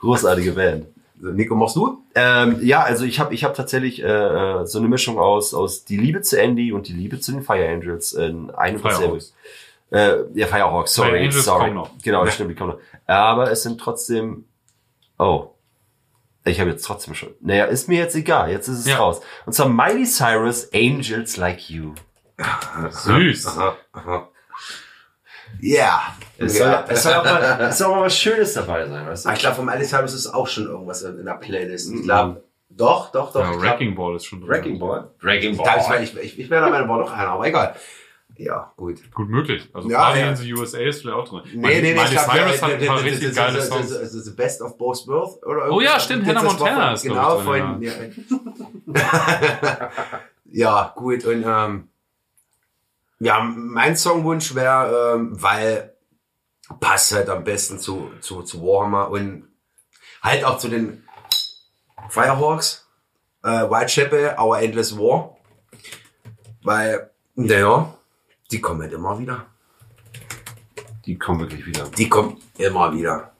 Großartige 0.00 0.52
Band. 0.52 0.86
So, 1.20 1.30
Nico, 1.30 1.56
machst 1.56 1.74
du? 1.74 2.04
Ähm, 2.14 2.58
ja, 2.62 2.82
also 2.82 3.04
ich 3.04 3.18
habe 3.18 3.34
ich 3.34 3.42
hab 3.42 3.54
tatsächlich 3.54 4.00
äh, 4.02 4.06
äh, 4.06 4.64
so 4.66 4.78
eine 4.78 4.86
Mischung 4.86 5.18
aus, 5.18 5.52
aus 5.54 5.84
die 5.84 5.96
Liebe 5.96 6.20
zu 6.20 6.40
Andy 6.40 6.72
und 6.72 6.86
die 6.86 6.92
Liebe 6.92 7.18
zu 7.18 7.32
den 7.32 7.42
Fire 7.42 7.68
Angels 7.68 8.12
in 8.12 8.50
einem. 8.50 8.78
Firehawks. 8.78 9.34
Äh, 9.90 10.18
ja, 10.34 10.46
Firehawks, 10.46 10.94
sorry. 10.94 11.10
Fire 11.10 11.18
Angels 11.18 11.44
sorry. 11.44 11.60
kommen 11.64 11.74
noch. 11.74 11.90
Genau, 12.04 12.26
stimmt, 12.26 12.50
die 12.52 12.54
kommen 12.54 12.74
noch. 12.74 12.80
Aber 13.12 13.50
es 13.50 13.64
sind 13.64 13.80
trotzdem. 13.80 14.44
Oh. 15.18 15.54
Ich 16.44 16.60
habe 16.60 16.70
jetzt 16.70 16.84
trotzdem 16.84 17.14
schon. 17.14 17.34
Naja, 17.40 17.64
ist 17.66 17.88
mir 17.88 17.98
jetzt 17.98 18.14
egal. 18.14 18.50
Jetzt 18.50 18.68
ist 18.68 18.78
es 18.80 18.86
Ja. 18.86 18.96
raus. 18.98 19.20
Und 19.44 19.52
zwar 19.52 19.68
Miley 19.68 20.04
Cyrus, 20.06 20.72
Angels 20.72 21.36
Like 21.36 21.68
You. 21.68 21.94
Süß. 22.90 23.46
Aha, 23.48 23.76
aha. 23.92 24.28
Ja. 25.60 26.14
Es 26.38 26.56
soll, 26.58 26.66
ja. 26.68 26.84
es 26.88 27.02
soll, 27.02 27.14
auch, 27.14 27.24
mal, 27.24 27.60
es 27.68 27.78
soll 27.78 27.86
auch 27.88 27.96
mal 27.96 28.02
was 28.04 28.18
Schönes 28.18 28.54
dabei 28.54 28.86
sein, 28.86 29.06
weißt 29.06 29.24
du? 29.24 29.28
Ah, 29.28 29.32
Ich 29.32 29.40
glaube, 29.40 29.56
von 29.56 29.64
Miley 29.66 29.84
Cyrus 29.84 30.14
ist 30.14 30.26
auch 30.28 30.46
schon 30.46 30.66
irgendwas 30.66 31.02
in 31.02 31.24
der 31.24 31.34
Playlist. 31.34 31.88
Ich 31.90 32.00
Mhm. 32.00 32.02
glaube, 32.04 32.44
doch, 32.70 33.10
doch, 33.12 33.32
doch. 33.32 33.40
Ja, 33.40 33.60
Wrecking 33.60 33.94
Ball 33.94 34.16
ist 34.16 34.26
schon 34.26 34.40
drin. 34.40 34.48
Wrecking 34.50 34.78
Ball. 34.78 35.10
Wrecking 35.20 35.52
Ich, 35.54 35.58
glaub, 35.62 36.00
ich, 36.00 36.14
ich, 36.14 36.18
ich, 36.22 36.38
ich 36.38 36.50
wäre 36.50 36.62
der 36.64 36.70
Meinung, 36.70 36.88
war 36.88 36.98
noch 36.98 37.12
einer, 37.12 37.30
aber 37.30 37.46
egal. 37.46 37.74
Ja, 38.40 38.72
gut. 38.76 39.00
Gut 39.12 39.28
möglich. 39.28 39.68
Also 39.74 39.90
Ja, 39.90 39.98
Party 40.04 40.20
ja. 40.20 40.30
in 40.30 40.36
the 40.36 40.54
USA 40.54 40.78
ist 40.78 41.00
vielleicht 41.02 41.16
auch 41.16 41.28
drin. 41.28 41.42
Nee, 41.54 41.60
nee, 41.60 41.80
nee, 41.82 41.94
Miley 41.94 42.06
Cyrus 42.16 42.62
hat 42.62 42.70
ein 42.72 42.86
paar 42.86 42.96
der- 42.96 43.04
richtig 43.04 43.34
der- 43.34 43.44
geile 43.44 43.54
der- 43.58 43.62
Songs. 43.66 43.88
der- 43.90 44.06
The 44.08 44.30
Best 44.30 44.62
of 44.62 44.78
Both 44.78 45.06
Worlds 45.08 45.42
oder 45.44 45.70
Oh 45.72 45.80
ja, 45.80 45.98
stimmt, 45.98 46.24
Hannah 46.24 46.44
Montana 46.44 46.92
ist, 46.92 47.02
Genau, 47.02 47.42
ja. 47.52 47.78
ja, 50.52 50.92
gut, 50.96 51.24
und 51.24 51.44
ähm, 51.46 51.88
ja, 53.20 53.40
mein 53.40 53.96
Songwunsch 53.96 54.54
wäre, 54.54 55.14
ähm, 55.16 55.42
weil 55.42 55.94
passt 56.80 57.12
halt 57.12 57.28
am 57.28 57.44
besten 57.44 57.78
zu, 57.78 58.10
zu, 58.20 58.42
zu 58.42 58.62
Warhammer 58.62 59.10
und 59.10 59.48
halt 60.22 60.44
auch 60.44 60.58
zu 60.58 60.68
den 60.68 61.02
Firehawks, 62.10 62.86
äh, 63.42 63.48
Whitechapel, 63.48 64.36
Our 64.38 64.58
Endless 64.60 64.96
War, 64.96 65.36
weil, 66.62 67.10
naja, 67.34 67.94
die 68.50 68.60
kommen 68.60 68.82
halt 68.82 68.92
immer 68.92 69.18
wieder. 69.18 69.46
Die 71.06 71.16
kommen 71.16 71.40
wirklich 71.40 71.66
wieder. 71.66 71.84
Die 71.96 72.08
kommen 72.08 72.36
immer 72.58 72.92
wieder. 72.94 73.32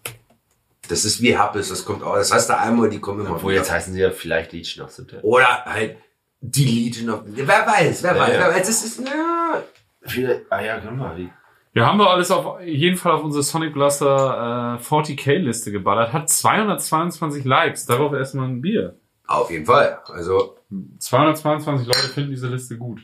Das 0.88 1.04
ist 1.04 1.20
wie 1.20 1.36
Happes, 1.36 1.68
das 1.68 1.84
kommt 1.84 2.02
auch. 2.02 2.14
Das 2.14 2.32
heißt 2.32 2.48
da 2.48 2.58
einmal, 2.58 2.88
die 2.88 2.98
kommen 2.98 3.20
immer 3.20 3.36
Obwohl, 3.36 3.52
wieder. 3.52 3.60
jetzt 3.60 3.70
heißen 3.70 3.92
sie 3.92 4.00
ja 4.00 4.10
vielleicht 4.10 4.52
Legion 4.52 4.84
of 4.86 4.92
the 4.92 5.06
Dead. 5.06 5.20
Oder 5.22 5.64
halt 5.66 5.96
die 6.40 6.64
Legion 6.64 7.10
of... 7.10 7.22
Wer 7.26 7.46
weiß, 7.46 8.02
wer 8.02 8.16
Ja, 8.16 8.20
weiß, 8.22 8.32
ja. 8.34 8.40
wer 8.40 8.48
weiß. 8.54 8.66
Das 8.66 8.84
ist... 8.84 9.00
Ja, 9.06 9.62
Viele, 10.02 10.46
ah 10.48 10.60
ja, 10.62 10.78
guck 10.80 10.96
mal, 10.96 11.14
die 11.16 11.30
Wir 11.74 11.84
haben 11.84 11.98
wir 11.98 12.08
alles 12.08 12.30
auf 12.30 12.62
jeden 12.62 12.96
Fall 12.96 13.12
auf 13.12 13.22
unsere 13.24 13.42
Sonic 13.42 13.74
Blaster 13.74 14.78
äh, 14.80 14.82
40k-Liste 14.82 15.70
geballert. 15.72 16.14
Hat 16.14 16.30
222 16.30 17.44
Likes. 17.44 17.84
Darauf 17.84 18.14
erstmal 18.14 18.48
ein 18.48 18.62
Bier. 18.62 18.96
auf 19.26 19.50
jeden 19.50 19.66
Fall. 19.66 19.98
Also, 20.06 20.56
222 21.00 21.86
Leute 21.86 22.08
finden 22.08 22.30
diese 22.30 22.48
Liste 22.48 22.78
gut. 22.78 23.00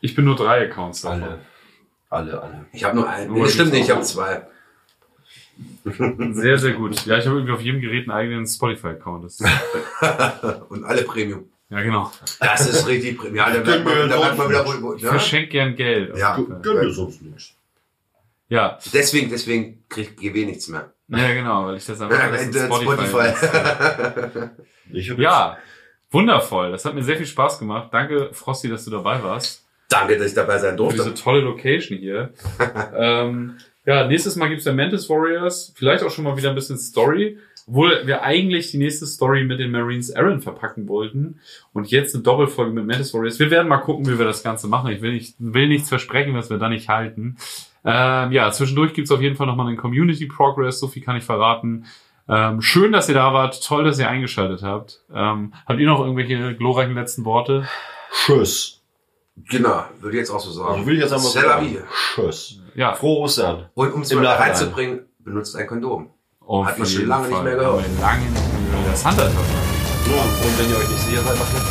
Ich 0.00 0.14
bin 0.14 0.24
nur 0.24 0.36
drei 0.36 0.66
Accounts 0.68 1.02
davon. 1.02 1.22
alle. 1.22 1.38
Alle, 2.10 2.42
alle. 2.42 2.66
ich 2.72 2.82
habe 2.84 2.96
nur 2.96 3.08
einen. 3.08 3.32
Nee, 3.32 3.42
das 3.42 3.54
stimmt 3.54 3.72
nicht, 3.72 3.84
ich 3.84 3.90
habe 3.90 4.02
zwei. 4.02 4.46
Sehr, 5.84 6.58
sehr 6.58 6.72
gut. 6.72 7.04
Ja, 7.06 7.18
ich 7.18 7.26
habe 7.26 7.36
irgendwie 7.36 7.52
auf 7.52 7.60
jedem 7.60 7.80
Gerät 7.80 8.08
einen 8.08 8.10
eigenen 8.16 8.46
Spotify-Account. 8.46 9.24
Das 9.24 9.40
Und 10.68 10.84
alle 10.84 11.02
Premium. 11.02 11.44
Ja, 11.68 11.82
genau. 11.82 12.10
Das 12.40 12.66
ist 12.68 12.86
richtig 12.88 13.16
Premium. 13.18 13.36
Ja, 13.36 13.50
da 13.50 13.64
wird 13.64 13.84
man, 13.84 14.08
da 14.08 14.34
man 14.34 14.48
wieder 14.48 14.66
wohl... 14.66 14.96
Ich 14.96 15.02
Ja? 15.02 15.10
verschenke 15.10 15.48
gern 15.50 15.76
Geld. 15.76 16.16
Ja. 16.16 16.36
Gönn 16.62 16.80
dir 16.80 16.90
sonst 16.92 17.22
nichts. 17.22 17.54
Ja, 18.48 18.78
Deswegen, 18.92 19.30
deswegen 19.30 19.84
kriegt 19.88 20.16
GW 20.18 20.44
nichts 20.46 20.66
mehr. 20.68 20.92
ja, 21.08 21.32
genau, 21.34 21.66
weil 21.66 21.76
ich 21.76 21.86
das 21.86 22.00
einfach 22.00 22.40
in 22.40 22.52
Äh, 22.52 22.66
Spotify. 22.66 24.50
Ich 24.90 25.08
hab 25.10 25.18
Ja, 25.18 25.58
wundervoll. 26.10 26.72
Das 26.72 26.84
hat 26.84 26.94
mir 26.94 27.04
sehr 27.04 27.16
viel 27.16 27.26
Spaß 27.26 27.60
gemacht. 27.60 27.90
Danke, 27.92 28.30
Frosty, 28.32 28.68
dass 28.68 28.84
du 28.84 28.90
dabei 28.90 29.22
warst. 29.22 29.64
Danke, 29.90 30.16
dass 30.16 30.28
ich 30.28 30.34
dabei 30.34 30.58
sein 30.58 30.78
Für 30.78 30.88
diese 30.88 31.04
durfte. 31.04 31.22
tolle 31.22 31.40
Location 31.40 31.98
hier. 31.98 32.30
ähm, 32.96 33.56
ja, 33.84 34.06
nächstes 34.06 34.36
Mal 34.36 34.48
gibt's 34.48 34.64
ja 34.64 34.72
Mantis 34.72 35.10
Warriors. 35.10 35.74
Vielleicht 35.76 36.04
auch 36.04 36.10
schon 36.10 36.24
mal 36.24 36.36
wieder 36.36 36.50
ein 36.50 36.54
bisschen 36.54 36.78
Story. 36.78 37.38
Obwohl 37.66 38.06
wir 38.06 38.22
eigentlich 38.22 38.70
die 38.70 38.78
nächste 38.78 39.06
Story 39.06 39.44
mit 39.44 39.58
den 39.58 39.70
Marines 39.70 40.14
Aaron 40.14 40.40
verpacken 40.40 40.88
wollten. 40.88 41.40
Und 41.72 41.90
jetzt 41.90 42.14
eine 42.14 42.22
Doppelfolge 42.22 42.72
mit 42.72 42.86
Mantis 42.86 43.12
Warriors. 43.12 43.38
Wir 43.40 43.50
werden 43.50 43.68
mal 43.68 43.78
gucken, 43.78 44.06
wie 44.06 44.18
wir 44.18 44.24
das 44.24 44.42
Ganze 44.42 44.68
machen. 44.68 44.92
Ich 44.92 45.02
will, 45.02 45.12
nicht, 45.12 45.34
will 45.38 45.68
nichts 45.68 45.88
versprechen, 45.88 46.34
was 46.34 46.50
wir 46.50 46.58
da 46.58 46.68
nicht 46.68 46.88
halten. 46.88 47.36
Ähm, 47.84 48.32
ja, 48.32 48.50
zwischendurch 48.52 48.92
gibt's 48.92 49.10
auf 49.10 49.20
jeden 49.20 49.36
Fall 49.36 49.46
nochmal 49.46 49.66
einen 49.66 49.76
Community 49.76 50.26
Progress. 50.26 50.78
So 50.78 50.86
viel 50.86 51.02
kann 51.02 51.16
ich 51.16 51.24
verraten. 51.24 51.86
Ähm, 52.28 52.62
schön, 52.62 52.92
dass 52.92 53.08
ihr 53.08 53.14
da 53.16 53.32
wart. 53.32 53.64
Toll, 53.64 53.84
dass 53.84 53.98
ihr 53.98 54.08
eingeschaltet 54.08 54.62
habt. 54.62 55.00
Ähm, 55.12 55.52
habt 55.66 55.80
ihr 55.80 55.86
noch 55.86 56.00
irgendwelche 56.00 56.54
glorreichen 56.54 56.94
letzten 56.94 57.24
Worte? 57.24 57.66
Tschüss. 58.12 58.79
Genau, 59.48 59.84
würde 60.00 60.16
ich 60.16 60.20
jetzt 60.20 60.30
auch 60.30 60.40
so 60.40 60.50
sagen. 60.50 60.74
Also 60.74 60.86
will 60.86 60.94
ich 60.96 61.02
jetzt 61.02 61.12
einmal 61.12 61.64
vie. 61.64 61.78
Tschüss. 62.14 62.56
Ja. 62.74 62.94
Frohe 62.94 63.20
Ostern. 63.20 63.68
Und 63.74 63.92
um 63.92 64.02
es 64.02 64.12
mal 64.12 64.26
reinzubringen, 64.26 65.00
benutzt 65.18 65.56
ein 65.56 65.66
Kondom. 65.66 66.10
Auf 66.46 66.66
Hat 66.66 66.78
man 66.78 66.88
schon 66.88 67.06
lange 67.06 67.26
nicht 67.28 67.34
Fall. 67.34 67.44
mehr 67.44 67.54
gehört. 67.56 67.84
Haben 67.84 67.96
wir 67.96 68.00
Lange 68.02 68.24
nicht 68.24 68.34
mehr 68.34 68.80
gehört. 68.80 68.92
Das 68.92 69.04
Hunter 69.06 69.30
So, 69.30 70.12
und 70.48 70.58
wenn 70.58 70.70
ihr 70.70 70.76
euch 70.78 70.88
nicht 70.88 71.02
sicher 71.02 71.22
seid, 71.22 71.40
was 71.40 71.52
mit? 71.52 71.62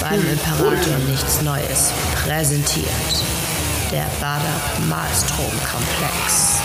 Beim 0.00 0.20
Imperator 0.32 0.98
nichts 1.08 1.42
Neues. 1.42 1.92
Präsentiert 2.24 2.86
der 3.92 4.06
Bader 4.20 4.60
Malstrom 4.88 5.52
Komplex. 5.70 6.60